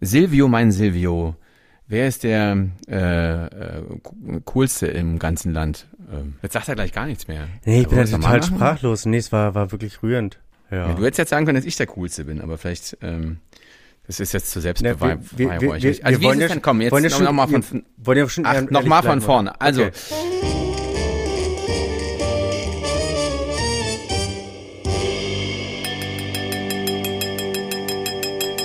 Silvio, 0.00 0.48
mein 0.48 0.72
Silvio, 0.72 1.34
wer 1.86 2.08
ist 2.08 2.22
der 2.24 2.56
äh, 2.88 3.44
äh, 3.46 3.82
coolste 4.44 4.86
im 4.86 5.18
ganzen 5.18 5.52
Land? 5.52 5.86
Ähm, 6.12 6.34
jetzt 6.42 6.54
sagt 6.54 6.68
er 6.68 6.74
gleich 6.74 6.92
gar 6.92 7.06
nichts 7.06 7.28
mehr. 7.28 7.48
Nee, 7.64 7.82
ich 7.82 7.88
bin 7.88 7.98
ja 7.98 8.04
wir 8.08 8.16
total 8.18 8.42
sprachlos. 8.42 9.06
Nee, 9.06 9.18
es 9.18 9.30
war, 9.32 9.54
war 9.54 9.70
wirklich 9.72 10.02
rührend. 10.02 10.38
Ja. 10.70 10.88
Ja, 10.88 10.94
du 10.94 11.04
hättest 11.04 11.18
jetzt 11.18 11.30
sagen 11.30 11.46
können, 11.46 11.56
dass 11.56 11.64
ich 11.66 11.76
der 11.76 11.86
coolste 11.88 12.24
bin, 12.24 12.40
aber 12.40 12.56
vielleicht 12.56 12.96
ähm, 13.02 13.38
das 14.06 14.20
ist 14.20 14.32
jetzt 14.32 14.50
zu 14.50 14.60
selbstbeweihräuchlich. 14.60 15.38
wir, 15.38 15.50
wir, 15.50 15.60
wir, 15.60 15.82
wir, 15.82 16.04
also 16.06 16.20
wie 16.20 16.24
wollen 16.24 16.40
ja 16.40 16.46
denn? 16.46 16.54
schon- 16.54 16.62
Komm, 16.62 16.80
jetzt 16.80 16.92
wollen 16.92 17.04
ja 17.04 17.10
schon, 17.10 17.24
noch 17.24 17.32
mal 17.32 17.46
von 17.48 17.62
wir 17.62 17.82
wollen 17.98 18.18
ja 18.18 18.28
schon 18.28 18.46
Ach, 18.46 18.54
ehrlich 18.54 18.70
nochmal 18.70 19.02
von 19.02 19.20
vorne. 19.20 19.60
Also, 19.60 19.82
Okay. 19.82 19.92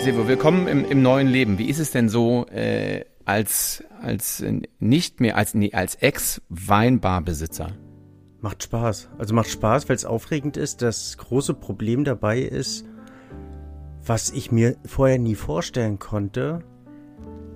Silvio, 0.06 0.28
willkommen 0.28 0.68
im, 0.68 0.86
im 0.86 1.02
neuen 1.02 1.26
Leben. 1.26 1.58
Wie 1.58 1.68
ist 1.68 1.80
es 1.80 1.90
denn 1.90 2.10
so 2.10 2.46
äh, 2.50 3.05
als 3.26 3.84
als 4.04 4.40
äh, 4.40 4.62
nicht 4.78 5.20
mehr 5.20 5.36
als 5.36 5.55
nee, 5.55 5.73
als 5.73 5.95
Ex-Weinbarbesitzer? 5.95 7.70
Macht 8.40 8.62
Spaß. 8.62 9.09
Also 9.18 9.34
macht 9.34 9.50
Spaß, 9.50 9.90
weil 9.90 9.95
es 9.95 10.05
aufregend 10.05 10.58
ist. 10.58 10.84
Das 10.84 11.18
große 11.18 11.55
Problem 11.55 12.04
dabei 12.04 12.38
ist, 12.38 12.86
was 14.05 14.30
ich 14.30 14.52
mir 14.52 14.76
vorher 14.86 15.18
nie 15.18 15.34
vorstellen 15.34 15.98
konnte, 15.98 16.59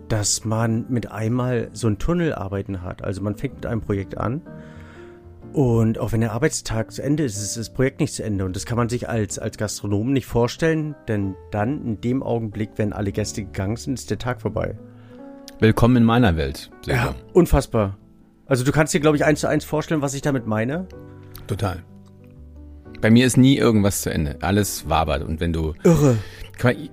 dass 0.07 0.43
man 0.43 0.87
mit 0.89 1.11
einmal 1.11 1.69
so 1.73 1.85
ein 1.85 1.99
Tunnelarbeiten 1.99 2.81
hat. 2.81 3.03
Also 3.03 3.21
man 3.21 3.35
fängt 3.35 3.57
mit 3.57 3.67
einem 3.67 3.81
Projekt 3.81 4.17
an 4.17 4.41
und 5.53 5.97
auch 5.97 6.11
wenn 6.11 6.21
der 6.21 6.33
Arbeitstag 6.33 6.91
zu 6.91 7.01
Ende 7.01 7.23
ist, 7.23 7.37
ist 7.37 7.57
das 7.57 7.71
Projekt 7.71 7.99
nicht 7.99 8.13
zu 8.13 8.23
Ende. 8.23 8.45
Und 8.45 8.55
das 8.55 8.65
kann 8.65 8.77
man 8.77 8.89
sich 8.89 9.09
als, 9.09 9.39
als 9.39 9.57
Gastronom 9.57 10.13
nicht 10.13 10.25
vorstellen, 10.25 10.95
denn 11.07 11.35
dann 11.51 11.83
in 11.85 12.01
dem 12.01 12.21
Augenblick, 12.23 12.71
wenn 12.75 12.93
alle 12.93 13.11
Gäste 13.11 13.43
gegangen 13.43 13.75
sind, 13.75 13.95
ist 13.95 14.09
der 14.09 14.19
Tag 14.19 14.41
vorbei. 14.41 14.77
Willkommen 15.59 15.97
in 15.97 16.03
meiner 16.03 16.37
Welt. 16.37 16.69
Silvio. 16.85 17.03
Ja, 17.03 17.15
unfassbar. 17.33 17.97
Also 18.45 18.63
du 18.63 18.71
kannst 18.71 18.93
dir, 18.93 18.99
glaube 18.99 19.17
ich, 19.17 19.25
eins 19.25 19.41
zu 19.41 19.47
eins 19.47 19.65
vorstellen, 19.65 20.01
was 20.01 20.13
ich 20.13 20.21
damit 20.21 20.47
meine. 20.47 20.87
Total. 21.47 21.83
Bei 23.01 23.09
mir 23.09 23.25
ist 23.25 23.37
nie 23.37 23.57
irgendwas 23.57 24.01
zu 24.01 24.11
Ende. 24.11 24.37
Alles 24.41 24.89
wabert. 24.89 25.23
Und 25.23 25.39
wenn 25.39 25.53
du 25.53 25.73
Irre. 25.83 26.17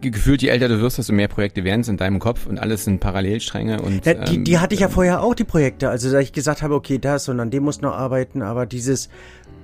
Gefühlt, 0.01 0.43
je 0.43 0.49
älter 0.49 0.69
du 0.69 0.81
wirst, 0.81 0.99
desto 0.99 1.13
mehr 1.13 1.27
Projekte 1.27 1.65
werden 1.65 1.81
es 1.81 1.89
in 1.89 1.97
deinem 1.97 2.21
Kopf 2.21 2.47
und 2.47 2.59
alles 2.59 2.85
sind 2.85 3.01
Parallelstränge 3.01 3.83
und 3.83 4.07
Ja, 4.07 4.15
die, 4.15 4.37
ähm, 4.37 4.45
die 4.45 4.59
hatte 4.61 4.77
ich 4.77 4.81
ja 4.81 4.89
vorher 4.89 5.25
auch, 5.25 5.35
die 5.35 5.43
Projekte. 5.43 5.91
Also, 5.91 6.13
da 6.13 6.21
ich 6.21 6.33
gesagt 6.33 6.63
habe, 6.63 6.75
okay, 6.75 6.99
das 6.99 7.29
und 7.29 7.41
an 7.41 7.51
dem 7.51 7.65
muss 7.65 7.81
noch 7.81 7.93
arbeiten, 7.93 8.43
aber 8.43 8.65
dieses 8.65 9.09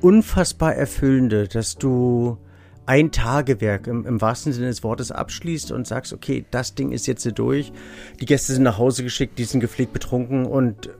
unfassbar 0.00 0.74
Erfüllende, 0.74 1.46
dass 1.46 1.76
du 1.76 2.36
ein 2.84 3.12
Tagewerk 3.12 3.86
im, 3.86 4.04
im 4.04 4.20
wahrsten 4.20 4.52
Sinne 4.52 4.66
des 4.66 4.82
Wortes 4.82 5.12
abschließt 5.12 5.70
und 5.70 5.86
sagst, 5.86 6.12
okay, 6.12 6.44
das 6.50 6.74
Ding 6.74 6.90
ist 6.90 7.06
jetzt 7.06 7.22
hier 7.22 7.30
durch. 7.30 7.72
Die 8.20 8.26
Gäste 8.26 8.52
sind 8.54 8.64
nach 8.64 8.78
Hause 8.78 9.04
geschickt, 9.04 9.38
die 9.38 9.44
sind 9.44 9.60
gepflegt 9.60 9.92
betrunken 9.92 10.46
und 10.46 10.90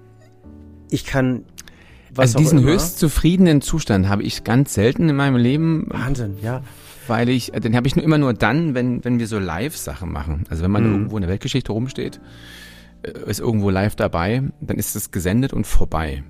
ich 0.91 1.05
kann. 1.05 1.45
Was 2.15 2.35
also 2.35 2.39
diesen 2.41 2.59
immer. 2.59 2.73
höchst 2.73 2.99
zufriedenen 2.99 3.61
Zustand 3.63 4.09
habe 4.09 4.23
ich 4.23 4.45
ganz 4.45 4.75
selten 4.75 5.09
in 5.09 5.17
meinem 5.17 5.37
Leben, 5.37 5.87
Wahnsinn, 5.89 6.37
ja. 6.43 6.63
weil 7.07 7.29
ich, 7.29 7.55
äh, 7.55 7.61
den 7.61 7.75
habe 7.75 7.87
ich 7.87 7.97
nur 7.97 8.05
immer 8.05 8.19
nur 8.19 8.35
dann, 8.35 8.75
wenn, 8.75 9.05
wenn 9.05 9.19
wir 9.19 9.27
so 9.27 9.39
Live-Sachen 9.39 10.13
machen. 10.13 10.45
Also 10.51 10.63
wenn 10.63 10.71
man 10.71 10.85
Mhm. 10.87 10.93
irgendwo 10.93 11.17
in 11.17 11.23
der 11.23 11.31
Weltgeschichte 11.31 11.73
rumsteht, 11.73 12.21
äh, 13.03 13.31
ist 13.31 13.41
irgendwo 13.41 13.71
live 13.71 13.97
dabei, 13.97 14.43
dann 14.61 14.77
ist 14.77 14.95
es 14.95 15.11
gesendet 15.11 15.53
und 15.53 15.67
vorbei. 15.67 16.23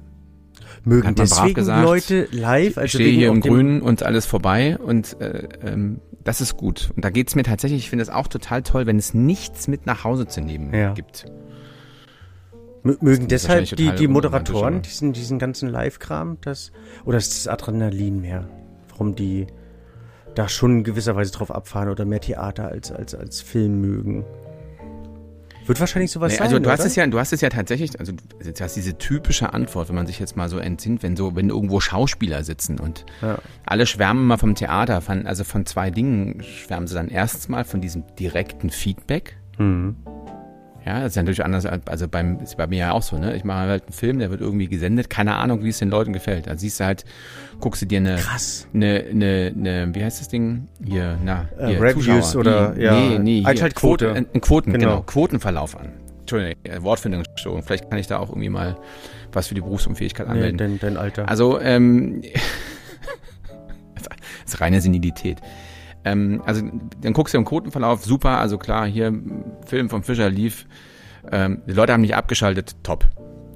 Mögen 0.85 1.07
Hat 1.07 1.19
man 1.19 1.27
brav 1.29 1.39
deswegen 1.41 1.55
gesagt, 1.55 1.85
Leute 1.85 2.29
live, 2.33 2.71
Ich 2.73 2.79
also 2.79 2.89
stehe 2.99 3.09
wegen 3.11 3.19
hier 3.19 3.29
im 3.31 3.41
Grünen 3.41 3.83
und 3.83 4.03
alles 4.03 4.25
vorbei 4.27 4.79
und 4.79 5.21
äh, 5.21 5.49
ähm, 5.65 6.01
das 6.25 6.41
ist 6.41 6.57
gut. 6.57 6.91
Und 6.97 7.05
da 7.05 7.11
geht's 7.11 7.35
mir 7.35 7.43
tatsächlich, 7.43 7.81
ich 7.83 7.91
finde 7.91 8.05
es 8.05 8.09
auch 8.09 8.29
total 8.29 8.63
toll, 8.63 8.87
wenn 8.87 8.97
es 8.97 9.13
nichts 9.15 9.67
mit 9.69 9.87
nach 9.87 10.05
Hause 10.05 10.27
zu 10.29 10.41
nehmen 10.41 10.73
Ja. 10.73 10.93
gibt. 10.95 11.27
Mögen 12.83 13.29
deshalb 13.29 13.67
die, 13.77 13.93
die 13.95 14.09
Moderatoren 14.09 14.83
diesen, 14.83 15.13
diesen 15.13 15.39
ganzen 15.39 15.69
Live-Kram, 15.69 16.39
das, 16.41 16.73
oder 17.05 17.19
ist 17.19 17.33
das 17.33 17.49
Adrenalin 17.49 18.21
mehr? 18.21 18.49
Warum 18.89 19.15
die 19.15 19.47
da 20.35 20.49
schon 20.49 20.79
in 20.79 20.85
gewisser 20.85 21.15
Weise 21.15 21.31
drauf 21.31 21.51
abfahren 21.51 21.89
oder 21.91 22.05
mehr 22.05 22.21
Theater 22.21 22.69
als, 22.69 22.91
als, 22.91 23.15
als 23.15 23.41
Film 23.41 23.81
mögen? 23.81 24.25
Wird 25.65 25.79
wahrscheinlich 25.79 26.11
sowas 26.11 26.33
Nee, 26.33 26.39
sein, 26.39 26.47
also 26.49 26.59
du 26.59 26.71
hast 26.71 26.81
oder? 26.81 26.87
es 26.89 26.97
ja, 26.97 27.07
du 27.07 27.19
hast 27.21 27.33
es 27.33 27.41
ja 27.41 27.49
tatsächlich, 27.49 27.99
also 28.01 28.11
du 28.13 28.19
du 28.53 28.61
hast 28.65 28.75
diese 28.75 28.99
typische 28.99 29.53
Antwort, 29.55 29.89
wenn 29.89 29.95
man 29.95 30.09
sich 30.09 30.19
jetzt 30.19 30.37
mal 30.37 30.49
so 30.49 30.59
entsinnt, 30.59 31.05
wenn 31.05 31.15
so, 31.17 31.37
wenn 31.37 31.51
irgendwo 31.51 31.79
Schauspieler 31.79 32.43
sitzen 32.43 32.81
und 32.81 33.05
Ja. 33.21 33.39
alle 33.65 33.87
schwärmen 33.87 34.27
mal 34.27 34.39
vom 34.39 34.57
Theater, 34.57 35.01
von, 35.01 35.25
also 35.27 35.45
von 35.45 35.65
zwei 35.65 35.91
Dingen 35.93 36.43
schwärmen 36.43 36.89
sie 36.89 36.95
dann 36.95 37.07
erstens 37.09 37.49
mal 37.49 37.65
von 37.65 37.81
diesem 37.81 38.03
direkten 38.19 38.71
Feedback. 38.71 39.37
Mhm. 39.59 39.95
Ja, 40.85 40.99
das 41.01 41.11
ist 41.13 41.17
ja 41.17 41.23
natürlich 41.23 41.45
anders, 41.45 41.65
als- 41.65 41.87
also 41.87 42.09
beim, 42.09 42.41
ist 42.41 42.57
bei 42.57 42.67
mir 42.67 42.79
ja 42.79 42.93
auch 42.93 43.03
so, 43.03 43.17
ne? 43.17 43.37
Ich 43.37 43.45
mache 43.45 43.61
halt 43.69 43.85
einen 43.85 43.93
Film, 43.93 44.19
der 44.19 44.31
wird 44.31 44.41
irgendwie 44.41 44.67
gesendet, 44.67 45.09
keine 45.09 45.37
Ahnung, 45.37 45.63
wie 45.63 45.69
es 45.69 45.79
den 45.79 45.91
Leuten 45.91 46.13
gefällt. 46.13 46.49
Also 46.49 46.63
siehst 46.63 46.81
du 46.81 46.85
halt, 46.85 47.05
guckst 47.61 47.83
du 47.83 47.87
dir 47.87 47.99
eine, 47.99 48.17
Krass. 48.17 48.67
eine, 48.75 49.05
eine, 49.11 49.53
eine, 49.57 49.95
wie 49.95 50.03
heißt 50.03 50.21
das 50.21 50.29
Ding? 50.29 50.67
Hier, 50.85 51.17
na, 51.25 51.49
Äh, 51.57 51.69
hier, 51.69 51.81
Reviews 51.81 52.31
Zuschauer. 52.33 52.41
oder, 52.41 52.77
Wie- 52.77 52.83
ja, 52.83 52.95
nee, 53.01 53.19
nee, 53.21 53.43
Einschaltquote. 53.47 54.07
Quote, 54.07 54.27
ein 54.35 54.41
Quoten, 54.41 54.73
genau. 54.73 54.87
Genau. 54.89 55.03
Quotenverlauf 55.03 55.79
an. 55.79 55.93
Entschuldigung, 56.21 56.55
äh, 56.65 56.83
Wortfindungsstörung. 56.83 57.63
Vielleicht 57.63 57.89
kann 57.89 57.99
ich 58.01 58.09
da 58.09 58.19
auch 58.19 58.31
irgendwie 58.31 58.49
mal 58.49 58.77
was 59.33 59.47
für 59.47 59.55
die 59.55 59.61
Berufsunfähigkeit 59.61 60.27
Nee, 60.27 60.33
anmelden. 60.33 60.59
dein, 60.59 60.79
dein 60.81 60.97
Alter. 60.97 61.29
Also, 61.29 61.61
ähm, 61.61 62.23
das 63.95 64.05
ist 64.55 64.61
reine 64.61 64.81
Senilität. 64.81 65.39
Ähm, 66.05 66.43
also, 66.45 66.63
dann 67.01 67.13
guckst 67.13 67.33
du 67.35 67.39
im 67.39 67.45
Quotenverlauf, 67.45 68.05
super, 68.05 68.39
also 68.39 68.59
klar, 68.59 68.87
hier, 68.87 69.13
Film 69.67 69.89
von 69.89 70.03
Fischer 70.03 70.29
lief, 70.31 70.67
ähm, 71.31 71.63
die 71.69 71.73
Leute 71.73 71.93
haben 71.93 72.01
nicht 72.01 72.17
abgeschaltet, 72.17 72.77
top. 72.83 73.07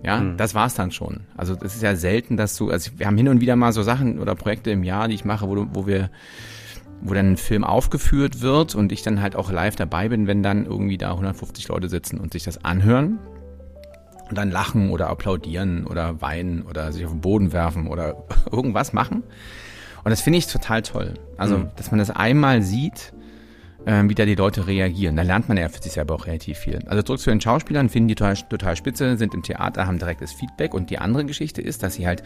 Ja, 0.05 0.21
Mhm. 0.21 0.37
das 0.37 0.55
war's 0.55 0.75
dann 0.75 0.93
schon. 0.93 1.23
Also, 1.37 1.57
das 1.57 1.75
ist 1.75 1.83
ja 1.83 1.97
selten, 1.97 2.37
dass 2.37 2.57
du, 2.57 2.71
also 2.71 2.93
wir 2.97 3.07
haben 3.07 3.17
hin 3.17 3.29
und 3.29 3.41
wieder 3.41 3.57
mal 3.57 3.73
so 3.73 3.83
Sachen 3.83 4.21
oder 4.21 4.35
Projekte 4.37 4.71
im 4.71 4.85
Jahr, 4.85 5.09
die 5.09 5.15
ich 5.15 5.25
mache, 5.25 5.49
wo, 5.49 5.55
du, 5.57 5.67
wo 5.73 5.87
wir, 5.89 6.11
wo 7.01 7.13
dann 7.15 7.33
ein 7.33 7.37
Film 7.37 7.65
aufgeführt 7.65 8.41
wird 8.41 8.75
und 8.77 8.93
ich 8.93 9.03
dann 9.03 9.21
halt 9.21 9.35
auch 9.35 9.51
live 9.51 9.75
dabei 9.75 10.09
bin, 10.09 10.27
wenn 10.29 10.43
dann 10.45 10.65
irgendwie 10.67 10.99
da 10.99 11.11
150 11.11 11.67
Leute 11.69 11.89
sitzen 11.89 12.21
und 12.21 12.33
sich 12.33 12.45
das 12.45 12.65
anhören 12.65 13.19
und 14.29 14.39
dann 14.39 14.51
lachen 14.51 14.91
oder 14.91 15.09
applaudieren 15.09 15.87
oder 15.87 16.21
weinen 16.21 16.63
oder 16.63 16.93
sich 16.93 17.05
auf 17.05 17.11
den 17.13 17.21
Boden 17.21 17.53
werfen 17.53 17.89
oder 17.89 18.25
irgendwas 18.53 18.93
machen. 18.93 19.25
Und 20.07 20.11
das 20.11 20.21
finde 20.21 20.39
ich 20.39 20.47
total 20.47 20.83
toll. 20.83 21.15
Also, 21.37 21.59
Mhm. 21.59 21.69
dass 21.75 21.91
man 21.91 21.99
das 21.99 22.11
einmal 22.11 22.63
sieht, 22.63 23.13
ähm, 23.89 24.09
wie 24.09 24.15
da 24.15 24.25
die 24.25 24.37
Leute 24.37 24.69
reagieren. 24.69 25.17
Da 25.17 25.23
lernt 25.23 25.49
man 25.49 25.57
ja 25.59 25.69
für 25.69 25.83
sich 25.83 25.93
selber 25.93 26.15
auch 26.15 26.27
relativ 26.27 26.59
viel. 26.59 26.79
Also 26.87 27.03
zurück 27.03 27.19
zu 27.21 27.31
den 27.31 27.41
Schauspielern, 27.41 27.89
finden 27.89 28.07
die 28.09 28.15
total, 28.15 28.37
total 28.37 28.77
spitze, 28.77 29.17
sind 29.17 29.35
im 29.35 29.43
Theater, 29.43 29.87
haben 29.89 29.99
direktes 29.99 30.33
Feedback. 30.33 30.75
Und 30.75 30.91
die 30.91 30.99
andere 30.99 31.25
Geschichte 31.25 31.61
ist, 31.61 31.83
dass 31.83 31.95
sie 31.95 32.07
halt, 32.07 32.23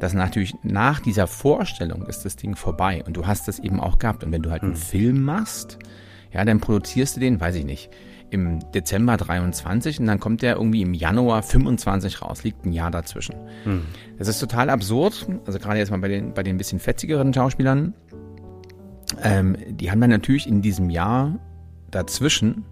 dass 0.00 0.14
natürlich 0.14 0.54
nach 0.62 1.00
dieser 1.00 1.26
Vorstellung 1.26 2.06
ist 2.06 2.24
das 2.24 2.36
Ding 2.36 2.56
vorbei. 2.56 3.02
Und 3.06 3.16
du 3.18 3.26
hast 3.26 3.46
das 3.46 3.58
eben 3.58 3.78
auch 3.78 3.98
gehabt. 3.98 4.24
Und 4.24 4.32
wenn 4.32 4.42
du 4.42 4.50
halt 4.50 4.62
einen 4.62 4.76
Film 4.76 5.22
machst, 5.22 5.78
ja, 6.32 6.44
dann 6.46 6.60
produzierst 6.60 7.16
du 7.16 7.20
den, 7.20 7.40
weiß 7.40 7.56
ich 7.56 7.64
nicht, 7.66 7.90
im 8.30 8.58
Dezember 8.72 9.16
23 9.16 10.00
und 10.00 10.06
dann 10.06 10.20
kommt 10.20 10.42
der 10.42 10.56
irgendwie 10.56 10.82
im 10.82 10.92
Januar 10.92 11.42
25 11.42 12.20
raus, 12.20 12.44
liegt 12.44 12.66
ein 12.66 12.72
Jahr 12.74 12.90
dazwischen. 12.90 13.34
Das 14.18 14.26
ist 14.28 14.38
total 14.40 14.68
absurd, 14.70 15.26
also 15.46 15.58
gerade 15.58 15.78
jetzt 15.78 15.90
mal 15.90 15.98
bei 16.00 16.08
den, 16.08 16.34
bei 16.34 16.42
den 16.42 16.58
bisschen 16.58 16.80
fetzigeren 16.80 17.32
Schauspielern, 17.32 17.94
ähm, 19.22 19.56
die 19.68 19.90
haben 19.90 20.00
dann 20.00 20.10
natürlich 20.10 20.46
in 20.46 20.60
diesem 20.60 20.90
Jahr 20.90 21.38
dazwischen 21.90 22.64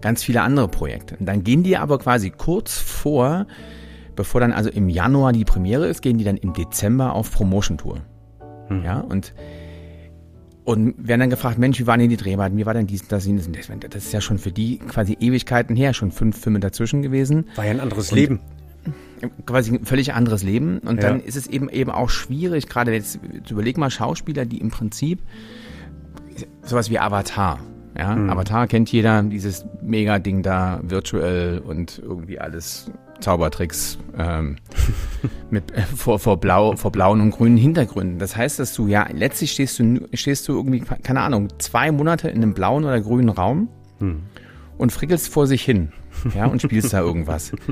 ganz 0.00 0.22
viele 0.22 0.42
andere 0.42 0.68
Projekte. 0.68 1.16
Und 1.16 1.26
dann 1.26 1.44
gehen 1.44 1.62
die 1.62 1.76
aber 1.76 1.98
quasi 1.98 2.30
kurz 2.30 2.76
vor, 2.78 3.46
bevor 4.16 4.40
dann 4.40 4.52
also 4.52 4.68
im 4.68 4.88
Januar 4.88 5.32
die 5.32 5.44
Premiere 5.44 5.86
ist, 5.86 6.02
gehen 6.02 6.18
die 6.18 6.24
dann 6.24 6.36
im 6.36 6.52
Dezember 6.52 7.14
auf 7.14 7.32
Promotion-Tour. 7.32 8.00
Ja, 8.84 9.00
und 9.00 9.34
und 10.64 10.94
werden 10.96 11.20
dann 11.20 11.30
gefragt, 11.30 11.58
Mensch, 11.58 11.80
wie 11.80 11.86
waren 11.88 11.98
denn 11.98 12.08
die 12.08 12.16
Dreharbeiten, 12.16 12.56
wie 12.56 12.64
war 12.66 12.72
denn 12.72 12.86
dies, 12.86 13.08
das, 13.08 13.26
jenes? 13.26 13.50
Das, 13.50 13.68
das 13.90 14.04
ist 14.04 14.12
ja 14.12 14.20
schon 14.20 14.38
für 14.38 14.52
die 14.52 14.78
quasi 14.78 15.16
Ewigkeiten 15.18 15.74
her, 15.74 15.92
schon 15.92 16.12
fünf 16.12 16.40
Filme 16.40 16.60
dazwischen 16.60 17.02
gewesen 17.02 17.48
War 17.56 17.64
ja 17.64 17.72
ein 17.72 17.80
anderes 17.80 18.12
Und- 18.12 18.18
Leben. 18.18 18.40
Quasi 19.46 19.74
ein 19.76 19.84
völlig 19.84 20.14
anderes 20.14 20.42
Leben. 20.42 20.78
Und 20.78 21.02
dann 21.02 21.20
Ja. 21.20 21.24
ist 21.26 21.36
es 21.36 21.46
eben 21.46 21.68
eben 21.68 21.90
auch 21.90 22.10
schwierig, 22.10 22.68
gerade 22.68 22.92
jetzt, 22.92 23.18
jetzt 23.32 23.50
überleg 23.50 23.78
mal 23.78 23.90
Schauspieler, 23.90 24.44
die 24.44 24.58
im 24.58 24.70
Prinzip 24.70 25.20
sowas 26.62 26.90
wie 26.90 26.98
Avatar. 26.98 27.60
Ja, 27.96 28.16
Mhm. 28.16 28.30
Avatar 28.30 28.66
kennt 28.66 28.90
jeder, 28.90 29.22
dieses 29.22 29.66
Mega-Ding 29.82 30.42
da, 30.42 30.80
virtuell 30.82 31.58
und 31.58 31.98
irgendwie 32.02 32.38
alles 32.40 32.90
Zaubertricks 33.20 33.98
ähm, 34.18 34.56
mit 35.50 35.70
äh, 35.72 35.82
vor, 35.82 36.18
vor 36.18 36.40
blau 36.40 36.74
vor 36.76 36.90
blauen 36.90 37.20
und 37.20 37.30
grünen 37.32 37.58
Hintergründen. 37.58 38.18
Das 38.18 38.34
heißt, 38.36 38.58
dass 38.58 38.72
du 38.74 38.86
ja 38.88 39.06
letztlich 39.12 39.52
stehst 39.52 39.78
du 39.78 40.08
stehst 40.14 40.48
du 40.48 40.54
irgendwie 40.54 40.80
keine 40.80 41.20
Ahnung 41.20 41.48
zwei 41.58 41.92
Monate 41.92 42.28
in 42.30 42.42
einem 42.42 42.54
blauen 42.54 42.84
oder 42.84 43.00
grünen 43.00 43.28
Raum 43.28 43.68
Hm. 43.98 44.22
und 44.78 44.90
frickelst 44.90 45.28
vor 45.28 45.46
sich 45.46 45.62
hin, 45.62 45.92
ja 46.34 46.46
und 46.46 46.62
spielst 46.62 46.92
da 46.94 47.00
irgendwas. 47.00 47.52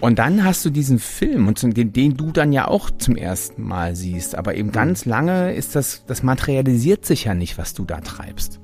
Und 0.00 0.18
dann 0.18 0.44
hast 0.44 0.64
du 0.64 0.70
diesen 0.70 0.98
Film 0.98 1.46
und 1.46 1.62
den, 1.76 1.92
den 1.92 2.16
du 2.16 2.32
dann 2.32 2.52
ja 2.52 2.68
auch 2.68 2.90
zum 2.90 3.16
ersten 3.16 3.62
Mal 3.62 3.94
siehst, 3.96 4.34
aber 4.34 4.54
eben 4.54 4.72
ganz 4.72 5.04
lange 5.04 5.54
ist 5.54 5.76
das, 5.76 6.04
das 6.06 6.22
materialisiert 6.22 7.04
sich 7.04 7.24
ja 7.24 7.34
nicht, 7.34 7.58
was 7.58 7.74
du 7.74 7.84
da 7.84 8.00
treibst. 8.00 8.60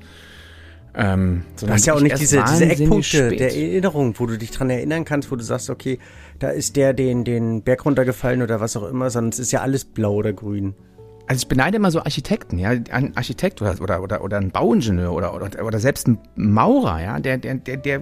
Ähm, 0.95 1.43
du 1.61 1.69
hast 1.69 1.85
ja 1.85 1.93
auch 1.93 2.01
nicht 2.01 2.19
diese, 2.19 2.43
diese 2.43 2.65
Eckpunkte 2.65 3.27
spät. 3.27 3.39
der 3.39 3.55
Erinnerung, 3.55 4.15
wo 4.19 4.25
du 4.25 4.39
dich 4.39 4.51
dran 4.51 4.71
erinnern 4.71 5.05
kannst, 5.05 5.31
wo 5.31 5.37
du 5.37 5.45
sagst, 5.45 5.69
okay, 5.69 5.99
da 6.39 6.49
ist 6.49 6.77
der 6.77 6.95
den, 6.95 7.25
den 7.25 7.63
Berg 7.63 7.85
runtergefallen 7.85 8.41
oder 8.41 8.61
was 8.61 8.79
auch 8.79 8.89
immer, 8.89 9.11
sondern 9.11 9.29
es 9.29 9.39
ist 9.39 9.53
ja 9.53 9.61
alles 9.61 9.85
blau 9.85 10.15
oder 10.15 10.33
grün. 10.33 10.75
Also 11.29 11.41
ich 11.41 11.49
beneide 11.49 11.77
immer 11.77 11.91
so 11.91 12.01
Architekten, 12.01 12.59
ja, 12.59 12.71
ein 12.71 13.17
Architekt 13.17 13.61
oder 13.61 13.81
oder 13.81 14.03
oder, 14.03 14.23
oder 14.23 14.37
ein 14.37 14.51
Bauingenieur 14.51 15.13
oder, 15.13 15.35
oder 15.35 15.65
oder 15.65 15.79
selbst 15.81 16.07
ein 16.07 16.19
Maurer, 16.37 17.03
ja, 17.03 17.19
der 17.19 17.39
der 17.39 17.57
der 17.57 17.77
der 17.77 18.01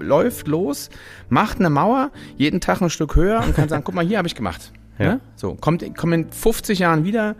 läuft 0.00 0.48
los, 0.48 0.90
macht 1.28 1.60
eine 1.60 1.70
Mauer, 1.70 2.10
jeden 2.36 2.60
Tag 2.60 2.82
ein 2.82 2.90
Stück 2.90 3.14
höher 3.14 3.44
und 3.44 3.54
kann 3.54 3.68
sagen, 3.68 3.84
guck 3.84 3.94
mal, 3.94 4.04
hier 4.04 4.18
habe 4.18 4.28
ich 4.28 4.34
gemacht. 4.34 4.72
Ja. 4.96 5.04
ja. 5.06 5.20
So, 5.34 5.56
kommt 5.56 5.82
kommt 5.96 6.14
in 6.14 6.30
50 6.30 6.78
Jahren 6.78 7.02
wieder, 7.04 7.34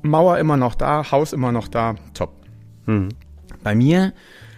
Mauer 0.00 0.38
immer 0.38 0.56
noch 0.56 0.74
da, 0.74 1.10
Haus 1.10 1.34
immer 1.34 1.52
noch 1.52 1.68
da, 1.68 1.96
top. 2.14 2.32
Mhm. 2.86 3.10
Bei 3.62 3.74
mir 3.74 4.14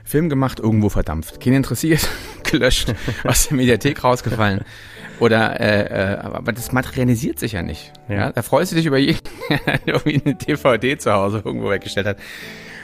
Film 0.09 0.31
gemacht, 0.31 0.59
irgendwo 0.59 0.89
verdampft. 0.89 1.39
Keinen 1.39 1.57
interessiert, 1.57 2.09
gelöscht, 2.45 2.95
aus 3.25 3.49
der 3.49 3.57
Mediathek 3.59 4.03
rausgefallen. 4.03 4.61
Oder, 5.21 5.61
äh, 5.61 6.15
äh, 6.15 6.19
aber 6.19 6.53
das 6.53 6.73
materialisiert 6.73 7.39
sich 7.39 7.53
ja 7.53 7.63
nicht. 7.63 7.93
Ja. 8.09 8.15
ja? 8.15 8.33
Da 8.33 8.43
freust 8.43 8.73
du 8.73 8.77
dich 8.77 8.87
über 8.87 8.99
jeden, 8.99 9.21
der 9.49 9.79
irgendwie 9.87 10.23
eine 10.25 10.35
DVD 10.35 10.99
zu 10.99 11.13
Hause 11.13 11.43
irgendwo 11.45 11.71
weggestellt 11.71 12.07
hat. 12.07 12.19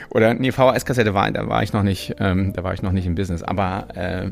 Oder 0.09 0.33
nee, 0.33 0.51
VHS-Kassette 0.51 1.13
war, 1.13 1.29
da 1.31 1.47
war 1.49 1.63
ich 1.63 1.73
noch 1.73 1.83
nicht, 1.83 2.15
ähm, 2.19 2.53
da 2.53 2.63
war 2.63 2.73
ich 2.73 2.81
noch 2.81 2.91
nicht 2.91 3.05
im 3.05 3.15
Business. 3.15 3.43
Aber 3.43 3.87
äh, 3.95 4.25
äh, 4.25 4.31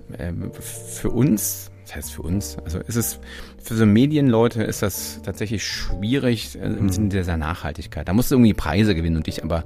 für 0.61 1.09
uns, 1.09 1.71
das 1.83 1.95
heißt 1.95 2.13
für 2.13 2.21
uns, 2.21 2.57
also 2.63 2.79
ist 2.79 2.95
es 2.95 3.19
für 3.61 3.75
so 3.75 3.85
Medienleute 3.85 4.63
ist 4.63 4.81
das 4.81 5.21
tatsächlich 5.23 5.65
schwierig 5.65 6.57
äh, 6.59 6.65
im 6.65 6.83
mhm. 6.83 6.89
Sinne 6.89 7.09
dieser 7.09 7.37
Nachhaltigkeit. 7.37 8.07
Da 8.07 8.13
musst 8.13 8.29
du 8.29 8.35
irgendwie 8.35 8.53
Preise 8.53 8.93
gewinnen 8.93 9.17
und 9.17 9.27
dich 9.27 9.43
aber 9.43 9.63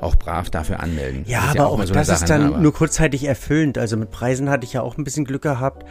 auch 0.00 0.16
brav 0.16 0.50
dafür 0.50 0.80
anmelden. 0.80 1.24
Ja, 1.26 1.40
aber 1.40 1.54
ja 1.54 1.64
auch, 1.66 1.80
auch 1.80 1.84
so 1.84 1.94
das 1.94 2.06
Sache, 2.06 2.24
ist 2.24 2.30
dann 2.30 2.62
nur 2.62 2.72
kurzzeitig 2.72 3.24
erfüllend. 3.24 3.78
Also 3.78 3.96
mit 3.96 4.10
Preisen 4.10 4.50
hatte 4.50 4.64
ich 4.64 4.74
ja 4.74 4.82
auch 4.82 4.98
ein 4.98 5.04
bisschen 5.04 5.24
Glück 5.24 5.42
gehabt. 5.42 5.84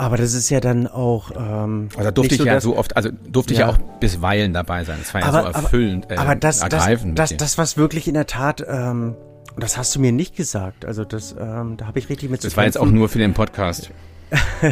Aber 0.00 0.16
das 0.16 0.32
ist 0.32 0.48
ja 0.48 0.60
dann 0.60 0.86
auch. 0.86 1.30
Ähm, 1.36 1.90
also 1.94 2.10
durfte 2.10 2.34
ich 2.34 2.40
so, 2.40 2.46
ja 2.46 2.58
so 2.58 2.74
oft, 2.78 2.96
also 2.96 3.10
durfte 3.28 3.52
ja. 3.52 3.60
ich 3.60 3.66
ja 3.66 3.72
auch 3.74 3.98
bisweilen 4.00 4.54
dabei 4.54 4.82
sein. 4.84 4.96
Das 4.98 5.12
war 5.12 5.22
aber, 5.22 5.42
ja 5.42 5.52
so 5.52 5.58
erfüllend. 5.58 6.10
Äh, 6.10 6.16
aber 6.16 6.36
das, 6.36 6.62
ergreifend 6.62 7.18
das, 7.18 7.30
das, 7.30 7.36
das, 7.36 7.58
was 7.58 7.76
wirklich 7.76 8.08
in 8.08 8.14
der 8.14 8.26
Tat, 8.26 8.64
ähm, 8.66 9.14
das 9.58 9.76
hast 9.76 9.94
du 9.94 10.00
mir 10.00 10.10
nicht 10.10 10.36
gesagt. 10.36 10.86
Also 10.86 11.04
das, 11.04 11.36
ähm, 11.38 11.76
da 11.76 11.86
habe 11.86 11.98
ich 11.98 12.08
richtig 12.08 12.30
mit 12.30 12.40
zu 12.40 12.46
Das 12.46 12.56
war 12.56 12.64
jetzt 12.64 12.78
auch 12.78 12.86
nur 12.86 13.10
für 13.10 13.18
den 13.18 13.34
Podcast. 13.34 13.90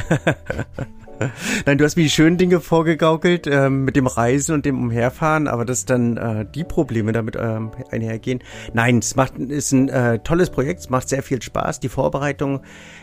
Nein, 1.66 1.76
du 1.76 1.84
hast 1.84 1.96
mir 1.96 2.04
die 2.04 2.10
schönen 2.10 2.38
Dinge 2.38 2.60
vorgegaukelt 2.60 3.46
ähm, 3.48 3.84
mit 3.84 3.96
dem 3.96 4.06
Reisen 4.06 4.54
und 4.54 4.64
dem 4.64 4.80
Umherfahren, 4.80 5.46
aber 5.46 5.66
dass 5.66 5.84
dann 5.84 6.16
äh, 6.16 6.46
die 6.54 6.64
Probleme 6.64 7.12
damit 7.12 7.36
ähm, 7.38 7.72
einhergehen. 7.90 8.42
Nein, 8.72 9.00
es 9.00 9.14
macht 9.14 9.36
ist 9.36 9.72
ein 9.72 9.90
äh, 9.90 10.20
tolles 10.20 10.48
Projekt, 10.48 10.80
es 10.80 10.88
macht 10.88 11.10
sehr 11.10 11.22
viel 11.22 11.42
Spaß. 11.42 11.80
Die 11.80 11.90
Vorbereitung, 11.90 12.60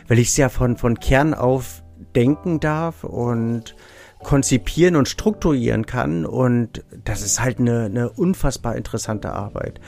weil 0.08 0.18
ich 0.18 0.28
es 0.28 0.36
ja 0.36 0.48
von 0.48 0.76
von 0.76 0.98
Kern 0.98 1.32
auf 1.32 1.84
denken 2.14 2.60
darf 2.60 3.04
und 3.04 3.74
konzipieren 4.22 4.96
und 4.96 5.08
strukturieren 5.08 5.86
kann. 5.86 6.26
Und 6.26 6.84
das 7.04 7.22
ist 7.22 7.40
halt 7.40 7.58
eine, 7.60 7.84
eine 7.84 8.10
unfassbar 8.10 8.76
interessante 8.76 9.32
Arbeit. 9.32 9.80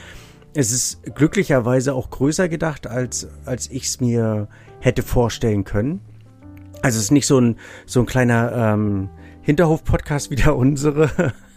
Es 0.54 0.72
ist 0.72 1.14
glücklicherweise 1.14 1.94
auch 1.94 2.10
größer 2.10 2.48
gedacht, 2.48 2.86
als, 2.86 3.28
als 3.44 3.70
ich 3.70 3.84
es 3.84 4.00
mir 4.00 4.48
hätte 4.80 5.02
vorstellen 5.02 5.64
können. 5.64 6.00
Also 6.82 6.98
es 6.98 7.04
ist 7.04 7.10
nicht 7.10 7.26
so 7.26 7.40
ein, 7.40 7.56
so 7.86 8.00
ein 8.00 8.06
kleiner 8.06 8.52
ähm, 8.52 9.10
Hinterhof-Podcast 9.42 10.30
wie 10.30 10.36
der 10.36 10.56
unsere, 10.56 11.32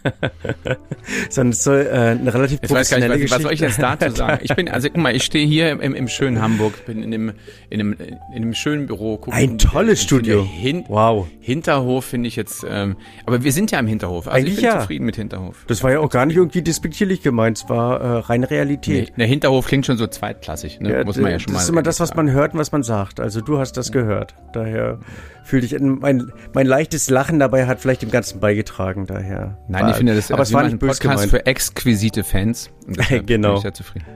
Sondern 1.30 1.52
es 1.52 1.64
soll 1.64 1.86
äh, 1.90 1.96
eine 1.96 2.32
relativ 2.32 2.60
professionelle 2.60 3.14
weiß 3.14 3.20
nicht, 3.20 3.30
was, 3.30 3.38
was 3.38 3.42
soll 3.42 3.52
ich 3.52 3.60
jetzt 3.60 3.82
dazu 3.82 4.10
sagen? 4.10 4.40
Ich 4.42 4.54
bin, 4.54 4.68
also 4.68 4.88
guck 4.88 4.98
mal, 4.98 5.14
ich 5.14 5.24
stehe 5.24 5.46
hier 5.46 5.70
im, 5.70 5.94
im 5.94 6.08
schönen 6.08 6.40
Hamburg, 6.40 6.86
bin 6.86 7.02
in 7.02 7.14
einem, 7.14 7.32
in 7.70 7.80
einem, 7.80 7.92
in 7.94 8.18
einem 8.34 8.54
schönen 8.54 8.86
Büro. 8.86 9.18
Guck, 9.18 9.34
Ein 9.34 9.58
tolles 9.58 10.02
Studio. 10.02 10.44
Hin, 10.44 10.84
wow. 10.88 11.26
Hinterhof 11.40 12.04
finde 12.04 12.28
ich 12.28 12.36
jetzt, 12.36 12.64
ähm, 12.68 12.96
aber 13.26 13.44
wir 13.44 13.52
sind 13.52 13.70
ja 13.70 13.78
im 13.78 13.86
Hinterhof. 13.86 14.26
Also 14.28 14.36
Eigentlich 14.36 14.54
ich 14.54 14.60
bin 14.60 14.64
ja. 14.64 14.80
zufrieden 14.80 15.04
mit 15.04 15.16
Hinterhof. 15.16 15.64
Das 15.66 15.82
war 15.82 15.92
ja 15.92 16.00
auch 16.00 16.10
gar 16.10 16.26
nicht 16.26 16.36
irgendwie 16.36 16.62
despektierlich 16.62 17.22
gemeint, 17.22 17.58
es 17.58 17.68
war 17.68 18.00
äh, 18.00 18.18
reine 18.20 18.50
Realität. 18.50 19.10
Nee, 19.10 19.14
der 19.18 19.26
Hinterhof 19.26 19.66
klingt 19.66 19.86
schon 19.86 19.96
so 19.96 20.06
zweitklassig, 20.06 20.80
ne? 20.80 20.92
Ja, 20.92 21.04
muss 21.04 21.16
man 21.16 21.30
ja 21.30 21.38
schon 21.38 21.52
das 21.52 21.52
mal. 21.52 21.58
Das 21.58 21.64
ist 21.64 21.70
immer 21.70 21.82
das, 21.82 22.00
was 22.00 22.14
man 22.14 22.30
hört 22.30 22.54
und 22.54 22.60
was 22.60 22.72
man 22.72 22.82
sagt. 22.82 23.20
Also 23.20 23.40
du 23.40 23.58
hast 23.58 23.76
das 23.76 23.92
gehört. 23.92 24.34
Daher 24.52 24.98
fühle 25.44 25.64
ich, 25.64 25.78
mein, 25.78 26.32
mein 26.52 26.66
leichtes 26.66 27.10
Lachen 27.10 27.38
dabei 27.38 27.66
hat 27.66 27.80
vielleicht 27.80 28.02
dem 28.02 28.10
Ganzen 28.10 28.40
beigetragen, 28.40 29.06
daher. 29.06 29.58
Nein, 29.68 29.86
ich 29.92 29.98
finde 29.98 30.14
das 30.14 30.30
aber 30.30 30.42
es 30.42 30.52
war 30.52 30.64
nicht 30.64 30.78
böse 30.78 30.92
Podcast 30.92 31.02
gemeint. 31.02 31.30
für 31.30 31.46
exquisite 31.46 32.24
Fans. 32.24 32.70
genau. 33.26 33.48
bin 33.48 33.56
ich 33.56 33.62
sehr 33.62 33.74
zufrieden. 33.74 34.06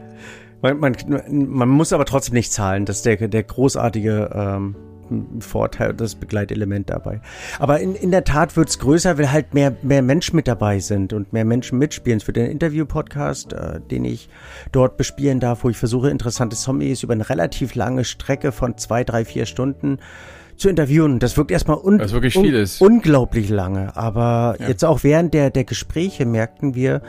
Man, 0.63 0.81
man, 0.81 0.97
man, 1.29 1.69
muss 1.69 1.93
aber 1.93 2.05
trotzdem 2.05 2.35
nicht 2.35 2.53
zahlen. 2.53 2.87
Das 2.87 2.97
ist 2.97 3.07
der, 3.07 3.29
der 3.29 3.43
großartige 3.43 4.31
ähm, 4.35 4.77
Vorteil, 5.41 5.95
das 5.95 6.15
Begleitelement 6.15 6.91
dabei. 6.91 7.21
Aber 7.59 7.81
in, 7.81 7.95
in 7.95 8.11
der 8.11 8.25
Tat 8.25 8.57
wird 8.57 8.69
es 8.69 8.79
größer, 8.79 9.19
weil 9.19 9.31
halt 9.31 9.55
mehr, 9.55 9.77
mehr 9.83 10.03
Menschen 10.03 10.37
mit 10.37 10.49
dabei 10.49 10.81
sind 10.81 11.13
und 11.13 11.33
mehr 11.33 11.45
Menschen 11.45 11.79
mitspielen. 11.79 12.21
Für 12.21 12.33
den 12.33 12.51
Interview-Podcast, 12.51 13.53
äh, 13.53 13.81
den 13.81 14.05
ich 14.05 14.29
dort 14.73 14.97
bespielen 14.97 15.41
darf, 15.41 15.65
wo 15.65 15.71
ich 15.71 15.77
versuche, 15.77 16.11
interessante 16.11 16.57
Zombies 16.57 17.03
über 17.03 17.13
eine 17.13 17.29
relativ 17.29 17.75
lange 17.75 18.05
Strecke 18.05 18.51
von 18.51 18.77
zwei, 18.79 19.05
drei, 19.05 19.25
vier 19.25 19.47
Stunden 19.47 19.99
zu 20.57 20.69
interviewen. 20.69 21.19
Das 21.19 21.37
wirkt 21.37 21.51
erstmal 21.51 21.79
un 21.79 22.01
un 22.01 22.67
unglaublich 22.81 23.49
lange. 23.49 23.97
Aber 23.97 24.57
ja. 24.59 24.69
jetzt 24.69 24.85
auch 24.85 25.03
während 25.03 25.35
der, 25.35 25.51
der 25.51 25.65
Gespräche 25.65 26.27
merkten 26.27 26.75
wir, 26.75 27.03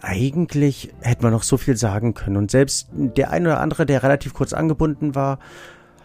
eigentlich 0.00 0.92
hätten 1.00 1.22
wir 1.22 1.30
noch 1.30 1.42
so 1.42 1.56
viel 1.56 1.76
sagen 1.76 2.14
können. 2.14 2.36
Und 2.36 2.50
selbst 2.50 2.88
der 2.92 3.30
eine 3.30 3.50
oder 3.50 3.60
andere, 3.60 3.86
der 3.86 4.02
relativ 4.02 4.34
kurz 4.34 4.52
angebunden 4.52 5.14
war, 5.14 5.38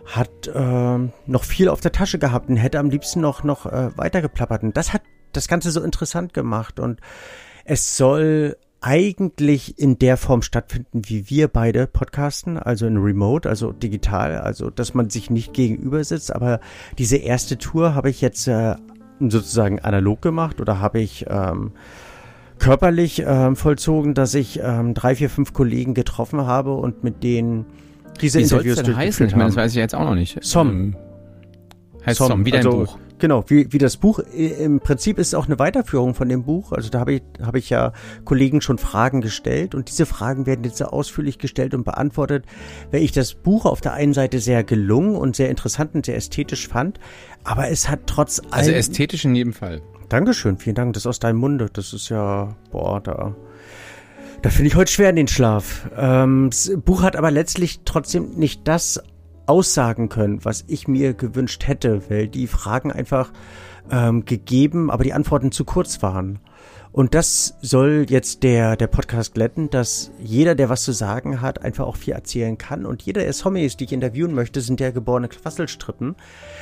hat 0.05 0.47
äh, 0.47 0.97
noch 1.27 1.43
viel 1.43 1.69
auf 1.69 1.81
der 1.81 1.91
Tasche 1.91 2.19
gehabt 2.19 2.49
und 2.49 2.57
hätte 2.57 2.79
am 2.79 2.89
liebsten 2.89 3.21
noch, 3.21 3.43
noch 3.43 3.65
äh, 3.65 3.95
weitergeplappert. 3.95 4.63
Und 4.63 4.75
das 4.75 4.91
hat 4.91 5.03
das 5.33 5.47
Ganze 5.47 5.71
so 5.71 5.81
interessant 5.81 6.33
gemacht. 6.33 6.79
Und 6.79 6.99
es 7.63 7.95
soll 7.95 8.57
eigentlich 8.81 9.77
in 9.77 9.99
der 9.99 10.17
Form 10.17 10.41
stattfinden, 10.41 11.01
wie 11.05 11.29
wir 11.29 11.47
beide 11.47 11.87
podcasten, 11.87 12.57
also 12.57 12.85
in 12.85 12.97
Remote, 12.97 13.47
also 13.49 13.71
digital, 13.71 14.37
also 14.37 14.69
dass 14.69 14.93
man 14.93 15.09
sich 15.09 15.29
nicht 15.29 15.53
gegenüber 15.53 16.03
sitzt. 16.03 16.33
Aber 16.33 16.59
diese 16.97 17.17
erste 17.17 17.57
Tour 17.57 17.95
habe 17.95 18.09
ich 18.09 18.21
jetzt 18.21 18.47
äh, 18.47 18.75
sozusagen 19.19 19.79
analog 19.79 20.21
gemacht 20.21 20.61
oder 20.61 20.79
habe 20.79 20.99
ich 20.99 21.25
ähm, 21.29 21.71
körperlich 22.57 23.23
ähm, 23.25 23.55
vollzogen, 23.55 24.13
dass 24.13 24.33
ich 24.33 24.59
ähm, 24.63 24.93
drei, 24.93 25.15
vier, 25.15 25.29
fünf 25.29 25.53
Kollegen 25.53 25.93
getroffen 25.93 26.45
habe 26.45 26.73
und 26.73 27.03
mit 27.03 27.23
denen 27.23 27.65
diese 28.21 28.39
Wie 28.39 28.43
Interviews 28.43 28.81
denn 28.81 28.95
heißen? 28.95 29.27
Ich 29.27 29.35
meine, 29.35 29.49
das 29.49 29.55
weiß 29.55 29.71
ich 29.71 29.77
jetzt 29.77 29.95
auch 29.95 30.05
noch 30.05 30.15
nicht. 30.15 30.43
Som. 30.43 30.69
Ähm, 30.69 30.95
heißt 32.05 32.17
Som, 32.17 32.27
Som 32.27 32.45
wie 32.45 32.51
dein 32.51 32.65
also, 32.65 32.79
Buch. 32.79 32.99
Genau, 33.19 33.43
wie, 33.47 33.71
wie 33.73 33.77
das 33.77 33.97
Buch, 33.97 34.19
im 34.19 34.79
Prinzip 34.79 35.19
ist 35.19 35.27
es 35.27 35.33
auch 35.33 35.45
eine 35.45 35.59
Weiterführung 35.59 36.15
von 36.15 36.29
dem 36.29 36.43
Buch. 36.43 36.71
Also 36.71 36.89
da 36.89 37.01
habe 37.01 37.15
ich, 37.15 37.21
habe 37.41 37.59
ich 37.59 37.69
ja 37.69 37.91
Kollegen 38.23 38.61
schon 38.61 38.77
Fragen 38.77 39.19
gestellt 39.19 39.75
und 39.75 39.89
diese 39.89 40.05
Fragen 40.05 40.45
werden 40.45 40.63
jetzt 40.63 40.77
sehr 40.77 40.93
ausführlich 40.93 41.37
gestellt 41.37 41.73
und 41.73 41.83
beantwortet, 41.83 42.45
weil 42.91 43.03
ich 43.03 43.11
das 43.11 43.33
Buch 43.33 43.65
auf 43.65 43.81
der 43.81 43.93
einen 43.93 44.13
Seite 44.13 44.39
sehr 44.39 44.63
gelungen 44.63 45.17
und 45.17 45.35
sehr 45.35 45.49
interessant 45.49 45.95
und 45.95 46.05
sehr 46.05 46.15
ästhetisch 46.15 46.69
fand, 46.69 46.99
aber 47.43 47.69
es 47.69 47.89
hat 47.89 48.01
trotz 48.05 48.39
allem... 48.39 48.51
Also 48.51 48.71
ästhetisch 48.71 49.25
in 49.25 49.35
jedem 49.35 49.53
Fall. 49.53 49.81
Dankeschön, 50.07 50.57
vielen 50.57 50.75
Dank, 50.75 50.93
das 50.93 51.03
ist 51.03 51.07
aus 51.07 51.19
deinem 51.19 51.39
Munde, 51.39 51.69
das 51.71 51.93
ist 51.93 52.09
ja, 52.09 52.55
boah, 52.71 53.01
da... 53.01 53.35
Da 54.41 54.49
finde 54.49 54.69
ich 54.69 54.75
heute 54.77 54.89
schwer 54.89 55.09
in 55.09 55.17
den 55.17 55.27
Schlaf. 55.27 55.89
Ähm, 55.97 56.47
das 56.49 56.71
Buch 56.85 57.01
hat 57.01 57.17
aber 57.17 57.29
letztlich 57.29 57.81
trotzdem 57.83 58.35
nicht 58.35 58.65
das 58.69 59.03
aussagen 59.49 60.09
können, 60.09 60.45
was 60.45 60.63
ich 60.67 60.87
mir 60.87 61.13
gewünscht 61.13 61.67
hätte, 61.67 62.09
weil 62.09 62.27
die 62.27 62.47
Fragen 62.47 62.91
einfach 62.91 63.31
ähm, 63.91 64.25
gegeben, 64.25 64.91
aber 64.91 65.03
die 65.03 65.13
Antworten 65.13 65.51
zu 65.51 65.65
kurz 65.65 66.01
waren. 66.01 66.39
Und 66.91 67.13
das 67.13 67.55
soll 67.61 68.07
jetzt 68.09 68.41
der, 68.43 68.75
der 68.75 68.87
Podcast 68.87 69.33
glätten, 69.35 69.69
dass 69.69 70.11
jeder, 70.19 70.55
der 70.55 70.69
was 70.69 70.83
zu 70.83 70.91
sagen 70.91 71.39
hat, 71.39 71.61
einfach 71.61 71.85
auch 71.85 71.95
viel 71.95 72.13
erzählen 72.13 72.57
kann. 72.57 72.85
Und 72.85 73.03
jeder 73.03 73.21
der 73.21 73.31
Homies, 73.31 73.77
die 73.77 73.83
ich 73.83 73.91
interviewen 73.91 74.33
möchte, 74.33 74.61
sind 74.61 74.79
ja 74.79 74.89
geborene 74.89 75.27
Quasselstrippen. 75.27 76.15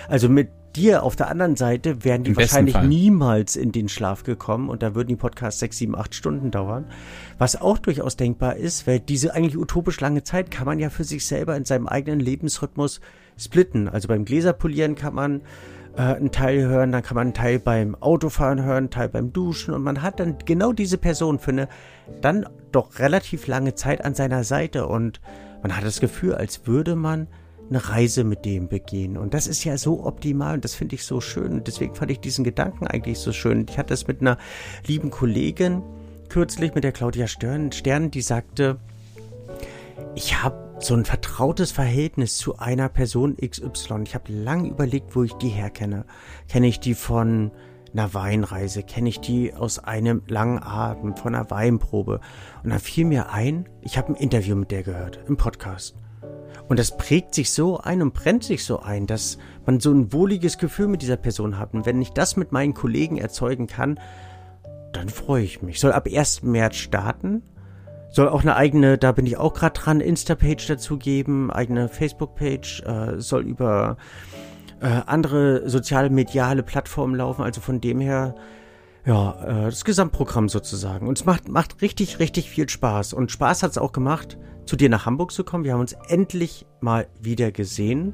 Also 0.09 0.27
mit 0.27 0.49
dir 0.77 1.03
auf 1.03 1.15
der 1.15 1.29
anderen 1.29 1.55
Seite 1.55 2.03
wären 2.03 2.23
die 2.23 2.31
Im 2.31 2.37
wahrscheinlich 2.37 2.79
niemals 2.81 3.55
in 3.55 3.71
den 3.71 3.89
Schlaf 3.89 4.23
gekommen 4.23 4.69
und 4.69 4.83
da 4.83 4.95
würden 4.95 5.09
die 5.09 5.15
Podcasts 5.15 5.59
sechs, 5.59 5.77
sieben, 5.77 5.95
acht 5.95 6.13
Stunden 6.13 6.51
dauern. 6.51 6.85
Was 7.37 7.59
auch 7.59 7.79
durchaus 7.79 8.15
denkbar 8.15 8.55
ist, 8.55 8.87
weil 8.87 8.99
diese 8.99 9.33
eigentlich 9.33 9.57
utopisch 9.57 9.99
lange 9.99 10.23
Zeit 10.23 10.51
kann 10.51 10.65
man 10.65 10.79
ja 10.79 10.89
für 10.89 11.03
sich 11.03 11.25
selber 11.25 11.57
in 11.57 11.65
seinem 11.65 11.87
eigenen 11.87 12.19
Lebensrhythmus 12.19 13.01
splitten. 13.37 13.87
Also 13.89 14.07
beim 14.07 14.23
Gläserpolieren 14.23 14.95
kann 14.95 15.15
man 15.15 15.41
äh, 15.95 16.01
einen 16.01 16.31
Teil 16.31 16.67
hören, 16.67 16.91
dann 16.91 17.03
kann 17.03 17.15
man 17.15 17.27
einen 17.27 17.33
Teil 17.33 17.59
beim 17.59 17.95
Autofahren 17.95 18.63
hören, 18.63 18.77
einen 18.77 18.89
Teil 18.91 19.09
beim 19.09 19.33
Duschen 19.33 19.73
und 19.73 19.83
man 19.83 20.01
hat 20.01 20.19
dann 20.19 20.37
genau 20.45 20.71
diese 20.73 20.97
Person 20.97 21.39
für 21.39 21.51
eine 21.51 21.67
dann 22.21 22.47
doch 22.71 22.99
relativ 22.99 23.47
lange 23.47 23.75
Zeit 23.75 24.05
an 24.05 24.13
seiner 24.13 24.43
Seite 24.43 24.87
und 24.87 25.19
man 25.63 25.75
hat 25.75 25.83
das 25.83 25.99
Gefühl, 25.99 26.35
als 26.35 26.67
würde 26.67 26.95
man 26.95 27.27
eine 27.69 27.89
Reise 27.89 28.23
mit 28.23 28.45
dem 28.45 28.67
begehen. 28.67 29.17
Und 29.17 29.33
das 29.33 29.47
ist 29.47 29.63
ja 29.63 29.77
so 29.77 30.05
optimal 30.05 30.55
und 30.55 30.63
das 30.63 30.75
finde 30.75 30.95
ich 30.95 31.03
so 31.03 31.21
schön. 31.21 31.53
Und 31.53 31.67
deswegen 31.67 31.95
fand 31.95 32.11
ich 32.11 32.19
diesen 32.19 32.43
Gedanken 32.43 32.87
eigentlich 32.87 33.19
so 33.19 33.31
schön. 33.31 33.65
Ich 33.69 33.77
hatte 33.77 33.93
es 33.93 34.07
mit 34.07 34.21
einer 34.21 34.37
lieben 34.85 35.11
Kollegin 35.11 35.83
kürzlich, 36.29 36.75
mit 36.75 36.83
der 36.83 36.91
Claudia 36.91 37.27
Stern, 37.27 37.71
Stern 37.71 38.11
die 38.11 38.21
sagte, 38.21 38.79
ich 40.15 40.43
habe 40.43 40.67
so 40.79 40.93
ein 40.93 41.05
vertrautes 41.05 41.71
Verhältnis 41.71 42.37
zu 42.37 42.57
einer 42.57 42.89
Person 42.89 43.37
XY. 43.37 44.03
Ich 44.03 44.15
habe 44.15 44.31
lange 44.31 44.69
überlegt, 44.69 45.15
wo 45.15 45.23
ich 45.23 45.33
die 45.33 45.49
herkenne. 45.49 46.05
Kenne 46.47 46.67
ich 46.67 46.79
die 46.79 46.93
von 46.93 47.51
einer 47.93 48.13
Weinreise? 48.13 48.83
Kenne 48.83 49.09
ich 49.09 49.19
die 49.19 49.53
aus 49.53 49.79
einem 49.79 50.21
langen 50.27 50.59
Abend, 50.59 51.19
von 51.19 51.33
einer 51.33 51.49
Weinprobe? 51.49 52.19
Und 52.63 52.69
dann 52.69 52.79
fiel 52.79 53.05
mir 53.05 53.31
ein, 53.31 53.67
ich 53.81 53.97
habe 53.97 54.09
ein 54.09 54.15
Interview 54.15 54.55
mit 54.55 54.71
der 54.71 54.83
gehört, 54.83 55.19
im 55.27 55.37
Podcast. 55.37 55.95
Und 56.67 56.79
das 56.79 56.97
prägt 56.97 57.33
sich 57.33 57.51
so 57.51 57.79
ein 57.79 58.01
und 58.01 58.13
brennt 58.13 58.43
sich 58.43 58.65
so 58.65 58.79
ein, 58.79 59.07
dass 59.07 59.37
man 59.65 59.79
so 59.79 59.91
ein 59.91 60.11
wohliges 60.11 60.57
Gefühl 60.57 60.87
mit 60.87 61.01
dieser 61.01 61.15
Person 61.15 61.57
hat. 61.57 61.73
Und 61.73 61.85
wenn 61.85 62.01
ich 62.01 62.11
das 62.11 62.35
mit 62.35 62.51
meinen 62.51 62.73
Kollegen 62.73 63.17
erzeugen 63.17 63.67
kann, 63.67 63.99
dann 64.91 65.09
freue 65.09 65.43
ich 65.43 65.61
mich. 65.61 65.79
Soll 65.79 65.93
ab 65.93 66.07
1. 66.11 66.43
März 66.43 66.75
starten. 66.75 67.43
Soll 68.09 68.29
auch 68.29 68.41
eine 68.41 68.55
eigene, 68.55 68.97
da 68.97 69.11
bin 69.11 69.25
ich 69.25 69.37
auch 69.37 69.53
gerade 69.53 69.79
dran, 69.79 69.99
Insta-Page 69.99 70.65
dazu 70.67 70.97
geben, 70.97 71.51
eigene 71.51 71.89
Facebook-Page, 71.89 72.83
äh, 72.83 73.19
soll 73.19 73.43
über 73.43 73.97
äh, 74.79 74.87
andere 75.05 75.69
sozial-mediale 75.69 76.63
Plattformen 76.63 77.15
laufen. 77.15 77.43
Also 77.43 77.61
von 77.61 77.81
dem 77.81 77.99
her, 77.99 78.35
ja, 79.07 79.31
äh, 79.41 79.65
das 79.65 79.85
Gesamtprogramm 79.85 80.49
sozusagen. 80.49 81.07
Und 81.07 81.17
es 81.17 81.25
macht, 81.25 81.47
macht 81.47 81.81
richtig, 81.81 82.19
richtig 82.19 82.49
viel 82.49 82.67
Spaß. 82.67 83.13
Und 83.13 83.31
Spaß 83.31 83.63
hat 83.63 83.71
es 83.71 83.77
auch 83.77 83.93
gemacht, 83.93 84.37
zu 84.65 84.75
dir 84.75 84.89
nach 84.89 85.05
Hamburg 85.05 85.31
zu 85.31 85.45
kommen. 85.45 85.63
Wir 85.63 85.73
haben 85.73 85.79
uns 85.79 85.93
endlich 86.09 86.65
mal 86.81 87.07
wieder 87.21 87.51
gesehen. 87.53 88.13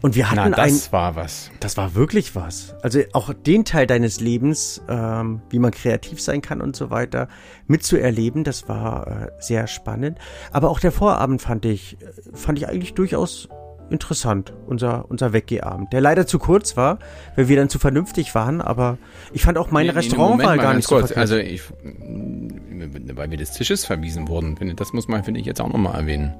Und 0.00 0.16
wir 0.16 0.30
hatten 0.30 0.50
Na, 0.50 0.56
das 0.64 0.86
ein, 0.86 0.92
war 0.92 1.16
was. 1.16 1.50
Das 1.60 1.76
war 1.76 1.94
wirklich 1.94 2.34
was. 2.34 2.74
Also 2.82 3.00
auch 3.12 3.32
den 3.32 3.64
Teil 3.64 3.86
deines 3.86 4.20
Lebens, 4.20 4.82
ähm, 4.88 5.40
wie 5.50 5.58
man 5.60 5.70
kreativ 5.70 6.20
sein 6.20 6.42
kann 6.42 6.60
und 6.60 6.74
so 6.74 6.90
weiter, 6.90 7.28
mitzuerleben, 7.66 8.42
das 8.42 8.68
war 8.68 9.06
äh, 9.06 9.30
sehr 9.40 9.66
spannend. 9.68 10.18
Aber 10.52 10.70
auch 10.70 10.80
der 10.80 10.92
Vorabend 10.92 11.42
fand 11.42 11.64
ich, 11.64 11.96
fand 12.32 12.58
ich 12.58 12.68
eigentlich 12.68 12.94
durchaus 12.94 13.48
interessant, 13.90 14.52
unser, 14.66 15.06
unser 15.08 15.32
Weggehabend. 15.32 15.92
Der 15.92 16.00
leider 16.00 16.26
zu 16.26 16.38
kurz 16.38 16.76
war, 16.76 16.98
weil 17.36 17.48
wir 17.48 17.56
dann 17.56 17.68
zu 17.68 17.78
vernünftig 17.78 18.34
waren, 18.34 18.60
aber 18.60 18.98
ich 19.32 19.42
fand 19.42 19.58
auch 19.58 19.70
meine 19.70 19.90
nee, 19.90 19.94
Restaurantwahl 19.96 20.58
gar 20.58 20.74
nicht 20.74 20.88
kurz. 20.88 21.10
so. 21.10 21.14
Also 21.14 21.36
ich, 21.36 21.62
weil 21.82 23.30
wir 23.30 23.38
des 23.38 23.52
Tisches 23.52 23.84
verwiesen 23.84 24.28
wurden, 24.28 24.56
finde 24.56 24.74
das 24.74 24.92
muss 24.92 25.08
man, 25.08 25.24
finde 25.24 25.40
ich, 25.40 25.46
jetzt 25.46 25.60
auch 25.60 25.68
nochmal 25.68 25.94
erwähnen. 25.94 26.34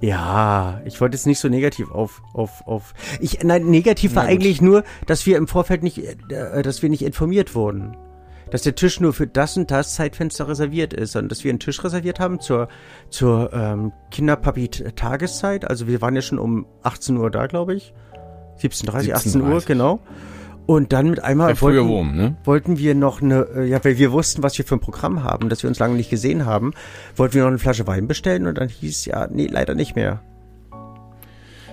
Ja, 0.00 0.80
ich 0.84 1.00
wollte 1.00 1.16
jetzt 1.16 1.26
nicht 1.26 1.40
so 1.40 1.48
negativ 1.48 1.90
auf, 1.90 2.22
auf, 2.32 2.66
auf. 2.66 2.94
Ich, 3.20 3.42
nein, 3.42 3.66
negativ 3.66 4.14
war 4.14 4.24
eigentlich 4.24 4.60
nur, 4.62 4.84
dass 5.06 5.26
wir 5.26 5.36
im 5.36 5.48
Vorfeld 5.48 5.82
nicht, 5.82 5.98
äh, 5.98 6.62
dass 6.62 6.82
wir 6.82 6.88
nicht 6.88 7.02
informiert 7.02 7.56
wurden 7.56 7.96
dass 8.50 8.62
der 8.62 8.74
Tisch 8.74 9.00
nur 9.00 9.12
für 9.12 9.26
das 9.26 9.56
und 9.56 9.70
das 9.70 9.94
Zeitfenster 9.94 10.48
reserviert 10.48 10.92
ist, 10.92 11.12
sondern 11.12 11.28
dass 11.28 11.44
wir 11.44 11.50
einen 11.50 11.60
Tisch 11.60 11.82
reserviert 11.82 12.20
haben 12.20 12.40
zur, 12.40 12.68
zur 13.10 13.52
ähm, 13.52 13.92
Kinderpapi-Tageszeit. 14.10 15.68
Also 15.68 15.86
wir 15.86 16.00
waren 16.00 16.14
ja 16.14 16.22
schon 16.22 16.38
um 16.38 16.66
18 16.82 17.16
Uhr 17.16 17.30
da, 17.30 17.46
glaube 17.46 17.74
ich. 17.74 17.92
17.30 18.60 19.12
18 19.14 19.40
Uhr, 19.42 19.60
genau. 19.62 20.00
Und 20.66 20.92
dann 20.92 21.08
mit 21.08 21.24
einmal 21.24 21.58
wollten, 21.62 21.88
Wurm, 21.88 22.14
ne? 22.14 22.36
wollten 22.44 22.76
wir 22.76 22.94
noch 22.94 23.22
eine, 23.22 23.48
äh, 23.56 23.64
ja, 23.64 23.82
weil 23.82 23.96
wir 23.96 24.12
wussten, 24.12 24.42
was 24.42 24.58
wir 24.58 24.66
für 24.66 24.76
ein 24.76 24.80
Programm 24.80 25.24
haben, 25.24 25.48
das 25.48 25.62
wir 25.62 25.68
uns 25.68 25.78
lange 25.78 25.94
nicht 25.94 26.10
gesehen 26.10 26.44
haben, 26.44 26.74
wollten 27.16 27.36
wir 27.36 27.42
noch 27.42 27.48
eine 27.48 27.58
Flasche 27.58 27.86
Wein 27.86 28.06
bestellen 28.06 28.46
und 28.46 28.58
dann 28.58 28.68
hieß 28.68 29.06
ja, 29.06 29.28
nee, 29.30 29.46
leider 29.46 29.74
nicht 29.74 29.96
mehr. 29.96 30.20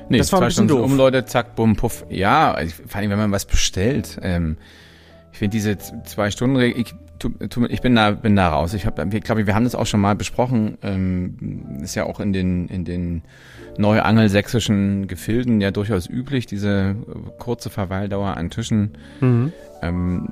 Nee, 0.07 0.19
das 0.19 0.31
war 0.31 0.41
ein 0.41 0.47
bisschen 0.47 0.69
doof. 0.69 0.85
um 0.85 0.95
Leute, 0.95 1.25
zack, 1.25 1.55
bumm, 1.55 1.75
puff. 1.75 2.05
Ja, 2.09 2.55
vor 2.87 3.01
allem, 3.01 3.09
wenn 3.09 3.17
man 3.17 3.31
was 3.33 3.43
bestellt, 3.43 4.17
ähm, 4.21 4.55
ich 5.35 5.39
finde 5.39 5.51
diese 5.51 5.77
zwei 6.05 6.31
Stunden 6.31 6.57
ich, 6.61 6.95
ich 7.69 7.81
bin 7.81 7.93
da 7.93 8.11
bin 8.11 8.37
da 8.37 8.47
raus. 8.47 8.73
Ich 8.73 8.85
habe, 8.85 9.05
ich 9.11 9.21
glaube, 9.21 9.45
wir 9.45 9.53
haben 9.53 9.65
das 9.65 9.75
auch 9.75 9.85
schon 9.85 9.99
mal 9.99 10.15
besprochen. 10.15 10.77
Ähm, 10.81 11.81
ist 11.83 11.93
ja 11.95 12.05
auch 12.05 12.21
in 12.21 12.31
den 12.31 12.69
in 12.69 12.85
den 12.85 13.21
neuangelsächsischen 13.77 15.07
Gefilden 15.07 15.59
ja 15.59 15.71
durchaus 15.71 16.09
üblich 16.09 16.45
diese 16.45 16.95
kurze 17.37 17.69
Verweildauer 17.69 18.37
an 18.37 18.49
Tischen. 18.49 18.91
Mhm. 19.19 19.51
Ähm, 19.81 20.29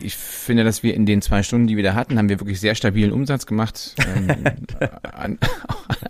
ich 0.00 0.14
finde, 0.14 0.62
dass 0.62 0.84
wir 0.84 0.94
in 0.94 1.04
den 1.04 1.20
zwei 1.20 1.42
Stunden, 1.42 1.66
die 1.66 1.76
wir 1.76 1.82
da 1.82 1.94
hatten, 1.94 2.16
haben 2.16 2.28
wir 2.28 2.38
wirklich 2.38 2.60
sehr 2.60 2.76
stabilen 2.76 3.10
Umsatz 3.10 3.44
gemacht 3.44 3.96
ähm, 4.06 4.44
an, 5.02 5.38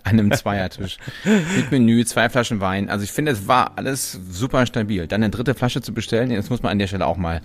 an 0.03 0.19
einem 0.19 0.31
Zweiertisch 0.33 0.99
mit 1.25 1.71
Menü, 1.71 2.05
zwei 2.05 2.29
Flaschen 2.29 2.61
Wein. 2.61 2.91
Also 2.91 3.03
ich 3.03 3.11
finde, 3.11 3.31
es 3.31 3.47
war 3.47 3.71
alles 3.77 4.19
super 4.29 4.67
stabil. 4.67 5.07
Dann 5.07 5.23
eine 5.23 5.31
dritte 5.31 5.55
Flasche 5.55 5.81
zu 5.81 5.95
bestellen, 5.95 6.29
das 6.29 6.51
muss 6.51 6.61
man 6.61 6.73
an 6.73 6.77
der 6.77 6.85
Stelle 6.85 7.07
auch 7.07 7.17
mal 7.17 7.41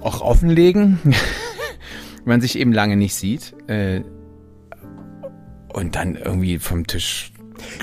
auch 0.00 0.20
offenlegen, 0.20 0.98
wenn 1.04 1.14
man 2.24 2.40
sich 2.40 2.58
eben 2.58 2.72
lange 2.72 2.96
nicht 2.96 3.14
sieht. 3.14 3.54
Äh, 3.68 4.02
und 5.72 5.94
dann 5.94 6.16
irgendwie 6.16 6.58
vom 6.58 6.86
Tisch 6.86 7.32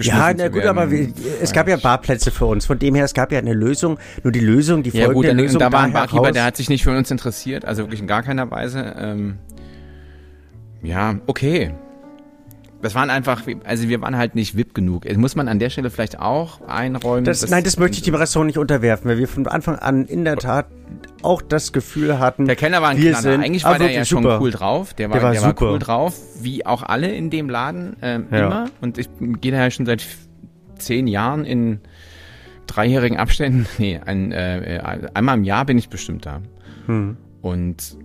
ja, 0.01 0.33
na 0.33 0.47
gut, 0.47 0.63
aber 0.63 0.89
wir, 0.89 1.11
es 1.41 1.51
gab 1.51 1.67
ja 1.67 1.75
Barplätze 1.75 2.31
für 2.31 2.45
uns. 2.45 2.65
Von 2.65 2.79
dem 2.79 2.95
her, 2.95 3.03
es 3.03 3.13
gab 3.13 3.33
ja 3.33 3.39
eine 3.39 3.53
Lösung. 3.53 3.99
Nur 4.23 4.31
die 4.31 4.39
Lösung, 4.39 4.83
die 4.83 4.91
folgende 4.91 5.27
ja, 5.27 5.33
gut, 5.33 5.41
Lösung. 5.41 5.59
Da 5.59 5.69
war 5.69 5.81
ein 5.81 5.91
Barkeeper, 5.91 6.31
der 6.31 6.45
hat 6.45 6.55
sich 6.55 6.69
nicht 6.69 6.83
für 6.83 6.97
uns 6.97 7.11
interessiert, 7.11 7.65
also 7.65 7.83
wirklich 7.83 7.99
in 7.99 8.07
gar 8.07 8.23
keiner 8.23 8.49
Weise. 8.49 8.95
Ähm, 8.97 9.37
ja, 10.81 11.19
okay 11.27 11.73
das 12.85 12.93
waren 12.93 13.09
einfach, 13.09 13.41
also 13.63 13.89
wir 13.89 13.99
waren 14.01 14.15
halt 14.15 14.35
nicht 14.35 14.55
VIP 14.55 14.75
genug. 14.75 15.11
Muss 15.17 15.35
man 15.35 15.47
an 15.47 15.57
der 15.57 15.71
Stelle 15.71 15.89
vielleicht 15.89 16.19
auch 16.19 16.61
einräumen. 16.67 17.25
Das, 17.25 17.49
nein, 17.49 17.63
das 17.63 17.79
möchte 17.79 17.97
ich 17.97 18.03
dem 18.03 18.13
Restaurant 18.13 18.45
nicht 18.45 18.59
unterwerfen, 18.59 19.09
weil 19.09 19.17
wir 19.17 19.27
von 19.27 19.47
Anfang 19.47 19.75
an 19.79 20.05
in 20.05 20.23
der 20.23 20.37
Tat 20.37 20.67
auch 21.23 21.41
das 21.41 21.73
Gefühl 21.73 22.19
hatten. 22.19 22.45
Der 22.45 22.55
Kenner 22.55 22.83
war 22.83 22.89
ein 22.89 22.97
wir 22.97 23.15
Sind, 23.15 23.43
Eigentlich 23.43 23.63
war 23.63 23.79
der 23.79 23.89
ja 23.89 24.05
super. 24.05 24.33
schon 24.33 24.41
cool 24.43 24.51
drauf. 24.51 24.93
Der 24.93 25.09
war, 25.09 25.15
der 25.15 25.23
war, 25.23 25.31
der 25.31 25.41
war 25.41 25.61
cool 25.63 25.79
drauf, 25.79 26.15
wie 26.41 26.63
auch 26.63 26.83
alle 26.83 27.11
in 27.11 27.31
dem 27.31 27.49
Laden 27.49 27.95
ähm, 28.03 28.27
ja. 28.29 28.45
immer. 28.45 28.65
Und 28.81 28.99
ich 28.99 29.09
gehe 29.41 29.51
da 29.51 29.57
ja 29.57 29.71
schon 29.71 29.87
seit 29.87 30.05
zehn 30.77 31.07
Jahren 31.07 31.43
in 31.43 31.79
dreijährigen 32.67 33.17
Abständen. 33.17 33.65
Nee, 33.79 33.99
ein, 34.05 34.31
äh, 34.31 34.79
einmal 35.15 35.39
im 35.39 35.43
Jahr 35.43 35.65
bin 35.65 35.79
ich 35.79 35.89
bestimmt 35.89 36.27
da. 36.27 36.41
Hm. 36.85 37.17
Und 37.41 37.97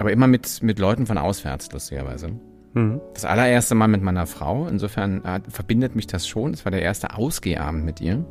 aber 0.00 0.10
immer 0.10 0.26
mit, 0.26 0.64
mit 0.64 0.80
Leuten 0.80 1.06
von 1.06 1.16
auswärts, 1.16 1.70
lustigerweise. 1.70 2.32
Mhm. 2.76 3.00
Das 3.14 3.24
allererste 3.24 3.74
Mal 3.74 3.88
mit 3.88 4.02
meiner 4.02 4.26
Frau. 4.26 4.68
Insofern 4.68 5.24
äh, 5.24 5.40
verbindet 5.48 5.96
mich 5.96 6.06
das 6.06 6.28
schon. 6.28 6.52
Es 6.52 6.64
war 6.64 6.70
der 6.70 6.82
erste 6.82 7.14
Ausgehabend 7.14 7.84
mit 7.84 8.00
ihr. 8.00 8.24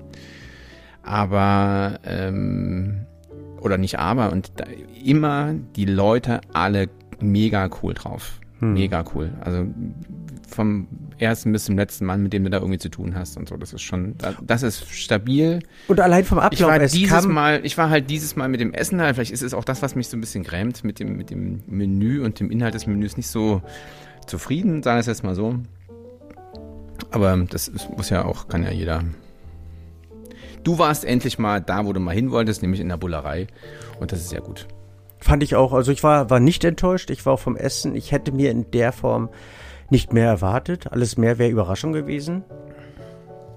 Aber, 1.01 1.99
ähm, 2.05 3.05
oder 3.59 3.77
nicht 3.77 3.99
aber, 3.99 4.31
und 4.31 4.51
da, 4.55 4.65
immer 5.03 5.53
die 5.75 5.85
Leute 5.85 6.41
alle 6.53 6.89
mega 7.19 7.69
cool 7.81 7.95
drauf. 7.95 8.39
Hm. 8.59 8.73
Mega 8.73 9.03
cool. 9.13 9.31
Also 9.41 9.67
vom 10.47 10.87
ersten 11.17 11.51
bis 11.51 11.65
zum 11.65 11.75
letzten 11.75 12.05
Mann, 12.05 12.21
mit 12.21 12.33
dem 12.33 12.43
du 12.43 12.49
da 12.49 12.57
irgendwie 12.57 12.77
zu 12.77 12.89
tun 12.89 13.15
hast 13.15 13.37
und 13.37 13.49
so. 13.49 13.57
Das 13.57 13.73
ist 13.73 13.81
schon, 13.81 14.15
das 14.45 14.63
ist 14.63 14.87
stabil. 14.91 15.59
Und 15.87 15.99
allein 15.99 16.23
vom 16.23 16.37
Ablauf. 16.37 16.59
Ich 16.59 16.65
war 16.65 16.79
dieses 16.79 17.25
Mal, 17.25 17.61
ich 17.63 17.77
war 17.77 17.89
halt 17.89 18.09
dieses 18.09 18.35
Mal 18.35 18.47
mit 18.47 18.59
dem 18.59 18.73
Essen 18.73 19.01
halt, 19.01 19.15
vielleicht 19.15 19.31
ist 19.31 19.41
es 19.41 19.53
auch 19.53 19.63
das, 19.63 19.81
was 19.81 19.95
mich 19.95 20.07
so 20.07 20.17
ein 20.17 20.21
bisschen 20.21 20.43
grämt, 20.43 20.83
mit 20.83 20.99
dem, 20.99 21.17
mit 21.17 21.31
dem 21.31 21.63
Menü 21.65 22.23
und 22.23 22.39
dem 22.39 22.51
Inhalt 22.51 22.75
des 22.75 22.85
Menüs 22.85 23.17
nicht 23.17 23.27
so 23.27 23.61
zufrieden, 24.27 24.83
sagen 24.83 24.97
wir 24.97 25.01
es 25.01 25.07
jetzt 25.07 25.23
mal 25.23 25.35
so. 25.35 25.55
Aber 27.11 27.37
das 27.49 27.71
muss 27.95 28.09
ja 28.09 28.25
auch, 28.25 28.47
kann 28.47 28.63
ja 28.63 28.71
jeder. 28.71 29.03
Du 30.63 30.79
warst 30.79 31.05
endlich 31.05 31.37
mal 31.37 31.61
da, 31.61 31.85
wo 31.85 31.93
du 31.93 31.99
mal 31.99 32.15
hin 32.15 32.31
wolltest, 32.31 32.61
nämlich 32.61 32.81
in 32.81 32.89
der 32.89 32.97
Bullerei. 32.97 33.47
Und 33.99 34.11
das 34.11 34.19
ist 34.19 34.31
ja 34.31 34.39
gut. 34.39 34.67
Fand 35.19 35.43
ich 35.43 35.55
auch. 35.55 35.73
Also 35.73 35.91
ich 35.91 36.03
war, 36.03 36.29
war 36.29 36.39
nicht 36.39 36.63
enttäuscht. 36.63 37.09
Ich 37.09 37.25
war 37.25 37.33
auch 37.33 37.39
vom 37.39 37.55
Essen. 37.55 37.95
Ich 37.95 38.11
hätte 38.11 38.31
mir 38.31 38.51
in 38.51 38.69
der 38.71 38.91
Form 38.91 39.29
nicht 39.89 40.13
mehr 40.13 40.27
erwartet. 40.27 40.91
Alles 40.91 41.17
mehr 41.17 41.37
wäre 41.37 41.51
Überraschung 41.51 41.93
gewesen. 41.93 42.43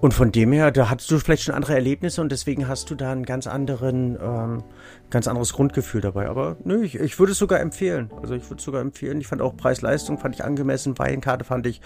Und 0.00 0.14
von 0.14 0.31
dem 0.31 0.52
her, 0.52 0.71
da 0.71 0.90
hattest 0.90 1.11
du 1.11 1.19
vielleicht 1.19 1.43
schon 1.43 1.55
andere 1.57 1.75
Erlebnisse 1.75 2.21
und 2.21 2.31
deswegen 2.31 2.69
hast 2.69 2.88
du 2.88 2.95
da 2.95 3.11
einen 3.11 3.25
ganz 3.25 3.49
anderen, 3.49 4.17
ähm, 4.23 4.62
ganz 5.11 5.26
anderes 5.26 5.52
Grundgefühl 5.52 6.00
dabei. 6.00 6.28
Aber 6.28 6.57
nö, 6.62 6.85
ich, 6.85 6.95
ich 6.95 7.19
würde 7.19 7.33
es 7.33 7.38
sogar 7.38 7.59
empfehlen. 7.59 8.11
Also 8.23 8.35
ich 8.35 8.45
würde 8.45 8.59
es 8.59 8.64
sogar 8.64 8.81
empfehlen. 8.81 9.21
Ich 9.21 9.26
fand 9.26 9.43
auch 9.43 9.57
Preis-Leistung 9.57 10.19
fand 10.19 10.37
ich 10.37 10.45
angemessen. 10.45 10.99
Weinkarte 10.99 11.45
fand 11.45 11.67
ich 11.67 11.81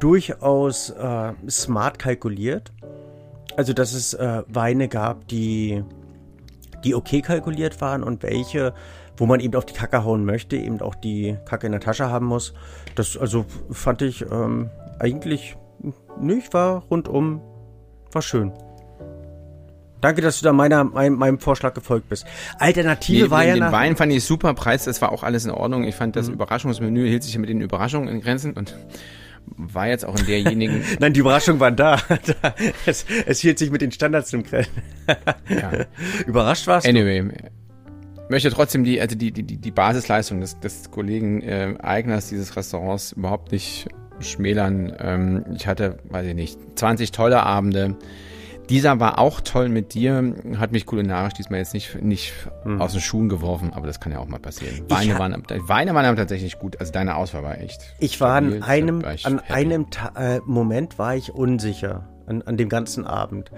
durchaus 0.00 0.90
äh, 0.90 1.32
smart 1.48 2.00
kalkuliert. 2.00 2.72
Also 3.56 3.72
dass 3.72 3.92
es 3.92 4.14
äh, 4.14 4.42
Weine 4.48 4.88
gab, 4.88 5.28
die, 5.28 5.84
die 6.82 6.96
okay 6.96 7.22
kalkuliert 7.22 7.80
waren 7.80 8.02
und 8.02 8.24
welche, 8.24 8.74
wo 9.16 9.26
man 9.26 9.38
eben 9.38 9.54
auf 9.54 9.66
die 9.66 9.74
Kacke 9.74 10.02
hauen 10.02 10.24
möchte, 10.24 10.56
eben 10.56 10.80
auch 10.80 10.96
die 10.96 11.36
Kacke 11.44 11.66
in 11.66 11.72
der 11.72 11.80
Tasche 11.80 12.10
haben 12.10 12.26
muss. 12.26 12.54
Das 12.96 13.16
also 13.16 13.44
fand 13.70 14.02
ich 14.02 14.22
ähm, 14.32 14.68
eigentlich, 14.98 15.56
nö, 16.18 16.38
ich 16.38 16.52
war 16.52 16.82
rundum 16.90 17.40
war 18.14 18.22
schön. 18.22 18.52
Danke, 20.02 20.20
dass 20.20 20.40
du 20.40 20.44
da 20.44 20.52
meiner, 20.52 20.82
meinem, 20.82 21.14
meinem 21.14 21.38
Vorschlag 21.38 21.74
gefolgt 21.74 22.08
bist. 22.08 22.26
Alternative 22.58 23.26
nee, 23.26 23.30
war 23.30 23.44
ja 23.44 23.54
den 23.54 23.60
nach... 23.60 23.72
Wein 23.72 23.96
fand 23.96 24.12
ich 24.12 24.24
super, 24.24 24.52
Preis, 24.52 24.84
das 24.84 25.00
war 25.00 25.12
auch 25.12 25.22
alles 25.22 25.44
in 25.44 25.52
Ordnung. 25.52 25.84
Ich 25.84 25.94
fand 25.94 26.16
das 26.16 26.26
mhm. 26.26 26.34
Überraschungsmenü 26.34 27.08
hielt 27.08 27.22
sich 27.22 27.38
mit 27.38 27.48
den 27.48 27.60
Überraschungen 27.60 28.08
in 28.08 28.20
Grenzen 28.20 28.54
und 28.54 28.76
war 29.46 29.86
jetzt 29.86 30.04
auch 30.04 30.18
in 30.18 30.26
derjenigen... 30.26 30.84
Nein, 30.98 31.12
die 31.12 31.20
Überraschungen 31.20 31.60
waren 31.60 31.76
da. 31.76 32.00
es, 32.86 33.06
es 33.26 33.40
hielt 33.40 33.60
sich 33.60 33.70
mit 33.70 33.80
den 33.80 33.92
Standards 33.92 34.32
im 34.32 34.42
Grenzen. 34.42 34.82
ja. 35.48 35.86
Überrascht 36.26 36.66
warst 36.66 36.86
anyway, 36.86 37.22
du? 37.22 37.32
möchte 38.28 38.50
trotzdem 38.50 38.82
die, 38.82 39.00
also 39.00 39.14
die, 39.14 39.30
die, 39.30 39.44
die 39.44 39.70
Basisleistung 39.70 40.40
des, 40.40 40.58
des 40.58 40.90
Kollegen 40.90 41.42
äh, 41.42 41.74
Eigners 41.80 42.28
dieses 42.28 42.56
Restaurants 42.56 43.12
überhaupt 43.12 43.52
nicht 43.52 43.86
schmälern. 44.20 44.92
Ähm, 44.98 45.44
ich 45.54 45.66
hatte, 45.66 45.98
weiß 46.04 46.26
ich 46.26 46.34
nicht, 46.34 46.58
20 46.76 47.12
tolle 47.12 47.42
Abende. 47.42 47.96
Dieser 48.68 49.00
war 49.00 49.18
auch 49.18 49.40
toll 49.40 49.68
mit 49.68 49.92
dir, 49.92 50.34
hat 50.56 50.72
mich 50.72 50.86
kulinarisch 50.86 51.34
diesmal 51.34 51.58
jetzt 51.58 51.74
nicht, 51.74 52.00
nicht 52.00 52.32
hm. 52.62 52.80
aus 52.80 52.92
den 52.92 53.00
Schuhen 53.00 53.28
geworfen, 53.28 53.72
aber 53.72 53.86
das 53.86 53.98
kann 53.98 54.12
ja 54.12 54.18
auch 54.18 54.28
mal 54.28 54.38
passieren. 54.38 54.84
Weine, 54.88 55.18
waren, 55.18 55.44
Weine 55.48 55.94
waren 55.94 56.16
tatsächlich 56.16 56.58
gut, 56.58 56.78
also 56.78 56.92
deine 56.92 57.16
Auswahl 57.16 57.42
war 57.42 57.60
echt. 57.60 57.82
Ich 57.98 58.20
war 58.20 58.36
an 58.36 58.62
einem, 58.62 59.02
war 59.02 59.16
an 59.24 59.40
einem 59.40 59.86
äh, 60.16 60.38
Moment 60.46 60.98
war 60.98 61.16
ich 61.16 61.32
unsicher, 61.32 62.08
an, 62.26 62.42
an 62.42 62.56
dem 62.56 62.68
ganzen 62.68 63.04
Abend. 63.04 63.50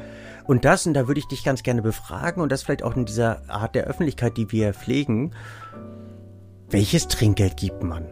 Und 0.47 0.65
das, 0.65 0.87
und 0.87 0.95
da 0.95 1.07
würde 1.07 1.21
ich 1.21 1.29
dich 1.29 1.45
ganz 1.45 1.63
gerne 1.63 1.83
befragen, 1.83 2.43
und 2.43 2.51
das 2.51 2.63
vielleicht 2.63 2.83
auch 2.83 2.97
in 2.97 3.05
dieser 3.05 3.49
Art 3.49 3.75
der 3.75 3.85
Öffentlichkeit, 3.85 4.37
die 4.37 4.51
wir 4.53 4.73
pflegen, 4.73 5.33
welches 6.71 7.09
Trinkgeld 7.09 7.57
gibt 7.57 7.83
man? 7.83 8.07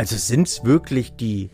Also 0.00 0.16
sind 0.16 0.48
es 0.48 0.64
wirklich 0.64 1.14
die 1.16 1.50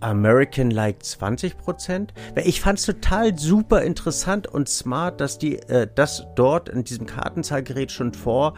American 0.00 0.70
Like 0.70 1.02
20 1.02 1.56
Prozent? 1.56 2.12
Ich 2.36 2.60
fand 2.60 2.78
es 2.78 2.84
total 2.84 3.38
super 3.38 3.80
interessant 3.80 4.46
und 4.46 4.68
smart, 4.68 5.22
dass 5.22 5.38
die 5.38 5.56
äh, 5.56 5.88
das 5.94 6.26
dort 6.36 6.68
in 6.68 6.84
diesem 6.84 7.06
Kartenzahlgerät 7.06 7.90
schon 7.90 8.12
vor 8.12 8.52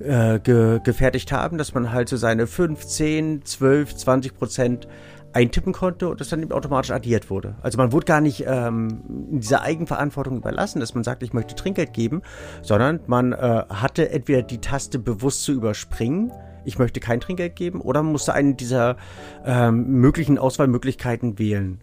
äh, 0.00 0.40
ge 0.40 0.80
gefertigt 0.82 1.30
haben, 1.30 1.56
dass 1.56 1.72
man 1.72 1.92
halt 1.92 2.08
so 2.08 2.16
seine 2.16 2.48
15, 2.48 3.44
12, 3.44 3.94
20 3.94 4.34
Prozent 4.34 4.88
eintippen 5.32 5.72
konnte 5.72 6.08
und 6.08 6.20
das 6.20 6.30
dann 6.30 6.42
eben 6.42 6.50
automatisch 6.50 6.90
addiert 6.90 7.30
wurde. 7.30 7.54
Also 7.62 7.78
man 7.78 7.92
wurde 7.92 8.06
gar 8.06 8.20
nicht 8.20 8.42
ähm, 8.44 9.04
dieser 9.30 9.62
Eigenverantwortung 9.62 10.38
überlassen, 10.38 10.80
dass 10.80 10.94
man 10.94 11.04
sagt, 11.04 11.22
ich 11.22 11.32
möchte 11.32 11.54
Trinkgeld 11.54 11.92
geben, 11.92 12.22
sondern 12.62 12.98
man 13.06 13.34
äh, 13.34 13.36
hatte 13.68 14.10
entweder 14.10 14.42
die 14.42 14.58
Taste 14.58 14.98
bewusst 14.98 15.44
zu 15.44 15.52
überspringen, 15.52 16.32
ich 16.68 16.78
möchte 16.78 17.00
kein 17.00 17.20
Trinkgeld 17.20 17.56
geben, 17.56 17.80
oder 17.80 18.02
man 18.02 18.12
musste 18.12 18.34
eine 18.34 18.54
dieser 18.54 18.96
ähm, 19.44 19.86
möglichen 20.00 20.38
Auswahlmöglichkeiten 20.38 21.38
wählen. 21.38 21.80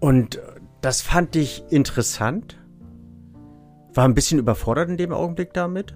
Und 0.00 0.40
das 0.80 1.00
fand 1.00 1.36
ich 1.36 1.64
interessant. 1.70 2.58
War 3.94 4.04
ein 4.04 4.14
bisschen 4.14 4.38
überfordert 4.38 4.90
in 4.90 4.96
dem 4.96 5.12
Augenblick 5.12 5.54
damit 5.54 5.94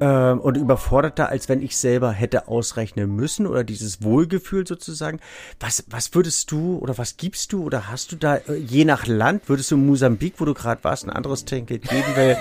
ähm, 0.00 0.40
und 0.40 0.56
überforderter, 0.56 1.28
als 1.28 1.48
wenn 1.48 1.62
ich 1.62 1.76
selber 1.76 2.12
hätte 2.12 2.48
ausrechnen 2.48 3.14
müssen 3.14 3.46
oder 3.46 3.64
dieses 3.64 4.02
Wohlgefühl 4.02 4.66
sozusagen. 4.66 5.20
Was, 5.60 5.84
was 5.88 6.14
würdest 6.14 6.50
du 6.50 6.78
oder 6.78 6.98
was 6.98 7.16
gibst 7.16 7.52
du 7.52 7.64
oder 7.64 7.90
hast 7.90 8.12
du 8.12 8.16
da 8.16 8.36
äh, 8.36 8.54
je 8.54 8.84
nach 8.84 9.06
Land, 9.06 9.48
würdest 9.48 9.70
du 9.70 9.76
in 9.76 9.86
Mosambik, 9.86 10.34
wo 10.38 10.44
du 10.44 10.54
gerade 10.54 10.82
warst, 10.84 11.04
ein 11.04 11.10
anderes 11.10 11.44
Trinkgeld 11.44 11.82
geben, 11.82 12.06
weil 12.14 12.36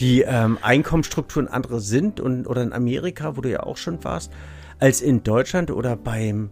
die 0.00 0.22
ähm, 0.22 0.58
Einkommensstrukturen 0.62 1.48
andere 1.48 1.80
sind 1.80 2.20
und 2.20 2.46
oder 2.46 2.62
in 2.62 2.72
Amerika, 2.72 3.36
wo 3.36 3.40
du 3.40 3.50
ja 3.50 3.62
auch 3.62 3.76
schon 3.76 4.02
warst, 4.04 4.32
als 4.78 5.00
in 5.00 5.22
Deutschland 5.22 5.70
oder 5.70 5.96
beim 5.96 6.50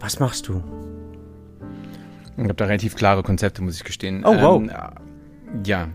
was 0.00 0.18
machst 0.18 0.48
du? 0.48 0.62
Ich 2.36 2.42
habe 2.42 2.54
da 2.54 2.64
relativ 2.64 2.96
klare 2.96 3.22
Konzepte, 3.22 3.62
muss 3.62 3.76
ich 3.76 3.84
gestehen. 3.84 4.24
Oh, 4.24 4.34
wow. 4.34 4.60
Ähm, 4.60 4.70
ja, 5.64 5.88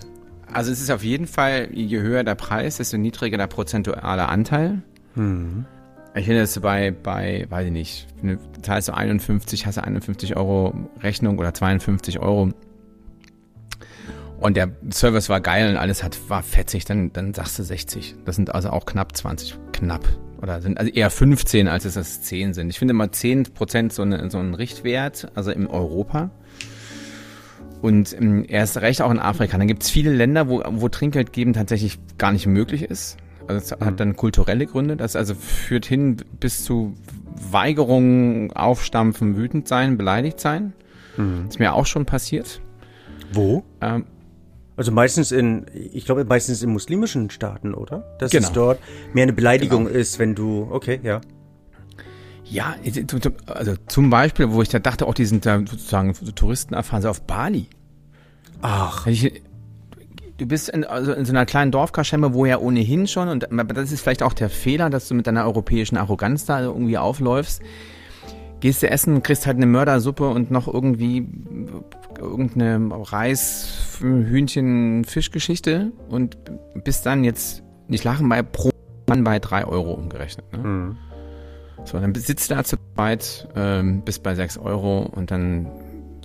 also 0.51 0.71
es 0.71 0.81
ist 0.81 0.91
auf 0.91 1.03
jeden 1.03 1.27
Fall, 1.27 1.69
je 1.73 1.99
höher 1.99 2.23
der 2.23 2.35
Preis, 2.35 2.77
desto 2.77 2.97
niedriger 2.97 3.37
der 3.37 3.47
prozentuale 3.47 4.27
Anteil. 4.27 4.81
Mhm. 5.15 5.65
Ich 6.15 6.25
finde 6.25 6.41
das 6.41 6.59
bei, 6.59 6.91
bei, 6.91 7.45
weiß 7.49 7.67
ich 7.67 7.71
nicht, 7.71 8.07
zahlst 8.63 8.87
du 8.87 8.93
51, 8.95 9.67
hast 9.67 9.77
du 9.77 9.83
51 9.83 10.35
Euro 10.35 10.89
Rechnung 11.01 11.37
oder 11.37 11.53
52 11.53 12.19
Euro 12.19 12.51
und 14.39 14.55
der 14.55 14.69
Service 14.91 15.29
war 15.29 15.41
geil 15.41 15.69
und 15.69 15.77
alles 15.77 16.03
hat, 16.03 16.17
war 16.29 16.43
fetzig, 16.43 16.85
dann, 16.85 17.11
dann 17.11 17.33
sagst 17.33 17.57
du 17.57 17.63
60. 17.63 18.15
Das 18.25 18.35
sind 18.35 18.53
also 18.53 18.69
auch 18.69 18.85
knapp 18.85 19.15
20, 19.15 19.57
knapp. 19.71 20.05
Oder 20.41 20.61
sind 20.61 20.77
also 20.77 20.91
eher 20.91 21.09
15, 21.09 21.67
als 21.67 21.85
es 21.85 21.95
das 21.95 22.21
10 22.21 22.53
sind. 22.53 22.69
Ich 22.69 22.77
finde 22.77 22.91
immer 22.91 23.11
10 23.11 23.53
Prozent 23.55 23.93
so, 23.93 24.03
eine, 24.03 24.29
so 24.29 24.37
ein 24.37 24.53
Richtwert, 24.53 25.31
also 25.33 25.49
in 25.49 25.65
Europa. 25.65 26.29
Und 27.81 28.15
ähm, 28.19 28.46
erst 28.48 28.77
recht 28.77 29.01
auch 29.01 29.12
in 29.12 29.19
Afrika. 29.19 29.57
Dann 29.57 29.67
gibt 29.67 29.84
es 29.84 29.89
viele 29.89 30.13
Länder, 30.13 30.50
wo, 30.50 30.63
wo 30.67 30.89
Trinkgeld 30.89 31.31
geben 31.31 31.53
tatsächlich 31.53 32.00
gar 32.17 32.31
nicht 32.31 32.48
möglich 32.48 32.84
ist. 32.84 33.17
Also 33.47 33.62
es 33.62 33.71
hat 33.71 33.91
mhm. 33.91 33.97
dann 33.97 34.15
kulturelle 34.15 34.65
Gründe. 34.65 34.97
Das 34.97 35.15
also 35.15 35.36
führt 35.36 35.86
hin 35.86 36.17
bis 36.39 36.63
zu 36.63 36.95
Weigerungen, 37.51 38.51
Aufstampfen, 38.51 39.38
wütend 39.38 39.67
sein, 39.67 39.97
beleidigt 39.97 40.39
sein. 40.39 40.73
Mhm. 41.17 41.45
Ist 41.47 41.60
mir 41.60 41.73
auch 41.73 41.86
schon 41.86 42.06
passiert. 42.06 42.62
Wo? 43.32 43.63
Ähm, 43.82 44.06
also 44.75 44.91
meistens 44.91 45.32
in, 45.32 45.65
ich 45.73 46.06
glaube 46.06 46.23
meistens 46.25 46.62
in 46.62 46.71
muslimischen 46.71 47.30
Staaten, 47.30 47.73
oder? 47.73 48.04
Dass 48.19 48.32
genau. 48.32 48.47
es 48.47 48.54
dort 48.54 48.80
mehr 49.13 49.23
eine 49.23 49.34
Beleidigung 49.34 49.86
genau. 49.86 49.97
ist, 49.97 50.19
wenn 50.19 50.36
du, 50.36 50.67
okay, 50.69 50.99
ja. 51.04 51.21
Ja, 52.49 52.75
also 53.47 53.73
zum 53.88 54.10
Beispiel, 54.10 54.51
wo 54.51 54.62
ich 54.62 54.69
da 54.69 54.79
dachte, 54.79 55.05
auch 55.05 55.13
die 55.13 55.25
sind 55.25 55.45
da 55.45 55.60
sozusagen 55.60 56.13
Touristen 56.36 56.73
erfahren, 56.73 57.01
so 57.01 57.10
auf 57.10 57.21
Bali. 57.21 57.67
Ach. 58.62 59.05
Ich, 59.05 59.41
du 60.38 60.45
bist 60.45 60.69
in, 60.69 60.83
also 60.83 61.13
in 61.13 61.25
so 61.25 61.31
einer 61.31 61.45
kleinen 61.45 61.71
Dorfkaschemme, 61.71 62.33
wo 62.33 62.45
ja 62.45 62.57
ohnehin 62.57 63.07
schon, 63.07 63.27
und 63.27 63.47
das 63.73 63.91
ist 63.91 64.01
vielleicht 64.01 64.23
auch 64.23 64.33
der 64.33 64.49
Fehler, 64.49 64.89
dass 64.89 65.07
du 65.07 65.15
mit 65.15 65.27
deiner 65.27 65.45
europäischen 65.45 65.97
Arroganz 65.97 66.45
da 66.45 66.62
irgendwie 66.62 66.97
aufläufst. 66.97 67.62
Gehst 68.60 68.81
du 68.81 68.89
essen, 68.89 69.21
kriegst 69.21 69.45
halt 69.45 69.57
eine 69.57 69.67
Mördersuppe 69.67 70.27
und 70.29 70.49
noch 70.49 70.67
irgendwie 70.67 71.27
irgendeine 72.17 72.89
Reis, 72.91 73.99
Hühnchen, 73.99 75.03
Fischgeschichte 75.03 75.91
und 76.10 76.38
bist 76.83 77.05
dann 77.05 77.23
jetzt 77.23 77.62
nicht 77.88 78.03
lachen 78.03 78.27
bei 78.27 78.41
pro 78.41 78.71
Mann 79.07 79.23
bei 79.23 79.39
drei 79.39 79.65
Euro 79.65 79.93
umgerechnet. 79.93 80.51
Ne? 80.51 80.57
Mhm. 80.57 80.97
So, 81.88 81.97
dann 82.02 82.13
sitzt 82.15 82.52
du 82.52 82.56
da 82.56 82.65
zu 82.65 82.76
zweit, 82.95 83.47
ähm, 83.56 84.02
bis 84.02 84.19
bei 84.19 84.36
6 84.36 84.58
Euro 84.58 85.04
und 85.04 85.32
dann 85.32 85.71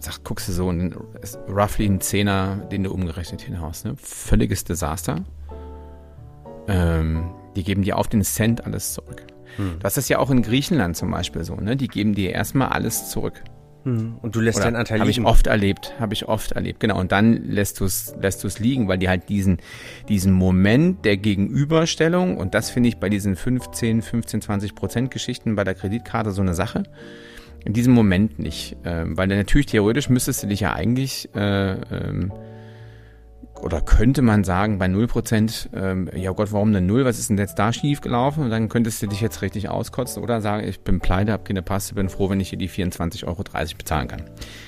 sag, 0.00 0.24
guckst 0.24 0.48
du 0.48 0.52
so 0.52 0.66
und 0.66 0.96
ist 1.20 1.38
roughly 1.48 1.86
ein 1.86 2.00
Zehner, 2.00 2.56
den 2.72 2.82
du 2.82 2.92
umgerechnet 2.92 3.42
hinhaust. 3.42 3.84
Ne? 3.84 3.94
Völliges 3.96 4.64
Desaster. 4.64 5.24
Ähm, 6.66 7.30
die 7.54 7.62
geben 7.62 7.82
dir 7.82 7.96
auf 7.96 8.08
den 8.08 8.24
Cent 8.24 8.66
alles 8.66 8.92
zurück. 8.94 9.24
Hm. 9.56 9.76
Das 9.78 9.96
ist 9.96 10.08
ja 10.08 10.18
auch 10.18 10.30
in 10.30 10.42
Griechenland 10.42 10.96
zum 10.96 11.12
Beispiel 11.12 11.44
so, 11.44 11.54
ne? 11.54 11.76
Die 11.76 11.88
geben 11.88 12.14
dir 12.14 12.32
erstmal 12.32 12.68
alles 12.68 13.10
zurück. 13.10 13.44
Mhm. 13.84 14.16
Und 14.22 14.36
du 14.36 14.40
lässt 14.40 14.58
Oder 14.58 14.66
deinen 14.66 14.76
Anteil 14.76 14.98
liegen. 14.98 15.02
Habe 15.02 15.10
ich 15.10 15.24
oft 15.24 15.46
erlebt, 15.46 15.94
habe 15.98 16.14
ich 16.14 16.28
oft 16.28 16.52
erlebt, 16.52 16.80
genau. 16.80 16.98
Und 16.98 17.12
dann 17.12 17.44
lässt 17.48 17.80
du 17.80 17.84
es 17.84 18.14
lässt 18.20 18.42
du's 18.44 18.58
liegen, 18.58 18.88
weil 18.88 18.98
die 18.98 19.08
halt 19.08 19.28
diesen, 19.28 19.58
diesen 20.08 20.32
Moment 20.32 21.04
der 21.04 21.16
Gegenüberstellung, 21.16 22.36
und 22.36 22.54
das 22.54 22.70
finde 22.70 22.88
ich 22.88 22.98
bei 22.98 23.08
diesen 23.08 23.36
15, 23.36 24.02
15, 24.02 24.42
20 24.42 24.74
Prozent 24.74 25.10
Geschichten 25.10 25.56
bei 25.56 25.64
der 25.64 25.74
Kreditkarte 25.74 26.30
so 26.30 26.42
eine 26.42 26.54
Sache, 26.54 26.84
in 27.64 27.72
diesem 27.72 27.92
Moment 27.92 28.38
nicht. 28.38 28.76
Ähm, 28.84 29.16
weil 29.16 29.28
natürlich 29.28 29.66
theoretisch 29.66 30.08
müsstest 30.08 30.42
du 30.42 30.46
dich 30.48 30.60
ja 30.60 30.72
eigentlich 30.72 31.28
äh, 31.34 31.72
ähm, 31.72 32.32
oder 33.62 33.80
könnte 33.80 34.22
man 34.22 34.44
sagen, 34.44 34.78
bei 34.78 34.86
0%, 34.86 35.68
ähm, 35.74 36.10
ja 36.14 36.32
Gott, 36.32 36.52
warum 36.52 36.72
denn 36.72 36.86
0? 36.86 37.04
Was 37.04 37.18
ist 37.18 37.30
denn 37.30 37.38
jetzt 37.38 37.58
da 37.58 37.72
schief 37.72 38.00
gelaufen? 38.00 38.44
Und 38.44 38.50
dann 38.50 38.68
könntest 38.68 39.02
du 39.02 39.06
dich 39.06 39.20
jetzt 39.20 39.40
richtig 39.42 39.68
auskotzen 39.68 40.22
oder 40.22 40.40
sagen, 40.40 40.66
ich 40.66 40.80
bin 40.80 41.00
pleite, 41.00 41.32
habe 41.32 41.44
keine 41.44 41.62
Passe, 41.62 41.94
bin 41.94 42.08
froh, 42.08 42.28
wenn 42.28 42.40
ich 42.40 42.50
hier 42.50 42.58
die 42.58 42.68
24,30 42.68 43.26
Euro 43.26 43.42
bezahlen 43.78 44.08
kann. 44.08 44.22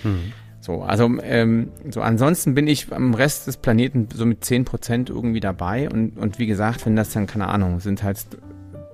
Mhm. 0.05 0.33
So, 0.61 0.83
also 0.83 1.11
ähm, 1.23 1.73
so 1.91 2.01
ansonsten 2.01 2.55
bin 2.55 2.67
ich 2.69 2.91
am 2.91 3.13
Rest 3.13 3.47
des 3.47 3.59
Planeten 3.59 4.09
so 4.15 4.25
mit 4.25 4.45
10% 4.45 5.11
irgendwie 5.11 5.41
dabei 5.41 5.91
und, 5.91 6.17
und 6.17 6.39
wie 6.39 6.47
gesagt, 6.47 6.87
wenn 6.87 6.97
das 6.97 7.11
dann, 7.11 7.27
keine 7.27 7.49
Ahnung, 7.49 7.81
sind 7.81 8.03
halt 8.03 8.19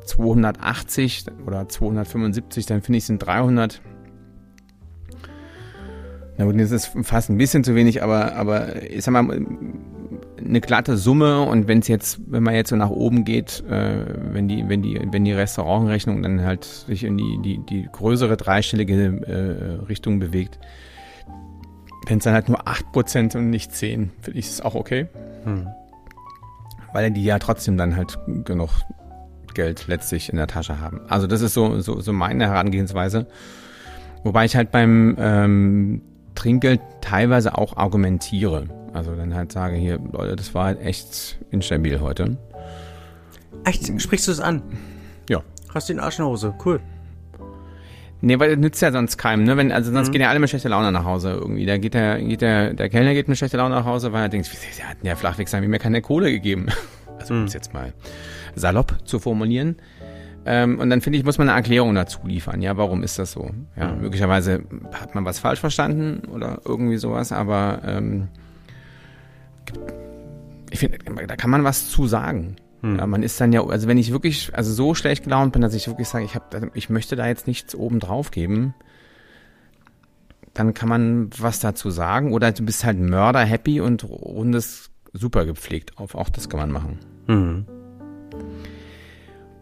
280 0.05 1.27
oder 1.47 1.69
275, 1.69 2.67
dann 2.67 2.83
finde 2.83 2.99
ich 2.99 3.05
sind 3.05 3.19
300 3.19 3.81
na 6.41 6.47
gut, 6.47 6.59
das 6.59 6.71
ist 6.71 6.93
fast 7.03 7.29
ein 7.29 7.37
bisschen 7.37 7.65
zu 7.65 7.75
wenig, 7.75 8.03
aber, 8.03 8.35
aber 8.35 8.83
ich 8.83 9.05
sag 9.05 9.13
mal, 9.13 9.25
eine 10.43 10.61
glatte 10.63 10.97
Summe 10.97 11.43
und 11.43 11.69
wenn 11.69 11.81
es 11.81 11.89
jetzt, 11.89 12.19
wenn 12.29 12.43
man 12.43 12.55
jetzt 12.55 12.71
so 12.71 12.77
nach 12.77 12.89
oben 12.89 13.27
geht, 13.27 13.63
äh, 13.69 14.07
wenn 14.33 14.49
die, 14.49 14.67
wenn 14.67 14.81
die, 14.81 14.99
wenn 15.11 15.27
die 15.27 15.35
Restaurantrechnung 15.35 16.23
dann 16.23 16.43
halt 16.43 16.65
sich 16.65 17.05
in 17.05 17.19
die, 17.19 17.39
die, 17.43 17.59
die 17.59 17.87
größere 17.93 18.39
dreistellige 18.39 19.21
äh, 19.27 19.85
Richtung 19.85 20.19
bewegt, 20.19 20.59
wenn 22.07 22.17
es 22.17 22.25
dann 22.25 22.33
halt 22.33 22.49
nur 22.49 22.67
8% 22.67 23.37
und 23.37 23.51
nicht 23.51 23.75
10, 23.75 24.11
finde 24.23 24.39
ich 24.39 24.47
es 24.47 24.63
auch 24.63 24.75
okay. 24.75 25.09
Hm. 25.45 25.69
Weil 26.95 27.11
die 27.11 27.23
ja 27.23 27.39
trotzdem 27.39 27.77
dann 27.77 27.97
halt 27.97 28.19
genug 28.47 28.71
Geld 29.53 29.89
letztlich 29.89 30.31
in 30.31 30.39
der 30.39 30.47
Tasche 30.47 30.81
haben. 30.81 31.03
Also 31.07 31.27
das 31.27 31.43
ist 31.43 31.53
so, 31.53 31.81
so, 31.81 32.01
so 32.01 32.15
meine 32.15 32.47
Herangehensweise. 32.47 33.27
Wobei 34.25 34.47
ich 34.47 34.57
halt 34.57 34.71
beim 34.71 35.17
ähm, 35.19 36.03
Trinkgeld 36.41 36.81
teilweise 37.03 37.59
auch 37.59 37.77
argumentiere. 37.77 38.65
Also 38.95 39.15
dann 39.15 39.35
halt 39.35 39.53
sage 39.53 39.77
hier, 39.77 39.99
Leute, 40.11 40.37
das 40.37 40.55
war 40.55 40.65
halt 40.65 40.81
echt 40.81 41.39
instabil 41.51 42.01
heute. 42.01 42.39
Echt? 43.65 44.01
Sprichst 44.01 44.27
du 44.27 44.33
es 44.33 44.41
an? 44.41 44.63
Ja. 45.29 45.43
Hast 45.75 45.91
du 45.91 45.93
den 45.93 46.01
Arsch 46.01 46.19
in 46.19 46.25
der 46.25 46.31
Hose? 46.31 46.55
Cool. 46.65 46.81
Nee, 48.23 48.39
weil 48.39 48.51
das 48.51 48.59
nützt 48.59 48.81
ja 48.81 48.91
sonst 48.91 49.19
keinem, 49.19 49.45
ne? 49.45 49.59
Wenn, 49.59 49.71
also 49.71 49.93
sonst 49.93 50.09
mhm. 50.09 50.13
gehen 50.13 50.23
ja 50.23 50.31
alle 50.31 50.39
mit 50.39 50.49
schlechter 50.49 50.71
Laune 50.71 50.91
nach 50.93 51.05
Hause 51.05 51.33
irgendwie. 51.33 51.67
Da 51.67 51.77
geht 51.77 51.93
der, 51.93 52.23
geht 52.23 52.41
der, 52.41 52.73
der 52.73 52.89
Kellner 52.89 53.13
geht 53.13 53.29
mit 53.29 53.37
schlechter 53.37 53.59
Laune 53.59 53.75
nach 53.75 53.85
Hause, 53.85 54.13
weil 54.15 54.23
er 54.23 54.29
denkt, 54.31 54.51
der 54.79 54.89
hat 54.89 54.97
ja 55.03 55.17
Flachweg 55.17 55.49
sein, 55.49 55.63
wie 55.63 55.69
mir 55.69 55.79
keine 55.79 56.01
Kohle 56.01 56.31
gegeben. 56.31 56.67
Also 57.19 57.35
um 57.35 57.45
es 57.45 57.53
mhm. 57.53 57.59
jetzt 57.59 57.75
mal 57.75 57.93
salopp 58.55 58.97
zu 59.05 59.19
formulieren. 59.19 59.77
Ähm, 60.53 60.81
und 60.81 60.91
dann 60.91 61.01
finde 61.01 61.19
ich, 61.19 61.25
muss 61.25 61.39
man 61.39 61.49
eine 61.49 61.57
Erklärung 61.57 61.95
dazu 61.95 62.19
liefern. 62.25 62.61
Ja, 62.61 62.77
warum 62.77 63.03
ist 63.05 63.19
das 63.21 63.31
so? 63.33 63.51
Ja, 63.77 63.93
Mhm. 63.93 64.01
möglicherweise 64.01 64.63
hat 64.93 65.15
man 65.15 65.25
was 65.25 65.39
falsch 65.39 65.61
verstanden 65.61 66.27
oder 66.29 66.61
irgendwie 66.65 66.97
sowas, 66.97 67.31
aber 67.31 67.81
ähm, 67.85 68.29
ich 70.71 70.79
finde, 70.79 70.99
da 71.27 71.37
kann 71.37 71.51
man 71.51 71.65
was 71.65 71.89
zu 71.91 72.07
sagen. 72.07 72.57
Mhm. 72.83 72.97
Ja, 72.99 73.07
man 73.07 73.23
ist 73.23 73.41
dann 73.41 73.53
ja, 73.53 73.65
also 73.65 73.87
wenn 73.89 73.99
ich 73.99 74.13
wirklich, 74.13 74.51
also 74.55 74.73
so 74.73 74.95
schlecht 74.95 75.25
gelaunt 75.25 75.53
bin, 75.53 75.63
dass 75.63 75.75
ich 75.75 75.87
wirklich 75.87 76.09
sage, 76.09 76.25
ich 76.25 76.35
habe, 76.35 76.71
ich 76.75 76.91
möchte 76.91 77.17
da 77.17 77.27
jetzt 77.27 77.47
nichts 77.47 77.75
oben 77.75 78.01
drauf 78.01 78.31
geben, 78.31 78.75
dann 80.55 80.75
kann 80.75 80.89
man 80.89 81.31
was 81.39 81.61
dazu 81.61 81.91
sagen 81.91 82.33
oder 82.33 82.51
du 82.53 82.65
bist 82.65 82.85
halt 82.85 82.99
mörder 82.99 83.41
happy 83.45 83.81
und 83.81 84.03
rundes 84.05 84.91
super 85.13 85.45
gepflegt 85.47 85.99
auf. 85.99 86.15
Auch 86.15 86.29
das 86.29 86.49
kann 86.49 86.59
man 86.61 86.73
machen. 86.73 86.99
Mhm. 87.29 87.67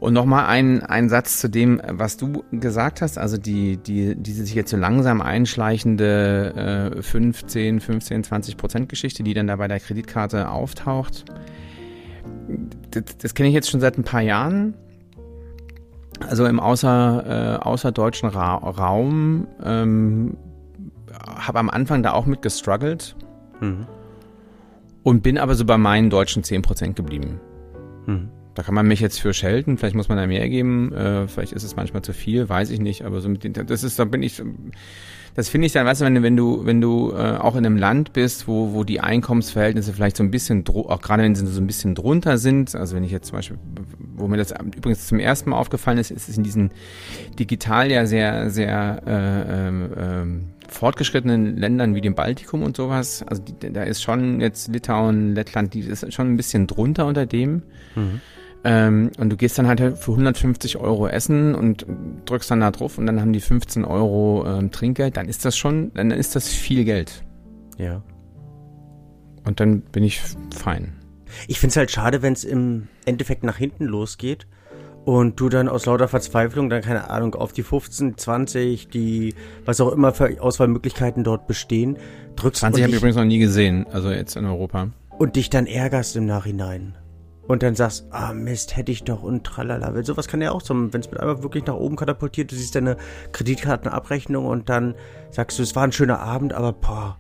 Und 0.01 0.15
nochmal 0.15 0.47
ein, 0.47 0.83
ein 0.85 1.09
Satz 1.09 1.41
zu 1.41 1.49
dem, 1.49 1.83
was 1.89 2.17
du 2.17 2.45
gesagt 2.53 3.03
hast, 3.03 3.19
also 3.19 3.37
die, 3.37 3.79
die, 3.79 4.15
diese 4.15 4.45
sich 4.45 4.55
jetzt 4.55 4.71
so 4.71 4.77
langsam 4.77 5.21
einschleichende 5.21 6.95
äh, 6.99 7.03
15, 7.03 7.81
15, 7.81 8.25
20 8.25 8.57
Prozent 8.57 8.89
Geschichte, 8.89 9.25
die 9.25 9.35
dann 9.35 9.49
da 9.49 9.57
bei 9.57 9.67
der 9.67 9.81
Kreditkarte 9.81 10.51
auftaucht. 10.51 11.25
Das, 12.93 13.03
das 13.19 13.35
kenne 13.35 13.49
ich 13.49 13.55
jetzt 13.55 13.71
schon 13.71 13.81
seit 13.81 13.99
ein 13.99 14.05
paar 14.05 14.23
Jahren. 14.23 14.75
Also 16.29 16.47
im 16.47 16.61
außer, 16.61 17.59
äh, 17.59 17.65
außerdeutschen 17.65 18.29
Ra 18.29 18.55
Raum 18.55 19.49
ähm, 19.63 20.37
habe 21.25 21.59
am 21.59 21.71
Anfang 21.71 22.03
da 22.03 22.13
auch 22.13 22.27
mit 22.27 22.43
gestruggelt 22.43 23.17
Mhm. 23.61 23.87
und 25.03 25.23
bin 25.25 25.37
aber 25.39 25.57
so 25.57 25.65
bei 25.65 25.79
meinen 25.79 26.11
deutschen 26.11 26.45
10 26.45 26.63
Prozent 26.63 26.95
geblieben. 26.95 27.41
Mhm. 28.07 28.31
Da 28.59 28.65
kann 28.65 28.75
man 28.75 28.89
mich 28.89 28.99
jetzt 28.99 29.21
für 29.21 29.33
schelten, 29.33 29.79
vielleicht 29.79 29.95
muss 29.95 30.09
man 30.09 30.19
da 30.19 30.27
mehr 30.27 30.49
geben, 30.49 30.93
äh, 30.93 31.29
vielleicht 31.29 31.53
ist 31.53 31.63
es 31.63 31.77
manchmal 31.77 32.03
zu 32.03 32.13
viel, 32.13 32.49
weiß 32.49 32.71
ich 32.71 32.81
nicht, 32.81 33.05
aber 33.05 33.21
so 33.21 33.29
mit 33.29 33.45
den, 33.45 33.53
das 33.53 33.85
ist, 33.85 34.01
da 34.01 34.05
bin 34.05 34.21
ich, 34.21 34.43
das 35.37 35.49
finde 35.49 35.69
ich 35.69 35.73
dann, 35.75 35.87
weißt 35.87 36.01
du, 36.01 36.05
wenn 36.07 36.21
wenn 36.25 36.37
du, 36.37 36.67
wenn 36.67 36.81
du 36.81 37.13
äh, 37.13 37.37
auch 37.37 37.55
in 37.55 37.65
einem 37.65 37.77
Land 37.77 38.15
bist, 38.15 38.49
wo, 38.49 38.73
wo 38.73 38.83
die 38.83 38.99
Einkommensverhältnisse 38.99 39.93
vielleicht 39.93 40.17
so 40.17 40.25
ein 40.25 40.33
bisschen, 40.33 40.65
auch 40.67 41.01
gerade 41.01 41.23
wenn 41.23 41.37
sie 41.37 41.47
so 41.47 41.61
ein 41.61 41.69
bisschen 41.69 41.95
drunter 41.95 42.37
sind, 42.37 42.75
also 42.75 42.97
wenn 42.97 43.05
ich 43.05 43.13
jetzt 43.13 43.29
zum 43.29 43.39
Beispiel, 43.39 43.59
wo 44.17 44.27
mir 44.27 44.39
das 44.39 44.51
übrigens 44.51 45.07
zum 45.07 45.21
ersten 45.21 45.51
Mal 45.51 45.57
aufgefallen 45.57 45.99
ist, 45.99 46.11
ist 46.11 46.29
es 46.29 46.37
in 46.37 46.43
diesen 46.43 46.73
digital 47.39 47.93
ja 47.93 48.07
sehr, 48.07 48.51
sehr 48.51 49.03
äh, 49.07 49.69
ähm, 49.69 50.47
fortgeschrittenen 50.69 51.57
Ländern 51.57 51.95
wie 51.95 52.01
dem 52.01 52.17
Baltikum 52.17 52.65
und 52.65 52.77
sowas, 52.77 53.23
also 53.23 53.41
die, 53.41 53.73
da 53.73 53.85
ist 53.85 54.03
schon 54.03 54.41
jetzt 54.41 54.67
Litauen, 54.67 55.37
Lettland, 55.37 55.75
die 55.75 55.83
ist 55.83 56.13
schon 56.13 56.33
ein 56.33 56.37
bisschen 56.37 56.67
drunter 56.67 57.07
unter 57.07 57.25
dem. 57.25 57.63
Mhm. 57.95 58.21
Ähm, 58.65 59.11
und 59.19 59.31
du 59.31 59.37
gehst 59.37 59.59
dann 59.59 59.69
halt 59.69 59.81
für 59.99 60.13
150 60.13 60.79
Euro 60.79 61.07
essen 61.09 61.55
und 61.55 61.87
drückst 62.25 62.51
dann 62.51 62.61
da 62.61 62.71
drauf 62.71 62.99
und 62.99 63.07
dann 63.07 63.21
haben 63.21 63.33
die 63.33 63.41
15 63.41 63.85
Euro 63.85 64.45
ähm, 64.47 64.71
Trinkgeld, 64.71 65.17
dann 65.17 65.29
ist 65.29 65.45
das 65.45 65.57
schon, 65.57 65.93
dann 65.95 66.11
ist 66.11 66.35
das 66.35 66.49
viel 66.49 66.85
Geld. 66.85 67.25
Ja. 67.79 68.03
Und 69.45 69.61
dann 69.61 69.81
bin 69.81 70.03
ich 70.03 70.21
fein. 70.55 70.95
Ich 71.47 71.61
finde 71.61 71.73
es 71.73 71.77
halt 71.77 71.91
schade, 71.91 72.23
wenn 72.23 72.33
es 72.33 72.45
im 72.45 72.89
Endeffekt 73.05 73.45
nach 73.45 73.57
hinten 73.57 73.85
losgeht 73.85 74.47
und 75.05 75.39
du 75.41 75.49
dann 75.49 75.69
aus 75.69 75.87
lauter 75.87 76.09
Verzweiflung 76.09 76.69
dann, 76.69 76.83
keine 76.83 77.09
Ahnung, 77.11 77.35
auf 77.35 77.53
die 77.53 77.63
15, 77.63 78.19
20, 78.19 78.89
die, 78.89 79.35
was 79.65 79.81
auch 79.81 79.93
immer 79.93 80.13
für 80.13 80.41
Auswahlmöglichkeiten 80.41 81.25
dort 81.25 81.47
bestehen, 81.47 81.97
drückst 82.37 82.61
20 82.61 82.79
und, 82.79 82.83
habe 82.83 82.91
ich 82.91 82.99
übrigens 82.99 83.17
noch 83.17 83.25
nie 83.25 83.39
gesehen, 83.39 83.87
also 83.91 84.11
jetzt 84.11 84.37
in 84.37 84.45
Europa. 84.45 84.89
und 85.17 85.37
dich 85.37 85.49
dann 85.49 85.67
ärgerst 85.67 86.17
im 86.17 86.27
Nachhinein. 86.27 86.97
Und 87.49 87.63
dann 87.63 87.75
sagst, 87.75 88.07
ah 88.11 88.33
Mist, 88.35 88.77
hätte 88.77 88.93
ich 88.93 89.05
doch 89.05 89.23
und 89.23 89.43
tralala. 89.43 89.95
Weil 89.95 90.05
sowas 90.05 90.29
kann 90.29 90.41
ja 90.43 90.53
auch 90.53 90.61
so, 90.61 90.75
wenn 90.75 91.01
es 91.01 91.11
mit 91.11 91.19
einmal 91.19 91.43
wirklich 91.43 91.65
nach 91.65 91.75
oben 91.75 91.97
katapultiert, 91.97 92.53
du 92.53 92.55
siehst 92.57 92.75
deine 92.75 92.97
Kreditkartenabrechnung 93.33 94.45
und 94.47 94.69
dann 94.69 94.95
sagst 95.31 95.59
du, 95.59 95.63
es 95.63 95.75
war 95.75 95.85
ein 95.85 95.93
schöner 95.93 96.21
Abend, 96.21 96.53
aber 96.53 96.73
boah, 96.75 97.17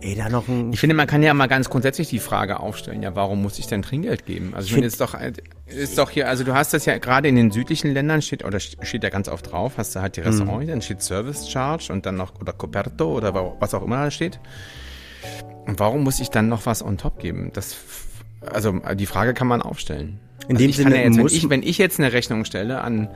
ey, 0.00 0.14
da 0.14 0.28
noch 0.28 0.46
ein 0.48 0.72
Ich 0.72 0.78
finde, 0.80 0.94
man 0.94 1.06
kann 1.08 1.22
ja 1.22 1.34
mal 1.34 1.48
ganz 1.48 1.68
grundsätzlich 1.68 2.08
die 2.08 2.20
Frage 2.20 2.60
aufstellen, 2.60 3.02
ja, 3.02 3.16
warum 3.16 3.42
muss 3.42 3.58
ich 3.58 3.66
denn 3.66 3.82
Trinkgeld 3.82 4.24
geben? 4.24 4.52
Also 4.54 4.66
ich 4.66 4.72
finde, 4.72 4.88
find- 4.88 4.92
ist 4.92 5.00
doch, 5.00 5.18
ist 5.66 5.98
doch 5.98 6.10
hier, 6.10 6.28
also 6.28 6.44
du 6.44 6.54
hast 6.54 6.72
das 6.74 6.86
ja 6.86 6.98
gerade 6.98 7.26
in 7.28 7.34
den 7.36 7.50
südlichen 7.50 7.92
Ländern 7.92 8.22
steht, 8.22 8.44
oder 8.44 8.60
steht 8.60 9.02
da 9.02 9.10
ganz 9.10 9.28
oft 9.28 9.50
drauf, 9.50 9.74
hast 9.78 9.96
du 9.96 10.00
halt 10.00 10.16
die 10.16 10.20
Restaurants, 10.20 10.66
dann 10.68 10.82
steht 10.82 11.02
Service 11.02 11.50
Charge 11.50 11.92
und 11.92 12.06
dann 12.06 12.14
noch, 12.16 12.40
oder 12.40 12.52
Coperto 12.52 13.12
oder 13.16 13.34
wa- 13.34 13.56
was 13.58 13.74
auch 13.74 13.82
immer 13.82 13.96
da 14.04 14.10
steht. 14.12 14.38
Und 15.66 15.78
warum 15.78 16.02
muss 16.02 16.18
ich 16.20 16.28
dann 16.30 16.48
noch 16.48 16.66
was 16.66 16.84
on 16.84 16.98
top 16.98 17.18
geben? 17.20 17.50
Das, 17.52 17.76
also 18.50 18.80
die 18.94 19.06
Frage 19.06 19.34
kann 19.34 19.46
man 19.46 19.62
aufstellen. 19.62 20.18
In 20.48 20.56
also 20.56 20.66
dem 20.66 20.72
Sinne 20.72 20.96
ja 20.96 21.02
jetzt, 21.02 21.16
wenn 21.16 21.22
muss- 21.22 21.32
ich, 21.32 21.50
wenn 21.50 21.62
ich 21.62 21.78
jetzt 21.78 21.98
eine 22.00 22.12
Rechnung 22.12 22.44
stelle 22.44 22.80
an, 22.80 23.08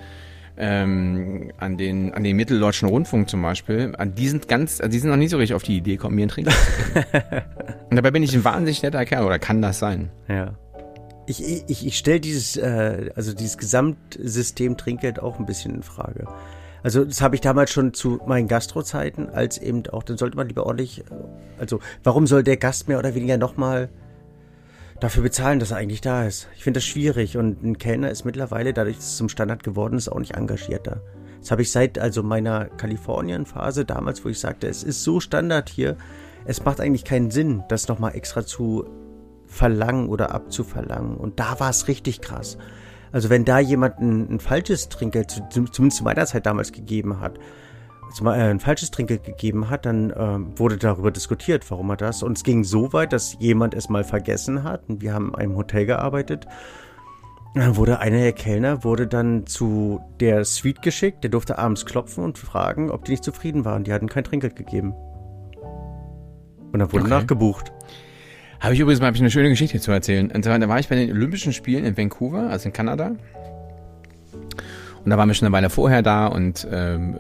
ähm, 0.59 1.53
an 1.59 1.77
den, 1.77 2.15
an 2.15 2.25
den 2.25 2.37
Mitteldeutschen 2.37 2.89
Rundfunk 2.89 3.29
zum 3.29 3.43
Beispiel, 3.43 3.95
an 3.99 4.15
die 4.15 4.29
sind 4.29 4.49
ganz, 4.49 4.81
also 4.81 4.91
die 4.91 4.99
sind 4.99 5.11
noch 5.11 5.17
nie 5.17 5.29
so 5.29 5.37
richtig 5.37 5.55
auf 5.55 5.63
die 5.63 5.77
Idee 5.77 5.97
gekommen, 5.97 6.15
mir 6.17 6.23
einen 6.23 6.31
Trinkgeld 6.31 6.57
zu 6.57 6.93
geben. 6.93 7.45
Und 7.91 7.97
dabei 7.97 8.11
bin 8.11 8.23
ich 8.23 8.35
ein 8.35 8.45
wahnsinnig 8.45 8.83
netter 8.83 9.05
Kerl, 9.05 9.25
oder 9.25 9.39
kann 9.39 9.61
das 9.61 9.79
sein? 9.79 10.11
Ja. 10.29 10.55
Ich, 11.27 11.43
ich, 11.69 11.85
ich 11.87 11.99
stelle 11.99 12.21
dieses, 12.21 12.57
äh, 12.57 13.11
also 13.17 13.35
dieses 13.35 13.59
Gesamtsystem 13.59 14.77
Trinkgeld 14.77 15.19
auch 15.21 15.39
ein 15.41 15.47
bisschen 15.47 15.75
in 15.75 15.83
Frage. 15.83 16.27
Also 16.85 17.05
das 17.05 17.21
habe 17.21 17.35
ich 17.35 17.41
damals 17.41 17.73
schon 17.73 17.93
zu 17.95 18.21
meinen 18.27 18.47
Gastrozeiten, 18.47 19.29
als 19.31 19.59
eben 19.59 19.87
auch, 19.89 20.05
dann 20.05 20.19
sollte 20.19 20.37
man 20.37 20.47
lieber 20.47 20.65
ordentlich, 20.67 21.01
äh, 21.01 21.05
also 21.59 21.81
warum 22.05 22.27
soll 22.29 22.45
der 22.45 22.57
Gast 22.57 22.87
mehr 22.89 22.99
oder 22.99 23.15
weniger 23.17 23.39
nochmal 23.39 23.89
dafür 25.01 25.23
bezahlen, 25.23 25.59
dass 25.59 25.71
er 25.71 25.77
eigentlich 25.79 26.01
da 26.01 26.25
ist? 26.25 26.49
Ich 26.57 26.65
finde 26.65 26.79
das 26.79 26.85
schwierig 26.85 27.37
und 27.37 27.63
ein 27.63 27.79
Kellner 27.79 28.11
ist 28.11 28.25
mittlerweile, 28.25 28.73
dadurch, 28.73 28.97
dass 28.97 29.07
es 29.07 29.17
zum 29.17 29.29
Standard 29.29 29.63
geworden 29.63 29.97
ist, 29.97 30.09
auch 30.09 30.19
nicht 30.19 30.35
engagierter. 30.35 31.03
Das 31.41 31.51
habe 31.51 31.63
ich 31.63 31.71
seit 31.71 31.99
also 31.99 32.23
meiner 32.23 32.65
Kalifornien-Phase 32.65 33.85
damals, 33.85 34.25
wo 34.25 34.29
ich 34.29 34.41
sagte, 34.41 34.67
es 34.69 34.83
ist 34.83 35.05
so 35.05 35.21
Standard 35.21 35.69
hier, 35.69 35.97
es 36.45 36.65
macht 36.65 36.81
eigentlich 36.81 37.05
keinen 37.05 37.31
Sinn, 37.31 37.63
das 37.69 37.89
nochmal 37.89 38.15
extra 38.17 38.45
zu 38.45 38.87
verlangen 39.47 40.09
oder 40.09 40.33
abzuverlangen. 40.35 41.17
Und 41.17 41.39
da 41.39 41.61
war 41.61 41.71
es 41.71 41.89
richtig 41.89 42.21
krass. 42.21 42.59
Also 43.13 43.31
wenn 43.31 43.45
da 43.45 43.61
jemand 43.61 43.99
ein, 44.01 44.35
ein 44.35 44.41
falsches 44.41 44.89
Trinkgeld, 44.89 45.31
zu- 45.31 45.47
zumindest 45.51 45.99
zu 45.99 46.05
meiner 46.05 46.27
Zeit 46.27 46.47
damals 46.47 46.73
gegeben 46.73 47.21
hat, 47.21 47.39
ein 48.25 48.61
falsches 48.61 48.91
Trinkgeld 48.91 49.25
gegeben 49.25 49.69
hat, 49.71 49.85
dann 49.87 50.13
ähm, 50.17 50.59
wurde 50.59 50.77
darüber 50.77 51.11
diskutiert, 51.11 51.71
warum 51.71 51.91
er 51.91 51.97
das. 51.97 52.23
Und 52.23 52.37
es 52.39 52.45
ging 52.45 52.65
so 52.65 52.93
weit, 52.93 53.13
dass 53.13 53.37
jemand 53.39 53.75
es 53.75 53.89
mal 53.89 54.05
vergessen 54.05 54.65
hat. 54.65 54.89
Und 54.89 55.03
wir 55.03 55.13
haben 55.13 55.29
in 55.29 55.35
einem 55.35 55.57
Hotel 55.57 55.87
gearbeitet. 55.87 56.47
Dann 57.55 57.77
wurde 57.77 58.01
einer 58.01 58.19
der 58.19 58.33
Kellner 58.33 58.85
wurde 58.85 59.07
dann 59.07 59.47
zu 59.47 60.01
der 60.21 60.45
Suite 60.45 60.83
geschickt. 60.83 61.25
Der 61.25 61.31
durfte 61.31 61.59
abends 61.59 61.87
klopfen 61.87 62.23
und 62.23 62.39
fragen, 62.39 62.91
ob 62.91 63.05
die 63.05 63.13
nicht 63.13 63.25
zufrieden 63.25 63.65
waren. 63.65 63.85
Die 63.85 63.93
hatten 63.93 64.09
kein 64.09 64.25
Trinkgeld 64.25 64.57
gegeben. 64.57 64.93
Und 66.73 66.79
dann 66.81 66.93
wurde 66.93 67.05
Okay. 67.05 67.15
nachgebucht. 67.15 67.73
Habe 68.61 68.75
ich 68.75 68.81
übrigens 68.81 69.01
mal 69.01 69.09
hab 69.09 69.15
ich 69.15 69.21
eine 69.21 69.31
schöne 69.31 69.49
Geschichte 69.51 69.81
zu 69.81 69.91
erzählen. 69.91 70.31
Und 70.31 70.45
zwar, 70.45 70.59
da 70.59 70.69
war 70.69 70.79
ich 70.79 70.89
bei 70.89 70.97
den 70.97 71.11
Olympischen 71.11 71.53
Spielen 71.53 71.85
in 71.85 71.97
Vancouver, 71.97 72.51
also 72.51 72.69
in 72.69 72.73
Kanada. 72.73 73.13
Und 75.07 75.11
da 75.11 75.19
waren 75.19 75.29
wir 75.29 75.35
schon 75.35 75.47
eine 75.47 75.55
Weile 75.55 75.71
vorher 75.71 76.03
da 76.03 76.27
und 76.27 76.67
ähm, 76.69 77.17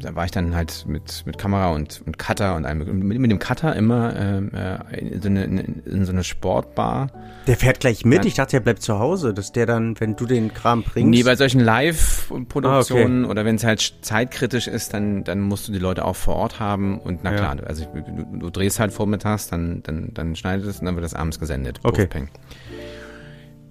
da 0.00 0.16
war 0.16 0.24
ich 0.24 0.32
dann 0.32 0.56
halt 0.56 0.86
mit, 0.88 1.22
mit 1.24 1.38
Kamera 1.38 1.70
und, 1.70 2.02
und 2.04 2.18
Cutter 2.18 2.56
und 2.56 2.66
einem, 2.66 3.06
mit, 3.06 3.20
mit 3.20 3.30
dem 3.30 3.38
Cutter 3.38 3.76
immer 3.76 4.16
ähm, 4.16 4.50
äh, 4.52 4.98
in, 4.98 5.22
so 5.22 5.28
eine, 5.28 5.44
in, 5.44 6.04
so 6.04 6.10
eine 6.10 6.24
Sportbar. 6.24 7.12
Der 7.46 7.56
fährt 7.56 7.78
gleich 7.78 8.04
mit. 8.04 8.24
Ja. 8.24 8.26
Ich 8.26 8.34
dachte, 8.34 8.56
er 8.56 8.60
bleibt 8.60 8.82
zu 8.82 8.98
Hause, 8.98 9.32
dass 9.34 9.52
der 9.52 9.66
dann, 9.66 10.00
wenn 10.00 10.16
du 10.16 10.26
den 10.26 10.52
Kram 10.52 10.82
bringst. 10.82 11.10
Nee, 11.10 11.22
bei 11.22 11.36
solchen 11.36 11.60
Live-Produktionen 11.60 13.24
Ah, 13.24 13.28
oder 13.28 13.44
wenn 13.44 13.54
es 13.54 13.62
halt 13.62 13.94
zeitkritisch 14.00 14.66
ist, 14.66 14.92
dann, 14.92 15.22
dann 15.22 15.38
musst 15.42 15.68
du 15.68 15.72
die 15.72 15.78
Leute 15.78 16.04
auch 16.04 16.16
vor 16.16 16.34
Ort 16.34 16.58
haben. 16.58 16.98
Und 16.98 17.20
na 17.22 17.30
Ja. 17.30 17.36
klar, 17.36 17.56
also 17.64 17.84
du, 17.84 18.38
du 18.40 18.50
drehst 18.50 18.80
halt 18.80 18.92
vormittags, 18.92 19.46
dann, 19.46 19.84
dann, 19.84 20.10
dann 20.12 20.34
schneidet 20.34 20.66
es 20.66 20.80
und 20.80 20.86
dann 20.86 20.96
wird 20.96 21.04
das 21.04 21.14
abends 21.14 21.38
gesendet. 21.38 21.78
Okay. 21.84 22.08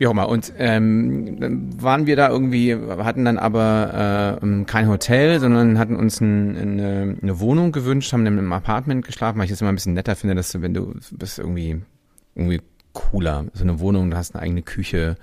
Wie 0.02 0.08
auch 0.08 0.12
immer. 0.14 0.30
Und 0.30 0.52
ähm, 0.58 1.70
waren 1.80 2.08
wir 2.08 2.16
da 2.16 2.28
irgendwie, 2.28 2.76
hatten 2.76 3.24
dann 3.24 3.38
aber 3.38 4.40
äh, 4.42 4.64
kein 4.64 4.88
Hotel, 4.88 5.40
sondern 5.40 5.78
hatten 5.78 5.96
uns 5.96 6.20
ein, 6.20 6.58
eine, 6.58 7.18
eine 7.22 7.40
Wohnung 7.40 7.72
gewünscht, 7.72 8.12
haben 8.12 8.26
dann 8.26 8.40
im 8.40 8.52
Apartment 8.52 9.06
geschlafen, 9.06 9.38
weil 9.38 9.46
ich 9.46 9.52
das 9.52 9.62
immer 9.62 9.72
ein 9.72 9.76
bisschen 9.76 9.94
netter 9.94 10.16
finde, 10.16 10.34
dass 10.34 10.54
du, 10.54 10.64
wenn 10.64 10.74
du 10.74 10.96
bist 11.12 11.38
irgendwie, 11.38 11.84
irgendwie 12.34 12.62
cooler. 12.94 13.46
So 13.54 13.64
eine 13.64 13.80
Wohnung, 13.80 14.10
du 14.10 14.18
hast 14.18 14.34
eine 14.34 14.42
eigene 14.42 14.64
Küche, 14.64 15.18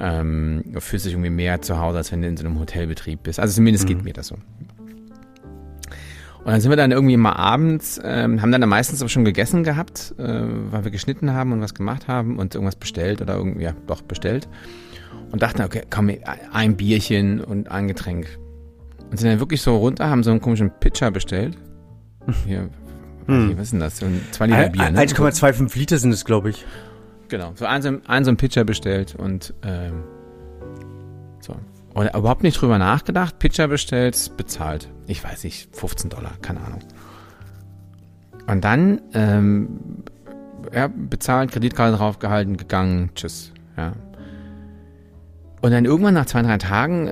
ähm, 0.00 0.64
fühlst 0.78 1.04
dich 1.04 1.12
irgendwie 1.12 1.28
mehr 1.28 1.60
zu 1.60 1.78
Hause, 1.78 1.98
als 1.98 2.10
wenn 2.10 2.22
du 2.22 2.28
in 2.28 2.38
so 2.38 2.46
einem 2.46 2.58
Hotelbetrieb 2.58 3.22
bist. 3.24 3.38
Also 3.38 3.54
zumindest 3.54 3.86
geht 3.86 4.02
mir 4.02 4.14
das 4.14 4.28
so. 4.28 4.38
Und 6.44 6.46
dann 6.52 6.60
sind 6.60 6.70
wir 6.70 6.76
dann 6.76 6.90
irgendwie 6.90 7.16
mal 7.16 7.34
abends, 7.34 8.00
ähm, 8.02 8.40
haben 8.40 8.50
dann 8.50 8.66
meistens 8.68 9.02
aber 9.02 9.10
schon 9.10 9.24
gegessen 9.24 9.62
gehabt, 9.62 10.14
äh, 10.18 10.22
weil 10.70 10.84
wir 10.84 10.90
geschnitten 10.90 11.32
haben 11.32 11.52
und 11.52 11.60
was 11.60 11.74
gemacht 11.74 12.08
haben 12.08 12.38
und 12.38 12.54
irgendwas 12.54 12.76
bestellt 12.76 13.20
oder 13.20 13.36
irgendwie, 13.36 13.64
ja, 13.64 13.74
doch 13.86 14.00
bestellt. 14.02 14.48
Und 15.32 15.42
dachten, 15.42 15.62
okay, 15.62 15.82
komm, 15.90 16.10
ein 16.52 16.76
Bierchen 16.76 17.40
und 17.40 17.70
ein 17.70 17.88
Getränk. 17.88 18.38
Und 19.10 19.18
sind 19.18 19.28
dann 19.28 19.40
wirklich 19.40 19.60
so 19.62 19.76
runter, 19.76 20.08
haben 20.08 20.22
so 20.22 20.30
einen 20.30 20.40
komischen 20.40 20.70
Pitcher 20.80 21.10
bestellt. 21.10 21.56
Hier, 22.46 22.70
Hm. 23.26 23.56
was 23.56 23.64
ist 23.64 23.72
denn 23.72 23.80
das? 23.80 23.98
So 23.98 24.06
ein 24.06 24.20
2 24.32 24.46
Liter 24.46 24.68
Bier, 24.70 24.90
ne? 24.90 24.98
1,25 25.00 25.78
Liter 25.78 25.98
sind 25.98 26.12
es, 26.12 26.24
glaube 26.24 26.50
ich. 26.50 26.64
Genau, 27.28 27.52
so 27.54 27.64
ein, 27.64 27.82
so 27.82 27.88
ein, 27.88 28.06
ein 28.06 28.24
so 28.24 28.30
ein 28.30 28.36
Pitcher 28.36 28.64
bestellt 28.64 29.14
und 29.14 29.54
ähm, 29.62 30.02
so. 31.40 31.54
Und 31.94 32.08
überhaupt 32.14 32.42
nicht 32.42 32.60
drüber 32.60 32.78
nachgedacht, 32.78 33.38
Pitcher 33.38 33.68
bestellt, 33.68 34.32
bezahlt. 34.36 34.88
Ich 35.10 35.24
weiß 35.24 35.42
nicht, 35.44 35.74
15 35.74 36.08
Dollar, 36.08 36.32
keine 36.40 36.60
Ahnung. 36.60 36.80
Und 38.46 38.64
dann, 38.64 39.00
ähm, 39.12 40.04
ja, 40.72 40.88
bezahlt, 40.88 41.50
Kreditkarte 41.50 41.96
draufgehalten, 41.96 42.56
gegangen, 42.56 43.10
tschüss, 43.14 43.52
ja. 43.76 43.92
Und 45.62 45.72
dann 45.72 45.84
irgendwann 45.84 46.14
nach 46.14 46.26
zwei, 46.26 46.42
drei 46.42 46.56
Tagen 46.56 47.10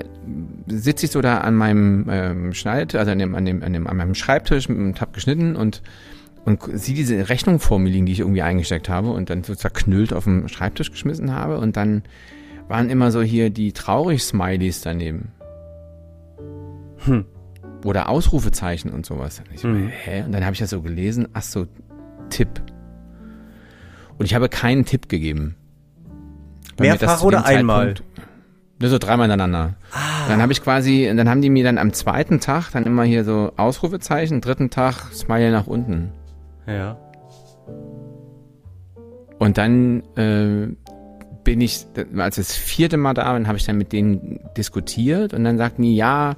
sitze 0.68 1.06
ich 1.06 1.12
so 1.12 1.20
da 1.20 1.38
an 1.38 1.54
meinem 1.54 2.06
ähm, 2.08 2.54
Schneidetisch, 2.54 2.98
also 2.98 3.10
an 3.10 3.18
dem, 3.18 3.34
an 3.34 3.44
dem, 3.44 3.62
an 3.62 3.72
dem, 3.72 3.86
an 3.86 3.96
meinem 3.96 4.14
Schreibtisch 4.14 4.68
und 4.70 5.00
hab 5.00 5.12
geschnitten 5.12 5.56
und 5.56 5.82
und 6.44 6.62
sie 6.72 6.94
diese 6.94 7.28
Rechnung 7.28 7.58
vor 7.58 7.78
mir 7.78 7.90
liegen, 7.90 8.06
die 8.06 8.12
ich 8.12 8.20
irgendwie 8.20 8.40
eingesteckt 8.40 8.88
habe 8.88 9.10
und 9.10 9.28
dann 9.28 9.44
so 9.44 9.54
zerknüllt 9.54 10.14
auf 10.14 10.24
dem 10.24 10.48
Schreibtisch 10.48 10.90
geschmissen 10.90 11.34
habe 11.34 11.58
und 11.58 11.76
dann 11.76 12.04
waren 12.68 12.88
immer 12.88 13.10
so 13.10 13.20
hier 13.20 13.50
die 13.50 13.72
traurig 13.72 14.22
Smileys 14.22 14.80
daneben. 14.80 15.32
Hm. 17.04 17.26
Oder 17.84 18.08
Ausrufezeichen 18.08 18.92
und 18.92 19.06
sowas. 19.06 19.40
Und 19.40 19.54
ich 19.54 19.60
so, 19.60 19.68
hm. 19.68 19.88
hä? 19.88 20.22
Und 20.24 20.32
dann 20.32 20.44
habe 20.44 20.54
ich 20.54 20.58
das 20.58 20.70
so 20.70 20.82
gelesen, 20.82 21.28
ach 21.32 21.42
so, 21.42 21.66
Tipp. 22.30 22.48
Und 24.18 24.26
ich 24.26 24.34
habe 24.34 24.48
keinen 24.48 24.84
Tipp 24.84 25.08
gegeben. 25.08 25.56
Mehrfach 26.78 27.22
oder 27.22 27.44
einmal? 27.44 27.94
Nur 28.80 28.90
so 28.90 28.98
dreimal 28.98 29.26
ineinander. 29.26 29.74
Ah. 29.92 30.28
Dann 30.28 30.40
habe 30.40 30.52
ich 30.52 30.62
quasi, 30.62 31.12
dann 31.16 31.28
haben 31.28 31.42
die 31.42 31.50
mir 31.50 31.64
dann 31.64 31.78
am 31.78 31.92
zweiten 31.92 32.38
Tag 32.38 32.70
dann 32.70 32.84
immer 32.84 33.02
hier 33.02 33.24
so 33.24 33.52
Ausrufezeichen, 33.56 34.40
dritten 34.40 34.70
Tag 34.70 35.12
Smile 35.12 35.50
nach 35.50 35.66
unten. 35.66 36.12
Ja. 36.66 36.96
Und 39.38 39.58
dann 39.58 40.02
äh, 40.16 40.68
bin 41.48 41.62
ich, 41.62 41.86
als 42.18 42.36
das 42.36 42.54
vierte 42.54 42.98
Mal 42.98 43.14
da 43.14 43.32
bin, 43.32 43.48
habe 43.48 43.56
ich 43.56 43.64
dann 43.64 43.78
mit 43.78 43.94
denen 43.94 44.38
diskutiert 44.54 45.32
und 45.32 45.44
dann 45.44 45.56
sagten 45.56 45.80
die, 45.80 45.96
ja, 45.96 46.36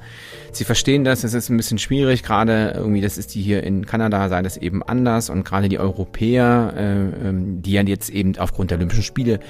sie 0.53 0.63
verstehen 0.63 1.03
das, 1.03 1.25
es 1.25 1.35
ist 1.35 1.49
ein 1.49 1.57
bisschen 1.57 1.79
schwierig, 1.79 2.23
gerade 2.23 2.75
irgendwie, 2.77 3.01
das 3.01 3.19
ist 3.19 3.35
die 3.35 3.43
hier 3.43 3.65
in 3.65 3.87
Kanada, 3.87 4.29
sei 4.29 4.41
das 4.41 4.57
eben 4.57 4.85
anders 4.85 5.29
und 5.29 5.45
gerade 5.45 5.69
die 5.69 5.81
Europäer, 5.81 6.75
äh, 6.77 7.29
ähm, 7.29 7.61
die 7.61 7.73
ja 7.73 7.83
jetzt 7.83 8.09
eben 8.09 8.39
aufgrund 8.39 8.71
der 8.71 8.79
Olympischen 8.79 9.03
Spiele 9.03 9.41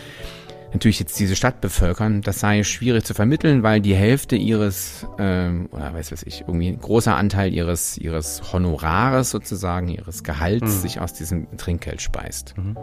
natürlich 0.72 0.98
jetzt 0.98 1.20
diese 1.20 1.36
Stadt 1.36 1.60
bevölkern, 1.60 2.22
das 2.22 2.40
sei 2.40 2.62
schwierig 2.62 3.04
zu 3.04 3.12
vermitteln, 3.12 3.62
weil 3.62 3.82
die 3.82 3.94
Hälfte 3.94 4.36
ihres, 4.36 5.06
ähm, 5.18 5.68
oder 5.72 5.92
weiß 5.92 6.10
was 6.10 6.22
ich, 6.22 6.44
irgendwie 6.46 6.68
ein 6.68 6.78
großer 6.78 7.14
Anteil 7.14 7.52
ihres, 7.52 7.98
ihres 7.98 8.50
Honorares 8.50 9.28
sozusagen, 9.28 9.88
ihres 9.88 10.24
Gehalts 10.24 10.76
mhm. 10.76 10.80
sich 10.80 11.00
aus 11.00 11.12
diesem 11.12 11.54
Trinkgeld 11.58 12.00
speist. 12.00 12.56
Mhm. 12.56 12.78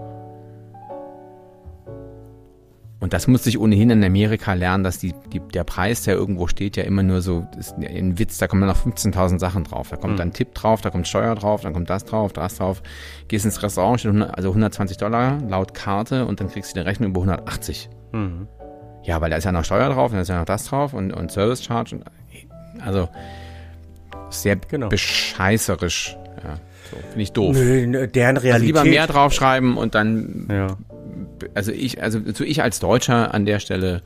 Und 2.99 3.13
das 3.13 3.27
muss 3.27 3.45
ich 3.45 3.59
ohnehin 3.59 3.91
in 3.91 4.03
Amerika 4.03 4.53
lernen, 4.53 4.83
dass 4.83 4.97
die, 4.97 5.13
die, 5.31 5.39
der 5.39 5.63
Preis, 5.63 6.03
der 6.03 6.15
irgendwo 6.15 6.47
steht, 6.47 6.77
ja 6.77 6.83
immer 6.83 7.03
nur 7.03 7.21
so, 7.21 7.45
ist 7.57 7.75
ein 7.77 8.17
Witz, 8.17 8.39
da 8.39 8.47
kommen 8.47 8.61
dann 8.61 8.69
noch 8.69 8.83
15.000 8.83 9.37
Sachen 9.37 9.65
drauf. 9.65 9.89
Da 9.89 9.97
kommt 9.97 10.13
mhm. 10.13 10.17
dann 10.17 10.33
Tipp 10.33 10.55
drauf, 10.55 10.81
da 10.81 10.89
kommt 10.89 11.07
Steuer 11.07 11.35
drauf, 11.35 11.61
dann 11.61 11.73
kommt 11.73 11.89
das 11.91 12.05
drauf, 12.05 12.33
das 12.33 12.57
drauf. 12.57 12.81
Gehst 13.27 13.45
ins 13.45 13.61
Restaurant, 13.61 13.99
steht 13.99 14.09
100, 14.09 14.35
also 14.35 14.49
120 14.49 14.97
Dollar 14.97 15.37
laut 15.47 15.75
Karte 15.75 16.25
und 16.25 16.39
dann 16.39 16.49
kriegst 16.49 16.75
du 16.75 16.79
eine 16.79 16.89
Rechnung 16.89 17.11
über 17.11 17.21
180. 17.21 17.89
Mhm. 18.13 18.47
Ja, 19.03 19.21
weil 19.21 19.29
da 19.29 19.37
ist 19.37 19.43
ja 19.43 19.51
noch 19.51 19.63
Steuer 19.63 19.89
drauf, 19.89 20.11
dann 20.11 20.21
ist 20.21 20.29
ja 20.29 20.39
noch 20.39 20.45
das 20.45 20.65
drauf 20.65 20.93
und, 20.93 21.13
und 21.13 21.31
Service 21.31 21.63
Charge. 21.63 21.97
Und, 21.97 22.05
also 22.83 23.09
sehr 24.31 24.55
genau. 24.55 24.89
bescheißerisch. 24.89 26.17
Ja, 26.43 26.55
so, 26.89 26.97
finde 26.97 27.21
ich 27.21 27.31
doof. 27.31 27.55
Nö, 27.55 28.07
deren 28.07 28.37
Realität. 28.37 28.53
Also 28.53 28.65
lieber 28.65 28.83
mehr 28.85 29.05
draufschreiben 29.05 29.77
und 29.77 29.93
dann 29.93 30.47
ja 30.49 30.77
also 31.53 31.71
ich, 31.71 32.01
also 32.01 32.19
so 32.33 32.43
ich 32.43 32.61
als 32.61 32.79
Deutscher 32.79 33.33
an 33.33 33.45
der 33.45 33.59
Stelle 33.59 34.01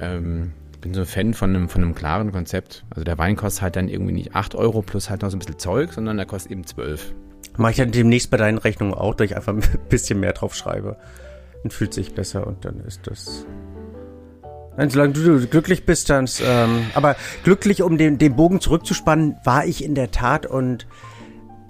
ähm, 0.00 0.52
bin 0.80 0.94
so 0.94 1.00
ein 1.00 1.06
Fan 1.06 1.34
von 1.34 1.50
einem, 1.50 1.68
von 1.68 1.82
einem 1.82 1.94
klaren 1.94 2.32
Konzept. 2.32 2.84
Also 2.90 3.04
der 3.04 3.16
Wein 3.16 3.36
kostet 3.36 3.62
halt 3.62 3.76
dann 3.76 3.88
irgendwie 3.88 4.12
nicht 4.12 4.34
8 4.34 4.54
Euro 4.54 4.82
plus 4.82 5.08
halt 5.08 5.22
noch 5.22 5.30
so 5.30 5.36
ein 5.36 5.38
bisschen 5.38 5.58
Zeug, 5.58 5.92
sondern 5.92 6.16
der 6.16 6.26
kostet 6.26 6.52
eben 6.52 6.66
12. 6.66 7.14
Mache 7.56 7.72
ich 7.72 7.76
dann 7.78 7.92
demnächst 7.92 8.30
bei 8.30 8.36
deinen 8.36 8.58
Rechnungen 8.58 8.94
auch, 8.94 9.14
dass 9.14 9.26
ich 9.26 9.36
einfach 9.36 9.54
ein 9.54 9.62
bisschen 9.88 10.20
mehr 10.20 10.32
drauf 10.32 10.54
schreibe. 10.54 10.96
Dann 11.62 11.70
fühlt 11.70 11.94
sich 11.94 12.14
besser 12.14 12.46
und 12.46 12.64
dann 12.64 12.80
ist 12.80 13.06
das. 13.06 13.46
Nein, 14.76 14.90
solange 14.90 15.12
du 15.12 15.46
glücklich 15.46 15.84
bist, 15.84 16.10
dann. 16.10 16.28
Ähm, 16.44 16.86
aber 16.94 17.16
glücklich, 17.44 17.82
um 17.82 17.98
den, 17.98 18.18
den 18.18 18.34
Bogen 18.34 18.60
zurückzuspannen, 18.60 19.36
war 19.44 19.66
ich 19.66 19.84
in 19.84 19.94
der 19.94 20.10
Tat 20.10 20.46
und 20.46 20.86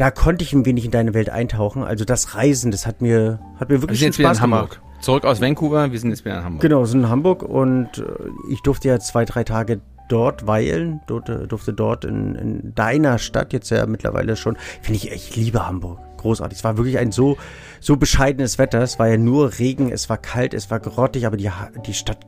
da 0.02 0.10
konnte 0.10 0.42
ich 0.42 0.52
ein 0.52 0.66
wenig 0.66 0.84
in 0.84 0.90
deine 0.90 1.14
Welt 1.14 1.30
eintauchen. 1.30 1.84
Also 1.84 2.04
das 2.04 2.34
Reisen, 2.34 2.72
das 2.72 2.88
hat 2.88 3.00
mir, 3.00 3.38
hat 3.60 3.68
mir 3.68 3.82
wirklich 3.82 4.00
wir 4.00 4.12
sind 4.12 4.16
Spaß 4.16 4.40
gemacht. 4.40 4.80
Zurück 5.00 5.24
aus 5.24 5.40
Vancouver, 5.40 5.92
wir 5.92 5.98
sind 6.00 6.10
jetzt 6.10 6.24
wieder 6.24 6.38
in 6.38 6.44
Hamburg. 6.44 6.60
Genau, 6.60 6.80
wir 6.80 6.86
sind 6.86 7.04
in 7.04 7.08
Hamburg 7.08 7.44
und 7.44 7.98
äh, 7.98 8.02
ich 8.50 8.60
durfte 8.62 8.88
ja 8.88 8.98
zwei, 8.98 9.24
drei 9.24 9.44
Tage 9.44 9.80
dort 10.08 10.48
weilen, 10.48 11.02
durfte, 11.06 11.46
durfte 11.46 11.72
dort 11.72 12.04
in, 12.04 12.34
in 12.34 12.74
deiner 12.74 13.18
Stadt 13.18 13.52
jetzt 13.52 13.70
ja 13.70 13.86
mittlerweile 13.86 14.34
schon. 14.34 14.56
Finde 14.80 14.96
ich, 14.96 15.12
ich 15.12 15.36
liebe 15.36 15.64
Hamburg. 15.64 16.00
Großartig. 16.16 16.58
Es 16.58 16.64
war 16.64 16.76
wirklich 16.78 16.98
ein 16.98 17.12
so, 17.12 17.36
so 17.78 17.96
bescheidenes 17.96 18.58
Wetter. 18.58 18.82
Es 18.82 18.98
war 18.98 19.06
ja 19.06 19.18
nur 19.18 19.56
Regen, 19.60 19.92
es 19.92 20.08
war 20.08 20.18
kalt, 20.18 20.52
es 20.52 20.68
war 20.68 20.80
grottig, 20.80 21.28
aber 21.28 21.36
die, 21.36 21.48
die 21.86 21.94
Stadt 21.94 22.18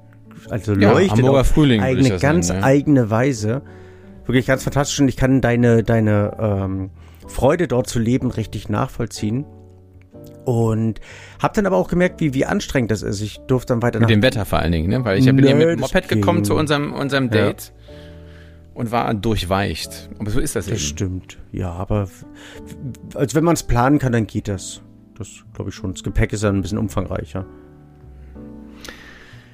also 0.48 0.74
ja, 0.74 0.92
leuchtet 0.92 1.18
Hamburger 1.18 1.40
auf 1.40 1.48
Frühling, 1.48 1.80
eine 1.80 2.18
ganz 2.20 2.50
nennen, 2.50 2.60
ja. 2.60 2.66
eigene 2.68 3.10
Weise. 3.10 3.62
Wirklich 4.26 4.46
ganz 4.46 4.62
fantastisch 4.62 5.00
und 5.00 5.08
ich 5.08 5.16
kann 5.16 5.40
deine, 5.40 5.82
deine 5.82 6.36
ähm, 6.38 6.90
Freude 7.26 7.68
dort 7.68 7.88
zu 7.88 7.98
leben 7.98 8.30
richtig 8.30 8.68
nachvollziehen. 8.68 9.44
Und 10.44 11.00
habe 11.40 11.54
dann 11.54 11.66
aber 11.66 11.76
auch 11.76 11.88
gemerkt, 11.88 12.20
wie, 12.20 12.34
wie 12.34 12.44
anstrengend 12.44 12.90
das 12.90 13.02
ist. 13.02 13.20
Ich 13.20 13.38
durfte 13.46 13.72
dann 13.72 13.82
weiter 13.82 14.00
Mit 14.00 14.10
dem 14.10 14.22
Wetter 14.22 14.44
vor 14.44 14.58
allen 14.58 14.72
Dingen, 14.72 14.88
ne? 14.88 15.04
Weil 15.04 15.18
ich 15.18 15.24
bin 15.24 15.38
ja 15.38 15.54
mit 15.54 15.68
dem 15.68 15.80
Moped 15.80 16.08
gekommen 16.08 16.44
zu 16.44 16.54
unserem, 16.54 16.92
unserem 16.92 17.30
Date. 17.30 17.72
Ja. 17.76 17.94
Und 18.74 18.90
war 18.90 19.14
durchweicht. 19.14 20.10
Aber 20.18 20.30
so 20.30 20.40
ist 20.40 20.56
das, 20.56 20.66
das 20.66 20.72
eben. 20.72 20.76
Das 20.76 20.82
stimmt. 20.82 21.38
Ja, 21.52 21.70
aber 21.72 22.08
als 23.14 23.34
wenn 23.34 23.44
man 23.44 23.54
es 23.54 23.62
planen 23.62 23.98
kann, 23.98 24.12
dann 24.12 24.26
geht 24.26 24.48
das. 24.48 24.82
Das 25.16 25.44
glaube 25.54 25.70
ich 25.70 25.76
schon. 25.76 25.92
Das 25.92 26.02
Gepäck 26.02 26.32
ist 26.32 26.42
dann 26.42 26.56
ein 26.56 26.62
bisschen 26.62 26.78
umfangreicher. 26.78 27.46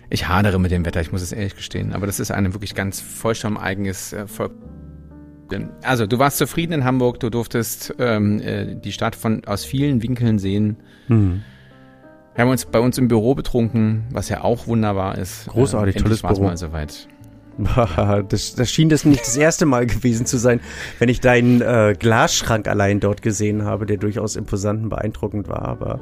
Ich 0.09 0.27
hadere 0.27 0.59
mit 0.59 0.73
dem 0.73 0.85
Wetter, 0.85 1.01
ich 1.01 1.13
muss 1.13 1.23
es 1.23 1.33
ehrlich 1.33 1.55
gestehen. 1.55 1.93
Aber 1.93 2.07
das 2.07 2.19
ist 2.19 2.33
ein 2.33 2.53
wirklich 2.53 2.75
ganz 2.75 3.01
vollkommen 3.01 3.57
eigenes 3.57 4.13
äh, 4.13 4.27
Also 5.83 6.07
du 6.07 6.19
warst 6.19 6.39
zufrieden 6.39 6.73
in 6.73 6.85
Hamburg, 6.85 7.21
du 7.21 7.31
durftest 7.31 7.95
ähm, 7.99 8.41
äh, 8.41 8.75
die 8.75 8.93
Stadt 8.93 9.17
von 9.17 9.45
aus 9.47 9.65
vielen 9.65 10.03
Winkeln 10.03 10.39
sehen. 10.39 10.77
Mhm. 11.09 11.43
Wir 12.35 12.45
haben 12.45 12.51
uns 12.51 12.65
bei 12.65 12.79
uns 12.79 12.97
im 12.97 13.09
Büro 13.09 13.35
betrunken, 13.35 14.05
was 14.11 14.29
ja 14.29 14.43
auch 14.43 14.67
wunderbar 14.67 15.19
ist. 15.19 15.47
Großartig, 15.49 15.97
äh, 15.97 15.99
tolles 15.99 16.23
Büro. 16.23 16.45
mal 16.45 16.57
soweit. 16.57 17.09
Das, 18.29 18.55
das 18.55 18.71
schien 18.71 18.89
das 18.89 19.05
nicht 19.05 19.21
das 19.21 19.37
erste 19.37 19.67
Mal 19.67 19.85
gewesen 19.85 20.25
zu 20.25 20.39
sein, 20.39 20.61
wenn 20.99 21.11
ich 21.11 21.21
deinen 21.21 21.61
äh, 21.61 21.95
Glasschrank 21.99 22.67
allein 22.69 23.01
dort 23.01 23.21
gesehen 23.21 23.65
habe, 23.65 23.85
der 23.85 23.99
durchaus 23.99 24.37
imposant 24.37 24.85
und 24.85 24.89
beeindruckend 24.89 25.49
war. 25.49 25.63
Aber 25.63 26.01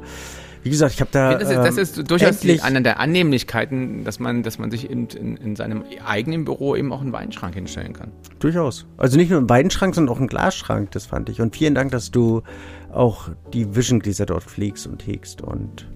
wie 0.63 0.69
gesagt, 0.69 0.93
ich 0.93 1.01
habe 1.01 1.11
da. 1.11 1.35
Das 1.35 1.49
ist, 1.49 1.57
das 1.57 1.77
ist 1.77 1.97
ähm, 1.97 2.05
durchaus 2.05 2.39
die, 2.39 2.61
eine 2.61 2.81
der 2.81 2.99
Annehmlichkeiten, 2.99 4.03
dass 4.03 4.19
man, 4.19 4.43
dass 4.43 4.59
man 4.59 4.71
sich 4.71 4.89
in, 4.89 5.07
in, 5.07 5.37
in, 5.37 5.55
seinem 5.55 5.83
eigenen 6.05 6.45
Büro 6.45 6.75
eben 6.75 6.91
auch 6.91 7.01
einen 7.01 7.13
Weinschrank 7.13 7.53
hinstellen 7.55 7.93
kann. 7.93 8.11
Durchaus. 8.39 8.85
Also 8.97 9.17
nicht 9.17 9.29
nur 9.29 9.39
einen 9.39 9.49
Weinschrank, 9.49 9.95
sondern 9.95 10.13
auch 10.13 10.19
einen 10.19 10.27
Glasschrank, 10.27 10.91
das 10.91 11.05
fand 11.05 11.29
ich. 11.29 11.41
Und 11.41 11.55
vielen 11.55 11.75
Dank, 11.75 11.91
dass 11.91 12.11
du 12.11 12.43
auch 12.91 13.29
die 13.53 13.75
Vision-Gläser 13.75 14.25
dort 14.25 14.43
pflegst 14.43 14.87
und 14.87 15.05
hegst 15.05 15.41
und 15.41 15.87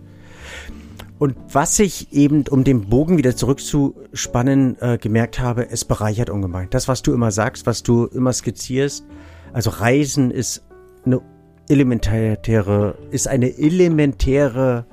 und 1.19 1.38
was 1.54 1.80
ich 1.80 2.12
eben, 2.12 2.43
um 2.49 2.65
den 2.65 2.89
Bogen 2.89 3.17
wieder 3.17 3.34
zurückzuspannen, 3.34 4.76
äh, 4.82 4.97
gemerkt 4.97 5.39
habe, 5.39 5.69
es 5.69 5.86
bereichert 5.86 6.30
ungemein. 6.30 6.67
Das, 6.69 6.89
was 6.89 7.02
du 7.02 7.13
immer 7.13 7.32
sagst, 7.32 7.65
was 7.65 7.82
du 7.82 8.08
immer 8.08 8.34
skizzierst, 8.34 9.06
also 9.54 9.69
Reisen 9.69 10.32
ist 10.32 10.65
eine 11.06 11.21
elementäre, 11.69 12.95
ist 13.12 13.28
eine 13.28 13.58
elementäre 13.58 14.86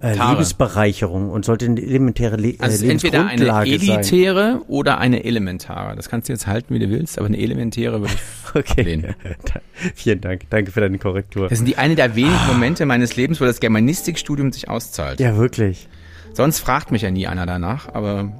äh, 0.00 0.14
Lebensbereicherung 0.14 1.30
und 1.30 1.44
sollte 1.44 1.66
eine 1.66 1.80
elementäre 1.80 2.36
Le 2.36 2.54
also 2.58 2.84
äh, 2.84 2.90
entweder 2.90 3.26
eine 3.26 3.48
elitäre 3.66 4.52
sein. 4.52 4.62
oder 4.68 4.98
eine 4.98 5.24
elementare. 5.24 5.96
Das 5.96 6.08
kannst 6.08 6.28
du 6.28 6.32
jetzt 6.32 6.46
halten, 6.46 6.74
wie 6.74 6.78
du 6.78 6.88
willst, 6.90 7.18
aber 7.18 7.26
eine 7.26 7.38
elementäre 7.38 8.00
würde 8.00 8.14
ich 8.14 8.54
okay. 8.54 8.80
ablehnen. 8.80 9.14
Vielen 9.94 10.20
Dank. 10.20 10.42
Danke 10.50 10.70
für 10.70 10.80
deine 10.80 10.98
Korrektur. 10.98 11.48
Das 11.48 11.58
sind 11.58 11.66
die 11.66 11.78
eine 11.78 11.96
der 11.96 12.14
wenigen. 12.14 12.46
Momente 12.46 12.86
meines 12.86 13.16
Lebens, 13.16 13.40
wo 13.40 13.44
das 13.44 13.60
Germanistikstudium 13.60 14.52
sich 14.52 14.68
auszahlt. 14.68 15.20
Ja, 15.20 15.36
wirklich. 15.36 15.88
Sonst 16.32 16.60
fragt 16.60 16.92
mich 16.92 17.02
ja 17.02 17.10
nie 17.10 17.26
einer 17.26 17.46
danach, 17.46 17.92
aber 17.92 18.32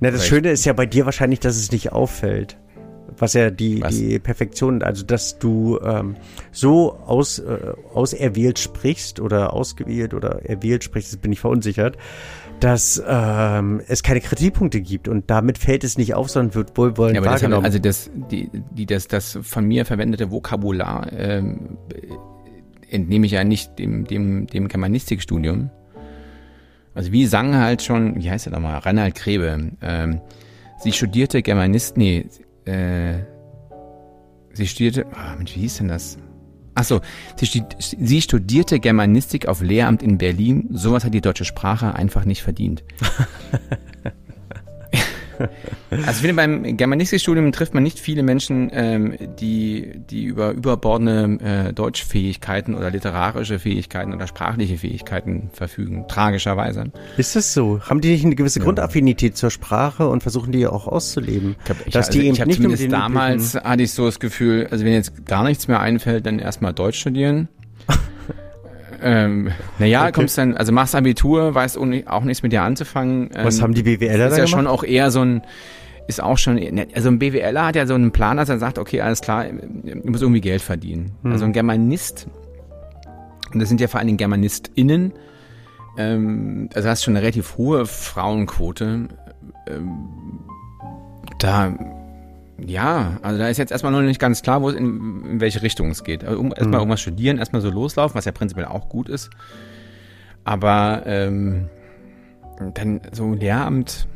na, 0.00 0.10
das 0.10 0.26
Schöne 0.26 0.50
ist 0.50 0.66
ja 0.66 0.74
bei 0.74 0.84
dir 0.84 1.06
wahrscheinlich, 1.06 1.40
dass 1.40 1.56
es 1.56 1.72
nicht 1.72 1.92
auffällt 1.92 2.58
was 3.16 3.34
ja 3.34 3.50
die, 3.50 3.82
was? 3.82 3.96
die 3.96 4.18
Perfektion, 4.18 4.82
also 4.82 5.04
dass 5.04 5.38
du 5.38 5.78
ähm, 5.84 6.16
so 6.52 6.94
aus, 7.06 7.38
äh, 7.38 7.72
auserwählt 7.92 8.58
sprichst 8.58 9.20
oder 9.20 9.52
ausgewählt 9.52 10.14
oder 10.14 10.44
erwählt 10.44 10.84
sprichst, 10.84 11.12
das 11.12 11.20
bin 11.20 11.32
ich 11.32 11.40
verunsichert, 11.40 11.96
dass 12.60 13.02
ähm, 13.06 13.80
es 13.86 14.02
keine 14.02 14.20
Kritikpunkte 14.20 14.80
gibt 14.80 15.08
und 15.08 15.30
damit 15.30 15.58
fällt 15.58 15.84
es 15.84 15.98
nicht 15.98 16.14
auf, 16.14 16.30
sondern 16.30 16.54
wird 16.54 16.76
wohlwollend 16.76 17.16
ja, 17.16 17.22
aber 17.22 17.30
wahrgenommen. 17.30 17.64
Das, 17.64 17.74
also 17.74 17.78
das, 17.78 18.10
die, 18.30 18.50
die, 18.70 18.86
das, 18.86 19.08
das 19.08 19.38
von 19.42 19.66
mir 19.66 19.84
verwendete 19.84 20.30
Vokabular 20.30 21.12
ähm, 21.12 21.78
entnehme 22.90 23.26
ich 23.26 23.32
ja 23.32 23.44
nicht 23.44 23.78
dem, 23.78 24.04
dem, 24.04 24.46
dem 24.46 24.68
Germanistikstudium, 24.68 25.70
Also 26.94 27.12
wie 27.12 27.26
sang 27.26 27.56
halt 27.56 27.82
schon, 27.82 28.16
wie 28.16 28.30
heißt 28.30 28.46
er 28.46 28.52
nochmal, 28.52 28.78
Reinhard 28.78 29.14
Grebe, 29.16 29.72
ähm, 29.82 30.20
sie 30.78 30.92
studierte 30.92 31.42
Germanist, 31.42 31.96
nee, 31.96 32.26
äh, 32.64 33.24
sie 34.52 34.66
studierte, 34.66 35.06
oh 35.06 35.36
Mensch, 35.36 35.54
wie 35.56 35.60
hieß 35.60 35.78
denn 35.78 35.88
das? 35.88 36.18
Achso, 36.74 37.00
sie, 37.36 37.64
sie 37.78 38.20
studierte 38.20 38.80
Germanistik 38.80 39.46
auf 39.46 39.62
Lehramt 39.62 40.02
in 40.02 40.18
Berlin. 40.18 40.68
Sowas 40.72 41.04
hat 41.04 41.14
die 41.14 41.20
deutsche 41.20 41.44
Sprache 41.44 41.94
einfach 41.94 42.24
nicht 42.24 42.42
verdient. 42.42 42.82
Also 45.90 46.10
ich 46.10 46.16
finde, 46.16 46.34
beim 46.34 46.76
Germanistikstudium 46.76 47.52
trifft 47.52 47.72
man 47.72 47.82
nicht 47.82 48.00
viele 48.00 48.22
Menschen, 48.24 48.70
ähm, 48.72 49.14
die, 49.38 49.92
die 50.10 50.24
über 50.24 50.50
überbordene 50.50 51.68
äh, 51.68 51.72
Deutschfähigkeiten 51.72 52.74
oder 52.74 52.90
literarische 52.90 53.58
Fähigkeiten 53.58 54.12
oder 54.12 54.26
sprachliche 54.26 54.76
Fähigkeiten 54.76 55.50
verfügen, 55.52 56.06
tragischerweise. 56.08 56.90
Ist 57.16 57.36
das 57.36 57.54
so? 57.54 57.80
Haben 57.80 58.00
die 58.00 58.10
nicht 58.10 58.24
eine 58.24 58.34
gewisse 58.34 58.58
ja. 58.58 58.64
Grundaffinität 58.64 59.36
zur 59.36 59.50
Sprache 59.50 60.08
und 60.08 60.22
versuchen 60.22 60.50
die 60.50 60.66
auch 60.66 60.88
auszuleben? 60.88 61.56
Ich 61.64 61.70
hab, 61.70 61.84
dass 61.92 62.08
also 62.08 62.18
ich 62.18 62.44
nicht 62.44 62.56
zumindest 62.56 62.90
damals 62.90 63.54
hatte 63.54 63.82
ich 63.84 63.92
so 63.92 64.06
das 64.06 64.18
Gefühl, 64.18 64.66
also 64.70 64.84
wenn 64.84 64.92
jetzt 64.92 65.26
gar 65.26 65.44
nichts 65.44 65.68
mehr 65.68 65.80
einfällt, 65.80 66.26
dann 66.26 66.38
erstmal 66.38 66.72
Deutsch 66.72 66.98
studieren. 66.98 67.48
Ähm, 69.06 69.50
naja, 69.78 70.04
okay. 70.04 70.12
kommst 70.12 70.38
dann, 70.38 70.56
also 70.56 70.72
machst 70.72 70.94
Abitur, 70.94 71.54
weißt 71.54 71.76
auch 72.06 72.24
nichts 72.24 72.42
mit 72.42 72.52
dir 72.52 72.62
anzufangen. 72.62 73.28
Ähm, 73.34 73.44
Was 73.44 73.60
haben 73.60 73.74
die 73.74 73.82
BWLer 73.82 74.16
da 74.16 74.26
Ist 74.28 74.38
ja 74.38 74.46
schon 74.46 74.66
auch 74.66 74.82
eher 74.82 75.10
so 75.10 75.20
ein, 75.20 75.42
ist 76.08 76.22
auch 76.22 76.38
schon, 76.38 76.58
also 76.94 77.10
ein 77.10 77.18
BWLer 77.18 77.66
hat 77.66 77.76
ja 77.76 77.86
so 77.86 77.94
einen 77.94 78.12
Plan, 78.12 78.38
dass 78.38 78.48
er 78.48 78.58
sagt, 78.58 78.78
okay, 78.78 79.02
alles 79.02 79.20
klar, 79.20 79.44
du 79.44 80.10
musst 80.10 80.22
irgendwie 80.22 80.40
Geld 80.40 80.62
verdienen. 80.62 81.12
Hm. 81.22 81.32
Also 81.32 81.44
ein 81.44 81.52
Germanist, 81.52 82.28
und 83.52 83.60
das 83.60 83.68
sind 83.68 83.78
ja 83.78 83.88
vor 83.88 83.98
allen 83.98 84.06
Dingen 84.06 84.16
GermanistInnen, 84.16 85.12
ähm, 85.98 86.70
also 86.74 86.88
hast 86.88 87.04
schon 87.04 87.14
eine 87.14 87.22
relativ 87.22 87.58
hohe 87.58 87.84
Frauenquote. 87.84 89.08
Ähm, 89.68 90.08
da 91.38 91.74
ja, 92.58 93.18
also 93.22 93.38
da 93.38 93.48
ist 93.48 93.58
jetzt 93.58 93.72
erstmal 93.72 93.92
noch 93.92 94.00
nicht 94.00 94.20
ganz 94.20 94.42
klar, 94.42 94.62
wo 94.62 94.70
es 94.70 94.76
in, 94.76 95.24
in 95.24 95.40
welche 95.40 95.62
Richtung 95.62 95.90
es 95.90 96.04
geht. 96.04 96.24
Also 96.24 96.38
um, 96.38 96.48
erstmal 96.48 96.68
mhm. 96.68 96.74
irgendwas 96.74 97.00
studieren, 97.00 97.38
erstmal 97.38 97.62
so 97.62 97.70
loslaufen, 97.70 98.14
was 98.16 98.24
ja 98.24 98.32
prinzipiell 98.32 98.66
auch 98.66 98.88
gut 98.88 99.08
ist. 99.08 99.30
Aber 100.44 101.02
ähm, 101.06 101.68
dann 102.74 103.00
so 103.12 103.34
Lehramt, 103.34 104.06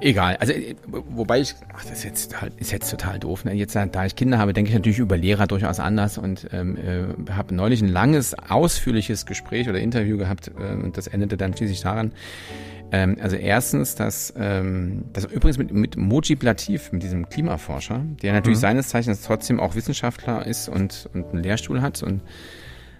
egal. 0.00 0.36
Also 0.36 0.54
wobei 0.86 1.40
ich, 1.40 1.54
ach, 1.74 1.84
das 1.84 1.98
ist 1.98 2.04
jetzt, 2.04 2.40
halt, 2.40 2.54
ist 2.58 2.72
jetzt 2.72 2.90
total 2.90 3.18
doof. 3.18 3.44
Ne? 3.44 3.52
Jetzt, 3.52 3.76
da 3.76 4.06
ich 4.06 4.16
Kinder 4.16 4.38
habe, 4.38 4.52
denke 4.52 4.70
ich 4.70 4.74
natürlich 4.74 4.98
über 4.98 5.16
Lehrer 5.16 5.46
durchaus 5.46 5.80
anders 5.80 6.18
und 6.18 6.48
ähm, 6.52 6.76
äh, 6.76 7.32
habe 7.32 7.54
neulich 7.54 7.82
ein 7.82 7.88
langes, 7.88 8.34
ausführliches 8.34 9.26
Gespräch 9.26 9.68
oder 9.68 9.80
Interview 9.80 10.16
gehabt 10.16 10.50
äh, 10.58 10.72
und 10.72 10.96
das 10.96 11.08
endete 11.08 11.36
dann 11.36 11.56
schließlich 11.56 11.82
daran, 11.82 12.12
ähm, 12.92 13.16
also 13.20 13.36
erstens, 13.36 13.94
dass 13.94 14.34
ähm, 14.36 15.06
das 15.14 15.24
übrigens 15.24 15.56
mit, 15.56 15.72
mit 15.72 15.96
Mojib 15.96 16.42
Latif, 16.42 16.92
mit 16.92 17.02
diesem 17.02 17.28
Klimaforscher, 17.28 18.02
der 18.22 18.34
natürlich 18.34 18.58
mhm. 18.58 18.62
seines 18.62 18.88
Zeichens 18.88 19.22
trotzdem 19.22 19.58
auch 19.58 19.74
Wissenschaftler 19.74 20.46
ist 20.46 20.68
und, 20.68 21.08
und 21.14 21.32
einen 21.32 21.42
Lehrstuhl 21.42 21.80
hat 21.80 22.02
und 22.02 22.20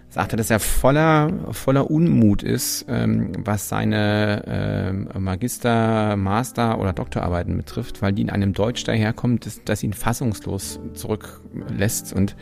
sagte, 0.09 0.35
dass 0.35 0.49
er 0.49 0.59
voller, 0.59 1.31
voller 1.51 1.91
Unmut 1.91 2.41
ist, 2.41 2.85
ähm, 2.89 3.33
was 3.37 3.69
seine 3.69 4.43
ähm, 4.47 5.09
Magister-, 5.17 6.17
Master- 6.17 6.79
oder 6.79 6.93
Doktorarbeiten 6.93 7.55
betrifft, 7.55 8.01
weil 8.01 8.13
die 8.13 8.23
in 8.23 8.29
einem 8.31 8.53
Deutsch 8.53 8.83
daherkommt, 8.83 9.45
das, 9.45 9.61
das 9.63 9.83
ihn 9.83 9.93
fassungslos 9.93 10.79
zurücklässt. 10.93 12.13
Und 12.13 12.35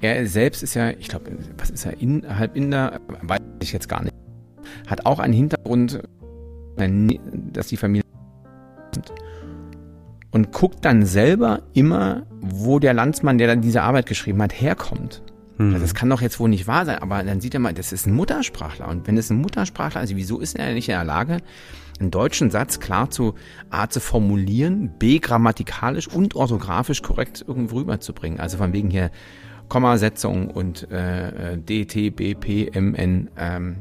er 0.00 0.26
selbst 0.26 0.62
ist 0.62 0.74
ja, 0.74 0.90
ich 0.90 1.08
glaube, 1.08 1.30
was 1.58 1.68
ist 1.68 1.84
er, 1.84 2.00
in, 2.00 2.38
halb 2.38 2.56
Inder, 2.56 3.00
weiß 3.22 3.40
ich 3.62 3.72
jetzt 3.72 3.88
gar 3.88 4.02
nicht, 4.02 4.14
hat 4.86 5.04
auch 5.04 5.18
einen 5.18 5.34
Hintergrund 5.34 6.02
dass 7.52 7.68
die 7.68 7.76
Familie. 7.76 8.04
Und 10.30 10.52
guckt 10.52 10.84
dann 10.84 11.04
selber 11.04 11.62
immer, 11.72 12.26
wo 12.40 12.78
der 12.78 12.94
Landsmann, 12.94 13.38
der 13.38 13.48
dann 13.48 13.60
diese 13.62 13.82
Arbeit 13.82 14.06
geschrieben 14.06 14.40
hat, 14.42 14.60
herkommt. 14.60 15.22
Hm. 15.56 15.74
Also 15.74 15.80
das 15.84 15.94
kann 15.94 16.08
doch 16.08 16.22
jetzt 16.22 16.40
wohl 16.40 16.48
nicht 16.48 16.66
wahr 16.66 16.86
sein, 16.86 16.98
aber 16.98 17.22
dann 17.22 17.40
sieht 17.40 17.54
er 17.54 17.60
mal, 17.60 17.74
das 17.74 17.92
ist 17.92 18.06
ein 18.06 18.14
Muttersprachler. 18.14 18.88
Und 18.88 19.06
wenn 19.06 19.18
es 19.18 19.28
ein 19.30 19.38
Muttersprachler 19.38 20.02
ist, 20.02 20.16
wieso 20.16 20.38
ist 20.38 20.56
er 20.56 20.72
nicht 20.72 20.88
in 20.88 20.94
der 20.94 21.04
Lage, 21.04 21.38
einen 21.98 22.10
deutschen 22.10 22.50
Satz 22.50 22.80
klar 22.80 23.10
zu 23.10 23.34
A 23.68 23.88
zu 23.88 24.00
formulieren, 24.00 24.90
B 24.98 25.18
grammatikalisch 25.18 26.08
und 26.08 26.34
orthografisch 26.34 27.02
korrekt 27.02 27.44
irgendwo 27.46 27.76
rüberzubringen? 27.76 28.40
Also 28.40 28.56
von 28.56 28.72
wegen 28.72 28.90
hier 28.90 29.10
Kommasetzung 29.68 30.50
und 30.50 30.90
äh, 30.90 31.58
D, 31.58 31.84
T, 31.84 32.10
B, 32.10 32.34
P, 32.34 32.68
M, 32.68 32.94
N. 32.94 33.30
Ähm, 33.36 33.76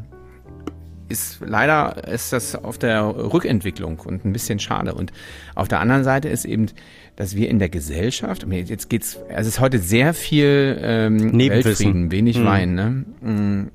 ist 1.09 1.39
leider 1.45 2.07
ist 2.07 2.31
das 2.31 2.55
auf 2.55 2.77
der 2.77 3.03
Rückentwicklung 3.03 3.99
und 3.99 4.25
ein 4.25 4.33
bisschen 4.33 4.59
schade. 4.59 4.93
Und 4.93 5.11
auf 5.55 5.67
der 5.67 5.79
anderen 5.79 6.03
Seite 6.03 6.29
ist 6.29 6.45
eben, 6.45 6.67
dass 7.15 7.35
wir 7.35 7.49
in 7.49 7.59
der 7.59 7.69
Gesellschaft, 7.69 8.45
jetzt 8.49 8.89
geht's, 8.89 9.17
also 9.29 9.41
es 9.41 9.47
ist 9.47 9.59
heute 9.59 9.79
sehr 9.79 10.13
viel 10.13 10.79
ähm, 10.81 11.37
Weltfrieden, 11.37 12.11
wenig 12.11 12.37
mhm. 12.37 12.45
Wein, 12.45 12.75
ne? 12.75 12.89
Mm. 13.21 13.71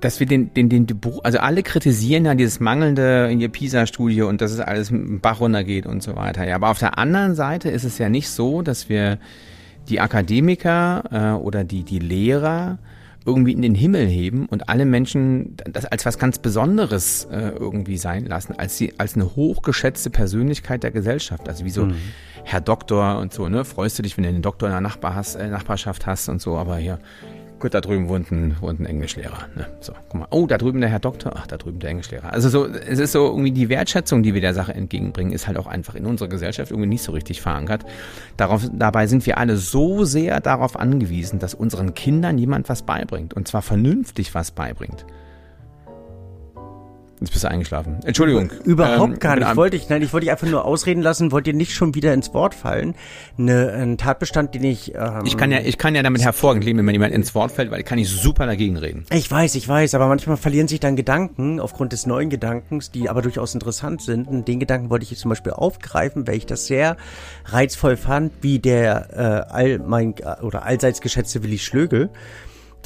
Dass 0.00 0.20
wir 0.20 0.26
den, 0.26 0.52
den, 0.52 0.68
den, 0.68 0.86
also 1.22 1.38
alle 1.38 1.62
kritisieren 1.62 2.26
ja 2.26 2.34
dieses 2.34 2.60
mangelnde 2.60 3.28
in 3.30 3.40
ihr 3.40 3.48
PISA-Studie 3.48 4.22
und 4.22 4.40
dass 4.40 4.52
es 4.52 4.60
alles 4.60 4.90
im 4.90 5.20
Bach 5.20 5.40
runtergeht 5.40 5.86
und 5.86 6.02
so 6.02 6.16
weiter. 6.16 6.46
Ja, 6.46 6.54
aber 6.54 6.68
auf 6.68 6.78
der 6.78 6.98
anderen 6.98 7.34
Seite 7.34 7.70
ist 7.70 7.84
es 7.84 7.96
ja 7.98 8.10
nicht 8.10 8.28
so, 8.28 8.60
dass 8.60 8.90
wir 8.90 9.18
die 9.88 10.00
Akademiker 10.00 11.04
äh, 11.10 11.42
oder 11.42 11.64
die, 11.64 11.82
die 11.82 11.98
Lehrer 11.98 12.78
irgendwie 13.26 13.52
in 13.52 13.62
den 13.62 13.74
Himmel 13.74 14.06
heben 14.06 14.46
und 14.46 14.68
alle 14.68 14.84
Menschen 14.84 15.56
das 15.70 15.84
als 15.84 16.06
was 16.06 16.18
ganz 16.18 16.38
Besonderes 16.38 17.26
äh, 17.30 17.50
irgendwie 17.50 17.98
sein 17.98 18.24
lassen, 18.24 18.54
als 18.56 18.78
sie 18.78 18.94
als 18.98 19.14
eine 19.14 19.36
hochgeschätzte 19.36 20.10
Persönlichkeit 20.10 20.82
der 20.82 20.92
Gesellschaft. 20.92 21.48
Also 21.48 21.64
wie 21.64 21.70
so 21.70 21.86
mhm. 21.86 21.96
Herr 22.44 22.60
Doktor 22.60 23.18
und 23.18 23.32
so, 23.32 23.48
ne? 23.48 23.64
Freust 23.64 23.98
du 23.98 24.02
dich, 24.02 24.16
wenn 24.16 24.22
du 24.22 24.30
einen 24.30 24.42
Doktor 24.42 24.68
in 24.68 24.72
der 24.72 24.80
Nachbar 24.80 25.16
hast, 25.16 25.34
äh, 25.34 25.48
Nachbarschaft 25.48 26.06
hast 26.06 26.28
und 26.28 26.40
so, 26.40 26.56
aber 26.56 26.76
hier 26.76 27.00
Gut, 27.66 27.74
da 27.74 27.80
drüben 27.80 28.08
wohnt 28.08 28.30
ein, 28.30 28.54
wohnt 28.60 28.78
ein 28.78 28.86
Englischlehrer. 28.86 29.48
Ne? 29.56 29.66
So, 29.80 29.92
guck 30.08 30.20
mal. 30.20 30.28
Oh, 30.30 30.46
da 30.46 30.56
drüben 30.56 30.80
der 30.80 30.88
Herr 30.88 31.00
Doktor. 31.00 31.32
Ach, 31.34 31.48
da 31.48 31.56
drüben 31.56 31.80
der 31.80 31.90
Englischlehrer. 31.90 32.32
Also 32.32 32.48
so, 32.48 32.64
es 32.64 33.00
ist 33.00 33.10
so 33.10 33.26
irgendwie 33.26 33.50
die 33.50 33.68
Wertschätzung, 33.68 34.22
die 34.22 34.34
wir 34.34 34.40
der 34.40 34.54
Sache 34.54 34.72
entgegenbringen, 34.72 35.32
ist 35.32 35.48
halt 35.48 35.58
auch 35.58 35.66
einfach 35.66 35.96
in 35.96 36.06
unserer 36.06 36.28
Gesellschaft 36.28 36.70
irgendwie 36.70 36.88
nicht 36.88 37.02
so 37.02 37.10
richtig 37.10 37.42
verankert. 37.42 37.84
Darauf, 38.36 38.62
dabei 38.72 39.08
sind 39.08 39.26
wir 39.26 39.38
alle 39.38 39.56
so 39.56 40.04
sehr 40.04 40.38
darauf 40.38 40.78
angewiesen, 40.78 41.40
dass 41.40 41.54
unseren 41.54 41.94
Kindern 41.94 42.38
jemand 42.38 42.68
was 42.68 42.82
beibringt. 42.82 43.34
Und 43.34 43.48
zwar 43.48 43.62
vernünftig 43.62 44.32
was 44.32 44.52
beibringt. 44.52 45.04
Jetzt 47.20 47.30
bist 47.32 47.44
du 47.44 47.48
eingeschlafen. 47.48 47.96
Entschuldigung. 48.04 48.50
Überhaupt 48.64 49.14
ähm, 49.14 49.18
gar 49.18 49.36
nicht. 49.36 49.48
Ich 49.48 49.56
wollte 49.56 49.76
ich, 49.76 49.88
nein, 49.88 50.02
ich 50.02 50.12
wollte 50.12 50.26
dich 50.26 50.30
einfach 50.30 50.46
nur 50.46 50.66
ausreden 50.66 51.00
lassen, 51.00 51.32
wollte 51.32 51.50
dir 51.52 51.56
nicht 51.56 51.72
schon 51.72 51.94
wieder 51.94 52.12
ins 52.12 52.34
Wort 52.34 52.54
fallen. 52.54 52.94
Ne, 53.38 53.72
ein 53.72 53.96
Tatbestand, 53.96 54.54
den 54.54 54.64
ich. 54.64 54.94
Ähm, 54.94 55.22
ich 55.24 55.38
kann 55.38 55.50
ja, 55.50 55.60
ich 55.60 55.78
kann 55.78 55.94
ja 55.94 56.02
damit 56.02 56.22
hervorragend 56.22 56.64
leben, 56.64 56.78
wenn 56.78 56.84
mir 56.84 56.92
jemand 56.92 57.14
ins 57.14 57.34
Wort 57.34 57.52
fällt, 57.52 57.70
weil 57.70 57.82
kann 57.84 57.98
ich 57.98 58.10
super 58.10 58.44
dagegen 58.44 58.76
reden. 58.76 59.06
Ich 59.10 59.30
weiß, 59.30 59.54
ich 59.54 59.66
weiß, 59.66 59.94
aber 59.94 60.08
manchmal 60.08 60.36
verlieren 60.36 60.68
sich 60.68 60.80
dann 60.80 60.94
Gedanken 60.94 61.58
aufgrund 61.58 61.92
des 61.92 62.04
neuen 62.04 62.28
Gedankens, 62.28 62.90
die 62.90 63.08
aber 63.08 63.22
durchaus 63.22 63.54
interessant 63.54 64.02
sind. 64.02 64.28
Und 64.28 64.46
den 64.46 64.60
Gedanken 64.60 64.90
wollte 64.90 65.04
ich 65.04 65.10
jetzt 65.10 65.20
zum 65.20 65.30
Beispiel 65.30 65.52
aufgreifen, 65.52 66.26
weil 66.26 66.36
ich 66.36 66.46
das 66.46 66.66
sehr 66.66 66.98
reizvoll 67.46 67.96
fand, 67.96 68.32
wie 68.42 68.58
der 68.58 69.46
äh, 69.50 69.54
all 69.54 69.78
mein 69.78 70.14
oder 70.42 70.64
allseits 70.64 71.00
geschätzte 71.00 71.42
Willi 71.42 71.58
Schlögel 71.58 72.10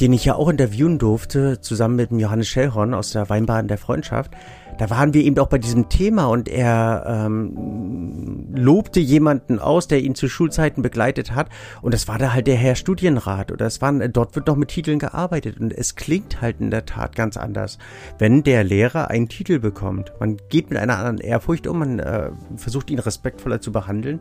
den 0.00 0.12
ich 0.12 0.24
ja 0.24 0.34
auch 0.34 0.48
interviewen 0.48 0.98
durfte, 0.98 1.60
zusammen 1.60 1.96
mit 1.96 2.10
dem 2.10 2.18
Johannes 2.18 2.48
Schellhorn 2.48 2.94
aus 2.94 3.10
der 3.12 3.28
Weinbaden 3.28 3.68
der 3.68 3.78
Freundschaft. 3.78 4.32
Da 4.78 4.88
waren 4.88 5.12
wir 5.12 5.22
eben 5.22 5.38
auch 5.38 5.48
bei 5.48 5.58
diesem 5.58 5.90
Thema 5.90 6.24
und 6.28 6.48
er 6.48 7.04
ähm, 7.06 8.46
lobte 8.54 8.98
jemanden 8.98 9.58
aus, 9.58 9.88
der 9.88 10.00
ihn 10.00 10.14
zu 10.14 10.26
Schulzeiten 10.26 10.80
begleitet 10.80 11.34
hat. 11.34 11.50
Und 11.82 11.92
das 11.92 12.08
war 12.08 12.16
da 12.16 12.32
halt 12.32 12.46
der 12.46 12.56
Herr 12.56 12.76
Studienrat. 12.76 13.52
Oder 13.52 13.66
es 13.66 13.82
waren, 13.82 14.10
dort 14.10 14.36
wird 14.36 14.46
noch 14.46 14.56
mit 14.56 14.70
Titeln 14.70 14.98
gearbeitet. 14.98 15.60
Und 15.60 15.76
es 15.76 15.96
klingt 15.96 16.40
halt 16.40 16.60
in 16.60 16.70
der 16.70 16.86
Tat 16.86 17.14
ganz 17.14 17.36
anders, 17.36 17.76
wenn 18.18 18.42
der 18.42 18.64
Lehrer 18.64 19.08
einen 19.08 19.28
Titel 19.28 19.58
bekommt. 19.58 20.14
Man 20.18 20.38
geht 20.48 20.70
mit 20.70 20.78
einer 20.78 20.96
anderen 20.96 21.18
Ehrfurcht 21.18 21.66
um, 21.66 21.80
man 21.80 21.98
äh, 21.98 22.30
versucht 22.56 22.88
ihn 22.88 23.00
respektvoller 23.00 23.60
zu 23.60 23.72
behandeln. 23.72 24.20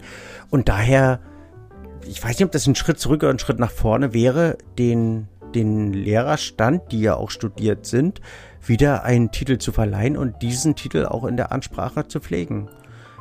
Und 0.49 0.67
daher, 0.67 1.21
ich 2.05 2.21
weiß 2.21 2.31
nicht, 2.31 2.45
ob 2.45 2.51
das 2.51 2.67
ein 2.67 2.75
Schritt 2.75 2.99
zurück 2.99 3.23
oder 3.23 3.31
ein 3.31 3.39
Schritt 3.39 3.59
nach 3.59 3.71
vorne 3.71 4.13
wäre, 4.13 4.57
den 4.77 5.29
den 5.55 5.93
Lehrerstand, 5.93 6.91
die 6.91 7.01
ja 7.01 7.15
auch 7.15 7.29
studiert 7.29 7.85
sind, 7.85 8.21
wieder 8.65 9.03
einen 9.03 9.31
Titel 9.31 9.57
zu 9.57 9.71
verleihen 9.71 10.17
und 10.17 10.41
diesen 10.41 10.75
Titel 10.75 11.05
auch 11.05 11.25
in 11.25 11.37
der 11.37 11.51
Ansprache 11.51 12.07
zu 12.07 12.19
pflegen. 12.19 12.69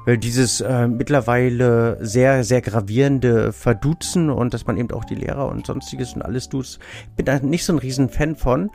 Weil 0.05 0.19
dieses 0.19 0.61
äh, 0.61 0.89
mittlerweile 0.89 1.99
sehr, 2.01 2.43
sehr 2.45 2.63
gravierende 2.63 3.53
Verduzen 3.53 4.31
und 4.31 4.55
dass 4.55 4.67
man 4.67 4.79
eben 4.79 4.91
auch 4.93 5.05
die 5.05 5.15
Lehrer 5.15 5.49
und 5.49 5.67
sonstiges 5.67 6.15
und 6.15 6.23
alles 6.23 6.49
tut, 6.49 6.79
bin 7.17 7.27
da 7.27 7.39
nicht 7.41 7.65
so 7.65 7.75
ein 7.75 7.79
riesen 7.79 8.09
Fan 8.09 8.37
von. 8.37 8.71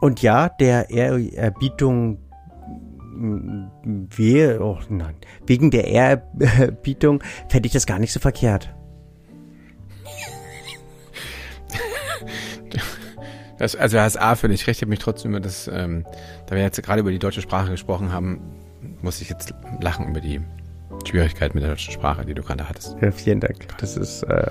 Und 0.00 0.20
ja, 0.20 0.48
der 0.48 0.90
Ehrerbietung 0.90 2.18
wehe, 3.16 4.60
oh 4.60 4.78
nein, 4.88 5.14
wegen 5.46 5.70
der 5.70 5.86
Ehrerbietung 5.86 7.22
fände 7.48 7.66
ich 7.66 7.72
das 7.72 7.86
gar 7.86 7.98
nicht 7.98 8.12
so 8.12 8.20
verkehrt. 8.20 8.74
Das, 13.64 13.74
also 13.74 13.96
ist 13.96 14.20
A 14.20 14.36
völlig 14.36 14.66
recht, 14.66 14.76
ich 14.76 14.82
habe 14.82 14.90
mich 14.90 14.98
trotzdem 14.98 15.30
über 15.30 15.40
das, 15.40 15.68
ähm, 15.68 16.04
da 16.46 16.54
wir 16.54 16.60
jetzt 16.60 16.82
gerade 16.82 17.00
über 17.00 17.10
die 17.10 17.18
deutsche 17.18 17.40
Sprache 17.40 17.70
gesprochen 17.70 18.12
haben, 18.12 18.38
muss 19.00 19.22
ich 19.22 19.30
jetzt 19.30 19.54
lachen 19.80 20.06
über 20.06 20.20
die 20.20 20.42
Schwierigkeit 21.06 21.54
mit 21.54 21.62
der 21.62 21.70
deutschen 21.70 21.94
Sprache, 21.94 22.26
die 22.26 22.34
du 22.34 22.42
gerade 22.42 22.68
hattest. 22.68 22.94
Ja, 23.00 23.10
vielen 23.10 23.40
Dank. 23.40 23.66
Das 23.78 23.96
ist 23.96 24.22
äh, 24.24 24.48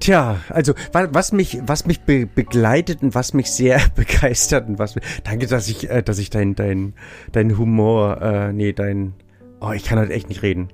Tja, 0.00 0.40
also 0.48 0.74
was 0.90 1.30
mich, 1.30 1.60
was 1.62 1.86
mich 1.86 2.00
be 2.00 2.26
begleitet 2.26 3.02
und 3.02 3.14
was 3.14 3.32
mich 3.32 3.48
sehr 3.52 3.80
begeistert 3.94 4.68
und 4.68 4.80
was 4.80 4.96
danke, 5.22 5.46
dass 5.46 5.68
ich, 5.68 5.88
äh, 5.88 6.02
dass 6.02 6.18
ich 6.18 6.30
dein, 6.30 6.56
dein, 6.56 6.94
dein 7.30 7.56
Humor, 7.56 8.20
äh, 8.22 8.52
nee, 8.52 8.72
dein, 8.72 9.14
oh, 9.60 9.70
ich 9.70 9.84
kann 9.84 10.00
halt 10.00 10.10
echt 10.10 10.28
nicht 10.28 10.42
reden. 10.42 10.70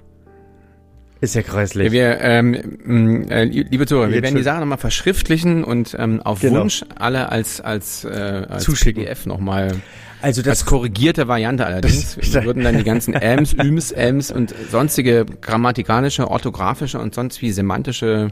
Ist 1.23 1.37
ja 1.37 1.43
kreislich. 1.43 1.93
Wir, 1.93 2.21
ähm, 2.21 3.29
äh, 3.31 3.45
liebe 3.45 3.87
Zuhörer, 3.87 4.11
wir 4.11 4.23
werden 4.23 4.35
die 4.35 4.43
Sache 4.43 4.59
nochmal 4.59 4.77
verschriftlichen 4.77 5.63
und 5.63 5.95
ähm, 5.97 6.21
auf 6.21 6.41
genau. 6.41 6.63
Wunsch 6.63 6.85
alle 6.97 7.31
als 7.31 7.61
als, 7.61 8.05
äh, 8.05 8.09
als 8.49 8.67
PDF 8.67 9.25
nochmal 9.27 9.77
also 10.21 10.43
das 10.43 10.63
als 10.63 10.65
korrigierte 10.67 11.29
Variante 11.29 11.65
allerdings. 11.65 12.17
Wir 12.33 12.45
würden 12.45 12.65
dann 12.65 12.77
die 12.77 12.83
ganzen 12.83 13.15
Ms, 13.15 13.53
Üms, 13.63 13.93
Ms 13.93 14.33
und 14.33 14.53
sonstige 14.73 15.25
grammatikalische, 15.41 16.29
orthografische 16.29 16.99
und 16.99 17.15
sonst 17.15 17.41
wie 17.41 17.53
semantische 17.53 18.31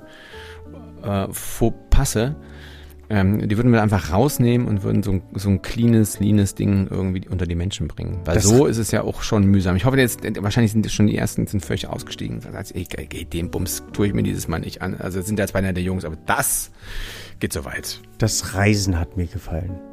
äh, 1.04 1.26
Fauxpasse, 1.30 2.34
ähm, 3.10 3.48
die 3.48 3.56
würden 3.56 3.72
wir 3.72 3.82
einfach 3.82 4.12
rausnehmen 4.12 4.68
und 4.68 4.84
würden 4.84 5.02
so, 5.02 5.20
so 5.34 5.50
ein 5.50 5.62
cleanes, 5.62 6.20
leanes 6.20 6.54
Ding 6.54 6.86
irgendwie 6.88 7.28
unter 7.28 7.44
die 7.44 7.56
Menschen 7.56 7.88
bringen. 7.88 8.20
Weil 8.24 8.36
das 8.36 8.44
so 8.44 8.66
ist 8.66 8.78
es 8.78 8.92
ja 8.92 9.02
auch 9.02 9.22
schon 9.22 9.44
mühsam. 9.44 9.74
Ich 9.74 9.84
hoffe 9.84 9.98
jetzt, 9.98 10.20
wahrscheinlich 10.42 10.70
sind 10.70 10.88
schon 10.90 11.08
die 11.08 11.16
ersten, 11.16 11.46
sind 11.48 11.64
völlig 11.64 11.88
ausgestiegen. 11.88 12.40
Das 12.40 12.54
heißt, 12.54 12.76
ey, 12.76 12.86
ey, 12.96 13.24
den 13.24 13.50
Bums 13.50 13.82
tue 13.92 14.06
ich 14.06 14.14
mir 14.14 14.22
dieses 14.22 14.46
Mal 14.46 14.60
nicht 14.60 14.80
an. 14.80 14.94
Also 14.94 15.20
sind 15.22 15.40
jetzt 15.40 15.52
beinahe 15.52 15.74
der 15.74 15.82
Jungs, 15.82 16.04
aber 16.04 16.16
das 16.26 16.70
geht 17.40 17.52
so 17.52 17.64
weit. 17.64 18.00
Das 18.18 18.54
Reisen 18.54 18.98
hat 18.98 19.16
mir 19.16 19.26
gefallen. 19.26 19.89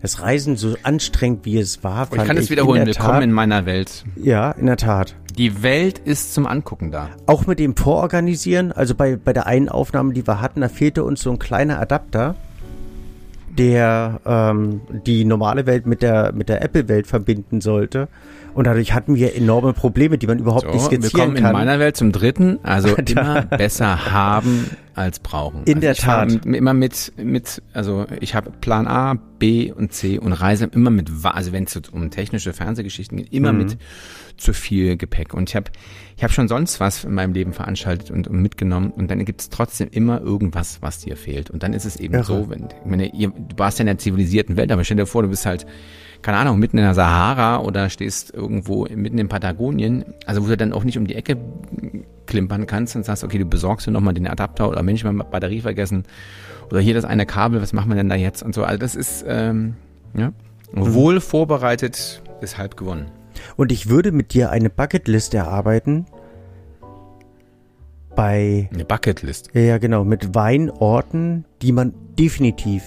Das 0.00 0.22
Reisen 0.22 0.56
so 0.56 0.76
anstrengend 0.84 1.44
wie 1.44 1.58
es 1.58 1.82
war. 1.82 2.08
ich 2.12 2.24
kann 2.24 2.36
es 2.36 2.50
wiederholen. 2.50 2.86
Willkommen 2.86 3.22
in 3.22 3.32
meiner 3.32 3.66
Welt. 3.66 4.04
Ja, 4.16 4.52
in 4.52 4.66
der 4.66 4.76
Tat. 4.76 5.16
Die 5.36 5.62
Welt 5.62 5.98
ist 5.98 6.34
zum 6.34 6.46
Angucken 6.46 6.92
da. 6.92 7.10
Auch 7.26 7.46
mit 7.46 7.58
dem 7.58 7.76
Vororganisieren, 7.76 8.70
also 8.70 8.94
bei, 8.94 9.16
bei 9.16 9.32
der 9.32 9.46
einen 9.46 9.68
Aufnahme, 9.68 10.12
die 10.12 10.26
wir 10.26 10.40
hatten, 10.40 10.60
da 10.60 10.68
fehlte 10.68 11.02
uns 11.02 11.20
so 11.20 11.30
ein 11.30 11.40
kleiner 11.40 11.80
Adapter, 11.80 12.36
der 13.58 14.20
ähm, 14.24 14.80
die 15.04 15.24
normale 15.24 15.66
Welt 15.66 15.86
mit 15.86 16.02
der, 16.02 16.32
mit 16.32 16.48
der 16.48 16.62
Apple-Welt 16.62 17.06
verbinden 17.06 17.60
sollte. 17.60 18.08
Und 18.54 18.66
dadurch 18.66 18.92
hatten 18.92 19.14
wir 19.14 19.36
enorme 19.36 19.72
Probleme, 19.72 20.18
die 20.18 20.26
man 20.26 20.38
überhaupt 20.38 20.66
so, 20.66 20.72
nicht 20.72 20.84
skizzieren 20.86 21.12
wir 21.12 21.20
kommen 21.20 21.34
kann. 21.36 21.46
in 21.46 21.52
meiner 21.52 21.78
Welt 21.78 21.96
zum 21.96 22.12
dritten, 22.12 22.58
also 22.62 22.88
immer 23.06 23.42
besser 23.42 24.10
haben 24.10 24.70
als 24.94 25.20
brauchen. 25.20 25.62
In 25.64 25.74
also 25.76 25.80
der 25.80 25.94
Tat. 25.94 26.44
Immer 26.44 26.74
mit, 26.74 27.12
mit, 27.16 27.62
also 27.72 28.06
ich 28.20 28.34
habe 28.34 28.50
Plan 28.60 28.88
A, 28.88 29.14
B 29.38 29.70
und 29.70 29.92
C 29.92 30.18
und 30.18 30.32
reise 30.32 30.68
immer 30.72 30.90
mit, 30.90 31.10
also 31.22 31.52
wenn 31.52 31.64
es 31.64 31.80
um 31.92 32.10
technische 32.10 32.52
Fernsehgeschichten 32.52 33.18
geht, 33.18 33.32
immer 33.32 33.52
mhm. 33.52 33.58
mit 33.58 33.78
zu 34.38 34.52
viel 34.52 34.96
Gepäck. 34.96 35.34
Und 35.34 35.50
ich 35.50 35.56
habe 35.56 35.70
ich 36.16 36.24
hab 36.24 36.32
schon 36.32 36.48
sonst 36.48 36.80
was 36.80 37.04
in 37.04 37.14
meinem 37.14 37.32
Leben 37.32 37.52
veranstaltet 37.52 38.10
und, 38.10 38.28
und 38.28 38.40
mitgenommen 38.40 38.90
und 38.90 39.10
dann 39.10 39.24
gibt 39.24 39.40
es 39.40 39.48
trotzdem 39.50 39.88
immer 39.90 40.20
irgendwas, 40.20 40.82
was 40.82 41.00
dir 41.00 41.16
fehlt. 41.16 41.50
Und 41.50 41.62
dann 41.62 41.72
ist 41.72 41.84
es 41.84 41.96
eben 41.96 42.14
Irre. 42.14 42.24
so, 42.24 42.50
wenn, 42.50 42.64
ich 42.64 42.90
meine, 42.90 43.12
ihr, 43.14 43.28
du 43.28 43.58
warst 43.58 43.78
ja 43.78 43.82
in 43.82 43.86
der 43.86 43.98
zivilisierten 43.98 44.56
Welt, 44.56 44.72
aber 44.72 44.84
stell 44.84 44.96
dir 44.96 45.06
vor, 45.06 45.22
du 45.22 45.28
bist 45.28 45.46
halt 45.46 45.66
keine 46.22 46.38
Ahnung, 46.38 46.58
mitten 46.58 46.78
in 46.78 46.84
der 46.84 46.94
Sahara 46.94 47.60
oder 47.60 47.90
stehst 47.90 48.34
irgendwo 48.34 48.86
mitten 48.92 49.18
in 49.18 49.28
Patagonien, 49.28 50.04
also 50.26 50.42
wo 50.42 50.48
du 50.48 50.56
dann 50.56 50.72
auch 50.72 50.84
nicht 50.84 50.98
um 50.98 51.06
die 51.06 51.14
Ecke 51.14 51.36
klimpern 52.26 52.66
kannst 52.66 52.96
und 52.96 53.04
sagst, 53.04 53.24
okay, 53.24 53.38
du 53.38 53.44
besorgst 53.44 53.86
dir 53.86 53.92
nochmal 53.92 54.14
den 54.14 54.26
Adapter 54.26 54.68
oder 54.68 54.82
Mensch, 54.82 55.04
mal 55.04 55.12
Batterie 55.12 55.60
vergessen 55.60 56.04
oder 56.70 56.80
hier 56.80 56.94
das 56.94 57.04
eine 57.04 57.26
Kabel, 57.26 57.62
was 57.62 57.72
machen 57.72 57.88
wir 57.88 57.96
denn 57.96 58.08
da 58.08 58.16
jetzt 58.16 58.42
und 58.42 58.54
so. 58.54 58.64
Also 58.64 58.78
das 58.78 58.94
ist, 58.94 59.24
ähm, 59.28 59.76
ja, 60.14 60.32
mhm. 60.72 60.94
wohl 60.94 61.20
vorbereitet 61.20 62.22
ist 62.40 62.58
halb 62.58 62.76
gewonnen. 62.76 63.06
Und 63.56 63.72
ich 63.72 63.88
würde 63.88 64.12
mit 64.12 64.34
dir 64.34 64.50
eine 64.50 64.70
Bucketlist 64.70 65.34
erarbeiten, 65.34 66.06
bei. 68.18 68.68
Eine 68.74 68.84
Bucketlist. 68.84 69.50
Ja, 69.54 69.60
ja, 69.60 69.78
genau. 69.78 70.02
Mit 70.02 70.34
Weinorten, 70.34 71.44
die 71.62 71.70
man 71.70 71.94
definitiv 72.18 72.82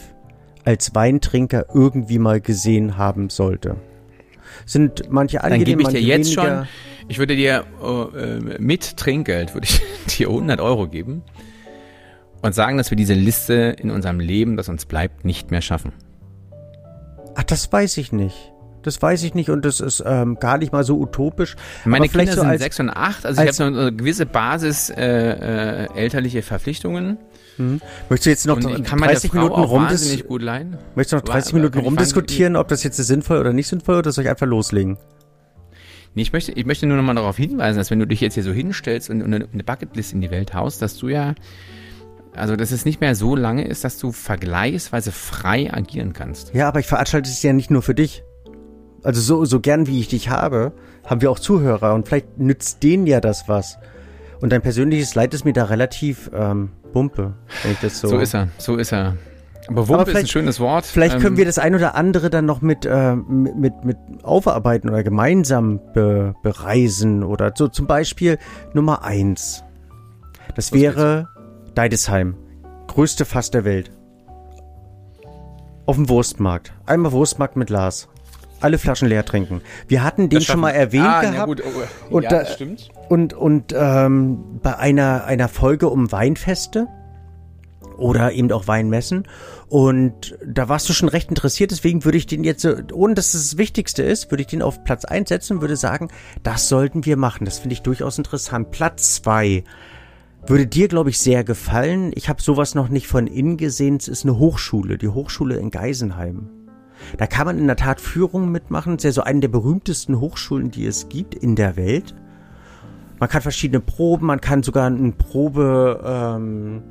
als 0.65 0.93
Weintrinker 0.93 1.67
irgendwie 1.73 2.19
mal 2.19 2.41
gesehen 2.41 2.97
haben 2.97 3.29
sollte. 3.29 3.77
Sind 4.65 5.09
manche 5.09 5.41
angenehm, 5.43 5.65
Dann 5.65 5.77
gebe 5.77 5.81
ich 5.83 5.87
dir 5.87 6.01
jetzt 6.01 6.33
schon, 6.33 6.67
ich 7.07 7.17
würde 7.17 7.35
dir 7.37 7.63
äh, 7.81 8.59
mit 8.59 8.97
Trinkgeld, 8.97 9.53
würde 9.53 9.67
ich 9.67 9.81
dir 10.17 10.27
100 10.27 10.59
Euro 10.59 10.87
geben 10.87 11.23
und 12.41 12.53
sagen, 12.53 12.77
dass 12.77 12.91
wir 12.91 12.97
diese 12.97 13.13
Liste 13.13 13.75
in 13.79 13.89
unserem 13.89 14.19
Leben, 14.19 14.57
das 14.57 14.67
uns 14.67 14.85
bleibt, 14.85 15.23
nicht 15.23 15.49
mehr 15.49 15.61
schaffen. 15.61 15.93
Ach, 17.35 17.43
das 17.43 17.71
weiß 17.71 17.97
ich 17.97 18.11
nicht. 18.11 18.51
Das 18.83 19.01
weiß 19.01 19.23
ich 19.23 19.33
nicht 19.35 19.49
und 19.49 19.63
das 19.63 19.79
ist 19.79 20.03
ähm, 20.05 20.37
gar 20.39 20.57
nicht 20.57 20.71
mal 20.71 20.83
so 20.83 20.99
utopisch. 20.99 21.55
Meine 21.85 22.09
Kinder 22.09 22.33
so 22.33 22.41
sind 22.41 22.49
als, 22.49 22.61
sechs 22.61 22.79
und 22.79 22.89
acht, 22.89 23.25
also 23.25 23.41
ich 23.41 23.47
habe 23.47 23.53
so 23.53 23.63
eine 23.63 23.93
gewisse 23.93 24.25
Basis 24.25 24.89
äh, 24.89 25.03
äh, 25.03 25.87
elterliche 25.95 26.41
Verpflichtungen. 26.41 27.17
Mhm. 27.57 27.81
Möchtest 28.09 28.25
du 28.25 28.29
jetzt 28.29 28.47
noch 28.47 28.57
und 28.57 28.83
kann 28.83 28.99
30 28.99 29.33
Minuten 29.33 29.61
rumdiskutieren? 29.61 30.27
gut 30.27 30.41
leihen? 30.41 30.77
Möchtest 30.95 31.13
du 31.13 31.17
noch 31.17 31.23
30 31.23 31.53
Minuten 31.53 31.79
rumdiskutieren, 31.79 32.55
ob 32.55 32.67
das 32.69 32.83
jetzt 32.83 32.97
sinnvoll 32.97 33.39
oder 33.39 33.53
nicht 33.53 33.67
sinnvoll 33.67 33.97
oder 33.97 34.11
soll 34.11 34.23
ich 34.23 34.29
einfach 34.29 34.47
loslegen? 34.47 34.97
Nee, 36.13 36.23
ich 36.23 36.33
möchte, 36.33 36.51
ich 36.51 36.65
möchte 36.65 36.87
nur 36.87 36.97
noch 36.97 37.03
mal 37.03 37.13
darauf 37.13 37.37
hinweisen, 37.37 37.77
dass 37.77 37.89
wenn 37.89 37.99
du 37.99 38.07
dich 38.07 38.19
jetzt 38.19 38.33
hier 38.33 38.43
so 38.43 38.51
hinstellst 38.51 39.09
und 39.09 39.23
eine, 39.23 39.47
eine 39.51 39.63
Bucketlist 39.63 40.13
in 40.13 40.21
die 40.21 40.29
Welt 40.29 40.53
haust, 40.53 40.81
dass 40.81 40.97
du 40.97 41.07
ja, 41.07 41.35
also 42.35 42.55
dass 42.57 42.71
es 42.71 42.83
nicht 42.83 42.99
mehr 42.99 43.15
so 43.15 43.35
lange 43.35 43.65
ist, 43.65 43.83
dass 43.85 43.97
du 43.97 44.11
vergleichsweise 44.11 45.11
frei 45.11 45.73
agieren 45.73 46.11
kannst. 46.11 46.53
Ja, 46.53 46.67
aber 46.67 46.81
ich 46.81 46.87
veranstalte 46.87 47.29
es 47.29 47.41
ja 47.43 47.53
nicht 47.53 47.71
nur 47.71 47.81
für 47.81 47.95
dich. 47.95 48.23
Also 49.03 49.21
so, 49.21 49.45
so 49.45 49.59
gern 49.59 49.87
wie 49.87 49.99
ich 49.99 50.07
dich 50.07 50.29
habe, 50.29 50.73
haben 51.05 51.21
wir 51.21 51.31
auch 51.31 51.39
Zuhörer 51.39 51.93
und 51.93 52.07
vielleicht 52.07 52.37
nützt 52.37 52.83
denen 52.83 53.07
ja 53.07 53.19
das 53.19 53.47
was. 53.47 53.77
Und 54.41 54.51
dein 54.51 54.61
persönliches 54.61 55.15
Leid 55.15 55.33
ist 55.33 55.45
mir 55.45 55.53
da 55.53 55.65
relativ 55.65 56.29
ähm, 56.33 56.69
Bumpe, 56.93 57.33
wenn 57.63 57.71
ich 57.71 57.79
das 57.79 57.99
so. 57.99 58.07
So 58.07 58.19
ist 58.19 58.33
er, 58.33 58.49
so 58.57 58.75
ist 58.75 58.91
er. 58.91 59.17
Aber 59.67 59.87
Wumpe 59.87 60.11
ist 60.11 60.17
ein 60.17 60.27
schönes 60.27 60.59
Wort. 60.59 60.85
Vielleicht 60.85 61.15
können 61.19 61.33
ähm, 61.33 61.37
wir 61.37 61.45
das 61.45 61.59
ein 61.59 61.75
oder 61.75 61.95
andere 61.95 62.29
dann 62.29 62.45
noch 62.45 62.61
mit, 62.61 62.85
äh, 62.85 63.15
mit, 63.15 63.85
mit 63.85 63.97
aufarbeiten 64.23 64.89
oder 64.89 65.03
gemeinsam 65.03 65.79
be, 65.93 66.35
bereisen 66.41 67.23
oder 67.23 67.53
so. 67.55 67.67
Zum 67.67 67.87
Beispiel 67.87 68.37
Nummer 68.73 69.03
eins. 69.03 69.63
Das 70.55 70.73
wäre 70.73 71.29
Deidesheim. 71.75 72.35
Größte 72.87 73.23
Fass 73.23 73.51
der 73.51 73.63
Welt. 73.63 73.91
Auf 75.85 75.95
dem 75.95 76.09
Wurstmarkt. 76.09 76.73
Einmal 76.85 77.11
Wurstmarkt 77.11 77.55
mit 77.55 77.69
Lars. 77.69 78.09
Alle 78.61 78.77
Flaschen 78.77 79.07
leer 79.07 79.25
trinken. 79.25 79.61
Wir 79.87 80.03
hatten 80.03 80.29
den 80.29 80.41
schon 80.41 80.59
mal 80.59 80.71
erwähnt 80.71 81.05
ah, 81.05 81.21
gehabt. 81.21 81.47
Gut, 81.47 81.63
oh, 81.65 82.15
und 82.15 82.23
ja, 82.23 82.29
da, 82.29 82.45
stimmt. 82.45 82.89
Und, 83.09 83.33
und 83.33 83.73
ähm, 83.75 84.59
bei 84.61 84.77
einer, 84.77 85.25
einer 85.25 85.47
Folge 85.47 85.89
um 85.89 86.11
Weinfeste 86.11 86.87
oder 87.97 88.31
eben 88.33 88.51
auch 88.51 88.67
Weinmessen. 88.67 89.27
Und 89.67 90.37
da 90.45 90.67
warst 90.67 90.89
du 90.89 90.93
schon 90.93 91.07
recht 91.09 91.29
interessiert, 91.29 91.71
deswegen 91.71 92.03
würde 92.03 92.17
ich 92.17 92.25
den 92.25 92.43
jetzt, 92.43 92.67
ohne 92.91 93.13
dass 93.13 93.33
es 93.33 93.51
das 93.51 93.57
Wichtigste 93.57 94.03
ist, 94.03 94.29
würde 94.29 94.41
ich 94.41 94.47
den 94.47 94.61
auf 94.61 94.83
Platz 94.83 95.05
1 95.05 95.29
setzen 95.29 95.57
und 95.57 95.61
würde 95.61 95.77
sagen, 95.77 96.09
das 96.43 96.67
sollten 96.67 97.05
wir 97.05 97.15
machen. 97.15 97.45
Das 97.45 97.59
finde 97.59 97.73
ich 97.73 97.81
durchaus 97.81 98.17
interessant. 98.17 98.71
Platz 98.71 99.15
2 99.15 99.63
würde 100.45 100.67
dir, 100.67 100.87
glaube 100.87 101.09
ich, 101.09 101.19
sehr 101.19 101.43
gefallen. 101.43 102.11
Ich 102.15 102.27
habe 102.27 102.41
sowas 102.41 102.75
noch 102.75 102.89
nicht 102.89 103.07
von 103.07 103.27
innen 103.27 103.57
gesehen. 103.57 103.95
Es 103.95 104.07
ist 104.07 104.25
eine 104.25 104.37
Hochschule, 104.37 104.97
die 104.97 105.07
Hochschule 105.07 105.55
in 105.55 105.71
Geisenheim. 105.71 106.49
Da 107.17 107.27
kann 107.27 107.45
man 107.45 107.57
in 107.57 107.67
der 107.67 107.75
Tat 107.75 108.01
Führungen 108.01 108.51
mitmachen. 108.51 108.95
Es 108.95 108.99
ist 108.99 109.03
ja 109.03 109.11
so 109.11 109.23
eine 109.23 109.41
der 109.41 109.47
berühmtesten 109.47 110.19
Hochschulen, 110.19 110.71
die 110.71 110.85
es 110.85 111.09
gibt 111.09 111.35
in 111.35 111.55
der 111.55 111.75
Welt. 111.75 112.15
Man 113.19 113.29
kann 113.29 113.41
verschiedene 113.41 113.79
Proben, 113.79 114.25
man 114.25 114.41
kann 114.41 114.63
sogar 114.63 114.89
ein 114.89 115.13
Probe, 115.13 116.01
ähm, 116.03 116.81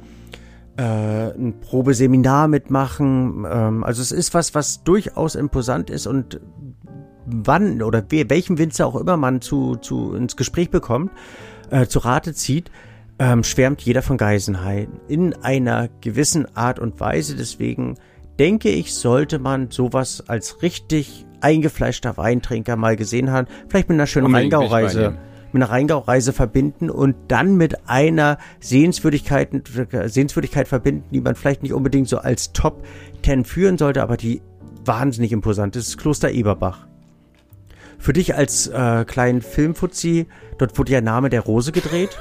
äh, 0.77 1.33
ein 1.33 1.61
Probeseminar 1.61 2.47
mitmachen. 2.47 3.45
Ähm, 3.51 3.83
also 3.83 4.01
es 4.01 4.13
ist 4.13 4.33
was, 4.33 4.55
was 4.55 4.85
durchaus 4.85 5.35
imposant 5.35 5.91
ist 5.91 6.07
und 6.07 6.41
wann 7.27 7.83
oder 7.83 8.05
welchem 8.11 8.59
Winzer 8.59 8.87
auch 8.87 8.97
immer 8.97 9.17
man 9.17 9.41
zu, 9.41 9.77
zu 9.77 10.15
ins 10.15 10.37
Gespräch 10.37 10.71
bekommt, 10.71 11.11
äh, 11.71 11.87
zu 11.87 11.99
Rate 12.01 12.35
zieht, 12.35 12.71
ähm, 13.19 13.45
schwärmt 13.45 13.83
jeder 13.83 14.03
von 14.03 14.17
Geisenheim 14.17 14.89
in 15.09 15.35
einer 15.35 15.89
gewissen 16.01 16.47
Art 16.57 16.79
und 16.79 17.01
Weise. 17.01 17.37
Deswegen 17.37 17.97
denke 18.41 18.71
ich, 18.71 18.95
sollte 18.95 19.39
man 19.39 19.71
sowas 19.71 20.25
als 20.27 20.63
richtig 20.63 21.27
eingefleischter 21.43 22.17
Weintrinker 22.17 22.75
mal 22.75 22.97
gesehen 22.97 23.31
haben. 23.31 23.47
Vielleicht 23.69 23.91
mit 23.91 23.97
einer 23.97 24.07
schönen 24.07 24.35
Rheingau-Reise 24.35 25.19
mit 25.53 25.63
einer 25.63 25.73
Rheingau-Reise 25.73 26.33
verbinden 26.33 26.91
und 26.91 27.17
dann 27.27 27.57
mit 27.57 27.89
einer 27.89 28.39
Sehenswürdigkeit, 28.61 29.51
Sehenswürdigkeit 30.07 30.69
verbinden, 30.69 31.05
die 31.11 31.21
man 31.21 31.35
vielleicht 31.35 31.65
nicht 31.65 31.73
unbedingt 31.73 32.09
so 32.09 32.19
als 32.19 32.53
Top 32.53 32.85
10 33.25 33.45
führen 33.45 33.77
sollte, 33.77 34.01
aber 34.01 34.17
die 34.17 34.43
wahnsinnig 34.85 35.33
imposant 35.33 35.75
ist, 35.75 35.99
Kloster 35.99 36.31
Eberbach. 36.31 36.87
Für 37.99 38.13
dich 38.13 38.37
als 38.37 38.69
äh, 38.69 39.05
kleinen 39.05 39.43
Filmfuzzi, 39.43 40.29
dort 40.57 40.79
wurde 40.79 40.93
ja 40.93 41.01
Name 41.01 41.31
der 41.31 41.41
Rose 41.41 41.73
gedreht. 41.73 42.17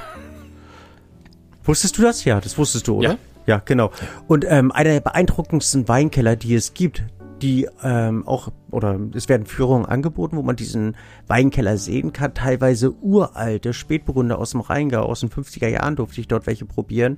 Wusstest 1.64 2.00
du 2.00 2.02
das? 2.02 2.26
Ja, 2.26 2.42
das 2.42 2.58
wusstest 2.58 2.88
du, 2.88 2.96
oder? 2.96 3.10
Ja. 3.12 3.18
Ja, 3.50 3.64
genau. 3.66 3.90
Und 4.28 4.46
ähm, 4.48 4.72
einer 4.72 4.92
der 4.92 5.00
beeindruckendsten 5.00 5.88
Weinkeller, 5.88 6.36
die 6.36 6.54
es 6.54 6.76
gibt, 6.76 7.04
die 7.42 7.68
ähm, 7.82 8.28
auch, 8.28 8.50
oder 8.70 9.00
es 9.16 9.28
werden 9.28 9.48
Führungen 9.48 9.88
angeboten, 9.88 10.38
wo 10.38 10.44
man 10.44 10.56
diesen 10.56 10.96
Weinkeller 11.26 11.80
sehen 11.80 12.14
kann. 12.14 12.36
Teilweise 12.36 12.94
uralte 13.02 13.74
Spätburgunder 13.74 14.38
aus 14.38 14.52
dem 14.52 14.62
Rheingau, 14.62 15.02
aus 15.02 15.22
den 15.22 15.32
50er 15.32 15.68
Jahren 15.68 15.96
durfte 15.96 16.22
ich 16.22 16.28
dort 16.28 16.46
welche 16.46 16.66
probieren. 16.66 17.18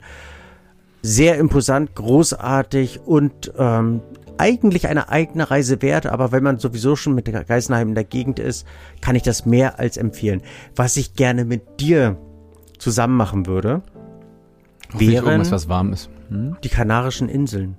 Sehr 1.02 1.38
imposant, 1.38 1.96
großartig 1.96 3.02
und 3.02 3.52
ähm, 3.58 4.00
eigentlich 4.38 4.88
eine 4.88 5.10
eigene 5.10 5.52
Reise 5.52 5.82
wert, 5.82 6.06
aber 6.06 6.32
wenn 6.32 6.44
man 6.44 6.60
sowieso 6.60 6.96
schon 6.96 7.14
mit 7.14 7.26
Geisenheim 7.26 7.90
in 7.90 7.96
der 7.96 8.06
Gegend 8.06 8.40
ist, 8.40 8.66
kann 9.02 9.18
ich 9.18 9.24
das 9.24 9.46
mehr 9.46 9.80
als 9.80 9.98
empfehlen. 9.98 10.44
Was 10.78 10.96
ich 10.96 11.14
gerne 11.16 11.44
mit 11.44 11.82
dir 11.82 12.16
zusammen 12.78 13.18
machen 13.18 13.48
würde, 13.48 13.82
wären 14.94 15.52
was 15.52 15.68
warm 15.68 15.92
ist. 15.92 16.10
Hm? 16.32 16.58
die 16.64 16.70
Kanarischen 16.70 17.28
Inseln. 17.28 17.76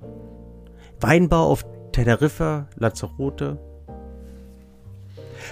Weinbau 1.00 1.46
auf 1.46 1.64
Teneriffa, 1.92 2.68
Lanzarote. 2.76 3.58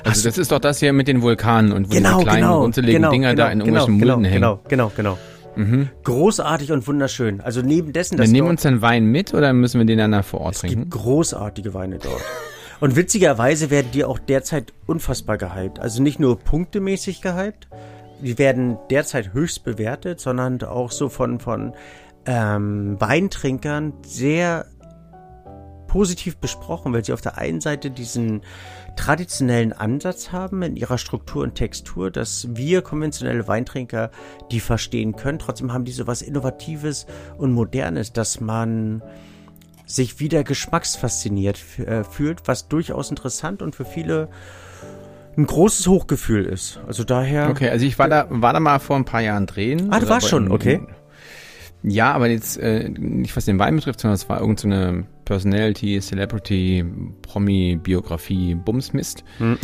Also 0.05 0.29
das 0.29 0.39
ist 0.39 0.53
doch 0.53 0.61
das 0.61 0.79
hier 0.79 0.93
mit 0.93 1.09
den 1.09 1.23
Vulkanen 1.23 1.73
und 1.73 1.89
wo 1.91 1.95
genau, 1.95 2.19
diese 2.19 2.25
kleinen 2.25 2.43
genau, 2.43 2.65
unzähligen 2.65 3.03
genau, 3.03 3.11
Dinger 3.11 3.31
genau, 3.31 3.43
da 3.43 3.53
in 3.53 3.59
genau, 3.59 3.65
irgendwelchen 3.65 3.99
genau, 3.99 4.15
Mulden 4.15 4.25
hängen. 4.31 4.41
genau, 4.41 4.61
genau, 4.69 4.93
genau. 4.97 5.19
Mhm. 5.57 5.89
Großartig 6.05 6.73
und 6.73 6.87
wunderschön. 6.87 7.41
Also 7.41 7.61
neben 7.63 7.93
dessen, 7.93 8.17
dass 8.17 8.27
Wir 8.27 8.33
nehmen 8.33 8.49
uns 8.49 8.63
den 8.63 8.83
Wein 8.83 9.07
mit 9.07 9.35
oder 9.35 9.53
müssen 9.53 9.79
wir 9.79 9.87
den 9.87 9.99
dann 9.99 10.23
vor 10.23 10.43
Ort 10.43 10.55
es 10.55 10.61
trinken? 10.61 10.83
gibt 10.83 10.93
großartige 10.93 11.75
Weine 11.75 11.99
dort. 11.99 12.23
Und 12.81 12.97
witzigerweise 12.97 13.71
werden 13.71 13.89
die 13.93 14.05
auch 14.05 14.19
derzeit 14.19 14.73
unfassbar 14.87 15.39
gehypt. 15.39 15.81
Also 15.81 16.03
nicht 16.03 16.21
nur 16.21 16.39
punktemäßig 16.39 17.21
gehypt, 17.21 17.69
die 18.23 18.39
werden 18.39 18.79
derzeit 18.91 19.35
höchst 19.35 19.65
bewertet, 19.65 20.21
sondern 20.21 20.63
auch 20.63 20.91
so 20.91 21.09
von, 21.09 21.41
von 21.41 21.75
ähm, 22.31 22.97
Weintrinkern 23.01 23.93
sehr 24.07 24.67
positiv 25.89 26.37
besprochen, 26.37 26.93
weil 26.93 27.05
sie 27.05 27.13
auf 27.13 27.21
der 27.21 27.39
einen 27.39 27.61
Seite 27.61 27.91
diesen 27.91 28.43
traditionellen 28.95 29.73
Ansatz 29.73 30.31
haben 30.31 30.63
in 30.63 30.77
ihrer 30.77 30.99
Struktur 30.99 31.43
und 31.43 31.57
Textur, 31.57 32.13
dass 32.13 32.47
wir 32.51 32.83
konventionelle 32.83 33.49
Weintrinker 33.49 34.13
die 34.53 34.61
verstehen 34.61 35.17
können. 35.17 35.41
Trotzdem 35.41 35.73
haben 35.73 35.85
die 35.85 35.91
so 35.91 36.07
was 36.07 36.23
Innovatives 36.23 37.07
und 37.37 37.53
Modernes, 37.53 38.13
dass 38.13 38.41
man 38.41 39.03
sich 39.85 40.21
wieder 40.21 40.45
geschmacksfasziniert 40.45 41.59
äh, 41.81 42.05
fühlt, 42.05 42.47
was 42.47 42.69
durchaus 42.69 43.11
interessant 43.11 43.61
und 43.61 43.75
für 43.75 43.85
viele 43.85 44.29
ein 45.37 45.47
großes 45.47 45.89
Hochgefühl 45.89 46.45
ist. 46.45 46.79
Also 46.87 47.03
daher. 47.03 47.51
Okay, 47.51 47.69
also 47.69 47.85
ich 47.85 47.99
war 47.99 48.09
da, 48.09 48.27
war 48.29 48.53
da 48.53 48.61
mal 48.61 48.79
vor 48.79 48.95
ein 48.95 49.05
paar 49.05 49.23
Jahren 49.23 49.47
drehen. 49.47 49.89
Ah, 49.93 49.99
du 49.99 50.09
warst 50.09 50.29
schon, 50.29 50.53
okay. 50.53 50.87
Ja, 51.83 52.13
aber 52.13 52.29
jetzt 52.29 52.59
äh, 52.59 52.89
nicht 52.89 53.37
was 53.37 53.47
den 53.47 53.59
Wein 53.59 53.77
betrifft, 53.77 54.01
sondern 54.01 54.15
es 54.15 54.29
war 54.29 54.41
irgendeine 54.41 55.01
so 55.01 55.07
Personality, 55.25 56.01
Celebrity, 56.01 56.85
Promi, 57.23 57.79
Biografie, 57.83 58.55
Bumsmist. 58.55 59.25
Hm. 59.39 59.59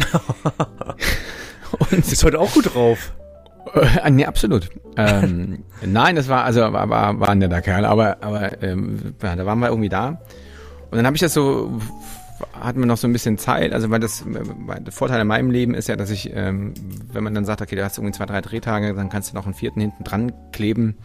Und 1.90 1.92
Ist 1.92 2.24
heute 2.24 2.38
auch 2.38 2.52
gut 2.52 2.74
drauf. 2.74 3.12
Äh, 3.74 4.10
nee, 4.10 4.24
absolut. 4.24 4.70
ähm, 4.96 5.64
nein, 5.84 6.16
das 6.16 6.28
war, 6.28 6.44
also 6.44 6.60
war, 6.60 6.88
war, 6.88 7.18
war 7.20 7.28
ein 7.28 7.38
netter 7.38 7.60
Kerl, 7.60 7.84
aber, 7.84 8.18
aber 8.22 8.62
ähm, 8.62 9.14
ja, 9.22 9.36
da 9.36 9.44
waren 9.44 9.58
wir 9.58 9.68
irgendwie 9.68 9.88
da. 9.88 10.20
Und 10.90 10.96
dann 10.96 11.04
habe 11.04 11.16
ich 11.16 11.20
das 11.20 11.34
so, 11.34 11.80
hatten 12.52 12.78
wir 12.78 12.86
noch 12.86 12.96
so 12.96 13.08
ein 13.08 13.12
bisschen 13.12 13.38
Zeit, 13.38 13.72
also 13.72 13.90
weil 13.90 14.00
das, 14.00 14.24
weil 14.26 14.80
der 14.80 14.92
Vorteil 14.92 15.20
in 15.20 15.26
meinem 15.26 15.50
Leben 15.50 15.74
ist 15.74 15.88
ja, 15.88 15.96
dass 15.96 16.10
ich, 16.10 16.30
ähm, 16.32 16.74
wenn 17.12 17.24
man 17.24 17.34
dann 17.34 17.44
sagt, 17.44 17.60
okay, 17.60 17.76
du 17.76 17.84
hast 17.84 17.98
irgendwie 17.98 18.16
zwei, 18.16 18.26
drei 18.26 18.40
Drehtage, 18.40 18.94
dann 18.94 19.08
kannst 19.08 19.32
du 19.32 19.34
noch 19.34 19.44
einen 19.44 19.54
vierten 19.54 19.80
hinten 19.80 20.04
dran 20.04 20.32
kleben. 20.52 20.96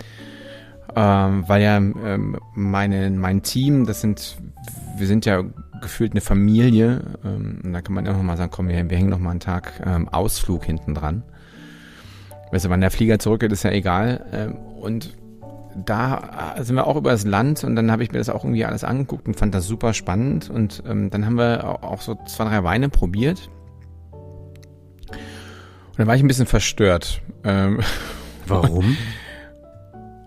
Ähm, 0.95 1.43
weil 1.47 1.61
ja 1.61 1.77
ähm, 1.77 2.37
meine, 2.53 3.09
mein 3.11 3.43
Team, 3.43 3.85
das 3.85 4.01
sind, 4.01 4.37
wir 4.97 5.07
sind 5.07 5.25
ja 5.25 5.43
gefühlt 5.81 6.11
eine 6.11 6.21
Familie. 6.21 7.01
Ähm, 7.23 7.59
und 7.63 7.73
da 7.73 7.81
kann 7.81 7.95
man 7.95 8.07
einfach 8.07 8.21
mal 8.21 8.37
sagen, 8.37 8.51
komm, 8.51 8.67
wir, 8.67 8.89
wir 8.89 8.97
hängen 8.97 9.09
noch 9.09 9.19
mal 9.19 9.31
einen 9.31 9.39
Tag 9.39 9.81
ähm, 9.85 10.07
Ausflug 10.09 10.65
hinten 10.65 10.93
dran. 10.93 11.23
Weißt 12.51 12.65
du, 12.65 12.69
wann 12.69 12.81
der 12.81 12.91
Flieger 12.91 13.19
zurückgeht, 13.19 13.51
ist 13.51 13.63
ja 13.63 13.71
egal. 13.71 14.25
Ähm, 14.31 14.55
und 14.79 15.17
da 15.85 16.55
sind 16.59 16.75
wir 16.75 16.85
auch 16.85 16.97
über 16.97 17.11
das 17.11 17.25
Land 17.25 17.63
und 17.63 17.77
dann 17.77 17.91
habe 17.91 18.03
ich 18.03 18.11
mir 18.11 18.17
das 18.17 18.27
auch 18.27 18.43
irgendwie 18.43 18.65
alles 18.65 18.83
angeguckt 18.83 19.25
und 19.27 19.37
fand 19.37 19.55
das 19.55 19.67
super 19.67 19.93
spannend. 19.93 20.49
Und 20.49 20.83
ähm, 20.85 21.09
dann 21.09 21.25
haben 21.25 21.37
wir 21.37 21.63
auch, 21.65 21.83
auch 21.83 22.01
so 22.01 22.17
zwei, 22.27 22.45
drei 22.45 22.63
Weine 22.63 22.89
probiert. 22.89 23.49
Und 25.09 25.99
dann 25.99 26.07
war 26.07 26.15
ich 26.15 26.23
ein 26.23 26.27
bisschen 26.27 26.45
verstört. 26.45 27.21
Ähm, 27.43 27.79
Warum? 28.47 28.97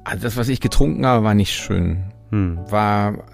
also 0.05 0.23
das, 0.23 0.37
was 0.37 0.49
ich 0.49 0.61
getrunken 0.61 1.05
habe, 1.07 1.25
war 1.25 1.35
nicht 1.35 1.53
schön. 1.53 2.05
Hm. 2.31 2.59
War 2.69 3.25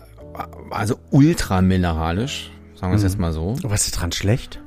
also 0.71 0.97
ultra 1.11 1.61
mineralisch, 1.63 2.51
sagen 2.75 2.93
wir 2.93 2.97
es 2.97 3.03
Mhm. 3.03 3.09
jetzt 3.09 3.19
mal 3.19 3.33
so. 3.33 3.57
Was 3.63 3.87
ist 3.87 3.93
dran 3.93 4.13
schlecht? 4.13 4.61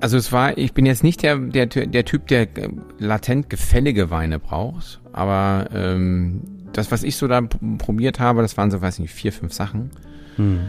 Also 0.00 0.16
es 0.16 0.30
war, 0.30 0.56
ich 0.56 0.74
bin 0.74 0.86
jetzt 0.86 1.02
nicht 1.02 1.22
der, 1.22 1.36
der, 1.36 1.66
der 1.66 2.04
Typ, 2.04 2.28
der 2.28 2.46
latent 2.98 3.50
gefällige 3.50 4.10
Weine 4.10 4.38
braucht, 4.38 5.00
aber 5.12 5.68
ähm, 5.74 6.42
das, 6.72 6.92
was 6.92 7.02
ich 7.02 7.16
so 7.16 7.26
da 7.26 7.40
probiert 7.78 8.20
habe, 8.20 8.42
das 8.42 8.56
waren 8.56 8.70
so, 8.70 8.80
weiß 8.80 8.94
ich 8.94 9.00
nicht, 9.00 9.14
vier, 9.14 9.32
fünf 9.32 9.52
Sachen. 9.52 9.90
Hm. 10.36 10.60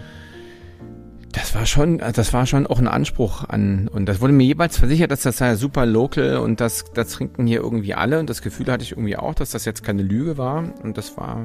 Das 1.40 1.56
war 1.56 1.66
schon, 1.66 2.00
das 2.00 2.34
war 2.34 2.46
schon 2.46 2.68
auch 2.68 2.80
ein 2.80 2.88
Anspruch 2.88 3.44
an, 3.48 3.88
und 3.88 4.08
das 4.08 4.20
wurde 4.20 4.34
mir 4.34 4.44
jeweils 4.46 4.78
versichert, 4.78 5.10
dass 5.12 5.22
das 5.22 5.38
sei 5.38 5.56
super 5.56 5.86
local 5.86 6.38
und 6.38 6.60
das, 6.60 6.86
das 6.94 7.10
trinken 7.12 7.48
hier 7.48 7.62
irgendwie 7.62 7.94
alle 7.96 8.20
und 8.20 8.30
das 8.30 8.42
Gefühl 8.42 8.68
hatte 8.72 8.84
ich 8.84 8.92
irgendwie 8.92 9.16
auch, 9.18 9.34
dass 9.36 9.52
das 9.52 9.66
jetzt 9.66 9.84
keine 9.84 10.02
Lüge 10.04 10.38
war 10.38 10.64
und 10.84 10.98
das 10.98 11.16
war, 11.18 11.44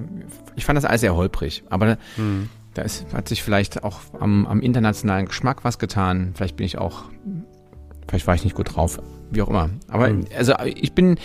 ich 0.57 0.65
fand 0.65 0.77
das 0.77 0.85
alles 0.85 1.01
sehr 1.03 1.15
holprig, 1.15 1.63
aber 1.71 1.97
Hm. 2.17 2.49
da 2.75 2.83
ist, 2.83 3.07
hat 3.15 3.29
sich 3.29 3.43
vielleicht 3.43 3.85
auch 3.85 4.01
am, 4.19 4.47
am 4.47 4.61
internationalen 4.61 5.27
Geschmack 5.27 5.65
was 5.65 5.79
getan. 5.79 6.33
Vielleicht 6.35 6.57
bin 6.57 6.67
ich 6.67 6.77
auch, 6.79 7.05
vielleicht 8.09 8.27
war 8.27 8.35
ich 8.35 8.45
nicht 8.45 8.57
gut 8.57 8.75
drauf, 8.75 9.01
wie 9.31 9.43
auch 9.43 9.49
immer. 9.49 9.71
Aber 9.89 10.09
Mhm. 10.09 10.25
also 10.37 10.55
ich 10.65 10.93
bin, 10.93 11.17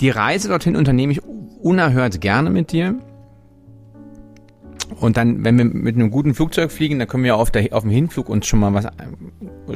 die 0.00 0.10
Reise 0.10 0.48
dorthin 0.48 0.76
unternehme 0.76 1.12
ich 1.12 1.22
unerhört 1.24 2.20
gerne 2.20 2.50
mit 2.50 2.72
dir. 2.72 2.96
Und 5.00 5.16
dann, 5.16 5.44
wenn 5.44 5.58
wir 5.58 5.64
mit 5.64 5.94
einem 5.94 6.10
guten 6.10 6.34
Flugzeug 6.34 6.70
fliegen, 6.70 6.98
dann 6.98 7.08
können 7.08 7.24
wir 7.24 7.36
auf, 7.36 7.50
der, 7.50 7.72
auf 7.72 7.82
dem 7.82 7.90
Hinflug 7.90 8.28
uns 8.28 8.46
schon 8.46 8.60
mal 8.60 8.74
was, 8.74 8.86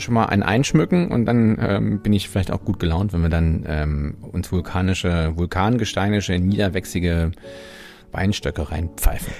schon 0.00 0.14
mal 0.14 0.26
einen 0.26 0.42
einschmücken 0.42 1.08
und 1.08 1.26
dann 1.26 1.58
ähm, 1.60 2.00
bin 2.00 2.12
ich 2.12 2.28
vielleicht 2.28 2.50
auch 2.50 2.64
gut 2.64 2.78
gelaunt, 2.78 3.12
wenn 3.12 3.22
wir 3.22 3.28
dann 3.28 3.64
ähm, 3.66 4.16
uns 4.20 4.50
vulkanische, 4.52 5.36
vulkangesteinische, 5.36 6.38
niederwächsige 6.38 7.32
Weinstöcke 8.12 8.70
reinpfeifen. 8.70 9.32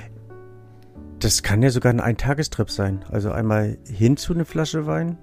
Das 1.19 1.43
kann 1.43 1.63
ja 1.63 1.71
sogar 1.71 1.93
ein 1.93 2.01
Eintagestrip 2.01 2.71
sein. 2.71 3.05
Also 3.11 3.31
einmal 3.31 3.79
hin 3.91 4.17
zu 4.17 4.35
einer 4.35 4.45
Flasche 4.45 4.87
Wein, 4.87 5.19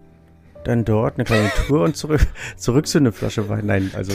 dann 0.68 0.86
dort 0.86 1.16
eine 1.16 1.24
kleine 1.26 1.50
Tour 1.68 1.84
und 1.84 1.96
zurück, 1.98 2.22
zurück 2.58 2.88
zu 2.88 2.98
einer 3.00 3.12
Flasche 3.12 3.50
Wein. 3.50 3.66
Nein, 3.66 3.92
also 3.96 4.14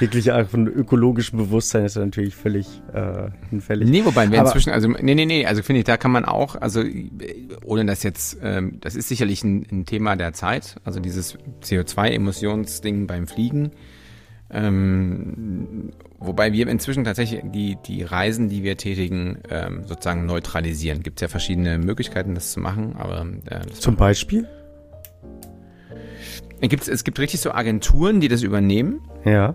jegliche 0.00 0.34
Art 0.34 0.50
von 0.50 0.66
ökologischem 0.66 1.38
Bewusstsein 1.38 1.84
ist 1.84 1.96
natürlich 1.96 2.34
völlig 2.34 2.66
äh, 2.92 3.28
hinfällig. 3.50 3.88
Nee, 3.88 4.04
wobei 4.04 4.30
wir 4.30 4.40
Aber- 4.40 4.48
inzwischen, 4.48 4.70
also 4.70 4.88
nee, 4.88 5.14
nee, 5.14 5.26
nee, 5.26 5.46
also 5.46 5.62
finde 5.62 5.80
ich, 5.80 5.84
da 5.84 5.96
kann 5.96 6.10
man 6.10 6.24
auch, 6.24 6.56
also 6.56 6.82
ohne 7.64 7.84
das 7.86 8.02
jetzt, 8.02 8.38
ähm, 8.42 8.78
das 8.80 8.94
ist 8.94 9.08
sicherlich 9.08 9.42
ein, 9.44 9.66
ein 9.70 9.86
Thema 9.86 10.16
der 10.16 10.32
Zeit, 10.32 10.76
also 10.84 11.00
dieses 11.00 11.36
CO2-Emissionsding 11.62 13.06
beim 13.06 13.26
Fliegen. 13.26 13.72
Ähm, 14.48 15.90
wobei 16.18 16.52
wir 16.52 16.68
inzwischen 16.68 17.04
tatsächlich 17.04 17.42
die, 17.46 17.76
die 17.84 18.02
Reisen, 18.02 18.48
die 18.48 18.62
wir 18.62 18.76
tätigen, 18.76 19.38
ähm, 19.50 19.82
sozusagen 19.86 20.24
neutralisieren. 20.26 21.02
Gibt 21.02 21.18
es 21.18 21.22
ja 21.22 21.28
verschiedene 21.28 21.78
Möglichkeiten, 21.78 22.34
das 22.34 22.52
zu 22.52 22.60
machen, 22.60 22.94
aber 22.96 23.26
äh, 23.46 23.66
Zum 23.72 23.96
Beispiel? 23.96 24.46
Gibt's, 26.60 26.88
es 26.88 27.04
gibt 27.04 27.18
richtig 27.18 27.40
so 27.40 27.52
Agenturen, 27.52 28.20
die 28.20 28.28
das 28.28 28.42
übernehmen. 28.42 29.00
Ja. 29.24 29.54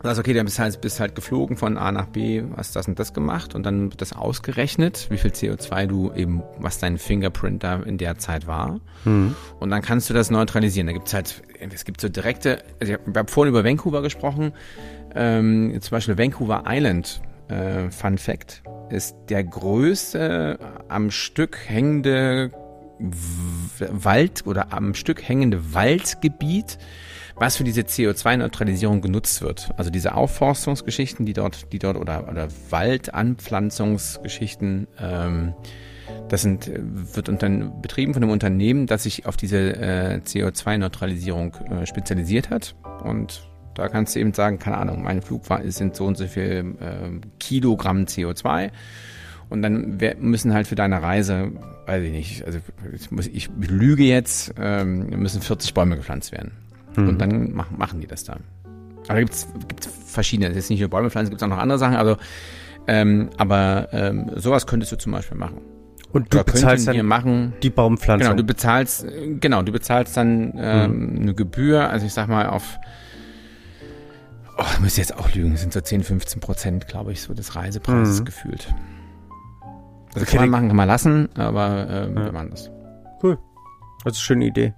Du 0.00 0.08
sagst, 0.08 0.18
okay, 0.18 0.32
dann 0.32 0.46
bist 0.46 0.58
halt, 0.58 0.80
bist 0.80 0.98
halt 0.98 1.14
geflogen 1.14 1.58
von 1.58 1.76
A 1.76 1.92
nach 1.92 2.06
B, 2.06 2.42
hast 2.56 2.74
das 2.74 2.88
und 2.88 2.98
das 2.98 3.12
gemacht 3.12 3.54
und 3.54 3.66
dann 3.66 3.90
wird 3.90 4.00
das 4.00 4.14
ausgerechnet, 4.14 5.08
wie 5.10 5.18
viel 5.18 5.30
CO2 5.30 5.86
du 5.86 6.10
eben, 6.14 6.42
was 6.58 6.78
dein 6.78 6.96
Fingerprint 6.96 7.62
da 7.62 7.76
in 7.80 7.98
der 7.98 8.16
Zeit 8.16 8.46
war. 8.46 8.80
Hm. 9.04 9.34
Und 9.58 9.68
dann 9.68 9.82
kannst 9.82 10.08
du 10.08 10.14
das 10.14 10.30
neutralisieren. 10.30 10.86
Da 10.86 10.94
gibt's 10.94 11.12
halt, 11.12 11.42
es 11.58 11.84
gibt 11.84 12.00
so 12.00 12.08
direkte, 12.08 12.62
also 12.80 12.94
ich 12.94 12.98
habe 13.14 13.30
vorhin 13.30 13.52
über 13.52 13.62
Vancouver 13.62 14.00
gesprochen, 14.00 14.52
ähm, 15.14 15.76
zum 15.80 15.90
Beispiel 15.90 16.16
Vancouver 16.16 16.64
Island, 16.66 17.20
äh, 17.48 17.90
Fun 17.90 18.16
Fact, 18.16 18.62
ist 18.88 19.14
der 19.28 19.44
größte 19.44 20.58
am 20.88 21.10
Stück 21.10 21.58
hängende 21.66 22.52
Wald 23.00 24.46
oder 24.46 24.72
am 24.72 24.94
Stück 24.94 25.26
hängende 25.26 25.74
Waldgebiet, 25.74 26.78
was 27.36 27.56
für 27.56 27.64
diese 27.64 27.80
CO2-Neutralisierung 27.82 29.00
genutzt 29.00 29.42
wird. 29.42 29.70
Also 29.76 29.90
diese 29.90 30.14
Aufforstungsgeschichten, 30.14 31.26
die 31.26 31.32
dort, 31.32 31.72
die 31.72 31.78
dort 31.78 31.96
oder, 31.96 32.28
oder 32.28 32.48
Waldanpflanzungsgeschichten, 32.70 34.86
ähm, 35.00 35.54
das 36.28 36.42
sind, 36.42 36.70
wird 36.70 37.28
unter, 37.28 37.48
betrieben 37.48 38.14
von 38.14 38.22
einem 38.22 38.32
Unternehmen, 38.32 38.86
das 38.86 39.02
sich 39.04 39.26
auf 39.26 39.36
diese 39.36 39.76
äh, 39.76 40.20
CO2-Neutralisierung 40.24 41.54
äh, 41.54 41.86
spezialisiert 41.86 42.50
hat. 42.50 42.74
Und 43.04 43.46
Da 43.74 43.88
kannst 43.88 44.14
du 44.14 44.20
eben 44.20 44.34
sagen, 44.34 44.58
keine 44.58 44.78
Ahnung, 44.78 45.02
mein 45.02 45.22
Flug 45.22 45.48
war, 45.48 45.62
sind 45.70 45.96
so 45.96 46.04
und 46.04 46.18
so 46.18 46.26
viel 46.26 46.76
äh, 46.80 47.26
Kilogramm 47.38 48.04
CO2 48.04 48.70
und 49.50 49.62
dann 49.62 49.98
müssen 50.20 50.54
halt 50.54 50.66
für 50.66 50.76
deine 50.76 51.02
Reise, 51.02 51.50
weiß 51.86 52.02
ich 52.04 52.12
nicht, 52.12 52.44
also 52.44 52.60
ich, 52.94 53.10
muss, 53.10 53.26
ich 53.26 53.50
lüge 53.58 54.04
jetzt, 54.04 54.54
ähm, 54.58 55.10
müssen 55.10 55.42
40 55.42 55.74
Bäume 55.74 55.96
gepflanzt 55.96 56.32
werden. 56.32 56.52
Mhm. 56.96 57.08
Und 57.08 57.18
dann 57.20 57.52
machen, 57.52 57.76
machen 57.76 58.00
die 58.00 58.06
das 58.06 58.24
dann. 58.24 58.40
Aber 59.08 59.18
gibt 59.18 59.34
es 59.34 59.48
verschiedene, 60.06 60.48
das 60.48 60.56
ist 60.56 60.70
nicht 60.70 60.80
nur 60.80 60.88
Bäume 60.88 61.10
pflanzen, 61.10 61.30
gibt 61.30 61.42
es 61.42 61.44
auch 61.44 61.50
noch 61.50 61.58
andere 61.58 61.78
Sachen. 61.78 61.96
Also, 61.96 62.16
ähm, 62.86 63.30
aber 63.36 63.88
ähm, 63.92 64.30
sowas 64.36 64.66
könntest 64.66 64.92
du 64.92 64.96
zum 64.96 65.12
Beispiel 65.12 65.36
machen. 65.36 65.60
Und 66.12 66.32
du 66.32 66.38
Oder 66.38 66.44
bezahlst 66.44 66.88
dann 66.88 67.06
machen, 67.06 67.52
die 67.62 67.70
Baumpflanzung. 67.70 68.30
Genau, 68.30 68.36
du 68.36 68.44
bezahlst, 68.44 69.06
genau, 69.40 69.62
du 69.62 69.72
bezahlst 69.72 70.16
dann 70.16 70.54
ähm, 70.56 71.14
mhm. 71.14 71.22
eine 71.22 71.34
Gebühr, 71.34 71.88
also 71.88 72.06
ich 72.06 72.12
sag 72.12 72.28
mal 72.28 72.48
auf, 72.48 72.78
oh, 74.58 74.64
ich 74.74 74.80
muss 74.80 74.96
jetzt 74.96 75.16
auch 75.16 75.32
lügen, 75.34 75.56
sind 75.56 75.72
so 75.72 75.80
10, 75.80 76.02
15 76.02 76.40
Prozent, 76.40 76.88
glaube 76.88 77.12
ich, 77.12 77.22
so 77.22 77.34
des 77.34 77.54
Reisepreises 77.54 78.20
mhm. 78.20 78.24
gefühlt. 78.24 78.68
Also 80.14 80.22
okay, 80.22 80.36
kann 80.36 80.40
man 80.40 80.50
machen, 80.50 80.68
kann 80.68 80.76
man 80.76 80.88
lassen, 80.88 81.28
aber 81.36 81.88
äh, 81.88 82.08
ja. 82.08 82.14
wir 82.14 82.32
machen 82.32 82.50
das. 82.50 82.70
Cool. 83.22 83.38
Das 84.04 84.14
ist 84.14 84.18
eine 84.18 84.24
schöne 84.24 84.46
Idee. 84.46 84.74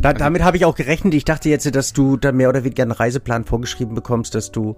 Da, 0.00 0.10
also, 0.10 0.18
damit 0.18 0.42
habe 0.42 0.56
ich 0.56 0.64
auch 0.64 0.74
gerechnet. 0.74 1.14
Ich 1.14 1.24
dachte 1.24 1.48
jetzt, 1.48 1.74
dass 1.74 1.92
du 1.92 2.16
da 2.16 2.32
mehr 2.32 2.48
oder 2.48 2.64
weniger 2.64 2.82
einen 2.82 2.92
Reiseplan 2.92 3.44
vorgeschrieben 3.44 3.94
bekommst, 3.94 4.34
dass 4.34 4.50
du, 4.50 4.76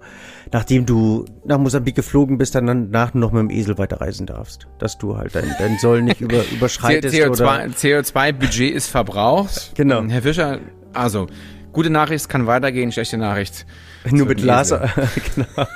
nachdem 0.51 0.85
du 0.85 1.25
nach 1.45 1.57
Mosambik 1.57 1.95
geflogen 1.95 2.37
bist, 2.37 2.55
dann 2.55 2.67
danach 2.67 3.13
noch 3.13 3.31
mit 3.31 3.41
dem 3.41 3.49
Esel 3.49 3.77
weiterreisen 3.77 4.25
darfst. 4.25 4.67
Dass 4.79 4.97
du 4.97 5.17
halt 5.17 5.35
dein, 5.35 5.53
dein 5.59 5.77
Soll 5.79 6.01
nicht 6.01 6.21
über, 6.21 6.43
überschreitest. 6.51 7.15
CO2, 7.15 7.73
CO2-Budget 7.75 8.73
ist 8.73 8.87
verbraucht. 8.87 9.73
Genau. 9.75 10.03
Herr 10.03 10.21
Fischer, 10.21 10.59
also, 10.93 11.27
gute 11.71 11.89
Nachricht 11.89 12.27
kann 12.27 12.47
weitergehen, 12.47 12.91
schlechte 12.91 13.17
Nachricht 13.17 13.65
nur 14.11 14.27
mit 14.27 14.41
Laser. 14.41 14.89
genau. 15.35 15.67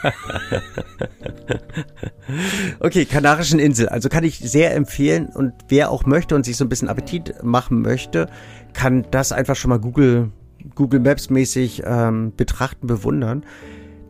okay, 2.80 3.06
Kanarischen 3.06 3.60
Insel. 3.60 3.90
Also 3.90 4.10
kann 4.10 4.24
ich 4.24 4.40
sehr 4.40 4.76
empfehlen 4.76 5.28
und 5.28 5.54
wer 5.70 5.92
auch 5.92 6.06
möchte 6.06 6.36
und 6.36 6.46
sich 6.46 6.58
so 6.58 6.66
ein 6.66 6.70
bisschen 6.70 6.90
Appetit 6.90 7.44
machen 7.44 7.82
möchte, 7.82 8.28
kann 8.74 9.06
das 9.12 9.32
einfach 9.32 9.56
schon 9.56 9.70
mal 9.70 9.80
Google, 9.80 10.32
Google 10.76 11.00
Maps 11.00 11.30
mäßig 11.30 11.84
ähm, 11.86 12.34
betrachten, 12.36 12.88
bewundern. 12.88 13.46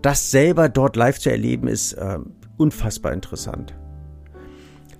Das 0.01 0.31
selber 0.31 0.69
dort 0.69 0.95
live 0.95 1.19
zu 1.19 1.29
erleben 1.29 1.67
ist 1.67 1.95
ähm, 1.99 2.33
unfassbar 2.57 3.13
interessant 3.13 3.75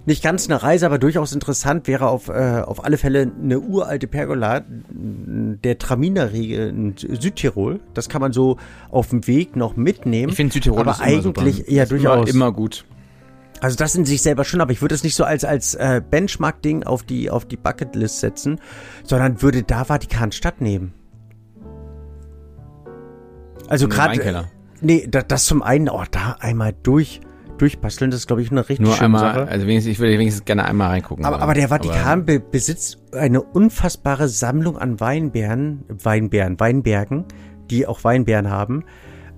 nicht 0.06 0.24
ganz 0.24 0.50
eine 0.50 0.62
Reise, 0.62 0.86
aber 0.86 0.98
durchaus 0.98 1.32
interessant 1.32 1.88
wäre 1.88 2.08
auf, 2.08 2.28
äh, 2.28 2.62
auf 2.66 2.84
alle 2.84 2.98
Fälle 2.98 3.32
eine 3.42 3.60
uralte 3.60 4.08
Pergola 4.08 4.64
der 4.68 5.78
Traminer-Riege 5.78 6.68
in 6.68 6.96
Südtirol. 6.98 7.80
Das 7.94 8.10
kann 8.10 8.22
man 8.22 8.34
so 8.34 8.58
auf 8.90 9.10
dem 9.10 9.28
Weg 9.28 9.56
noch 9.56 9.76
mitnehmen. 9.76 10.30
Ich 10.30 10.36
finde 10.36 10.54
Südtirol 10.54 10.82
aber 10.82 11.00
eigentlich 11.00 11.66
ja 11.68 11.86
durchaus 11.86 12.30
immer, 12.30 12.48
immer, 12.48 12.52
gut. 12.52 12.86
Also 13.60 13.78
das 13.78 13.94
in 13.94 14.06
sich 14.06 14.24
selber 14.24 14.44
schon, 14.44 14.60
aber 14.60 14.72
ich 14.72 14.82
würde 14.82 14.96
es 14.96 15.04
nicht 15.04 15.16
so 15.16 15.24
als 15.24 15.46
als 15.46 15.76
äh, 15.76 16.02
Benchmark-Ding 16.10 16.84
auf 16.84 17.04
die 17.04 17.30
auf 17.30 17.46
die 17.46 17.58
Bucketlist 17.58 18.20
setzen, 18.20 18.60
sondern 19.04 19.44
würde 19.44 19.62
da 19.62 19.86
Vatikanstadt 19.86 20.62
nehmen. 20.62 20.94
Also 23.68 23.88
gerade 23.88 24.48
nee, 24.82 25.08
da, 25.10 25.22
das 25.22 25.46
zum 25.46 25.62
einen, 25.62 25.90
oh, 25.90 26.04
da 26.10 26.38
einmal 26.40 26.74
durch 26.84 27.22
durchbasteln. 27.62 28.12
Das 28.12 28.22
ist, 28.22 28.28
glaube 28.28 28.42
ich, 28.42 28.52
eine 28.52 28.62
richtig 28.62 28.80
Nur 28.80 28.94
schöne 28.94 29.06
einmal, 29.06 29.22
Sache. 29.22 29.48
Also 29.48 29.68
wenigstens, 29.68 29.94
ich 29.94 30.00
würde 30.00 30.14
wenigstens 30.14 30.46
gerne 30.46 30.66
einmal 30.66 30.90
reingucken. 30.90 31.26
Aber, 31.26 31.42
aber 31.42 31.54
der 31.54 31.70
Vatikan 31.70 32.22
aber, 32.22 32.40
besitzt 32.40 32.98
eine 33.14 33.42
unfassbare 33.42 34.28
Sammlung 34.28 34.78
an 34.78 35.00
Weinbären, 35.00 35.84
Weinbären, 35.88 36.60
Weinbergen, 36.60 37.26
die 37.70 37.88
auch 37.88 38.04
Weinbären 38.04 38.50
haben, 38.50 38.84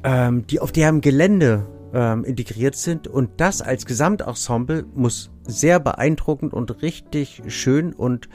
ähm, 0.04 0.48
die 0.48 0.60
auf 0.60 0.72
deren 0.72 1.02
Gelände 1.02 1.68
ähm, 1.94 2.24
integriert 2.24 2.76
sind. 2.76 3.08
Und 3.08 3.30
das 3.38 3.62
als 3.62 3.86
Gesamtensemble 3.86 4.86
muss 4.96 5.32
sehr 5.46 5.80
beeindruckend 5.80 6.54
und 6.54 6.82
richtig 6.82 7.44
schön 7.48 7.94
und 7.94 8.30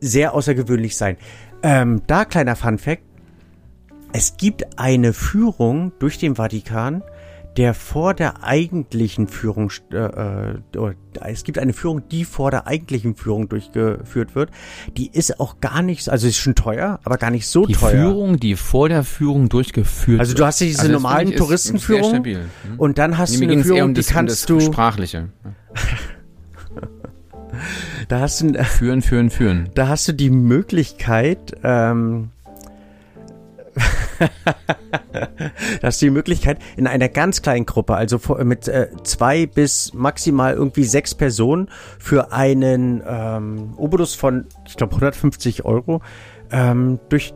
sehr 0.00 0.34
außergewöhnlich 0.34 0.96
sein. 0.96 1.16
Ähm, 1.62 2.02
da 2.06 2.24
kleiner 2.24 2.56
Fun 2.56 2.78
Fact. 2.78 3.02
Es 4.12 4.36
gibt 4.36 4.78
eine 4.78 5.12
Führung 5.12 5.92
durch 5.98 6.18
den 6.18 6.36
Vatikan, 6.36 7.02
der 7.56 7.74
vor 7.74 8.14
der 8.14 8.42
eigentlichen 8.42 9.28
Führung, 9.28 9.70
äh, 9.92 9.96
äh, 9.96 10.94
es 11.22 11.44
gibt 11.44 11.58
eine 11.58 11.72
Führung, 11.72 12.08
die 12.08 12.24
vor 12.24 12.50
der 12.50 12.66
eigentlichen 12.66 13.14
Führung 13.14 13.48
durchgeführt 13.48 14.34
wird. 14.34 14.50
Die 14.96 15.10
ist 15.12 15.38
auch 15.38 15.60
gar 15.60 15.82
nicht, 15.82 16.08
also 16.08 16.26
ist 16.26 16.36
schon 16.36 16.56
teuer, 16.56 16.98
aber 17.04 17.16
gar 17.16 17.30
nicht 17.30 17.46
so 17.46 17.66
die 17.66 17.74
teuer. 17.74 17.92
Die 17.92 17.98
Führung, 17.98 18.40
die 18.40 18.56
vor 18.56 18.88
der 18.88 19.04
Führung 19.04 19.48
durchgeführt 19.48 20.08
wird. 20.08 20.20
Also 20.20 20.34
du 20.34 20.44
hast 20.44 20.60
diese 20.60 20.80
also 20.80 20.92
normalen 20.92 21.36
Touristenführungen 21.36 22.24
hm? 22.24 22.40
und 22.78 22.98
dann 22.98 23.18
hast 23.18 23.38
nee, 23.38 23.46
du 23.46 23.52
eine 23.52 23.64
Führung, 23.64 23.82
um 23.82 23.94
das, 23.94 24.06
die 24.06 24.12
kannst 24.12 24.50
um 24.50 24.58
das 24.58 24.66
du 24.66 24.72
sprachliche. 24.72 25.28
da 28.08 28.20
hast 28.20 28.40
du 28.40 28.64
führen, 28.64 29.02
führen, 29.02 29.30
führen. 29.30 29.70
Da 29.74 29.88
hast 29.88 30.08
du 30.08 30.12
die 30.12 30.30
Möglichkeit. 30.30 31.54
Ähm, 31.62 32.30
da 35.12 35.82
hast 35.82 36.00
du 36.00 36.06
die 36.06 36.10
Möglichkeit, 36.10 36.58
in 36.76 36.86
einer 36.86 37.08
ganz 37.08 37.42
kleinen 37.42 37.66
Gruppe, 37.66 37.94
also 37.94 38.20
mit 38.44 38.68
äh, 38.68 38.88
zwei 39.02 39.46
bis 39.46 39.92
maximal 39.94 40.54
irgendwie 40.54 40.84
sechs 40.84 41.14
Personen 41.14 41.68
für 41.98 42.32
einen 42.32 43.02
ähm, 43.06 43.74
Obolus 43.76 44.14
von, 44.14 44.46
ich 44.66 44.76
glaube, 44.76 44.92
150 44.92 45.64
Euro 45.64 46.02
ähm, 46.50 47.00
durch 47.08 47.34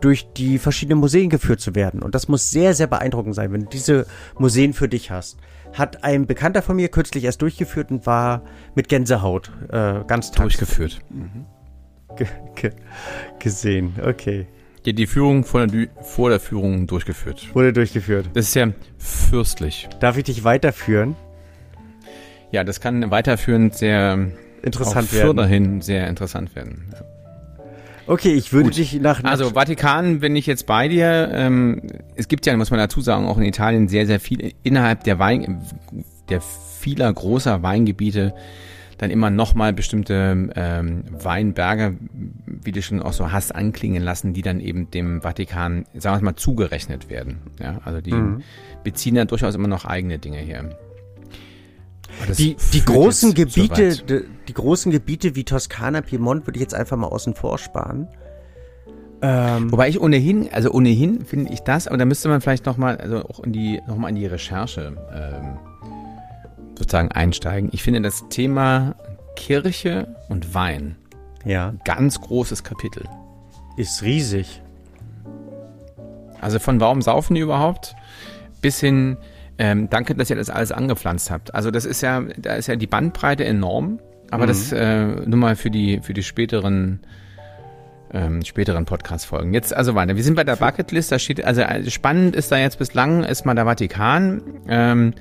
durch 0.00 0.32
die 0.32 0.58
verschiedenen 0.58 0.98
Museen 0.98 1.28
geführt 1.28 1.60
zu 1.60 1.74
werden. 1.74 2.02
Und 2.02 2.14
das 2.14 2.26
muss 2.26 2.50
sehr, 2.50 2.72
sehr 2.74 2.86
beeindruckend 2.86 3.34
sein, 3.34 3.52
wenn 3.52 3.64
du 3.64 3.68
diese 3.68 4.06
Museen 4.38 4.72
für 4.72 4.88
dich 4.88 5.10
hast. 5.10 5.36
Hat 5.74 6.04
ein 6.04 6.26
Bekannter 6.26 6.62
von 6.62 6.76
mir 6.76 6.88
kürzlich 6.88 7.24
erst 7.24 7.42
durchgeführt 7.42 7.90
und 7.90 8.06
war 8.06 8.42
mit 8.74 8.88
Gänsehaut 8.88 9.52
äh, 9.68 10.00
ganz 10.06 10.30
tags. 10.30 10.56
Durchgeführt. 10.56 11.00
Mhm. 11.10 11.44
gesehen, 13.38 13.94
okay. 14.02 14.46
Ja, 14.86 14.92
die 14.92 15.06
Führung 15.06 15.44
vor 15.44 15.66
der, 15.66 15.88
vor 16.02 16.30
der 16.30 16.40
Führung 16.40 16.86
durchgeführt. 16.86 17.54
Wurde 17.54 17.72
durchgeführt. 17.72 18.30
Das 18.32 18.46
ist 18.48 18.54
ja 18.54 18.68
fürstlich. 18.98 19.88
Darf 20.00 20.16
ich 20.16 20.24
dich 20.24 20.44
weiterführen? 20.44 21.16
Ja, 22.50 22.64
das 22.64 22.80
kann 22.80 23.10
weiterführend 23.10 23.74
sehr 23.74 24.30
interessant 24.62 25.12
werden. 25.12 25.36
dahin 25.36 25.80
sehr 25.82 26.08
interessant 26.08 26.54
werden. 26.56 26.92
Ja. 26.92 27.04
Okay, 28.06 28.32
ich 28.32 28.52
würde 28.52 28.70
Gut. 28.70 28.78
dich 28.78 29.00
nach, 29.00 29.22
nach 29.22 29.30
Also 29.30 29.50
Vatikan 29.50 30.18
bin 30.18 30.34
ich 30.34 30.46
jetzt 30.46 30.66
bei 30.66 30.88
dir. 30.88 31.30
Ähm, 31.32 31.82
es 32.16 32.26
gibt 32.26 32.44
ja, 32.44 32.56
muss 32.56 32.70
man 32.70 32.80
dazu 32.80 33.00
sagen, 33.00 33.26
auch 33.26 33.38
in 33.38 33.44
Italien 33.44 33.86
sehr, 33.86 34.06
sehr 34.06 34.18
viel 34.18 34.52
innerhalb 34.64 35.04
der 35.04 35.20
Wein, 35.20 35.62
der 36.28 36.40
vieler 36.40 37.12
großer 37.12 37.62
Weingebiete 37.62 38.34
dann 39.00 39.10
immer 39.10 39.30
nochmal 39.30 39.72
bestimmte 39.72 40.50
ähm, 40.54 41.04
Weinberge, 41.10 41.96
wie 42.44 42.70
du 42.70 42.82
schon 42.82 43.00
auch 43.00 43.14
so 43.14 43.32
hast, 43.32 43.54
anklingen 43.54 44.02
lassen, 44.02 44.34
die 44.34 44.42
dann 44.42 44.60
eben 44.60 44.90
dem 44.90 45.22
Vatikan, 45.22 45.86
sagen 45.94 46.20
wir 46.20 46.24
mal, 46.26 46.36
zugerechnet 46.36 47.08
werden. 47.08 47.38
Ja, 47.58 47.80
also 47.86 48.02
die 48.02 48.12
mhm. 48.12 48.42
beziehen 48.84 49.14
dann 49.14 49.26
durchaus 49.26 49.54
immer 49.54 49.68
noch 49.68 49.86
eigene 49.86 50.18
Dinge 50.18 50.36
her. 50.36 50.76
Die, 52.36 52.56
die 52.74 52.84
großen 52.84 53.32
Gebiete, 53.32 53.92
so 53.92 54.04
die, 54.04 54.20
die, 54.48 54.52
großen 54.52 54.92
Gebiete 54.92 55.34
wie 55.34 55.44
Toskana, 55.44 56.02
Piemont 56.02 56.46
würde 56.46 56.58
ich 56.58 56.62
jetzt 56.62 56.74
einfach 56.74 56.98
mal 56.98 57.06
außen 57.06 57.34
vor 57.34 57.56
sparen. 57.56 58.06
Ähm, 59.22 59.72
Wobei 59.72 59.88
ich 59.88 59.98
ohnehin, 59.98 60.50
also 60.52 60.72
ohnehin 60.72 61.24
finde 61.24 61.50
ich 61.54 61.60
das, 61.60 61.88
aber 61.88 61.96
da 61.96 62.04
müsste 62.04 62.28
man 62.28 62.42
vielleicht 62.42 62.66
nochmal, 62.66 62.98
also 62.98 63.24
auch 63.24 63.40
in 63.40 63.52
die, 63.54 63.80
nochmal 63.86 64.10
in 64.10 64.16
die 64.16 64.26
Recherche 64.26 64.94
ähm, 65.14 65.58
sozusagen 66.80 67.12
einsteigen. 67.12 67.68
Ich 67.72 67.82
finde 67.82 68.00
das 68.00 68.28
Thema 68.30 68.96
Kirche 69.36 70.16
und 70.28 70.54
Wein 70.54 70.96
ja. 71.44 71.74
ganz 71.84 72.20
großes 72.20 72.64
Kapitel. 72.64 73.04
Ist 73.76 74.02
riesig. 74.02 74.62
Also 76.40 76.58
von 76.58 76.80
warum 76.80 77.02
saufen 77.02 77.34
die 77.34 77.42
überhaupt 77.42 77.94
bis 78.62 78.80
hin, 78.80 79.18
ähm, 79.58 79.90
danke, 79.90 80.14
dass 80.14 80.30
ihr 80.30 80.36
das 80.36 80.48
alles 80.48 80.72
angepflanzt 80.72 81.30
habt. 81.30 81.54
Also 81.54 81.70
das 81.70 81.84
ist 81.84 82.00
ja, 82.00 82.22
da 82.38 82.54
ist 82.54 82.66
ja 82.66 82.76
die 82.76 82.86
Bandbreite 82.86 83.44
enorm, 83.44 84.00
aber 84.30 84.44
mhm. 84.44 84.48
das 84.48 84.72
äh, 84.72 85.04
nur 85.04 85.38
mal 85.38 85.56
für 85.56 85.70
die, 85.70 86.00
für 86.02 86.14
die 86.14 86.22
späteren 86.22 87.00
ähm, 88.12 88.42
späteren 88.42 88.86
Podcast-Folgen. 88.86 89.54
Jetzt 89.54 89.72
also 89.72 89.94
weiter. 89.94 90.16
Wir 90.16 90.24
sind 90.24 90.34
bei 90.34 90.42
der 90.42 90.56
Bucketlist. 90.56 91.12
Da 91.12 91.20
steht, 91.20 91.44
also 91.44 91.60
äh, 91.60 91.88
spannend 91.90 92.34
ist 92.34 92.50
da 92.50 92.56
jetzt 92.56 92.78
bislang 92.78 93.22
ist 93.22 93.46
mal 93.46 93.54
der 93.54 93.66
Vatikan. 93.66 94.42
Ähm, 94.66 95.14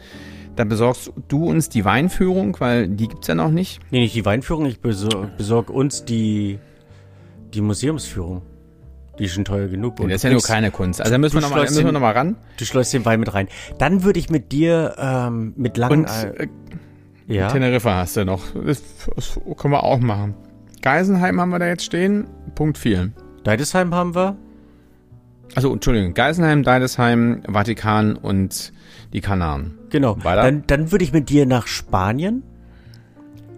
dann 0.56 0.70
besorgst 0.70 1.12
du 1.28 1.46
uns 1.46 1.70
die 1.70 1.86
Weinführung, 1.86 2.60
weil 2.60 2.88
die 2.88 3.08
gibt's 3.08 3.28
ja 3.28 3.36
noch 3.36 3.52
nicht. 3.52 3.80
Nee, 3.92 4.00
nicht 4.00 4.16
die 4.16 4.26
Weinführung, 4.26 4.66
ich 4.66 4.80
besorg, 4.80 5.38
besorg 5.38 5.70
uns 5.70 6.06
die, 6.06 6.60
die 7.54 7.62
Museumsführung. 7.62 8.42
Die 9.18 9.26
ist 9.26 9.34
schon 9.34 9.46
teuer 9.46 9.68
genug. 9.68 10.00
Und 10.00 10.10
das 10.10 10.18
ist 10.18 10.24
ja 10.24 10.32
nur 10.32 10.42
keine 10.42 10.72
Kunst. 10.72 11.02
Also 11.02 11.12
da 11.12 11.18
müssen 11.18 11.36
wir 11.36 11.42
nochmal 11.42 11.66
noch, 11.66 11.92
noch 11.92 12.16
ran. 12.16 12.38
Du 12.58 12.64
schleust 12.64 12.94
den 12.94 13.04
Wein 13.04 13.20
mit 13.20 13.34
rein. 13.34 13.50
Dann 13.78 14.04
würde 14.04 14.18
ich 14.18 14.30
mit 14.30 14.52
dir 14.52 14.96
ähm, 14.98 15.54
mit 15.58 15.78
langen... 15.78 16.06
Und, 16.06 16.10
äh, 16.10 16.48
ja. 17.28 17.50
Teneriffa 17.50 17.96
hast 17.96 18.18
du 18.18 18.26
noch. 18.26 18.42
Das, 18.66 18.82
das 19.16 19.40
können 19.58 19.74
wir 19.74 19.84
auch 19.84 20.00
machen. 20.00 20.36
Geisenheim 20.82 21.40
haben 21.40 21.50
wir 21.50 21.60
da 21.60 21.68
jetzt 21.68 21.84
stehen. 21.84 22.28
Punkt 22.56 22.78
4. 22.78 23.12
Deidesheim 23.44 23.94
haben 23.94 24.16
wir. 24.16 24.38
Also, 25.56 25.74
Entschuldigung, 25.74 26.14
Geisenheim, 26.14 26.64
Deidesheim, 26.64 27.44
Vatikan 27.52 28.16
und 28.16 28.72
die 29.14 29.22
Kanaren. 29.22 29.78
Genau. 29.90 30.18
Weiter? 30.24 30.44
Dann, 30.44 30.64
dann 30.68 30.92
würde 30.92 31.04
ich 31.04 31.14
mit 31.14 31.30
dir 31.30 31.46
nach 31.46 31.68
Spanien. 31.68 32.44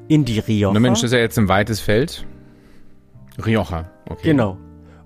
In 0.08 0.26
die 0.26 0.40
Rioja. 0.40 0.74
Na 0.74 0.80
Mensch, 0.82 1.00
das 1.00 1.12
ist 1.12 1.14
ja 1.14 1.20
jetzt 1.20 1.40
ein 1.40 1.48
weites 1.48 1.80
Feld. 1.80 2.26
Rioja, 3.46 3.90
okay. 4.10 4.32
Genau. 4.32 4.58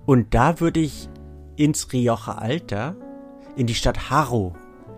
Und 0.04 0.34
da 0.34 0.58
würde 0.58 0.80
ich 0.80 1.08
ins 1.54 1.92
Rioja 1.92 2.38
Alta, 2.38 2.96
in 3.54 3.66
die 3.66 3.74
Stadt 3.74 4.10
Haro. 4.10 4.56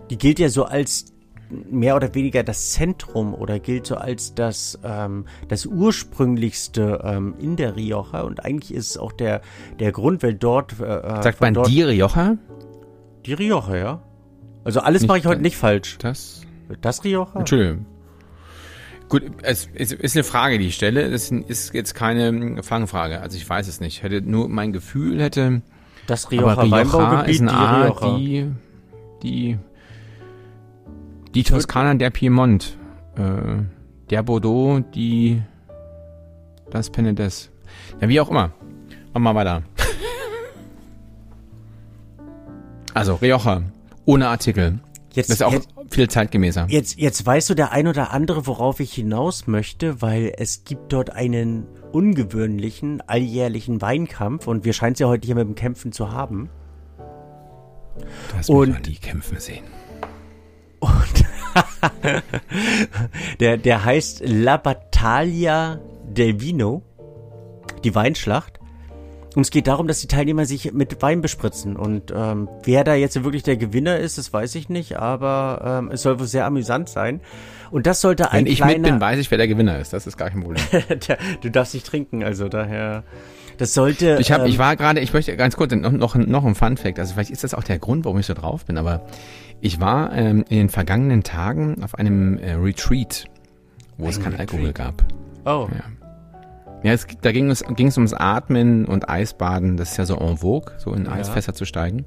Die 0.09 0.17
gilt 0.17 0.39
ja 0.39 0.49
so 0.49 0.65
als 0.65 1.13
mehr 1.49 1.95
oder 1.95 2.13
weniger 2.15 2.43
das 2.43 2.71
Zentrum 2.71 3.33
oder 3.33 3.59
gilt 3.59 3.87
so 3.87 3.95
als 3.95 4.33
das, 4.35 4.79
ähm, 4.83 5.25
das 5.47 5.65
ursprünglichste 5.65 7.01
ähm, 7.03 7.35
in 7.39 7.55
der 7.55 7.75
Rioja. 7.75 8.21
Und 8.21 8.43
eigentlich 8.45 8.73
ist 8.73 8.91
es 8.91 8.97
auch 8.97 9.11
der, 9.11 9.41
der 9.79 9.91
Grund, 9.91 10.23
weil 10.23 10.33
dort. 10.33 10.73
Äh, 10.79 11.21
Sagt 11.21 11.37
von 11.37 11.47
man 11.47 11.53
dort, 11.55 11.67
die 11.67 11.81
Rioja? 11.81 12.37
Die 13.25 13.33
Rioja, 13.33 13.75
ja. 13.75 14.01
Also 14.63 14.81
alles 14.81 15.07
mache 15.07 15.19
ich 15.19 15.25
heute 15.25 15.41
nicht 15.41 15.57
falsch. 15.57 15.97
Das? 15.99 16.41
Das 16.81 17.03
Rioja? 17.03 17.27
Entschuldigung. 17.35 17.85
Gut, 19.07 19.23
es 19.41 19.65
ist, 19.73 19.91
ist 19.91 20.15
eine 20.15 20.23
Frage, 20.23 20.59
die 20.59 20.67
ich 20.67 20.75
stelle. 20.75 21.09
Das 21.09 21.31
ist 21.31 21.73
jetzt 21.73 21.95
keine 21.95 22.61
Fangfrage. 22.61 23.21
Also 23.21 23.37
ich 23.37 23.49
weiß 23.49 23.67
es 23.67 23.79
nicht. 23.79 24.03
Hätte 24.03 24.21
nur 24.21 24.49
mein 24.49 24.71
Gefühl 24.71 25.19
hätte, 25.21 25.61
Das 26.05 26.29
Rioja 26.29 26.49
aber 26.53 26.63
Rioja 26.63 26.77
Weinbaugebiet, 26.77 27.29
ist 27.35 27.41
eine 27.41 27.49
die 27.49 27.55
Art, 27.55 28.01
Rioja. 28.03 28.17
die, 28.17 28.51
die, 29.23 29.57
die 31.33 31.43
Toskana, 31.43 31.95
der 31.95 32.11
Piemont, 32.11 32.77
äh, 33.15 33.63
der 34.11 34.21
Bordeaux, 34.23 34.79
die, 34.93 35.41
das 36.69 36.91
Penedès. 36.93 37.49
Ja, 38.01 38.09
wie 38.09 38.19
auch 38.19 38.29
immer. 38.29 38.51
Machen 39.13 39.23
wir 39.23 39.35
weiter. 39.35 39.63
Also, 42.95 43.15
Rioja, 43.15 43.61
ohne 44.09 44.27
Artikel. 44.27 44.79
Jetzt, 45.13 45.29
Das 45.29 45.37
ist 45.37 45.43
auch 45.43 45.53
jetzt, 45.53 45.69
viel 45.89 46.07
zeitgemäßer. 46.09 46.67
jetzt, 46.69 46.97
jetzt 46.99 47.25
weißt 47.25 47.49
du 47.49 47.53
der 47.55 47.71
ein 47.71 47.87
oder 47.87 48.11
andere, 48.11 48.45
worauf 48.47 48.79
ich 48.79 48.93
hinaus 48.93 49.47
möchte, 49.47 50.01
weil 50.01 50.33
es 50.37 50.63
gibt 50.65 50.93
dort 50.93 51.09
einen 51.11 51.65
ungewöhnlichen, 51.91 53.01
alljährlichen 53.07 53.81
Weinkampf 53.81 54.47
und 54.47 54.65
wir 54.65 54.73
scheinen 54.73 54.93
es 54.93 54.99
ja 54.99 55.07
heute 55.07 55.25
hier 55.25 55.35
mit 55.35 55.47
dem 55.47 55.55
Kämpfen 55.55 55.91
zu 55.91 56.11
haben. 56.11 56.49
Du 57.97 58.37
hast 58.37 58.49
Und- 58.49 58.69
mal 58.71 58.81
die 58.81 58.95
kämpfen 58.95 59.39
sehen. 59.39 59.63
Der, 63.39 63.57
der 63.57 63.83
heißt 63.83 64.21
La 64.25 64.57
Battaglia 64.57 65.79
del 66.07 66.39
Vino, 66.39 66.83
die 67.83 67.93
Weinschlacht. 67.95 68.58
Und 69.35 69.43
es 69.43 69.51
geht 69.51 69.67
darum, 69.67 69.87
dass 69.87 70.01
die 70.01 70.07
Teilnehmer 70.07 70.45
sich 70.45 70.73
mit 70.73 71.01
Wein 71.01 71.21
bespritzen. 71.21 71.75
Und 71.75 72.11
ähm, 72.15 72.49
wer 72.63 72.83
da 72.83 72.95
jetzt 72.95 73.23
wirklich 73.23 73.43
der 73.43 73.57
Gewinner 73.57 73.97
ist, 73.97 74.17
das 74.17 74.33
weiß 74.33 74.55
ich 74.55 74.69
nicht, 74.69 74.97
aber 74.97 75.81
ähm, 75.83 75.91
es 75.91 76.01
soll 76.01 76.19
wohl 76.19 76.25
sehr 76.25 76.45
amüsant 76.45 76.89
sein. 76.89 77.21
Und 77.69 77.85
das 77.85 78.01
sollte 78.01 78.31
ein 78.31 78.45
Wenn 78.45 78.51
ich 78.51 78.63
mit 78.63 78.81
bin, 78.81 78.99
weiß 78.99 79.19
ich, 79.19 79.29
wer 79.29 79.37
der 79.37 79.47
Gewinner 79.47 79.77
ist. 79.77 79.93
Das 79.93 80.07
ist 80.07 80.17
gar 80.17 80.31
kein 80.31 80.41
Problem. 80.41 80.63
Du 81.41 81.51
darfst 81.51 81.73
nicht 81.73 81.85
trinken, 81.85 82.23
also 82.23 82.49
daher... 82.49 83.03
Das 83.57 83.73
sollte... 83.73 84.17
Ich 84.19 84.31
habe, 84.31 84.45
ähm, 84.45 84.49
ich 84.49 84.57
war 84.57 84.75
gerade, 84.75 85.01
ich 85.01 85.13
möchte 85.13 85.35
ganz 85.35 85.55
kurz 85.57 85.73
noch, 85.75 85.91
noch, 85.91 86.15
noch 86.15 86.45
ein 86.45 86.55
Fun 86.55 86.77
Fact. 86.77 86.97
Also 86.97 87.13
vielleicht 87.13 87.29
ist 87.29 87.43
das 87.43 87.53
auch 87.53 87.63
der 87.63 87.77
Grund, 87.77 88.05
warum 88.05 88.17
ich 88.17 88.25
so 88.25 88.33
drauf 88.33 88.65
bin. 88.65 88.77
Aber 88.77 89.05
ich 89.61 89.79
war 89.79 90.13
ähm, 90.13 90.45
in 90.49 90.57
den 90.57 90.69
vergangenen 90.69 91.23
Tagen 91.23 91.83
auf 91.83 91.93
einem 91.95 92.37
äh, 92.37 92.53
Retreat, 92.53 93.25
wo 93.97 94.07
es 94.07 94.17
Ein 94.17 94.23
kein 94.23 94.31
Retreat? 94.33 94.51
Alkohol 94.53 94.73
gab. 94.73 95.05
Oh, 95.45 95.67
Ja. 95.71 95.98
Ja, 96.83 96.93
es, 96.93 97.05
da 97.21 97.31
ging 97.31 97.49
es, 97.49 97.63
ging 97.75 97.87
es 97.87 97.97
ums 97.97 98.13
Atmen 98.13 98.85
und 98.85 99.09
Eisbaden. 99.09 99.75
Das 99.77 99.91
ist 99.91 99.97
ja 99.97 100.05
so 100.05 100.15
en 100.17 100.37
vogue, 100.37 100.73
so 100.77 100.93
in 100.93 101.05
Ja. 101.05 101.11
Eisfässer 101.13 101.53
zu 101.53 101.65
steigen. 101.65 102.05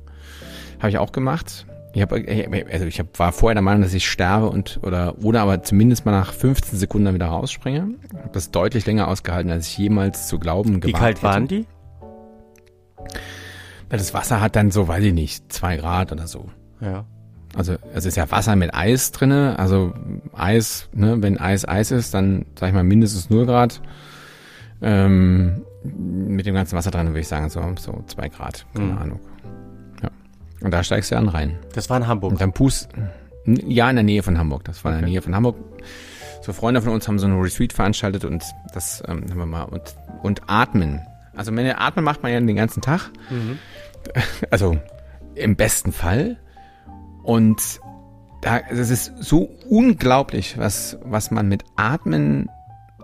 Habe 0.79 0.89
ich 0.91 0.99
auch 0.99 1.13
gemacht. 1.13 1.67
Ich 1.95 2.01
hab, 2.01 2.11
also 2.13 2.87
ich 2.87 2.99
hab, 2.99 3.19
war 3.19 3.33
vorher 3.33 3.55
der 3.55 3.63
Meinung, 3.63 3.83
dass 3.83 3.93
ich 3.93 4.09
sterbe 4.11 4.49
und 4.49 4.81
oder 4.83 5.15
oder 5.23 5.43
aber 5.43 5.63
zumindest 5.63 6.07
mal 6.07 6.13
nach 6.13 6.33
15 6.33 6.79
Sekunden 6.79 7.05
dann 7.05 7.15
wieder 7.15 7.27
rausspringe. 7.27 7.87
Hab 8.23 8.33
das 8.33 8.51
deutlich 8.51 8.87
länger 8.87 9.09
ausgehalten, 9.09 9.51
als 9.53 9.67
ich 9.69 9.77
jemals 9.77 10.27
zu 10.27 10.39
glauben 10.39 10.77
wie 10.77 10.81
gewagt 10.81 10.99
kalt 11.03 11.17
hätte. 11.19 11.25
waren 11.27 11.49
die? 11.49 11.67
Weil 13.91 13.99
Das 13.99 14.15
Wasser 14.15 14.41
hat 14.41 14.57
dann 14.57 14.71
so, 14.71 14.89
weiß 14.89 15.05
ich 15.05 15.13
nicht, 15.13 15.53
zwei 15.53 15.77
Grad 15.77 16.13
oder 16.13 16.27
so. 16.27 16.47
Ja. 16.81 17.05
Also 17.55 17.75
es 17.93 18.07
ist 18.07 18.17
ja 18.17 18.31
Wasser 18.31 18.57
mit 18.57 18.75
Eis 18.75 19.13
drinne. 19.13 19.59
Also 19.59 19.93
Eis, 20.33 20.89
ne, 20.95 21.21
wenn 21.21 21.39
Eis 21.39 21.69
Eis 21.69 21.91
ist, 21.91 22.15
dann 22.15 22.47
sag 22.59 22.69
ich 22.69 22.75
mal 22.75 22.85
mindestens 22.85 23.29
0 23.29 23.45
Grad. 23.45 23.83
Ähm, 24.83 25.63
mit 25.85 26.47
dem 26.47 26.55
ganzen 26.55 26.77
Wasser 26.77 26.91
drin 26.91 27.09
würde 27.09 27.21
ich 27.21 27.29
sagen 27.29 27.49
so, 27.51 27.63
so 27.79 28.03
zwei 28.07 28.29
Grad, 28.29 28.67
keine 28.75 28.93
Mhm. 28.93 28.99
Ahnung. 28.99 29.21
Ja. 30.03 30.11
Und 30.61 30.71
da 30.73 30.83
steigst 30.83 31.11
du 31.11 31.15
dann 31.17 31.29
rein. 31.29 31.59
Das 31.75 31.89
war 31.91 31.97
in 31.97 32.07
Hamburg. 32.07 32.33
Und 32.33 32.41
dann 32.41 32.53
pust, 32.53 32.89
ja, 33.47 33.89
in 33.91 33.97
der 33.97 34.03
Nähe 34.05 34.23
von 34.23 34.39
Hamburg. 34.39 34.65
Das 34.65 34.85
war 34.85 34.93
in 34.93 34.99
der 34.99 35.03
Okay. 35.05 35.11
Nähe 35.13 35.23
von 35.23 35.35
Hamburg. 35.35 35.57
So 36.43 36.53
Freunde 36.53 36.83
von 36.83 36.93
uns 36.93 37.07
haben 37.07 37.19
so 37.21 37.27
ein 37.27 37.39
Retreat 37.41 37.73
veranstaltet 37.73 38.25
und 38.25 38.43
das 38.75 39.03
ähm, 39.07 39.25
haben 39.31 39.39
wir 39.39 39.47
mal 39.47 39.63
und 39.65 39.83
und 40.23 40.43
atmen. 40.49 41.01
Also 41.37 41.55
wenn 41.55 41.65
ihr 41.67 41.81
atmen 41.81 42.05
macht 42.05 42.23
man 42.25 42.33
ja 42.33 42.41
den 42.41 42.57
ganzen 42.57 42.81
Tag. 42.83 43.11
Mhm. 43.31 43.59
Also 44.51 44.77
im 45.37 45.55
besten 45.55 45.93
Fall. 45.93 46.37
Und 47.23 47.61
da 48.41 48.59
es 48.59 48.91
ist 48.91 49.13
so 49.21 49.49
unglaublich, 49.69 50.59
was 50.59 50.99
was 51.05 51.31
man 51.31 51.49
mit 51.49 51.63
Atmen 51.77 52.49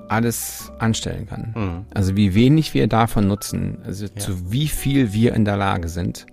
alles 0.08 0.72
anstellen 0.78 1.26
kann. 1.26 1.54
Mhm. 1.54 1.84
Also 1.94 2.16
wie 2.16 2.34
wenig 2.34 2.74
wir 2.74 2.86
davon 2.86 3.26
nutzen, 3.26 3.78
also 3.84 4.08
zu 4.08 4.50
wie 4.50 4.68
viel 4.68 5.12
wir 5.12 5.34
in 5.34 5.44
der 5.44 5.56
Lage 5.56 5.88
sind. 5.88 6.26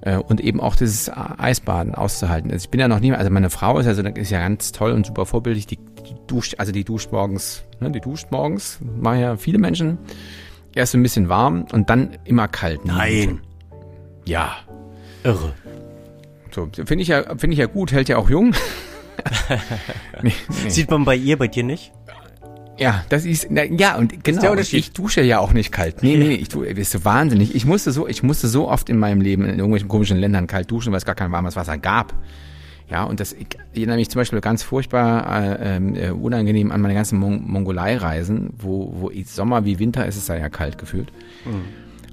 Äh, 0.00 0.16
Und 0.16 0.40
eben 0.40 0.60
auch 0.60 0.76
dieses 0.76 1.10
Eisbaden 1.10 1.94
auszuhalten. 1.94 2.50
Also 2.50 2.64
ich 2.64 2.70
bin 2.70 2.80
ja 2.80 2.88
noch 2.88 3.00
nie, 3.00 3.12
also 3.12 3.30
meine 3.30 3.50
Frau 3.50 3.78
ist 3.78 3.86
also 3.86 4.02
ist 4.02 4.30
ja 4.30 4.38
ganz 4.38 4.72
toll 4.72 4.92
und 4.92 5.06
super 5.06 5.26
vorbildlich. 5.26 5.66
Die, 5.66 5.76
die 5.76 6.14
duscht, 6.26 6.54
also 6.58 6.70
die 6.72 6.84
duscht 6.84 7.10
morgens, 7.10 7.64
ne, 7.80 7.90
die 7.90 8.00
duscht 8.00 8.28
morgens, 8.30 8.78
machen 9.00 9.20
ja 9.20 9.36
viele 9.36 9.58
Menschen. 9.58 9.98
Erst 10.74 10.94
ein 10.94 11.02
bisschen 11.02 11.28
warm 11.28 11.66
und 11.72 11.90
dann 11.90 12.10
immer 12.24 12.46
kalt. 12.46 12.84
Nein. 12.84 13.40
Ja. 14.24 14.52
Irre. 15.24 15.52
So, 16.52 16.68
finde 16.72 17.02
ich 17.02 17.08
ja, 17.08 17.24
finde 17.36 17.54
ich 17.54 17.58
ja 17.58 17.66
gut, 17.66 17.90
hält 17.90 18.08
ja 18.08 18.18
auch 18.18 18.30
jung. 18.30 18.54
nee, 20.22 20.32
nee. 20.62 20.70
Sieht 20.70 20.90
man 20.90 21.04
bei 21.04 21.16
ihr, 21.16 21.36
bei 21.36 21.48
dir 21.48 21.64
nicht? 21.64 21.92
Ja, 22.78 23.04
das 23.08 23.24
ist, 23.24 23.48
na, 23.50 23.64
ja, 23.64 23.96
und 23.96 24.22
genau, 24.24 24.52
und 24.52 24.72
ich 24.72 24.92
dusche 24.92 25.20
ja 25.22 25.40
auch 25.40 25.52
nicht 25.52 25.72
kalt. 25.72 26.02
Nee, 26.02 26.16
nee, 26.16 26.34
ich 26.34 26.48
tue, 26.48 26.72
bist 26.74 26.94
du 26.94 27.04
wahnsinnig. 27.04 27.54
Ich 27.54 27.64
musste 27.64 27.90
so, 27.90 28.06
ich 28.06 28.22
musste 28.22 28.46
so 28.46 28.68
oft 28.68 28.88
in 28.88 28.98
meinem 28.98 29.20
Leben 29.20 29.44
in 29.44 29.56
irgendwelchen 29.56 29.88
komischen 29.88 30.16
Ländern 30.16 30.46
kalt 30.46 30.70
duschen, 30.70 30.92
weil 30.92 30.98
es 30.98 31.04
gar 31.04 31.16
kein 31.16 31.32
warmes 31.32 31.56
Wasser 31.56 31.76
gab. 31.76 32.14
Ja, 32.90 33.04
und 33.04 33.20
das, 33.20 33.34
ich 33.34 33.48
erinnere 33.74 33.96
mich 33.96 34.08
zum 34.08 34.20
Beispiel 34.20 34.40
ganz 34.40 34.62
furchtbar 34.62 35.42
äh, 35.42 35.76
ähm, 35.76 35.94
äh, 35.94 36.10
unangenehm 36.10 36.70
an 36.70 36.80
meine 36.80 36.94
ganzen 36.94 37.18
Mon 37.18 37.46
Mongolei-Reisen, 37.46 38.54
wo, 38.58 38.94
wo 38.96 39.10
ich 39.10 39.28
Sommer 39.28 39.64
wie 39.64 39.78
Winter 39.78 40.06
ist 40.06 40.16
es 40.16 40.26
da 40.26 40.36
ja 40.36 40.48
kalt 40.48 40.78
gefühlt. 40.78 41.12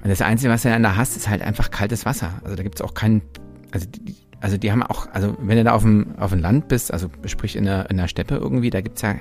Und 0.02 0.10
das 0.10 0.20
Einzige, 0.20 0.52
was 0.52 0.62
du 0.62 0.68
dann 0.68 0.82
da 0.82 0.96
hast, 0.96 1.16
ist 1.16 1.28
halt 1.28 1.42
einfach 1.42 1.70
kaltes 1.70 2.04
Wasser. 2.04 2.40
Also 2.44 2.56
da 2.56 2.62
gibt's 2.62 2.82
auch 2.82 2.92
keinen, 2.92 3.22
also 3.70 3.86
die, 3.88 4.16
also 4.40 4.58
die 4.58 4.70
haben 4.70 4.82
auch, 4.82 5.08
also 5.12 5.36
wenn 5.40 5.56
du 5.56 5.64
da 5.64 5.72
auf 5.72 5.82
dem, 5.82 6.14
auf 6.18 6.30
dem 6.30 6.40
Land 6.40 6.68
bist, 6.68 6.92
also 6.92 7.08
sprich 7.24 7.56
in 7.56 7.64
der, 7.64 7.88
in 7.90 7.96
der 7.96 8.06
Steppe 8.06 8.36
irgendwie, 8.36 8.68
da 8.68 8.82
gibt's 8.82 9.00
ja, 9.00 9.14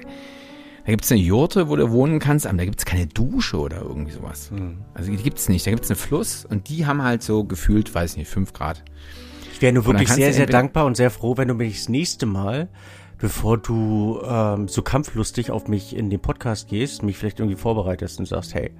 da 0.86 0.92
gibt's 0.92 1.12
eine 1.12 1.20
Jurte, 1.22 1.68
wo 1.68 1.76
du 1.76 1.90
wohnen 1.92 2.20
kannst, 2.20 2.46
aber 2.46 2.58
da 2.58 2.66
gibt's 2.66 2.86
keine 2.86 3.08
Dusche 3.08 3.58
oder 3.58 3.82
irgendwie 3.82 4.12
sowas. 4.12 4.52
Also 4.94 5.12
die 5.12 5.18
gibt's 5.18 5.50
nicht. 5.50 5.66
Da 5.66 5.72
gibt's 5.72 5.90
einen 5.90 5.98
Fluss 5.98 6.46
und 6.46 6.70
die 6.70 6.86
haben 6.86 7.02
halt 7.02 7.24
so 7.24 7.44
gefühlt, 7.44 7.94
weiß 7.94 8.12
ich 8.12 8.18
nicht, 8.18 8.30
fünf 8.30 8.54
Grad. 8.54 8.84
Ich 9.52 9.62
wäre 9.62 9.74
nur 9.74 9.86
wirklich 9.86 10.10
sehr, 10.10 10.32
sehr 10.32 10.46
dankbar 10.46 10.86
und 10.86 10.96
sehr 10.96 11.10
froh, 11.10 11.38
wenn 11.38 11.48
du 11.48 11.56
mich 11.56 11.78
das 11.78 11.90
nächste 11.90 12.28
Mal, 12.28 12.68
bevor 13.18 13.58
du 13.58 14.22
ähm, 14.24 14.68
so 14.68 14.84
kampflustig 14.84 15.50
auf 15.50 15.68
mich 15.68 15.96
in 15.96 16.12
den 16.12 16.20
Podcast 16.20 16.68
gehst, 16.68 17.02
mich 17.02 17.18
vielleicht 17.18 17.40
irgendwie 17.40 17.58
vorbereitest 17.58 18.20
und 18.20 18.28
sagst, 18.28 18.54
hey, 18.54 18.72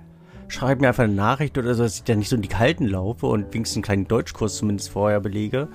schreib 0.48 0.82
mir 0.82 0.90
einfach 0.90 1.06
eine 1.06 1.14
Nachricht 1.14 1.58
oder 1.58 1.74
so, 1.74 1.84
dass 1.84 1.96
ich 1.96 2.04
da 2.04 2.14
nicht 2.14 2.30
so 2.30 2.36
in 2.36 2.44
die 2.44 2.50
Kalten 2.50 2.86
laufe 2.86 3.26
und 3.26 3.54
wenigstens 3.54 3.78
einen 3.78 3.84
kleinen 3.84 4.08
Deutschkurs 4.08 4.58
zumindest 4.58 4.90
vorher 4.90 5.22
belege. 5.22 5.70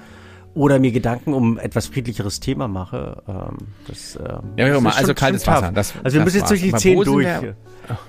Oder 0.54 0.78
mir 0.80 0.90
Gedanken 0.90 1.32
um 1.32 1.58
etwas 1.58 1.86
friedlicheres 1.86 2.40
Thema 2.40 2.66
mache. 2.66 3.22
Ähm, 3.28 3.58
das, 3.86 4.16
ähm, 4.16 4.50
Ja, 4.56 4.68
das 4.68 4.78
ist 4.82 4.98
also 4.98 5.14
kaltes. 5.14 5.46
Wasser, 5.46 5.70
das- 5.72 5.94
also 6.02 6.16
wir 6.18 6.24
müssen 6.24 6.38
jetzt 6.38 6.50
durch 6.50 6.60
die 6.62 6.70
sind 6.70 7.06
durch. 7.06 7.24
wir- 7.26 7.56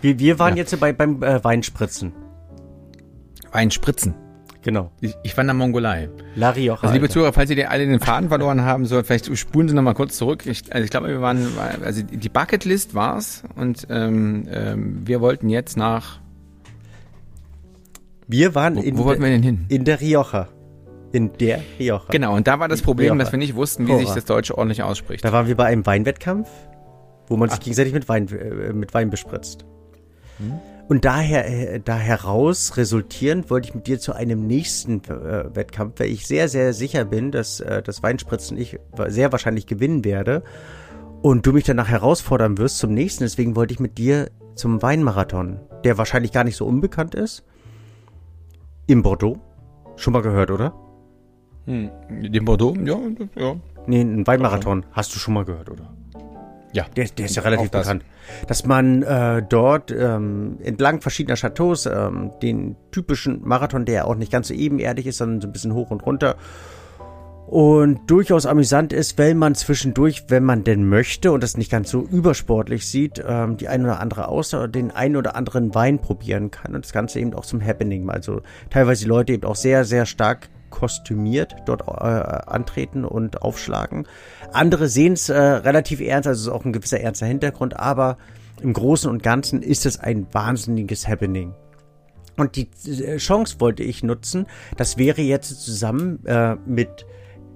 Wir, 0.02 0.20
wir 0.20 0.40
waren 0.40 0.56
Ja. 0.58 0.64
jetzt 0.64 0.80
bei, 0.80 0.92
beim 0.94 1.22
äh, 1.22 1.44
Weinspritzen. 1.44 2.14
Wein 3.52 3.70
spritzen. 3.70 4.16
Genau. 4.64 4.92
Ich, 5.02 5.16
ich 5.24 5.36
war 5.36 5.42
in 5.42 5.48
der 5.48 5.54
Mongolei. 5.56 6.10
La 6.36 6.52
Rioja. 6.52 6.80
Also 6.82 6.94
liebe 6.94 7.06
Alter. 7.06 7.14
Zuhörer, 7.14 7.34
falls 7.34 7.50
ihr 7.50 7.56
die 7.56 7.66
alle 7.66 7.86
den 7.86 8.00
Faden 8.00 8.30
verloren 8.30 8.62
haben, 8.62 8.86
so 8.86 9.02
vielleicht 9.04 9.36
spulen 9.38 9.68
Sie 9.68 9.74
noch 9.76 9.82
mal 9.82 9.94
kurz 9.96 10.18
zurück. 10.18 10.46
Ich, 10.46 10.72
also 10.74 10.84
ich 10.86 10.92
glaube, 10.92 11.08
wir 11.10 11.20
waren, 11.22 11.48
also 11.84 12.04
die 12.04 12.30
Bucketlist 12.30 12.94
war's 12.96 13.44
und 13.56 13.88
ähm, 13.90 14.48
ähm, 14.52 15.02
wir 15.06 15.20
wollten 15.20 15.50
jetzt 15.50 15.78
nach. 15.78 16.20
wir 18.28 18.56
waren 18.56 18.76
Wo, 18.78 18.82
in, 18.82 18.98
wo 18.98 19.06
wollten 19.06 19.22
wir 19.24 19.30
denn 19.30 19.44
hin? 19.44 19.66
in 19.68 19.84
der 19.84 20.00
Rioja. 20.00 20.48
In 21.12 21.34
der 21.34 21.62
Rioja. 21.80 22.04
Genau, 22.10 22.36
und 22.36 22.48
da 22.48 22.60
war 22.60 22.68
das 22.68 22.82
Problem, 22.82 23.14
Rioja. 23.14 23.24
dass 23.24 23.32
wir 23.34 23.40
nicht 23.40 23.56
wussten, 23.56 23.88
wie 23.88 23.92
Rioja. 23.92 24.06
sich 24.06 24.16
das 24.16 24.26
Deutsche 24.26 24.58
ordentlich 24.58 24.84
ausspricht. 24.84 25.26
Da 25.26 25.32
waren 25.32 25.48
wir 25.48 25.56
bei 25.56 25.66
einem 25.66 25.86
Weinwettkampf, 25.86 26.48
wo 27.28 27.38
man 27.38 27.50
sich 27.50 27.60
gegenseitig 27.60 27.94
mit 27.94 28.08
Wein, 28.08 28.28
äh, 28.30 28.74
mit 28.74 28.94
Wein 28.94 29.10
bespritzt. 29.10 29.66
Hm. 30.38 30.60
Und 30.92 31.06
daher, 31.06 31.48
äh, 31.48 31.80
da 31.80 31.96
heraus 31.96 32.76
resultierend 32.76 33.50
wollte 33.50 33.70
ich 33.70 33.74
mit 33.74 33.88
dir 33.88 34.00
zu 34.00 34.14
einem 34.14 34.46
nächsten 34.46 35.02
äh, 35.06 35.56
Wettkampf, 35.56 36.00
weil 36.00 36.10
ich 36.10 36.28
sehr, 36.28 36.50
sehr 36.50 36.74
sicher 36.74 37.06
bin, 37.06 37.32
dass 37.32 37.62
äh, 37.62 37.82
das 37.82 38.04
Weinspritzen 38.04 38.58
ich 38.58 38.78
sehr 39.08 39.32
wahrscheinlich 39.32 39.68
gewinnen 39.68 40.04
werde 40.04 40.44
und 41.22 41.46
du 41.46 41.54
mich 41.54 41.64
danach 41.64 41.88
herausfordern 41.88 42.58
wirst 42.58 42.80
zum 42.80 42.94
nächsten. 42.94 43.24
Deswegen 43.24 43.56
wollte 43.56 43.74
ich 43.74 43.80
mit 43.80 43.98
dir 43.98 44.32
zum 44.56 44.82
Weinmarathon, 44.82 45.62
der 45.86 45.98
wahrscheinlich 45.98 46.32
gar 46.32 46.44
nicht 46.44 46.58
so 46.58 46.66
unbekannt 46.66 47.16
ist. 47.16 47.46
Im 48.88 49.02
Bordeaux. 49.02 49.40
Schon 49.96 50.14
mal 50.14 50.22
gehört, 50.22 50.52
oder? 50.52 50.74
Hm, 51.66 51.90
den 52.10 52.46
Bordeaux, 52.46 52.76
ja, 52.84 52.98
ja. 53.36 53.56
Nee, 53.88 54.02
ein 54.02 54.26
Weinmarathon. 54.26 54.86
Hast 54.92 55.14
du 55.16 55.20
schon 55.20 55.34
mal 55.34 55.46
gehört, 55.46 55.70
oder? 55.70 55.94
Ja. 56.74 56.86
Der, 56.96 57.06
der 57.06 57.26
ist 57.26 57.36
ja 57.36 57.42
relativ 57.42 57.70
das. 57.70 57.86
bekannt. 57.86 58.06
Dass 58.48 58.66
man 58.66 59.04
äh, 59.04 59.44
dort 59.48 59.92
ähm, 59.92 60.58
entlang 60.64 61.02
verschiedener 61.02 61.36
Chateaus 61.36 61.86
ähm, 61.86 62.32
den 62.42 62.78
typischen 62.92 63.42
Marathon, 63.46 63.86
der 63.86 64.08
auch 64.08 64.16
nicht 64.16 64.32
ganz 64.32 64.48
so 64.48 64.54
ebenerdig 64.54 65.08
ist, 65.08 65.18
sondern 65.18 65.42
so 65.42 65.48
ein 65.48 65.52
bisschen 65.52 65.74
hoch 65.74 65.92
und 65.92 66.06
runter 66.06 66.38
und 67.52 68.10
durchaus 68.10 68.46
amüsant 68.46 68.94
ist, 68.94 69.18
wenn 69.18 69.38
man 69.38 69.56
zwischendurch, 69.56 70.24
wenn 70.30 70.46
man 70.46 70.64
denn 70.64 70.88
möchte 70.88 71.34
und 71.34 71.44
das 71.44 71.58
nicht 71.58 71.70
ganz 71.70 71.92
so 71.92 72.02
übersportlich 72.02 72.88
sieht, 72.88 73.22
ähm, 73.28 73.58
die 73.58 73.68
ein 73.68 73.84
oder 73.84 74.00
andere 74.00 74.30
Außer 74.30 74.70
den 74.70 74.90
ein 74.90 75.18
oder 75.18 75.36
anderen 75.36 75.76
Wein 75.76 76.00
probieren 76.00 76.50
kann 76.50 76.76
und 76.76 76.86
das 76.86 76.94
Ganze 76.94 77.20
eben 77.20 77.34
auch 77.34 77.44
zum 77.44 77.62
Happening. 77.62 78.10
Also 78.10 78.42
teilweise 78.70 79.04
die 79.04 79.10
Leute 79.10 79.34
eben 79.34 79.44
auch 79.44 79.58
sehr, 79.58 79.84
sehr 79.84 80.06
stark 80.06 80.48
kostümiert 80.72 81.56
dort 81.66 81.82
äh, 81.82 81.92
antreten 81.92 83.06
und 83.06 83.44
aufschlagen. 83.44 84.08
Andere 84.52 84.88
sehen 84.88 85.14
es 85.14 85.30
äh, 85.30 85.38
relativ 85.38 86.02
ernst, 86.02 86.28
also 86.28 86.40
es 86.40 86.48
ist 86.48 86.54
auch 86.54 86.66
ein 86.66 86.74
gewisser 86.74 87.00
ernster 87.00 87.28
Hintergrund, 87.28 87.80
aber 87.80 88.18
im 88.62 88.74
Großen 88.74 89.10
und 89.10 89.22
Ganzen 89.22 89.62
ist 89.62 89.86
es 89.86 90.00
ein 90.00 90.28
wahnsinniges 90.32 91.08
Happening. 91.08 91.54
Und 92.38 92.56
die 92.56 92.70
äh, 92.88 93.18
Chance 93.18 93.58
wollte 93.60 93.84
ich 93.84 94.04
nutzen. 94.04 94.48
Das 94.78 94.98
wäre 94.98 95.22
jetzt 95.22 95.62
zusammen 95.62 96.26
äh, 96.26 96.56
mit 96.66 97.06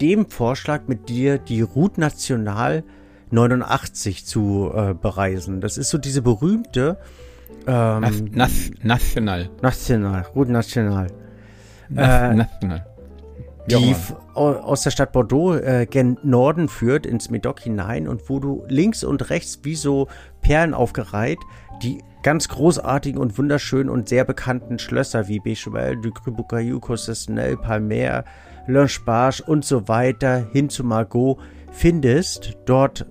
dem 0.01 0.29
Vorschlag, 0.29 0.87
mit 0.87 1.09
dir 1.09 1.37
die 1.37 1.61
Route 1.61 1.99
National 1.99 2.83
89 3.31 4.25
zu 4.25 4.71
äh, 4.73 4.93
bereisen. 4.93 5.61
Das 5.61 5.77
ist 5.77 5.89
so 5.89 5.97
diese 5.97 6.21
berühmte 6.21 6.97
ähm, 7.67 8.29
Nas 8.31 8.71
National. 8.83 9.49
National, 9.61 10.25
Route 10.35 10.51
National. 10.51 11.07
Nas 11.89 12.31
äh, 12.31 12.35
National. 12.35 12.85
Die 13.67 13.95
aus 14.35 14.83
der 14.83 14.91
Stadt 14.91 15.11
Bordeaux 15.11 15.55
äh, 15.55 15.87
gen 15.87 16.17
Norden 16.21 16.69
führt, 16.69 17.05
ins 17.05 17.29
Medoc 17.29 17.61
hinein 17.61 18.07
und 18.07 18.29
wo 18.29 18.39
du 18.39 18.63
links 18.67 19.03
und 19.03 19.29
rechts 19.29 19.59
wie 19.63 19.75
so 19.75 20.07
Perlen 20.41 20.73
aufgereiht 20.73 21.39
die 21.81 22.03
ganz 22.23 22.47
großartigen 22.47 23.19
und 23.19 23.37
wunderschönen 23.37 23.89
und 23.89 24.09
sehr 24.09 24.25
bekannten 24.25 24.79
Schlösser 24.79 25.27
wie 25.27 25.39
Bechevel, 25.39 25.97
du 25.97 26.11
Cru 26.11 26.31
Bucaillou, 26.31 26.79
Cosesnel, 26.79 27.57
Palmer, 27.57 28.23
Lange 28.67 28.89
und 29.45 29.63
so 29.63 29.87
weiter 29.87 30.47
hin 30.51 30.69
zu 30.69 30.83
Margot 30.83 31.39
findest, 31.71 32.57
dort 32.65 33.05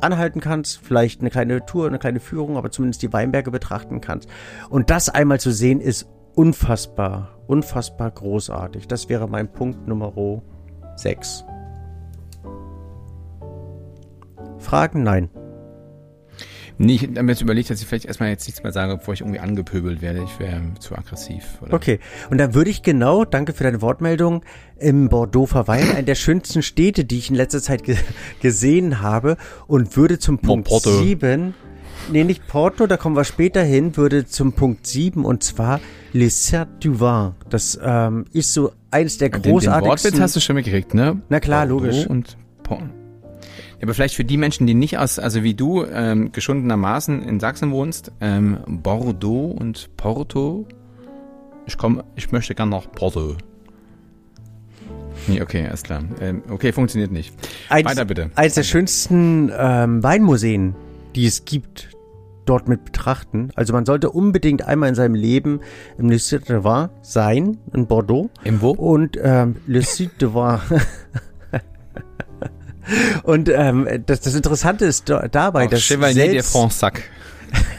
anhalten 0.00 0.40
kannst, 0.40 0.80
vielleicht 0.82 1.20
eine 1.20 1.30
kleine 1.30 1.64
Tour, 1.66 1.86
eine 1.86 1.98
kleine 1.98 2.20
Führung, 2.20 2.56
aber 2.56 2.70
zumindest 2.70 3.02
die 3.02 3.12
Weinberge 3.12 3.50
betrachten 3.50 4.00
kannst. 4.00 4.28
Und 4.70 4.90
das 4.90 5.08
einmal 5.08 5.40
zu 5.40 5.50
sehen 5.50 5.80
ist 5.80 6.08
unfassbar, 6.34 7.38
unfassbar 7.46 8.10
großartig. 8.10 8.88
Das 8.88 9.08
wäre 9.08 9.28
mein 9.28 9.52
Punkt 9.52 9.86
Nummer 9.86 10.12
6. 10.96 11.44
Fragen? 14.58 15.02
Nein. 15.02 15.30
Nee, 16.76 16.94
ich 16.96 17.02
habe 17.02 17.22
mir 17.22 17.32
jetzt 17.32 17.40
überlegt, 17.40 17.70
dass 17.70 17.80
ich 17.80 17.86
vielleicht 17.86 18.06
erstmal 18.06 18.30
jetzt 18.30 18.46
nichts 18.48 18.62
mehr 18.64 18.72
sage, 18.72 18.96
bevor 18.96 19.14
ich 19.14 19.20
irgendwie 19.20 19.38
angepöbelt 19.38 20.02
werde. 20.02 20.24
Ich 20.24 20.40
wäre 20.40 20.60
zu 20.80 20.96
aggressiv. 20.96 21.58
Oder? 21.62 21.72
Okay, 21.72 22.00
und 22.30 22.38
dann 22.38 22.54
würde 22.54 22.70
ich 22.70 22.82
genau, 22.82 23.24
danke 23.24 23.52
für 23.52 23.62
deine 23.62 23.80
Wortmeldung, 23.80 24.44
im 24.76 25.08
Bordeaux 25.08 25.46
verweilen, 25.46 25.92
eine 25.92 26.02
der 26.02 26.16
schönsten 26.16 26.62
Städte, 26.62 27.04
die 27.04 27.18
ich 27.18 27.30
in 27.30 27.36
letzter 27.36 27.62
Zeit 27.62 27.84
ge 27.84 27.96
gesehen 28.40 29.00
habe 29.02 29.36
und 29.68 29.96
würde 29.96 30.18
zum 30.18 30.38
Punkt 30.38 30.68
7, 30.68 31.54
nee, 32.10 32.24
nicht 32.24 32.46
Porto, 32.46 32.86
da 32.86 32.96
kommen 32.96 33.16
wir 33.16 33.24
später 33.24 33.62
hin, 33.62 33.96
würde 33.96 34.26
zum 34.26 34.52
Punkt 34.52 34.86
7 34.86 35.24
und 35.24 35.42
zwar 35.42 35.80
Les 36.12 36.44
Certes 36.44 36.74
du 36.80 37.00
Vin. 37.00 37.32
Das 37.50 37.78
ähm, 37.82 38.24
ist 38.32 38.52
so 38.52 38.72
eins 38.90 39.18
der 39.18 39.30
großartigsten... 39.30 39.72
Den, 39.72 39.80
den 39.80 39.88
Wortwitz 39.88 40.20
hast 40.20 40.36
du 40.36 40.40
schon 40.40 40.56
mitgekriegt, 40.56 40.94
ne? 40.94 41.20
Na 41.28 41.40
klar, 41.40 41.66
Bordeaux 41.66 41.86
logisch. 41.86 42.06
und 42.06 42.36
Porto 42.62 42.84
aber 43.84 43.94
vielleicht 43.94 44.14
für 44.14 44.24
die 44.24 44.36
Menschen, 44.36 44.66
die 44.66 44.74
nicht 44.74 44.98
aus, 44.98 45.18
also 45.18 45.42
wie 45.42 45.54
du, 45.54 45.84
ähm, 45.84 46.32
geschundenermaßen 46.32 47.22
in 47.22 47.38
Sachsen 47.38 47.70
wohnst, 47.70 48.12
ähm, 48.20 48.58
Bordeaux 48.66 49.54
und 49.58 49.90
Porto. 49.96 50.66
Ich 51.66 51.76
komme, 51.76 52.04
ich 52.16 52.32
möchte 52.32 52.54
gern 52.54 52.70
nach 52.70 52.90
Porto. 52.90 53.36
Nee, 55.26 55.40
okay, 55.40 55.66
alles 55.66 55.82
klar. 55.82 56.02
Ähm, 56.20 56.42
okay, 56.48 56.72
funktioniert 56.72 57.12
nicht. 57.12 57.34
Eins, 57.68 57.86
Weiter 57.86 58.04
bitte. 58.04 58.30
Eines 58.34 58.54
der 58.54 58.62
schönsten 58.62 59.52
ähm, 59.56 60.02
Weinmuseen, 60.02 60.74
die 61.14 61.26
es 61.26 61.44
gibt, 61.44 61.90
dort 62.44 62.68
mit 62.68 62.84
betrachten. 62.84 63.50
Also 63.54 63.72
man 63.72 63.86
sollte 63.86 64.10
unbedingt 64.10 64.66
einmal 64.66 64.88
in 64.88 64.94
seinem 64.94 65.14
Leben 65.14 65.60
im 65.98 66.10
Le 66.10 66.18
Cite 66.18 66.46
de 66.46 66.64
Vin 66.64 66.88
sein, 67.02 67.58
in 67.72 67.86
Bordeaux. 67.86 68.30
Im 68.44 68.60
wo? 68.60 68.70
Und 68.70 69.18
ähm, 69.22 69.56
Le 69.66 69.82
Cite 69.82 70.14
de 70.20 70.34
Vin 70.34 70.60
Und 73.22 73.48
ähm, 73.48 73.88
das, 74.04 74.20
das 74.20 74.34
Interessante 74.34 74.84
ist 74.84 75.08
dabei, 75.08 75.64
Auch 75.64 75.70
dass 75.70 75.82
Chevalier 75.82 76.32
de 76.32 76.42
Fronsac. 76.42 77.02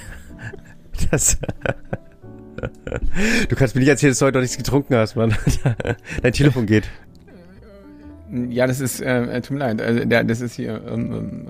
das 1.12 1.38
Du 3.50 3.56
kannst 3.56 3.76
mir 3.76 3.82
nicht 3.82 3.90
erzählen, 3.90 4.12
dass 4.12 4.20
du 4.20 4.26
heute 4.26 4.38
noch 4.38 4.42
nichts 4.42 4.58
getrunken 4.58 4.96
hast, 4.96 5.16
Mann. 5.16 5.36
Dein 6.22 6.34
Telefon 6.34 6.66
geht. 6.66 6.90
Ja, 8.50 8.66
das 8.68 8.80
ist, 8.80 9.02
äh, 9.02 9.42
tut 9.42 9.52
mir 9.52 9.60
leid, 9.60 9.82
äh, 9.82 10.06
der, 10.06 10.24
das 10.24 10.42
ist 10.42 10.56
hier, 10.56 10.82
ähm, 10.88 11.46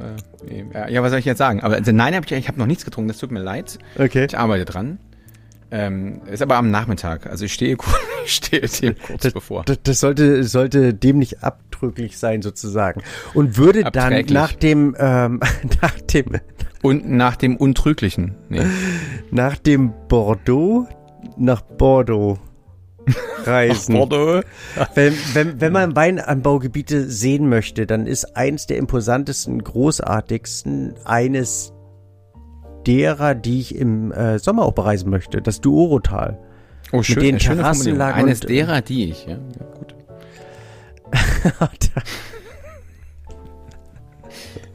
äh, 0.74 0.92
ja, 0.92 1.02
was 1.02 1.12
soll 1.12 1.20
ich 1.20 1.26
jetzt 1.26 1.38
sagen? 1.38 1.62
Aber 1.62 1.76
also, 1.76 1.92
nein, 1.92 2.16
hab 2.16 2.26
ich, 2.26 2.32
ich 2.32 2.48
habe 2.48 2.60
noch 2.60 2.66
nichts 2.66 2.86
getrunken, 2.86 3.08
das 3.08 3.18
tut 3.18 3.32
mir 3.32 3.42
leid. 3.42 3.80
Okay. 3.98 4.26
Ich 4.26 4.38
arbeite 4.38 4.66
dran. 4.66 5.00
Ähm, 5.72 6.22
ist 6.32 6.42
aber 6.42 6.58
am 6.58 6.70
Nachmittag, 6.70 7.28
also 7.28 7.46
ich 7.46 7.54
stehe, 7.54 7.76
ich 8.26 8.34
stehe 8.34 8.62
dem 8.62 8.96
kurz 9.00 9.24
das, 9.24 9.34
bevor. 9.34 9.64
Das, 9.66 9.80
das, 9.84 10.00
sollte, 10.00 10.44
sollte 10.44 10.94
dem 10.94 11.20
nicht 11.20 11.44
abdrücklich 11.44 12.18
sein 12.18 12.42
sozusagen. 12.42 13.02
Und 13.34 13.58
würde 13.58 13.84
dann 13.84 14.26
nach 14.30 14.54
dem, 14.54 14.96
ähm, 15.00 15.40
nach 15.82 16.00
dem 16.02 16.26
und 16.82 17.10
nach 17.10 17.36
dem 17.36 17.56
Untrüglichen. 17.56 18.36
Nee. 18.50 18.62
Nach 19.32 19.58
dem 19.58 19.92
Bordeaux 20.08 20.88
nach 21.38 21.62
Bordeaux 21.62 22.40
reisen. 23.46 23.96
Wenn, 24.94 25.14
wenn, 25.34 25.62
wenn 25.62 25.74
man 25.74 25.96
Weinanbaugebiete 25.96 27.10
sehen 27.10 27.50
möchte, 27.50 27.86
dann 27.86 28.08
ist 28.08 28.36
eins 28.36 28.68
der 28.68 28.78
imposantesten, 28.78 29.64
großartigsten 29.64 30.96
eines 31.06 31.74
derer, 32.86 33.36
die 33.36 33.60
ich 33.60 33.76
im 33.76 34.12
äh, 34.12 34.40
Sommer 34.40 34.64
auch 34.64 34.74
bereisen 34.74 35.10
möchte, 35.10 35.42
das 35.42 35.62
Duorotal. 35.62 36.40
Oh, 36.92 37.02
schön, 37.02 37.16
mit 37.16 37.24
den 37.26 37.38
Terrassenlagen. 37.40 38.24
Eines 38.24 38.42
und, 38.42 38.50
derer, 38.50 38.82
die 38.82 39.10
ich, 39.10 39.26
ja, 39.26 39.34
ja 39.34 39.66
gut. 39.74 39.96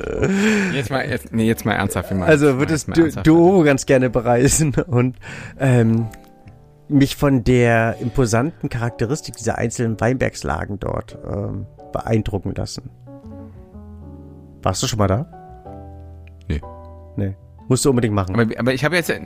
jetzt 0.74 0.90
mal, 0.90 1.08
jetzt, 1.08 1.32
nee, 1.32 1.46
jetzt 1.46 1.64
mal 1.64 1.74
ernsthaft. 1.74 2.12
Mal, 2.12 2.26
also 2.26 2.58
würdest 2.58 2.88
du 2.96 3.10
Duoro 3.22 3.62
ganz 3.62 3.86
gerne 3.86 4.10
bereisen 4.10 4.74
und 4.86 5.16
ähm, 5.58 6.08
mich 6.90 7.16
von 7.16 7.44
der 7.44 7.96
imposanten 8.00 8.68
Charakteristik 8.68 9.36
dieser 9.36 9.58
einzelnen 9.58 10.00
Weinbergslagen 10.00 10.78
dort 10.78 11.18
ähm, 11.24 11.66
beeindrucken 11.92 12.54
lassen. 12.54 12.90
Warst 14.62 14.82
du 14.82 14.86
schon 14.86 14.98
mal 14.98 15.06
da? 15.06 15.26
Nee. 16.48 16.60
Nee. 17.16 17.36
Musst 17.68 17.84
du 17.84 17.90
unbedingt 17.90 18.14
machen. 18.14 18.34
Aber, 18.34 18.46
aber 18.58 18.74
ich 18.74 18.84
habe 18.84 18.96
jetzt, 18.96 19.10
äh, 19.10 19.20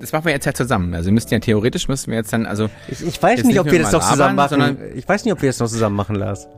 das 0.00 0.12
machen 0.12 0.24
wir 0.24 0.32
jetzt 0.32 0.46
ja 0.46 0.54
zusammen. 0.54 0.94
Also 0.94 1.06
wir 1.06 1.12
müssten 1.12 1.34
ja 1.34 1.40
theoretisch 1.40 1.88
müssten 1.88 2.10
wir 2.10 2.18
jetzt 2.18 2.32
dann, 2.32 2.46
also. 2.46 2.70
Ich, 2.88 3.06
ich 3.06 3.22
weiß 3.22 3.44
nicht, 3.44 3.60
ob 3.60 3.70
wir 3.70 3.80
das 3.80 3.92
noch 3.92 4.08
zusammen 4.08 4.36
machen. 4.36 4.78
Ich 4.94 5.08
weiß 5.08 5.24
nicht, 5.24 5.32
ob 5.32 5.42
wir 5.42 5.50
das 5.50 5.58
noch 5.60 5.68
zusammen 5.68 5.96
machen, 5.96 6.16
Lars. 6.16 6.48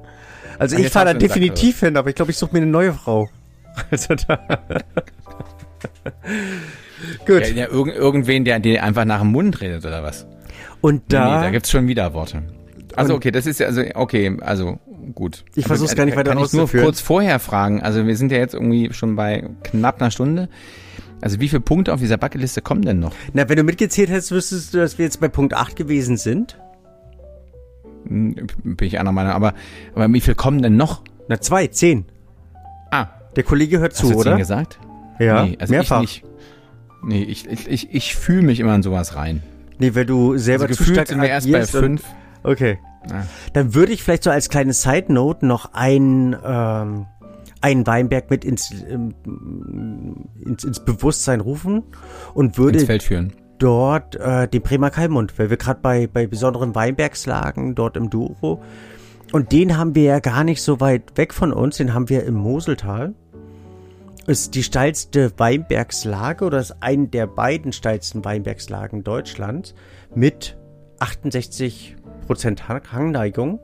Also 0.59 0.77
ich 0.77 0.89
fahre 0.89 1.07
da 1.07 1.15
definitiv 1.15 1.75
gesagt, 1.77 1.87
hin, 1.87 1.97
aber 1.97 2.09
ich 2.09 2.15
glaube, 2.15 2.31
ich 2.31 2.39
suche 2.39 2.53
mir 2.55 2.63
eine 2.63 2.71
neue 2.71 2.93
Frau. 2.93 3.29
Also 3.91 4.15
da. 4.15 4.39
Gut. 7.27 7.41
Ja, 7.41 7.47
ja, 7.49 7.69
irgend, 7.69 7.95
irgendwen, 7.95 8.45
der 8.45 8.59
dir 8.61 8.83
einfach 8.83 9.05
nach 9.05 9.21
dem 9.21 9.33
Mund 9.33 9.61
redet 9.61 9.85
oder 9.85 10.03
was? 10.03 10.27
Und 10.81 11.03
da. 11.09 11.39
Nee, 11.39 11.47
da 11.47 11.51
gibt's 11.51 11.71
schon 11.71 11.89
wieder 11.89 12.15
Worte. 12.15 12.43
Also 12.95 13.15
okay, 13.15 13.31
das 13.31 13.47
ist 13.47 13.61
ja, 13.61 13.67
also 13.67 13.83
okay, 13.95 14.37
also 14.41 14.79
gut. 15.15 15.45
Ich 15.55 15.67
versuche 15.67 15.91
es 15.91 15.97
gar 15.97 16.07
nicht 16.07 16.17
weiter 16.17 16.31
kann 16.31 16.39
auszuführen. 16.39 16.67
Ich 16.67 16.75
nur 16.75 16.83
kurz 16.85 17.01
vorher 17.01 17.39
fragen. 17.39 17.83
Also 17.83 18.07
wir 18.07 18.17
sind 18.17 18.33
ja 18.33 18.39
jetzt 18.39 18.55
irgendwie 18.55 18.93
schon 18.93 19.17
bei 19.17 19.49
knapp 19.63 20.01
einer 20.01 20.11
Stunde. 20.11 20.49
Also 21.21 21.41
wie 21.41 21.49
viele 21.49 21.61
Punkte 21.61 21.93
auf 21.93 22.01
dieser 22.01 22.19
Bucketliste 22.19 22.63
kommen 22.63 22.83
denn 22.83 23.01
noch? 23.01 23.15
Na, 23.33 23.49
wenn 23.49 23.57
du 23.57 23.63
mitgezählt 23.63 24.11
hättest, 24.11 24.33
wüsstest 24.33 24.75
du, 24.75 24.79
dass 24.79 24.99
wir 24.99 25.05
jetzt 25.05 25.21
bei 25.21 25.29
Punkt 25.29 25.55
8 25.55 25.77
gewesen 25.77 26.17
sind? 26.17 26.59
Hm, 28.07 28.47
bin 28.63 28.89
ich 28.89 28.99
einer 28.99 29.13
Meinung. 29.13 29.33
Aber, 29.33 29.55
aber 29.95 30.13
wie 30.13 30.21
viel 30.21 30.35
kommen 30.35 30.63
denn 30.63 30.77
noch? 30.77 31.03
Na, 31.29 31.41
zwei, 31.41 31.67
zehn. 31.67 32.05
Ah. 32.91 33.09
Der 33.35 33.45
Kollege 33.45 33.79
hört 33.79 33.93
Hast 33.93 34.01
zu, 34.01 34.11
du 34.11 34.21
oder? 34.21 34.33
Zehn 34.33 34.39
gesagt? 34.39 34.79
Ja, 35.19 35.45
nee, 35.45 35.57
also 35.59 35.73
mehrfach. 35.73 36.03
Ich 36.03 36.23
nicht. 36.23 36.33
Nee, 37.07 37.23
ich, 37.23 37.49
ich, 37.49 37.69
ich, 37.69 37.95
ich 37.95 38.15
fühle 38.17 38.43
mich 38.43 38.61
immer 38.61 38.75
in 38.75 38.83
sowas 38.83 39.15
rein. 39.17 39.43
Nee, 39.79 39.95
weil 39.95 40.07
du 40.07 40.37
selber 40.39 40.65
Also 40.65 40.85
zu 40.85 40.91
stark 40.93 41.09
sind 41.09 41.21
wir 41.23 41.29
erst 41.29 41.51
bei 41.51 41.61
und- 41.61 41.67
fünf. 41.71 42.03
Okay. 42.43 42.79
Ah. 43.11 43.23
Dann 43.53 43.75
würde 43.75 43.93
ich 43.93 44.03
vielleicht 44.03 44.25
so 44.25 44.31
als 44.31 44.49
kleine 44.49 44.73
Side 44.73 45.13
Note 45.13 45.47
noch 45.47 45.71
ein, 45.73 46.37
ähm, 46.45 47.07
einen 47.61 47.87
Weinberg 47.87 48.31
mit 48.31 48.45
ins, 48.45 48.71
ähm, 48.91 49.15
ins, 50.45 50.65
ins 50.65 50.85
Bewusstsein 50.85 51.41
rufen 51.41 51.83
und 52.35 52.59
würde 52.59 52.79
Ins 52.79 52.87
Feld 52.87 53.03
führen. 53.05 53.33
dort 53.59 54.17
äh, 54.17 54.49
den 54.49 54.63
Bremer 54.63 54.91
Kalmund, 54.91 55.39
weil 55.39 55.51
wir 55.51 55.57
gerade 55.57 55.81
bei, 55.81 56.07
bei 56.09 56.27
besonderen 56.27 56.75
Weinbergslagen 56.75 57.75
dort 57.77 57.97
im 57.97 58.11
Douro 58.11 58.63
und 59.33 59.53
den 59.53 59.77
haben 59.77 59.95
wir 59.95 60.03
ja 60.05 60.19
gar 60.21 60.43
nicht 60.45 60.63
so 60.63 60.81
weit 60.81 61.17
weg 61.17 61.33
von 61.35 61.53
uns, 61.53 61.77
den 61.77 61.95
haben 61.95 62.09
wir 62.09 62.25
im 62.25 62.35
Moseltal. 62.35 63.15
Ist 64.27 64.57
die 64.57 64.65
steilste 64.65 65.33
Weinbergslage 65.37 66.45
oder 66.45 66.59
ist 66.59 66.77
eine 66.81 67.07
der 67.07 67.29
beiden 67.29 67.73
steilsten 67.73 68.25
Weinbergslagen 68.25 69.05
Deutschlands 69.05 69.75
mit 70.15 70.57
68 70.99 71.97
Prozent 72.27 72.69
Hangneigung. 72.69 73.61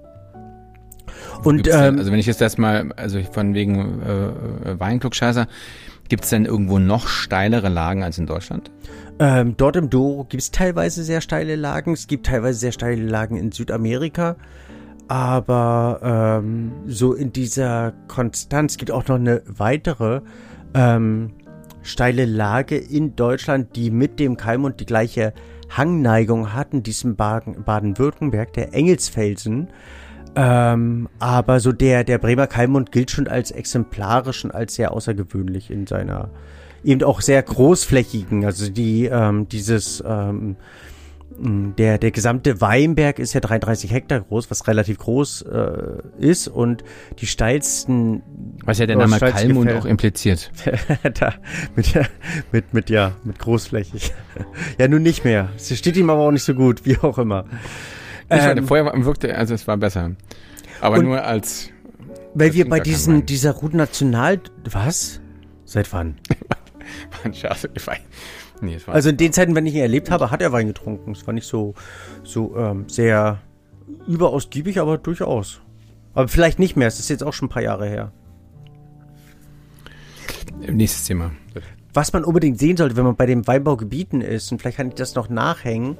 Und 1.42 1.66
ähm, 1.66 1.98
also 1.98 2.12
wenn 2.12 2.18
ich 2.18 2.26
jetzt 2.26 2.40
das 2.40 2.58
mal, 2.58 2.92
also 2.92 3.20
von 3.22 3.54
wegen 3.54 4.02
äh, 4.02 4.26
äh, 4.70 4.80
Weinklugscheißer, 4.80 5.48
gibt 6.08 6.24
es 6.24 6.30
denn 6.30 6.44
irgendwo 6.44 6.78
noch 6.78 7.08
steilere 7.08 7.68
Lagen 7.68 8.04
als 8.04 8.18
in 8.18 8.26
Deutschland? 8.26 8.70
Ähm, 9.18 9.56
dort 9.56 9.76
im 9.76 9.90
Douro 9.90 10.24
gibt 10.24 10.42
es 10.42 10.50
teilweise 10.52 11.02
sehr 11.02 11.20
steile 11.20 11.56
Lagen. 11.56 11.92
Es 11.92 12.06
gibt 12.06 12.26
teilweise 12.26 12.58
sehr 12.58 12.72
steile 12.72 13.02
Lagen 13.02 13.36
in 13.36 13.50
Südamerika. 13.50 14.36
Aber 15.08 16.40
ähm, 16.42 16.72
so 16.86 17.14
in 17.14 17.32
dieser 17.32 17.92
Konstanz 18.08 18.76
gibt 18.76 18.90
auch 18.90 19.06
noch 19.08 19.16
eine 19.16 19.42
weitere 19.46 20.20
ähm, 20.74 21.32
steile 21.82 22.24
Lage 22.24 22.76
in 22.76 23.16
Deutschland, 23.16 23.76
die 23.76 23.90
mit 23.90 24.20
dem 24.20 24.36
Kalmund 24.36 24.80
die 24.80 24.86
gleiche 24.86 25.32
Hangneigung 25.70 26.52
hat, 26.52 26.72
in 26.72 26.82
diesem 26.82 27.16
Baden- 27.16 27.64
Baden-Württemberg, 27.64 28.52
der 28.52 28.74
Engelsfelsen. 28.74 29.68
Ähm, 30.34 31.08
aber 31.18 31.60
so 31.60 31.72
der, 31.72 32.04
der 32.04 32.18
Bremer 32.18 32.46
Kalmund 32.46 32.92
gilt 32.92 33.10
schon 33.10 33.28
als 33.28 33.50
exemplarisch 33.50 34.44
und 34.44 34.50
als 34.52 34.74
sehr 34.74 34.92
außergewöhnlich 34.92 35.70
in 35.70 35.86
seiner 35.86 36.30
eben 36.84 37.02
auch 37.04 37.20
sehr 37.20 37.42
großflächigen, 37.42 38.44
also 38.44 38.70
die, 38.70 39.06
ähm, 39.06 39.48
dieses, 39.48 40.02
ähm, 40.06 40.56
der, 41.38 41.98
der 41.98 42.10
gesamte 42.10 42.60
Weinberg 42.60 43.18
ist 43.18 43.32
ja 43.32 43.40
33 43.40 43.92
Hektar 43.92 44.20
groß, 44.20 44.50
was 44.50 44.66
relativ 44.68 44.98
groß 44.98 45.42
äh, 45.42 46.02
ist 46.18 46.48
und 46.48 46.84
die 47.18 47.26
steilsten, 47.26 48.22
Was 48.64 48.78
ja 48.78 48.86
der 48.86 48.96
Name 48.96 49.18
Kalmund 49.18 49.72
auch 49.72 49.84
impliziert. 49.84 50.50
da, 51.20 51.34
mit, 51.76 51.92
mit, 52.52 52.74
mit, 52.74 52.90
ja, 52.90 53.12
mit 53.24 53.38
großflächig. 53.38 54.12
ja, 54.78 54.88
nun 54.88 55.02
nicht 55.02 55.24
mehr. 55.24 55.48
Es 55.56 55.76
steht 55.76 55.96
ihm 55.96 56.10
aber 56.10 56.20
auch 56.20 56.32
nicht 56.32 56.44
so 56.44 56.54
gut, 56.54 56.84
wie 56.84 56.98
auch 56.98 57.18
immer. 57.18 57.44
Ich 58.30 58.38
Ähm, 58.38 58.46
meine, 58.46 58.62
vorher 58.62 59.04
wirkte, 59.04 59.36
also 59.36 59.54
es 59.54 59.66
war 59.66 59.76
besser. 59.76 60.12
Aber 60.80 61.02
nur 61.02 61.22
als 61.24 61.70
Weil 62.34 62.54
wir 62.54 62.68
bei 62.68 62.80
diesen, 62.80 63.26
dieser 63.26 63.52
Route 63.52 63.76
National, 63.76 64.40
was? 64.70 65.20
Seit 65.64 65.92
wann? 65.92 66.16
ein 67.24 67.34
Scherz. 67.34 67.68
Ich 67.74 67.82
weiß- 67.82 68.00
Nee, 68.62 68.78
Also 68.86 69.08
in 69.08 69.16
den 69.16 69.32
Zeiten, 69.32 69.56
wenn 69.56 69.66
ich 69.66 69.74
ihn 69.74 69.80
erlebt 69.80 70.10
habe, 70.10 70.30
hat 70.30 70.40
er 70.40 70.52
Wein 70.52 70.68
getrunken. 70.68 71.10
Es 71.12 71.26
war 71.26 71.34
nicht 71.34 71.48
so, 71.48 71.74
so 72.22 72.56
ähm, 72.56 72.88
sehr 72.88 73.40
überausgiebig, 74.06 74.78
aber 74.78 74.98
durchaus. 74.98 75.60
Aber 76.14 76.28
vielleicht 76.28 76.60
nicht 76.60 76.76
mehr. 76.76 76.86
Es 76.86 77.00
ist 77.00 77.10
jetzt 77.10 77.24
auch 77.24 77.32
schon 77.32 77.46
ein 77.46 77.50
paar 77.50 77.62
Jahre 77.62 77.88
her. 77.88 78.12
nächstes 80.70 81.04
Thema. 81.04 81.32
Was 81.92 82.12
man 82.12 82.24
unbedingt 82.24 82.58
sehen 82.58 82.76
sollte, 82.76 82.96
wenn 82.96 83.04
man 83.04 83.16
bei 83.16 83.26
den 83.26 83.46
Weinbaugebieten 83.46 84.20
ist, 84.20 84.52
und 84.52 84.60
vielleicht 84.60 84.76
kann 84.76 84.88
ich 84.88 84.94
das 84.94 85.16
noch 85.16 85.28
nachhängen, 85.28 85.96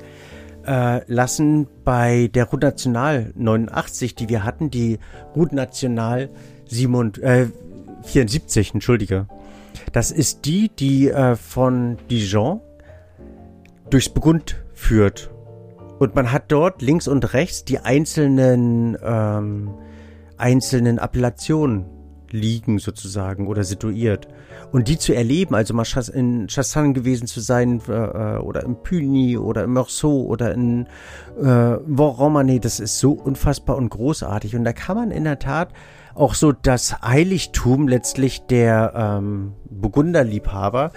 äh, 0.65 1.01
lassen 1.13 1.67
bei 1.85 2.31
der 2.33 2.45
Route 2.45 2.67
National 2.67 3.33
89, 3.35 4.15
die 4.15 4.29
wir 4.29 4.45
hatten, 4.45 4.71
die 4.71 5.01
Route 5.35 5.57
National 5.57 6.31
7, 6.67 7.15
äh, 7.23 7.47
74, 8.05 8.73
entschuldige. 8.73 9.27
Das 9.93 10.11
ist 10.11 10.45
die, 10.45 10.68
die 10.68 11.09
äh, 11.09 11.37
von 11.37 11.99
Dijon 12.11 12.61
durchs 13.91 14.09
Burgund 14.09 14.62
führt. 14.73 15.31
Und 15.99 16.14
man 16.14 16.33
hat 16.33 16.51
dort 16.51 16.83
links 16.83 17.07
und 17.07 17.33
rechts 17.35 17.64
die 17.64 17.79
einzelnen, 17.79 18.97
ähm, 19.03 19.70
einzelnen 20.37 20.99
Appellationen 20.99 21.87
liegen 22.33 22.79
sozusagen 22.79 23.47
oder 23.47 23.62
situiert. 23.62 24.27
Und 24.73 24.89
die 24.89 24.99
zu 24.99 25.12
erleben, 25.12 25.55
also 25.55 25.75
mal 25.75 25.87
in 26.14 26.49
Chassagne 26.49 26.95
gewesen 26.95 27.27
zu 27.27 27.41
sein 27.41 27.81
äh, 27.89 27.93
äh, 27.93 28.39
oder 28.39 28.64
im 28.64 28.83
Puny 28.83 29.37
oder 29.37 29.64
im 29.64 29.75
Meursault 29.75 30.27
oder 30.27 30.53
in 30.55 30.87
äh, 31.39 31.45
Vaux-Romanée, 31.45 32.59
das 32.59 32.81
ist 32.81 32.99
so 32.99 33.12
unfassbar 33.12 33.77
und 33.77 33.91
großartig. 33.91 34.57
Und 34.57 34.64
da 34.64 34.73
kann 34.73 34.97
man 34.97 35.11
in 35.11 35.25
der 35.25 35.39
Tat 35.39 35.68
auch 36.15 36.35
so 36.35 36.53
das 36.53 37.01
Heiligtum 37.03 37.89
letztlich 37.89 38.47
der 38.47 38.93
ähm, 38.95 39.55
Burgunderliebhaber 39.71 40.93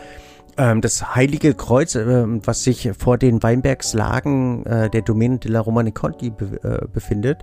ähm, 0.58 0.82
das 0.82 1.16
Heilige 1.16 1.54
Kreuz, 1.54 1.96
ähm, 1.96 2.42
was 2.46 2.64
sich 2.64 2.92
vor 2.98 3.18
den 3.18 3.44
Weinbergslagen 3.44 4.66
äh, 4.66 4.90
der 4.90 5.02
Domäne 5.02 5.40
la 5.44 5.60
Romane 5.60 5.92
Conti 5.92 6.30
be 6.30 6.60
äh, 6.64 6.88
befindet. 6.88 7.40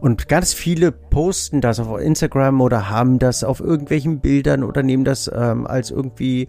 Und 0.00 0.28
ganz 0.28 0.52
viele 0.52 0.92
posten 0.92 1.60
das 1.60 1.80
auf 1.80 2.00
Instagram 2.00 2.60
oder 2.60 2.88
haben 2.88 3.18
das 3.18 3.42
auf 3.42 3.60
irgendwelchen 3.60 4.20
Bildern 4.20 4.62
oder 4.62 4.82
nehmen 4.82 5.04
das 5.04 5.30
ähm, 5.34 5.66
als 5.66 5.90
irgendwie 5.90 6.48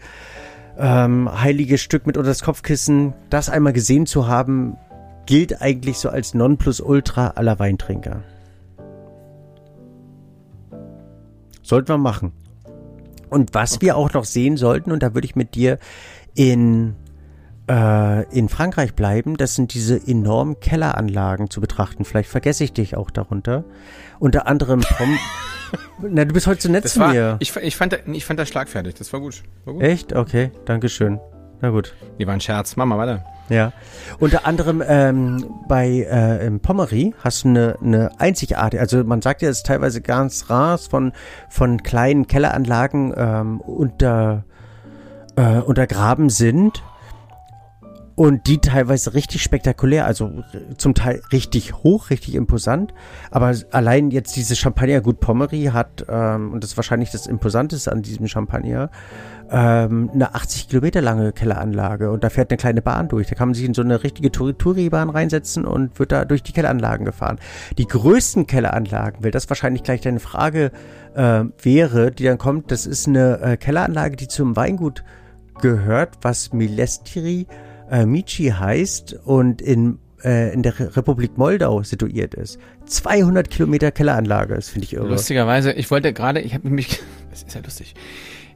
ähm, 0.77 1.29
heiliges 1.41 1.81
Stück 1.81 2.05
mit 2.05 2.17
unter 2.17 2.29
das 2.29 2.43
Kopfkissen. 2.43 3.13
Das 3.29 3.49
einmal 3.49 3.73
gesehen 3.73 4.05
zu 4.05 4.27
haben, 4.27 4.77
gilt 5.25 5.61
eigentlich 5.61 5.97
so 5.97 6.09
als 6.09 6.33
Nonplusultra 6.33 7.29
aller 7.35 7.57
Weintrinker. 7.57 8.23
Sollten 11.63 11.89
wir 11.89 11.97
machen. 11.97 12.31
Und 13.29 13.53
was 13.55 13.81
wir 13.81 13.97
auch 13.97 14.13
noch 14.13 14.25
sehen 14.25 14.57
sollten, 14.57 14.91
und 14.91 15.01
da 15.01 15.15
würde 15.15 15.25
ich 15.25 15.35
mit 15.35 15.55
dir 15.55 15.79
in, 16.35 16.95
äh, 17.67 18.23
in 18.37 18.47
Frankreich 18.47 18.93
bleiben, 18.93 19.37
das 19.37 19.55
sind 19.55 19.73
diese 19.73 19.99
enormen 20.07 20.59
Kelleranlagen 20.59 21.49
zu 21.49 21.59
betrachten. 21.59 22.05
Vielleicht 22.05 22.29
vergesse 22.29 22.63
ich 22.63 22.73
dich 22.73 22.95
auch 22.95 23.09
darunter. 23.09 23.63
Unter 24.19 24.45
anderem 24.47 24.81
Pom 24.81 25.17
Na, 26.01 26.25
du 26.25 26.33
bist 26.33 26.45
heute 26.45 26.61
so 26.61 26.69
nett 26.69 26.85
Das 26.85 26.93
zu 26.93 26.99
war, 26.99 27.11
mir. 27.11 27.37
ich, 27.39 27.55
ich, 27.55 27.75
fand, 27.75 27.97
ich 28.05 28.25
fand 28.25 28.39
das 28.39 28.49
schlagfertig. 28.49 28.93
Das 28.93 29.11
war 29.11 29.19
gut. 29.19 29.41
War 29.65 29.73
gut. 29.73 29.81
Echt? 29.83 30.13
Okay, 30.13 30.51
Dankeschön. 30.65 31.19
Na 31.61 31.71
gut. 31.71 31.95
Die 32.19 32.27
war 32.27 32.33
ein 32.35 32.41
Scherz. 32.41 32.75
Mach 32.75 32.85
mal 32.85 32.99
weiter. 32.99 33.25
Ja. 33.49 33.73
Unter 34.19 34.45
anderem 34.45 34.81
ähm, 34.85 35.45
bei 35.67 36.03
äh, 36.03 36.49
Pommery 36.59 37.13
hast 37.19 37.43
du 37.43 37.49
eine, 37.49 37.77
eine 37.81 38.11
einzigartige, 38.19 38.81
also 38.81 39.03
man 39.03 39.21
sagt 39.21 39.41
ja, 39.41 39.49
es 39.49 39.57
ist 39.57 39.65
teilweise 39.65 40.01
ganz 40.01 40.49
rar 40.49 40.77
von, 40.77 41.11
von 41.49 41.83
kleinen 41.83 42.27
Kelleranlagen 42.27 43.13
ähm, 43.15 43.61
unter, 43.61 44.45
äh, 45.35 45.59
untergraben 45.59 46.29
sind 46.29 46.83
und 48.15 48.45
die 48.47 48.59
teilweise 48.59 49.13
richtig 49.13 49.41
spektakulär, 49.41 50.05
also 50.05 50.43
zum 50.77 50.93
Teil 50.93 51.21
richtig 51.31 51.73
hoch, 51.73 52.09
richtig 52.11 52.35
imposant. 52.35 52.93
Aber 53.31 53.55
allein 53.71 54.11
jetzt 54.11 54.35
diese 54.35 54.55
Champagnergut 54.55 55.19
Pommery 55.19 55.71
hat, 55.73 56.05
ähm, 56.07 56.53
und 56.53 56.63
das 56.63 56.71
ist 56.71 56.77
wahrscheinlich 56.77 57.09
das 57.09 57.25
Imposanteste 57.25 57.91
an 57.91 58.03
diesem 58.03 58.27
Champagner, 58.27 58.91
ähm, 59.55 60.09
eine 60.13 60.33
80 60.33 60.67
Kilometer 60.69 60.99
lange 61.01 61.31
Kelleranlage 61.31 62.09
und 62.09 62.23
da 62.23 62.29
fährt 62.31 62.49
eine 62.51 62.57
kleine 62.57 62.81
Bahn 62.81 63.07
durch. 63.07 63.27
Da 63.27 63.35
kann 63.35 63.49
man 63.49 63.53
sich 63.55 63.65
in 63.65 63.75
so 63.75 63.83
eine 63.83 64.03
richtige 64.03 64.29
Touri- 64.29 64.57
Touri-Bahn 64.57 65.11
reinsetzen 65.11 65.63
und 65.63 65.99
wird 65.99 66.11
da 66.11 66.25
durch 66.25 66.41
die 66.41 66.53
Kelleranlagen 66.53 67.05
gefahren. 67.05 67.37
Die 67.77 67.85
größten 67.85 68.47
Kelleranlagen, 68.47 69.23
weil 69.23 69.29
das 69.31 69.47
wahrscheinlich 69.49 69.83
gleich 69.83 70.01
deine 70.01 70.19
Frage 70.19 70.71
äh, 71.13 71.43
wäre, 71.61 72.11
die 72.11 72.23
dann 72.23 72.39
kommt, 72.39 72.71
das 72.71 72.87
ist 72.87 73.07
eine 73.07 73.39
äh, 73.41 73.57
Kelleranlage, 73.57 74.15
die 74.15 74.27
zum 74.27 74.55
Weingut 74.55 75.03
gehört, 75.61 76.17
was 76.23 76.51
Milestiri 76.51 77.45
äh, 77.91 78.07
Mici 78.07 78.45
heißt 78.57 79.13
und 79.23 79.61
in, 79.61 79.99
äh, 80.23 80.51
in 80.51 80.63
der 80.63 80.79
Re- 80.79 80.95
Republik 80.97 81.37
Moldau 81.37 81.83
situiert 81.83 82.33
ist. 82.33 82.57
200 82.87 83.51
Kilometer 83.51 83.91
Kelleranlage, 83.91 84.55
das 84.55 84.69
finde 84.69 84.85
ich 84.85 84.93
irre. 84.93 85.07
Lustigerweise, 85.07 85.71
ich 85.73 85.91
wollte 85.91 86.11
gerade, 86.11 86.39
ich 86.41 86.55
habe 86.55 86.69
mich, 86.69 87.01
das 87.29 87.43
ist 87.43 87.53
ja 87.53 87.61
lustig. 87.61 87.93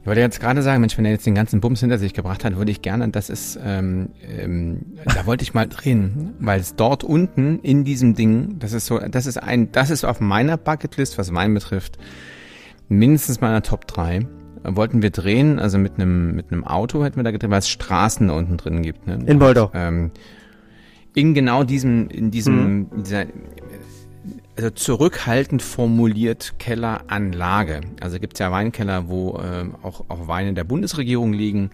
Ich 0.01 0.07
wollte 0.07 0.21
jetzt 0.21 0.39
gerade 0.39 0.61
sagen, 0.63 0.79
Mensch, 0.79 0.97
wenn 0.97 1.03
er 1.05 1.11
jetzt 1.11 1.25
den 1.25 1.35
ganzen 1.35 1.59
Bums 1.59 1.81
hinter 1.81 1.97
sich 1.97 2.13
gebracht 2.13 2.45
hat, 2.45 2.55
würde 2.55 2.71
ich 2.71 2.81
gerne, 2.81 3.09
das 3.09 3.29
ist, 3.29 3.59
ähm, 3.63 4.09
ähm, 4.25 4.93
da 5.05 5.25
wollte 5.25 5.43
ich 5.43 5.53
mal 5.53 5.67
drehen, 5.67 6.33
weil 6.39 6.61
es 6.61 6.75
dort 6.75 7.03
unten 7.03 7.59
in 7.59 7.83
diesem 7.83 8.15
Ding, 8.15 8.57
das 8.59 8.71
ist 8.71 8.85
so, 8.85 8.99
das 8.99 9.25
ist 9.25 9.37
ein, 9.37 9.71
das 9.73 9.89
ist 9.89 10.05
auf 10.05 10.21
meiner 10.21 10.55
Bucketlist, 10.55 11.17
was 11.17 11.33
Wein 11.33 11.53
betrifft, 11.53 11.97
mindestens 12.87 13.41
meiner 13.41 13.61
Top 13.63 13.85
3. 13.87 14.25
Wollten 14.63 15.01
wir 15.01 15.11
drehen, 15.11 15.59
also 15.59 15.77
mit 15.77 15.93
einem 15.95 16.35
mit 16.35 16.51
einem 16.51 16.63
Auto 16.65 17.03
hätten 17.03 17.17
wir 17.17 17.23
da 17.23 17.31
gedreht, 17.31 17.49
weil 17.49 17.59
es 17.59 17.69
Straßen 17.69 18.27
da 18.27 18.33
unten 18.33 18.57
drin 18.57 18.81
gibt. 18.81 19.07
Ne? 19.07 19.19
In 19.25 19.37
Moldau. 19.37 19.71
ähm, 19.73 20.11
in 21.15 21.33
genau 21.33 21.63
diesem, 21.63 22.09
in 22.09 22.31
diesem, 22.31 22.55
Mhm. 22.79 22.87
dieser, 23.03 23.25
also 24.57 24.71
zurückhaltend 24.71 25.61
formuliert 25.61 26.55
Kelleranlage. 26.57 27.81
Also 28.01 28.19
gibt 28.19 28.33
es 28.33 28.39
ja 28.39 28.51
Weinkeller, 28.51 29.07
wo 29.07 29.37
äh, 29.37 29.65
auch, 29.83 30.05
auch 30.07 30.27
Weine 30.27 30.53
der 30.53 30.63
Bundesregierung 30.63 31.31
liegen. 31.31 31.69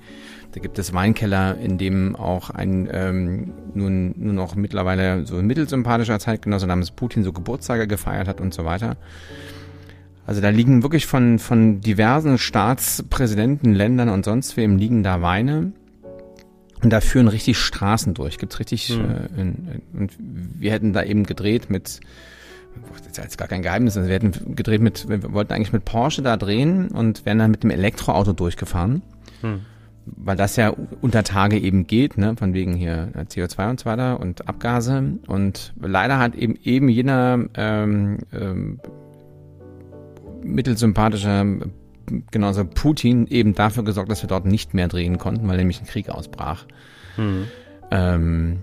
Da 0.51 0.59
gibt 0.59 0.77
es 0.77 0.93
Weinkeller, 0.93 1.57
in 1.57 1.77
dem 1.77 2.15
auch 2.15 2.49
ein 2.49 2.89
ähm, 2.91 3.53
nun 3.73 4.13
nur 4.17 4.33
noch 4.33 4.55
mittlerweile 4.55 5.25
so 5.25 5.35
mittelsympathischer 5.35 6.19
Zeitgenosse 6.19 6.67
namens 6.67 6.91
Putin 6.91 7.23
so 7.23 7.31
Geburtstage 7.31 7.87
gefeiert 7.87 8.27
hat 8.27 8.41
und 8.41 8.53
so 8.53 8.65
weiter. 8.65 8.97
Also 10.25 10.41
da 10.41 10.49
liegen 10.49 10.83
wirklich 10.83 11.05
von, 11.05 11.39
von 11.39 11.81
diversen 11.81 12.37
Staatspräsidenten, 12.37 13.73
Ländern 13.73 14.09
und 14.09 14.25
sonst 14.25 14.57
wem 14.57 14.77
liegen 14.77 15.03
da 15.03 15.21
Weine. 15.21 15.71
Und 16.81 16.89
da 16.91 16.99
führen 16.99 17.29
richtig 17.29 17.57
Straßen 17.57 18.13
durch. 18.13 18.37
Gibt's 18.37 18.59
richtig, 18.59 18.89
mhm. 18.89 19.05
äh, 19.05 19.41
in, 19.41 19.47
in, 19.67 19.99
und 19.99 20.11
wir 20.19 20.71
hätten 20.71 20.91
da 20.91 21.01
eben 21.03 21.23
gedreht 21.23 21.69
mit, 21.69 22.01
das 22.97 23.07
ist 23.07 23.17
jetzt 23.17 23.37
gar 23.37 23.47
kein 23.47 23.61
Geheimnis, 23.61 23.97
also 23.97 24.07
wir 24.07 24.15
hätten 24.15 24.55
gedreht 24.55 24.81
mit, 24.81 25.07
wir 25.09 25.33
wollten 25.33 25.53
eigentlich 25.53 25.73
mit 25.73 25.85
Porsche 25.85 26.21
da 26.21 26.37
drehen 26.37 26.89
und 26.89 27.25
wären 27.25 27.39
dann 27.39 27.51
mit 27.51 27.63
dem 27.63 27.69
Elektroauto 27.69 28.33
durchgefahren. 28.33 29.01
Mhm. 29.41 29.61
Weil 30.05 30.35
das 30.35 30.57
ja 30.57 30.73
unter 31.01 31.23
Tage 31.23 31.57
eben 31.57 31.87
geht, 31.87 32.17
ne, 32.17 32.35
von 32.37 32.53
wegen 32.53 32.73
hier 32.73 33.09
CO2 33.15 33.69
und 33.69 33.79
so 33.79 33.85
weiter 33.85 34.19
und 34.19 34.49
Abgase. 34.49 35.13
Und 35.27 35.73
leider 35.79 36.19
hat 36.19 36.35
eben 36.35 36.57
eben 36.61 36.89
jener 36.89 37.45
ähm, 37.55 38.17
ähm, 38.33 38.79
mittelsympathischer 40.43 41.45
genauso 42.31 42.65
Putin 42.65 43.27
eben 43.27 43.55
dafür 43.55 43.83
gesorgt, 43.83 44.11
dass 44.11 44.21
wir 44.21 44.27
dort 44.27 44.45
nicht 44.45 44.73
mehr 44.73 44.87
drehen 44.87 45.17
konnten, 45.17 45.47
weil 45.47 45.57
nämlich 45.57 45.79
ein 45.79 45.87
Krieg 45.87 46.09
ausbrach. 46.09 46.65
Mhm. 47.17 47.47
Ähm, 47.91 48.59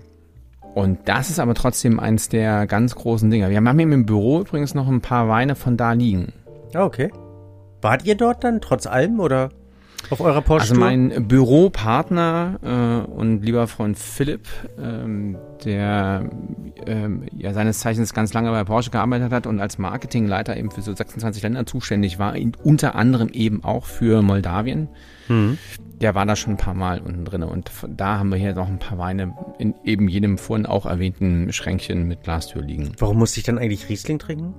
und 0.73 0.99
das 1.05 1.29
ist 1.29 1.39
aber 1.39 1.53
trotzdem 1.53 1.99
eins 1.99 2.29
der 2.29 2.67
ganz 2.67 2.95
großen 2.95 3.29
Dinge. 3.29 3.49
Wir 3.49 3.57
haben 3.57 3.79
eben 3.79 3.91
im 3.91 4.05
Büro 4.05 4.41
übrigens 4.41 4.73
noch 4.73 4.87
ein 4.87 5.01
paar 5.01 5.27
Weine 5.27 5.55
von 5.55 5.77
da 5.77 5.93
liegen. 5.93 6.33
Ah, 6.73 6.85
okay. 6.85 7.11
Wart 7.81 8.05
ihr 8.05 8.15
dort 8.15 8.43
dann 8.43 8.61
trotz 8.61 8.85
allem 8.87 9.19
oder? 9.19 9.49
auf 10.09 10.21
eurer 10.21 10.41
Porsche? 10.41 10.71
Also 10.71 10.79
mein 10.79 11.27
Büropartner 11.27 13.05
äh, 13.07 13.11
und 13.11 13.43
lieber 13.43 13.67
Freund 13.67 13.97
Philipp, 13.97 14.47
ähm, 14.79 15.37
der 15.63 16.29
ähm, 16.85 17.23
ja 17.37 17.53
seines 17.53 17.79
Zeichens 17.79 18.13
ganz 18.13 18.33
lange 18.33 18.51
bei 18.51 18.63
Porsche 18.63 18.91
gearbeitet 18.91 19.31
hat 19.31 19.47
und 19.47 19.59
als 19.59 19.77
Marketingleiter 19.77 20.57
eben 20.57 20.71
für 20.71 20.81
so 20.81 20.93
26 20.93 21.43
Länder 21.43 21.65
zuständig 21.65 22.19
war, 22.19 22.35
unter 22.63 22.95
anderem 22.95 23.29
eben 23.29 23.63
auch 23.63 23.85
für 23.85 24.21
Moldawien. 24.21 24.89
Mhm. 25.27 25.57
Der 26.01 26.15
war 26.15 26.25
da 26.25 26.35
schon 26.35 26.53
ein 26.53 26.57
paar 26.57 26.73
Mal 26.73 26.99
unten 26.99 27.25
drin 27.25 27.43
und 27.43 27.71
da 27.87 28.17
haben 28.17 28.29
wir 28.29 28.37
hier 28.37 28.55
noch 28.55 28.67
ein 28.67 28.79
paar 28.79 28.97
Weine 28.97 29.35
in 29.59 29.75
eben 29.83 30.07
jenem 30.07 30.39
vorhin 30.39 30.65
auch 30.65 30.87
erwähnten 30.87 31.53
Schränkchen 31.53 32.07
mit 32.07 32.23
Glastür 32.23 32.63
liegen. 32.63 32.91
Warum 32.97 33.19
musste 33.19 33.39
ich 33.39 33.45
dann 33.45 33.59
eigentlich 33.59 33.87
Riesling 33.87 34.17
trinken? 34.17 34.55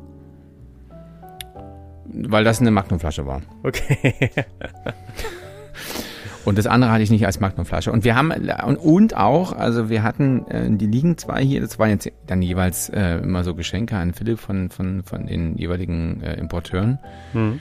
Weil 2.04 2.44
das 2.44 2.60
eine 2.60 2.70
Magnumflasche 2.70 3.26
war. 3.26 3.42
Okay. 3.64 4.30
Und 6.44 6.58
das 6.58 6.66
andere 6.66 6.90
hatte 6.90 7.02
ich 7.02 7.10
nicht 7.10 7.24
als 7.24 7.40
Magnumflasche. 7.40 7.92
Und 7.92 8.04
wir 8.04 8.16
haben, 8.16 8.32
und, 8.66 8.76
und 8.76 9.16
auch, 9.16 9.52
also 9.52 9.88
wir 9.88 10.02
hatten, 10.02 10.44
äh, 10.48 10.68
die 10.70 10.86
liegen 10.86 11.16
zwei 11.16 11.40
hier, 11.40 11.60
das 11.60 11.78
waren 11.78 11.90
jetzt 11.90 12.10
dann 12.26 12.42
jeweils 12.42 12.88
äh, 12.88 13.18
immer 13.18 13.44
so 13.44 13.54
Geschenke 13.54 13.96
an 13.96 14.12
Philipp 14.12 14.40
von, 14.40 14.68
von, 14.70 15.04
von 15.04 15.26
den 15.26 15.56
jeweiligen 15.56 16.20
äh, 16.20 16.34
Importeuren. 16.34 16.98
Mhm. 17.32 17.60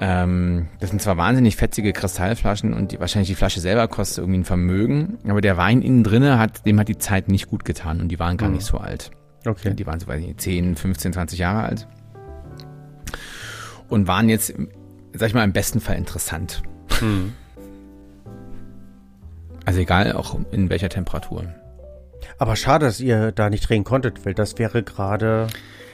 Ähm, 0.00 0.68
das 0.78 0.90
sind 0.90 1.02
zwar 1.02 1.16
wahnsinnig 1.16 1.56
fetzige 1.56 1.92
Kristallflaschen 1.92 2.72
und 2.72 2.92
die, 2.92 3.00
wahrscheinlich 3.00 3.28
die 3.28 3.34
Flasche 3.34 3.60
selber 3.60 3.88
kostet 3.88 4.18
irgendwie 4.18 4.40
ein 4.40 4.44
Vermögen, 4.44 5.18
aber 5.26 5.40
der 5.40 5.56
Wein 5.56 5.82
innen 5.82 6.04
drinne 6.04 6.38
hat, 6.38 6.64
dem 6.66 6.78
hat 6.78 6.88
die 6.88 6.98
Zeit 6.98 7.28
nicht 7.28 7.48
gut 7.48 7.64
getan 7.64 8.00
und 8.00 8.08
die 8.08 8.18
waren 8.18 8.36
gar 8.36 8.48
mhm. 8.48 8.56
nicht 8.56 8.66
so 8.66 8.78
alt. 8.78 9.10
Okay. 9.44 9.74
Die 9.74 9.86
waren 9.86 9.98
so, 9.98 10.06
weiß 10.06 10.20
ich 10.20 10.26
nicht, 10.28 10.40
10, 10.40 10.76
15, 10.76 11.12
20 11.14 11.38
Jahre 11.38 11.62
alt. 11.64 11.88
Und 13.88 14.06
waren 14.06 14.28
jetzt, 14.28 14.54
sag 15.14 15.28
ich 15.28 15.34
mal, 15.34 15.44
im 15.44 15.52
besten 15.52 15.80
Fall 15.80 15.96
interessant. 15.96 16.62
Mhm. 17.00 17.32
Also 19.64 19.80
egal, 19.80 20.12
auch 20.12 20.38
in 20.52 20.70
welcher 20.70 20.88
Temperatur. 20.88 21.44
Aber 22.38 22.56
schade, 22.56 22.86
dass 22.86 23.00
ihr 23.00 23.32
da 23.32 23.50
nicht 23.50 23.68
drehen 23.68 23.84
konntet, 23.84 24.24
weil 24.24 24.34
das 24.34 24.58
wäre 24.58 24.82
gerade. 24.82 25.48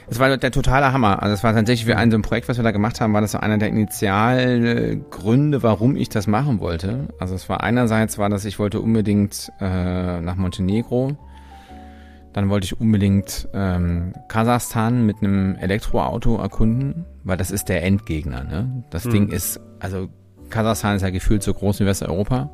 Es 0.07 0.19
war 0.19 0.37
der 0.37 0.51
totale 0.51 0.93
Hammer. 0.93 1.23
Also 1.23 1.33
es 1.33 1.43
war 1.43 1.53
tatsächlich 1.53 1.85
für 1.85 1.97
ein 1.97 2.11
so 2.11 2.17
ein 2.17 2.21
Projekt, 2.21 2.47
was 2.47 2.57
wir 2.57 2.63
da 2.63 2.71
gemacht 2.71 3.01
haben, 3.01 3.13
war 3.13 3.21
das 3.21 3.31
so 3.31 3.39
einer 3.39 3.57
der 3.57 3.69
Initialgründe, 3.69 5.63
warum 5.63 5.95
ich 5.95 6.09
das 6.09 6.27
machen 6.27 6.59
wollte. 6.59 7.07
Also 7.19 7.35
es 7.35 7.49
war 7.49 7.61
einerseits 7.63 8.17
war 8.17 8.29
das, 8.29 8.45
ich 8.45 8.59
wollte 8.59 8.79
unbedingt 8.79 9.51
äh, 9.59 10.21
nach 10.21 10.35
Montenegro. 10.35 11.17
Dann 12.33 12.49
wollte 12.49 12.65
ich 12.65 12.79
unbedingt 12.79 13.47
ähm, 13.53 14.13
Kasachstan 14.27 15.05
mit 15.05 15.17
einem 15.21 15.55
Elektroauto 15.55 16.37
erkunden, 16.37 17.05
weil 17.23 17.37
das 17.37 17.49
ist 17.49 17.69
der 17.69 17.81
Endgegner. 17.83 18.43
Ne? 18.43 18.83
Das 18.89 19.05
hm. 19.05 19.11
Ding 19.11 19.29
ist, 19.29 19.59
also 19.79 20.09
Kasachstan 20.49 20.97
ist 20.97 21.01
ja 21.01 21.11
gefühlt 21.11 21.43
so 21.43 21.53
groß 21.53 21.79
wie 21.79 21.85
Westeuropa. 21.85 22.49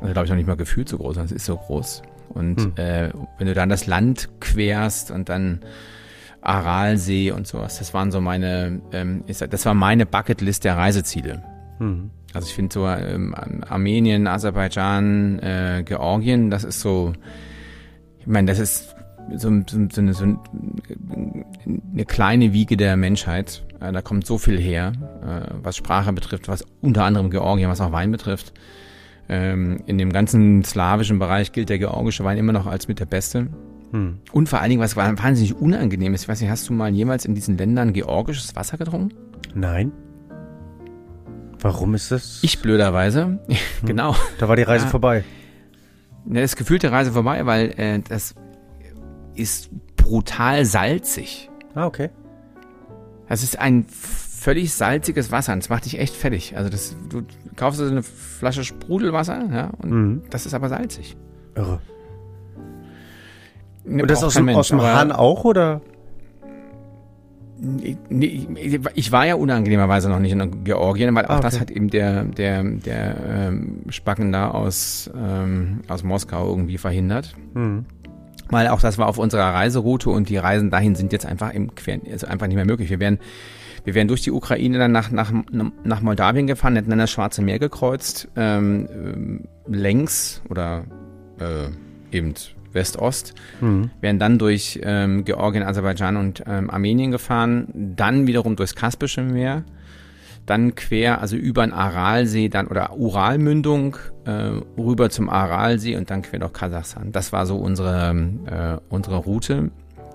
Also 0.00 0.12
glaube 0.12 0.24
ich 0.24 0.30
noch 0.30 0.36
nicht 0.36 0.46
mal 0.46 0.56
gefühlt 0.56 0.88
so 0.88 0.96
groß, 0.96 1.14
sondern 1.14 1.26
es 1.26 1.32
ist 1.32 1.44
so 1.44 1.56
groß. 1.56 2.02
Und 2.30 2.60
hm. 2.60 2.72
äh, 2.76 3.10
wenn 3.36 3.46
du 3.46 3.54
dann 3.54 3.68
das 3.68 3.86
Land 3.86 4.28
querst 4.40 5.10
und 5.10 5.28
dann 5.28 5.60
Aralsee 6.40 7.32
und 7.32 7.46
sowas, 7.46 7.78
das 7.78 7.92
waren 7.94 8.10
so 8.10 8.20
meine, 8.20 8.80
ähm, 8.92 9.24
das 9.26 9.66
war 9.66 9.74
meine 9.74 10.06
Bucketlist 10.06 10.64
der 10.64 10.76
Reiseziele. 10.76 11.42
Hm. 11.78 12.10
Also 12.34 12.48
ich 12.48 12.54
finde 12.54 12.74
so 12.74 12.86
ähm, 12.86 13.34
Armenien, 13.68 14.26
Aserbaidschan, 14.26 15.38
äh, 15.38 15.82
Georgien, 15.84 16.50
das 16.50 16.64
ist 16.64 16.80
so, 16.80 17.12
ich 18.20 18.26
meine, 18.26 18.46
das 18.46 18.58
ist 18.58 18.94
so, 19.36 19.50
so, 19.66 19.78
so, 19.90 20.12
so 20.12 20.24
eine 20.24 22.04
kleine 22.06 22.52
Wiege 22.52 22.76
der 22.76 22.96
Menschheit. 22.96 23.64
Äh, 23.80 23.92
da 23.92 24.02
kommt 24.02 24.26
so 24.26 24.38
viel 24.38 24.58
her, 24.58 24.92
äh, 25.22 25.54
was 25.62 25.76
Sprache 25.76 26.12
betrifft, 26.12 26.48
was 26.48 26.64
unter 26.80 27.04
anderem 27.04 27.30
Georgien, 27.30 27.70
was 27.70 27.80
auch 27.80 27.92
Wein 27.92 28.10
betrifft. 28.10 28.52
Ähm, 29.28 29.82
in 29.86 29.98
dem 29.98 30.12
ganzen 30.12 30.64
slawischen 30.64 31.18
Bereich 31.18 31.52
gilt 31.52 31.68
der 31.68 31.78
georgische 31.78 32.24
Wein 32.24 32.38
immer 32.38 32.52
noch 32.52 32.66
als 32.66 32.88
mit 32.88 33.00
der 33.00 33.06
beste. 33.06 33.48
Hm. 33.92 34.18
Und 34.32 34.48
vor 34.48 34.60
allen 34.60 34.70
Dingen, 34.70 34.82
was 34.82 34.96
wahnsinnig 34.96 35.56
unangenehm 35.56 36.14
ist, 36.14 36.22
ich 36.22 36.28
weiß 36.28 36.40
nicht, 36.40 36.50
hast 36.50 36.68
du 36.68 36.72
mal 36.72 36.94
jemals 36.94 37.24
in 37.24 37.34
diesen 37.34 37.56
Ländern 37.56 37.92
georgisches 37.92 38.54
Wasser 38.54 38.76
getrunken? 38.76 39.16
Nein. 39.54 39.92
Warum 41.60 41.94
ist 41.94 42.12
das? 42.12 42.40
Ich 42.42 42.60
blöderweise. 42.60 43.38
Hm. 43.80 43.86
genau. 43.86 44.14
Da 44.38 44.48
war 44.48 44.56
die 44.56 44.62
Reise 44.62 44.86
ja. 44.86 44.90
vorbei. 44.90 45.24
Ja, 46.26 46.40
das 46.40 46.56
gefühlte 46.56 46.90
Reise 46.90 47.12
vorbei, 47.12 47.46
weil 47.46 47.74
äh, 47.78 48.00
das 48.00 48.34
ist 49.34 49.70
brutal 49.96 50.64
salzig. 50.64 51.48
Ah, 51.74 51.86
okay. 51.86 52.10
Das 53.28 53.42
ist 53.42 53.58
ein 53.58 53.86
völlig 53.88 54.72
salziges 54.72 55.30
Wasser. 55.30 55.52
Und 55.52 55.62
das 55.62 55.68
macht 55.68 55.84
dich 55.84 55.98
echt 55.98 56.14
fertig. 56.14 56.56
Also 56.56 56.70
das, 56.70 56.96
du 57.08 57.22
kaufst 57.56 57.80
also 57.80 57.92
eine 57.92 58.02
Flasche 58.02 58.64
Sprudelwasser, 58.64 59.48
ja, 59.52 59.70
und 59.82 59.90
mhm. 59.90 60.22
das 60.30 60.46
ist 60.46 60.54
aber 60.54 60.68
salzig. 60.68 61.16
Irre. 61.54 61.80
Ne, 63.88 64.02
und 64.02 64.10
das 64.10 64.22
aus, 64.22 64.38
Mensch, 64.40 64.56
aus 64.56 64.68
dem 64.68 64.82
Hahn 64.82 65.12
auch, 65.12 65.44
oder? 65.44 65.80
Ich 68.94 69.10
war 69.10 69.26
ja 69.26 69.34
unangenehmerweise 69.34 70.08
noch 70.08 70.20
nicht 70.20 70.30
in 70.30 70.64
Georgien, 70.64 71.12
weil 71.14 71.24
auch 71.24 71.30
ah, 71.30 71.34
okay. 71.36 71.42
das 71.42 71.60
hat 71.60 71.70
eben 71.70 71.90
der, 71.90 72.24
der, 72.24 72.62
der 72.62 73.16
ähm, 73.28 73.82
Spacken 73.88 74.30
da 74.30 74.50
aus, 74.50 75.10
ähm, 75.16 75.80
aus 75.88 76.04
Moskau 76.04 76.48
irgendwie 76.48 76.78
verhindert. 76.78 77.34
Mhm. 77.54 77.86
Weil 78.50 78.68
auch 78.68 78.80
das 78.80 78.96
war 78.96 79.08
auf 79.08 79.18
unserer 79.18 79.54
Reiseroute 79.54 80.08
und 80.08 80.28
die 80.28 80.36
Reisen 80.36 80.70
dahin 80.70 80.94
sind 80.94 81.12
jetzt 81.12 81.26
einfach 81.26 81.52
im 81.52 81.74
Quer, 81.74 81.98
also 82.10 82.26
einfach 82.28 82.46
nicht 82.46 82.56
mehr 82.56 82.64
möglich. 82.64 82.90
Wir 82.90 83.00
werden 83.00 83.18
wir 83.84 83.94
wären 83.94 84.08
durch 84.08 84.20
die 84.20 84.32
Ukraine 84.32 84.78
dann 84.78 84.92
nach, 84.92 85.10
nach, 85.10 85.32
nach 85.84 86.02
Moldawien 86.02 86.46
gefahren, 86.46 86.76
hätten 86.76 86.90
dann 86.90 86.98
das 86.98 87.10
Schwarze 87.10 87.40
Meer 87.40 87.58
gekreuzt, 87.58 88.28
ähm, 88.36 89.40
äh, 89.66 89.74
längs 89.74 90.42
oder 90.50 90.84
äh, 91.40 91.68
eben 92.14 92.34
West-Ost, 92.72 93.34
mhm. 93.60 93.90
wären 94.00 94.18
dann 94.18 94.38
durch 94.38 94.80
ähm, 94.82 95.24
Georgien, 95.24 95.62
Aserbaidschan 95.62 96.16
und 96.16 96.42
ähm, 96.46 96.70
Armenien 96.70 97.10
gefahren, 97.10 97.68
dann 97.74 98.26
wiederum 98.26 98.56
durchs 98.56 98.74
Kaspische 98.74 99.22
Meer, 99.22 99.64
dann 100.46 100.74
quer, 100.74 101.20
also 101.20 101.36
über 101.36 101.62
den 101.64 101.72
Aralsee 101.72 102.48
dann 102.48 102.68
oder 102.68 102.96
Uralmündung 102.96 103.96
äh, 104.24 104.50
rüber 104.78 105.10
zum 105.10 105.28
Aralsee 105.28 105.96
und 105.96 106.10
dann 106.10 106.22
quer 106.22 106.38
durch 106.38 106.52
Kasachstan. 106.52 107.12
Das 107.12 107.32
war 107.32 107.44
so 107.44 107.56
unsere, 107.56 108.10
äh, 108.46 108.76
unsere 108.88 109.16
Route 109.18 109.70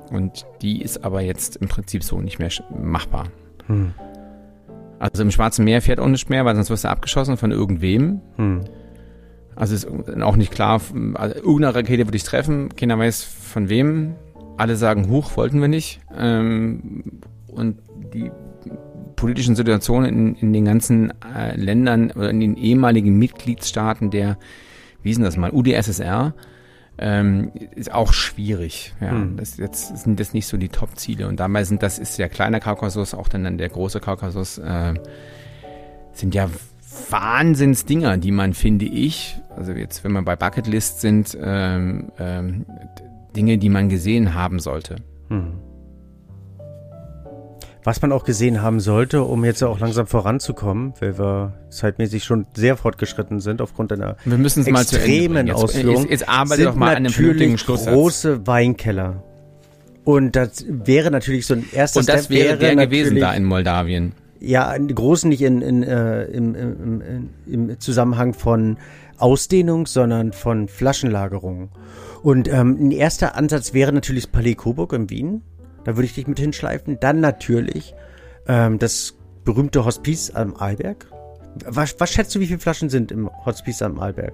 und 0.10 0.46
die 0.62 0.82
ist 0.82 1.04
aber 1.04 1.22
jetzt 1.22 1.58
im 1.58 1.68
Prinzip 1.68 2.04
so 2.04 2.20
nicht 2.20 2.40
mehr 2.40 2.50
machbar. 2.76 3.28
Hm. 3.68 3.94
Also 5.00 5.24
im 5.24 5.32
Schwarzen 5.32 5.66
Meer 5.66 5.82
fährt 5.82 6.00
auch 6.00 6.08
nicht 6.08 6.30
mehr, 6.30 6.46
weil 6.46 6.56
sonst 6.56 6.70
wirst 6.70 6.86
du 6.86 6.90
abgeschossen 6.90 7.38
von 7.38 7.52
irgendwem. 7.52 8.22
Hm. 8.38 8.62
Also 9.56 9.76
ist 9.76 9.88
auch 10.22 10.36
nicht 10.36 10.52
klar, 10.52 10.82
also 11.16 11.36
irgendeine 11.36 11.76
Rakete 11.76 12.08
würde 12.08 12.18
ich 12.18 12.24
treffen, 12.24 12.70
keiner 12.76 12.98
weiß 12.98 13.24
von 13.24 13.70
wem. 13.70 14.16
Alle 14.58 14.76
sagen, 14.76 15.10
hoch 15.10 15.36
wollten 15.36 15.62
wir 15.62 15.68
nicht. 15.68 16.00
Ähm, 16.16 17.22
und 17.48 17.78
die 18.14 18.32
politischen 19.16 19.56
Situationen 19.56 20.10
in, 20.10 20.36
in 20.36 20.54
den 20.54 20.66
ganzen 20.66 21.14
äh, 21.36 21.56
Ländern 21.56 22.12
oder 22.12 22.30
in 22.30 22.40
den 22.40 22.58
ehemaligen 22.58 23.18
Mitgliedstaaten 23.18 24.12
der, 24.12 24.38
wie 25.02 25.12
ist 25.12 25.18
denn 25.18 25.24
das 25.24 25.38
mal, 25.38 25.52
UdSSR, 25.52 26.34
ähm, 26.98 27.52
ist 27.76 27.92
auch 27.92 28.14
schwierig. 28.14 28.94
Ja, 29.02 29.12
hm. 29.12 29.38
das 29.38 29.58
jetzt 29.58 29.98
sind 29.98 30.20
das 30.20 30.34
nicht 30.34 30.46
so 30.46 30.58
die 30.58 30.70
Top-Ziele 30.70 31.28
und 31.28 31.40
dabei 31.40 31.64
sind 31.64 31.82
das 31.82 32.00
ist 32.00 32.20
der 32.20 32.30
kleine 32.30 32.60
Kaukasus, 32.60 33.14
auch 33.14 33.28
dann, 33.28 33.44
dann 33.44 33.58
der 33.58 33.70
große 33.70 34.00
Kaukasus, 34.00 34.58
äh, 34.60 34.94
sind 36.14 36.36
ja 36.36 36.50
Wahnsinnsdinger, 37.10 38.18
die 38.18 38.32
man 38.32 38.54
finde 38.54 38.86
ich, 38.86 39.38
also 39.56 39.72
jetzt 39.72 40.04
wenn 40.04 40.12
wir 40.14 40.22
bei 40.22 40.36
Bucketlist 40.36 41.02
sind, 41.02 41.38
ähm, 41.42 42.12
ähm, 42.20 42.66
Dinge, 43.36 43.58
die 43.58 43.70
man 43.70 43.90
gesehen 43.90 44.34
haben 44.34 44.60
sollte. 44.60 44.98
Hm. 45.30 45.54
Was 47.86 48.02
man 48.02 48.14
auch 48.14 48.24
gesehen 48.24 48.62
haben 48.62 48.80
sollte, 48.80 49.24
um 49.24 49.44
jetzt 49.44 49.62
auch 49.62 49.80
langsam 49.80 50.08
voranzukommen, 50.08 50.94
weil 51.02 51.18
wir 51.18 51.54
zeitmäßig 51.70 52.24
schon 52.24 52.46
sehr 52.54 52.78
fortgeschritten 52.78 53.42
sind 53.42 53.62
aufgrund 53.62 53.92
einer 53.92 54.16
wir 54.24 54.38
müssen 54.38 54.62
es 54.62 54.68
extremen 54.68 55.48
mal 55.48 55.54
Ausführung. 55.54 56.04
Jetzt, 56.04 56.12
jetzt 56.12 56.30
arbeite 56.30 56.64
doch 56.64 56.76
mal 56.76 56.92
an 56.92 56.98
einem 56.98 57.12
vernünftigen 57.12 57.58
Schlusssatz. 57.58 57.94
große 57.94 58.48
Weinkeller. 58.48 59.22
Und 60.06 60.36
das 60.36 60.66
wäre 60.68 61.12
natürlich 61.12 61.46
so 61.46 61.56
ein 61.56 61.66
erster 61.74 62.00
Und 62.00 62.10
das 62.10 62.26
Step 62.26 62.38
wäre 62.38 62.58
der 62.58 62.76
gewesen 62.76 63.20
da 63.20 63.34
in 63.34 63.44
Moldawien. 63.44 64.14
Ja, 64.46 64.78
groß 64.78 65.26
nicht 65.26 65.42
in, 65.42 65.62
in, 65.62 65.84
äh, 65.84 66.26
im, 66.26 66.54
im, 66.54 67.02
im, 67.02 67.30
im 67.46 67.80
Zusammenhang 67.80 68.34
von 68.34 68.78
Ausdehnung, 69.18 69.86
sondern 69.88 70.34
von 70.34 70.68
Flaschenlagerung. 70.68 71.70
Und 72.24 72.48
ähm, 72.50 72.78
ein 72.80 72.92
erster 72.92 73.36
Ansatz 73.36 73.74
wäre 73.74 73.94
natürlich 73.94 74.26
das 74.26 74.32
Palais 74.32 74.56
Coburg 74.56 74.92
in 74.94 75.10
Wien 75.10 75.44
da 75.84 75.96
würde 75.96 76.06
ich 76.06 76.14
dich 76.14 76.28
mit 76.28 76.40
hinschleifen. 76.40 77.00
Dann 77.00 77.20
natürlich 77.20 77.94
ähm, 78.48 78.80
das 78.80 79.16
berühmte 79.44 79.86
Hospiz 79.86 80.32
am 80.34 80.56
Arlberg. 80.56 81.08
Was, 81.66 82.00
was 82.00 82.12
schätzt 82.12 82.34
du, 82.34 82.40
wie 82.40 82.48
viele 82.48 82.60
Flaschen 82.60 82.90
sind 82.90 83.12
im 83.12 83.30
Hospiz 83.46 83.82
am 83.82 84.00
Arlberg? 84.00 84.34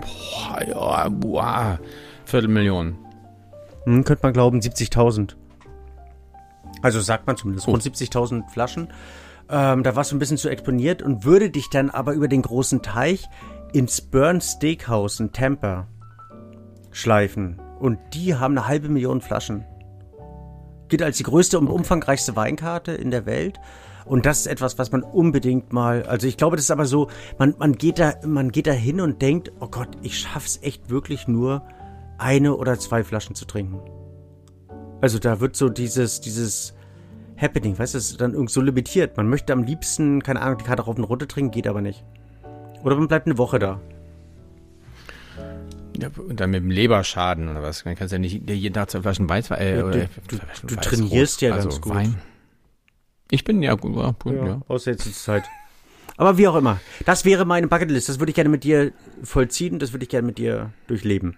Boah, 0.00 0.62
ja, 0.66 1.08
boah. 1.08 1.80
Viertelmillion. 2.24 2.96
Hm, 3.84 4.04
könnte 4.04 4.22
man 4.22 4.32
glauben, 4.32 4.60
70.000. 4.60 5.34
Also 6.82 7.00
sagt 7.00 7.26
man 7.26 7.36
zumindest, 7.36 7.66
rund 7.66 7.82
70.000 7.82 8.48
Flaschen. 8.48 8.88
Ähm, 9.50 9.82
da 9.82 9.96
warst 9.96 10.12
du 10.12 10.16
ein 10.16 10.20
bisschen 10.20 10.36
zu 10.38 10.48
exponiert 10.48 11.02
und 11.02 11.24
würde 11.24 11.50
dich 11.50 11.68
dann 11.70 11.90
aber 11.90 12.12
über 12.12 12.28
den 12.28 12.42
großen 12.42 12.82
Teich 12.82 13.28
ins 13.72 14.00
Burn 14.00 14.40
Steakhouse 14.40 15.20
in 15.20 15.32
Tampa 15.32 15.88
schleifen. 16.92 17.60
Und 17.78 17.98
die 18.14 18.34
haben 18.34 18.56
eine 18.56 18.66
halbe 18.66 18.88
Million 18.88 19.20
Flaschen 19.20 19.64
gilt 20.90 21.02
als 21.02 21.16
die 21.16 21.22
größte 21.22 21.58
und 21.58 21.68
umfangreichste 21.68 22.36
Weinkarte 22.36 22.92
in 22.92 23.10
der 23.10 23.24
Welt. 23.24 23.58
Und 24.04 24.26
das 24.26 24.40
ist 24.40 24.46
etwas, 24.46 24.76
was 24.76 24.92
man 24.92 25.02
unbedingt 25.02 25.72
mal, 25.72 26.02
also 26.02 26.26
ich 26.26 26.36
glaube, 26.36 26.56
das 26.56 26.64
ist 26.64 26.70
aber 26.70 26.86
so, 26.86 27.08
man, 27.38 27.54
man 27.58 27.76
geht 27.76 27.98
da, 27.98 28.14
man 28.26 28.50
geht 28.50 28.66
da 28.66 28.72
hin 28.72 29.00
und 29.00 29.22
denkt, 29.22 29.52
oh 29.60 29.68
Gott, 29.68 29.88
ich 30.02 30.18
schaff's 30.18 30.58
echt 30.62 30.90
wirklich 30.90 31.28
nur, 31.28 31.62
eine 32.18 32.56
oder 32.56 32.78
zwei 32.78 33.04
Flaschen 33.04 33.34
zu 33.34 33.46
trinken. 33.46 33.80
Also 35.00 35.18
da 35.18 35.40
wird 35.40 35.56
so 35.56 35.68
dieses, 35.68 36.20
dieses 36.20 36.74
Happening, 37.40 37.78
weißt 37.78 37.94
du, 37.94 37.98
das 37.98 38.10
ist 38.10 38.20
dann 38.20 38.32
irgendwie 38.32 38.52
so 38.52 38.60
limitiert. 38.60 39.16
Man 39.16 39.28
möchte 39.28 39.52
am 39.52 39.62
liebsten, 39.62 40.22
keine 40.22 40.42
Ahnung, 40.42 40.58
die 40.58 40.64
Karte 40.64 40.82
rauf 40.82 40.96
und 40.96 41.04
runter 41.04 41.26
trinken, 41.26 41.50
geht 41.50 41.66
aber 41.66 41.80
nicht. 41.80 42.04
Oder 42.82 42.96
man 42.96 43.08
bleibt 43.08 43.26
eine 43.26 43.38
Woche 43.38 43.58
da. 43.58 43.80
Ja, 45.98 46.08
und 46.16 46.40
dann 46.40 46.50
mit 46.50 46.62
dem 46.62 46.70
Leberschaden 46.70 47.48
oder 47.48 47.62
was? 47.62 47.84
Man 47.84 47.94
kann 47.94 48.08
ja 48.08 48.18
nicht 48.18 48.48
jeden 48.48 48.74
Tag 48.74 48.90
zwei 48.90 49.02
Flaschen 49.02 49.28
Weiß, 49.28 49.50
äh, 49.50 49.76
ja, 49.76 49.82
du, 49.82 50.08
du, 50.28 50.38
du 50.66 50.76
trainierst 50.76 51.42
ja 51.42 51.52
also 51.52 51.68
ganz 51.68 51.80
gut. 51.80 51.94
Wein. 51.94 52.14
Ich 53.30 53.44
bin 53.44 53.62
ja 53.62 53.74
gut, 53.74 53.96
ja, 53.96 54.14
gut, 54.18 54.34
ja. 54.34 54.46
ja. 54.46 54.60
Außer 54.68 54.92
jetzt 54.92 55.06
ist 55.06 55.22
Zeit. 55.22 55.44
Aber 56.16 56.36
wie 56.36 56.48
auch 56.48 56.56
immer. 56.56 56.80
Das 57.06 57.24
wäre 57.24 57.44
meine 57.44 57.66
Bucketlist. 57.66 58.08
Das 58.08 58.18
würde 58.18 58.30
ich 58.30 58.36
gerne 58.36 58.50
mit 58.50 58.64
dir 58.64 58.92
vollziehen. 59.22 59.78
Das 59.78 59.92
würde 59.92 60.04
ich 60.04 60.08
gerne 60.08 60.26
mit 60.26 60.38
dir 60.38 60.70
durchleben. 60.86 61.36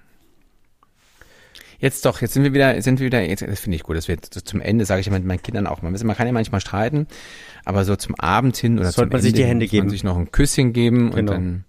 Jetzt 1.83 2.07
doch, 2.07 2.21
jetzt 2.21 2.33
sind 2.33 2.45
wir 2.45 2.55
wieder, 2.55 2.81
sind 2.81 3.01
wir 3.01 3.07
wieder, 3.07 3.21
jetzt, 3.21 3.43
das 3.43 3.59
finde 3.59 3.77
ich 3.77 3.83
gut, 3.83 3.97
das 3.97 4.07
wird 4.07 4.33
so 4.33 4.41
zum 4.41 4.61
Ende, 4.61 4.85
sage 4.85 5.01
ich 5.01 5.09
immer 5.09 5.19
meinen 5.19 5.43
Kindern 5.43 5.67
auch 5.67 5.83
mal. 5.83 5.91
Man 5.91 6.17
kann 6.17 6.27
ja 6.29 6.33
manchmal 6.33 6.61
streiten, 6.61 7.09
aber 7.65 7.85
so 7.85 7.97
zum 7.97 8.15
Abend 8.15 8.57
hin 8.57 8.79
oder 8.79 8.93
Sollte 8.93 8.95
zum 8.95 9.09
man 9.09 9.19
Ende 9.19 9.23
sich 9.23 9.33
die 9.33 9.45
Hände 9.45 9.67
geben. 9.67 9.87
man 9.87 9.91
sich 9.91 10.05
noch 10.05 10.17
ein 10.17 10.31
Küsschen 10.31 10.73
geben 10.73 11.11
genau. 11.11 11.19
und 11.19 11.27
dann 11.27 11.65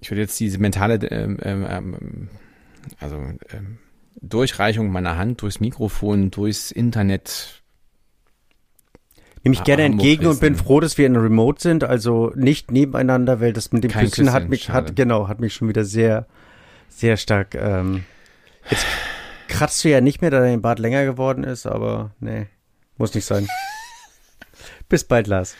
ich 0.00 0.10
würde 0.10 0.22
jetzt 0.22 0.40
diese 0.40 0.58
mentale, 0.58 0.96
ähm, 1.10 1.38
ähm, 1.42 1.66
ähm, 1.68 2.28
also 2.98 3.16
ähm, 3.16 3.78
Durchreichung 4.20 4.90
meiner 4.90 5.16
Hand 5.16 5.42
durchs 5.42 5.60
Mikrofon, 5.60 6.30
durchs 6.30 6.70
Internet. 6.70 7.62
Nehme 9.44 9.54
ich 9.54 9.64
gerne 9.64 9.84
entgegen 9.84 10.26
und 10.26 10.40
bin 10.40 10.54
froh, 10.54 10.80
dass 10.80 10.98
wir 10.98 11.06
in 11.06 11.16
Remote 11.16 11.62
sind, 11.62 11.84
also 11.84 12.32
nicht 12.34 12.70
nebeneinander, 12.70 13.40
weil 13.40 13.52
das 13.52 13.72
mit 13.72 13.84
dem 13.84 13.90
Küssen, 13.90 14.10
Küssen, 14.10 14.32
hat 14.32 14.48
mich, 14.48 14.64
schade. 14.64 14.88
hat, 14.88 14.96
genau, 14.96 15.28
hat 15.28 15.40
mich 15.40 15.54
schon 15.54 15.68
wieder 15.68 15.84
sehr, 15.84 16.26
sehr 16.88 17.16
stark, 17.16 17.54
ähm, 17.54 18.04
jetzt 18.68 18.84
kratzt 19.48 19.84
du 19.84 19.88
ja 19.88 20.00
nicht 20.00 20.20
mehr, 20.20 20.30
da 20.30 20.40
dein 20.40 20.62
Bart 20.62 20.78
länger 20.78 21.04
geworden 21.04 21.44
ist, 21.44 21.66
aber 21.66 22.12
nee, 22.20 22.46
muss 22.96 23.14
nicht 23.14 23.24
sein. 23.24 23.48
Bis 24.88 25.04
bald, 25.04 25.26
Lars. 25.26 25.56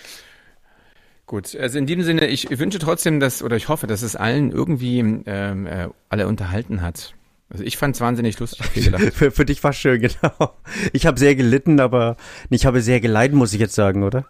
Gut, 1.27 1.55
also 1.55 1.79
in 1.79 1.87
diesem 1.87 2.03
Sinne, 2.03 2.27
ich 2.27 2.59
wünsche 2.59 2.81
trotzdem, 2.81 3.21
dass, 3.21 3.43
oder 3.43 3.57
ich 3.57 3.69
hoffe, 3.69 3.87
dass 3.87 4.03
es 4.03 4.17
allen 4.17 4.51
irgendwie 4.51 4.99
ähm, 4.99 5.67
äh, 5.67 5.89
alle 6.09 6.27
unterhalten 6.27 6.83
hat. 6.83 7.15
Also 7.51 7.65
ich 7.65 7.77
fand 7.77 7.95
es 7.95 8.01
wahnsinnig 8.01 8.39
lustig. 8.39 8.91
für, 9.13 9.31
für 9.31 9.45
dich 9.45 9.63
war 9.63 9.73
schön, 9.73 10.01
genau. 10.23 10.57
Ich 10.93 11.07
habe 11.07 11.19
sehr 11.19 11.37
gelitten, 11.37 11.79
aber 11.79 12.17
ich 12.49 12.67
habe 12.67 12.81
sehr 12.81 13.01
geleiden, 13.01 13.39
muss 13.39 13.53
ich 13.53 13.61
jetzt 13.61 13.75
sagen, 13.75 14.03
oder? 14.03 14.27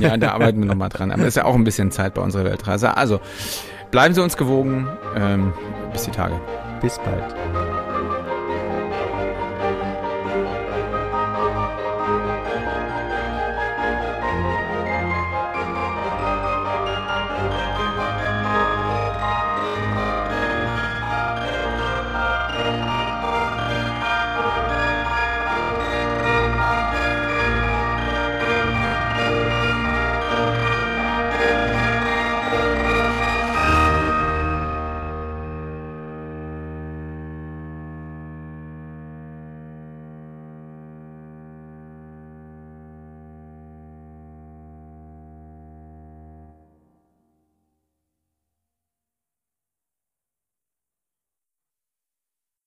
Ja, 0.00 0.16
da 0.16 0.32
arbeiten 0.32 0.58
wir 0.58 0.66
nochmal 0.66 0.88
dran. 0.88 1.10
Aber 1.10 1.22
es 1.22 1.28
ist 1.28 1.36
ja 1.36 1.44
auch 1.44 1.54
ein 1.54 1.64
bisschen 1.64 1.90
Zeit 1.90 2.14
bei 2.14 2.22
unserer 2.22 2.44
Weltreise. 2.44 2.96
Also 2.96 3.20
bleiben 3.90 4.14
Sie 4.14 4.22
uns 4.22 4.36
gewogen. 4.36 4.88
Ähm, 5.16 5.52
bis 5.90 6.04
die 6.04 6.10
Tage. 6.10 6.40
Bis 6.80 6.98
bald. 6.98 7.69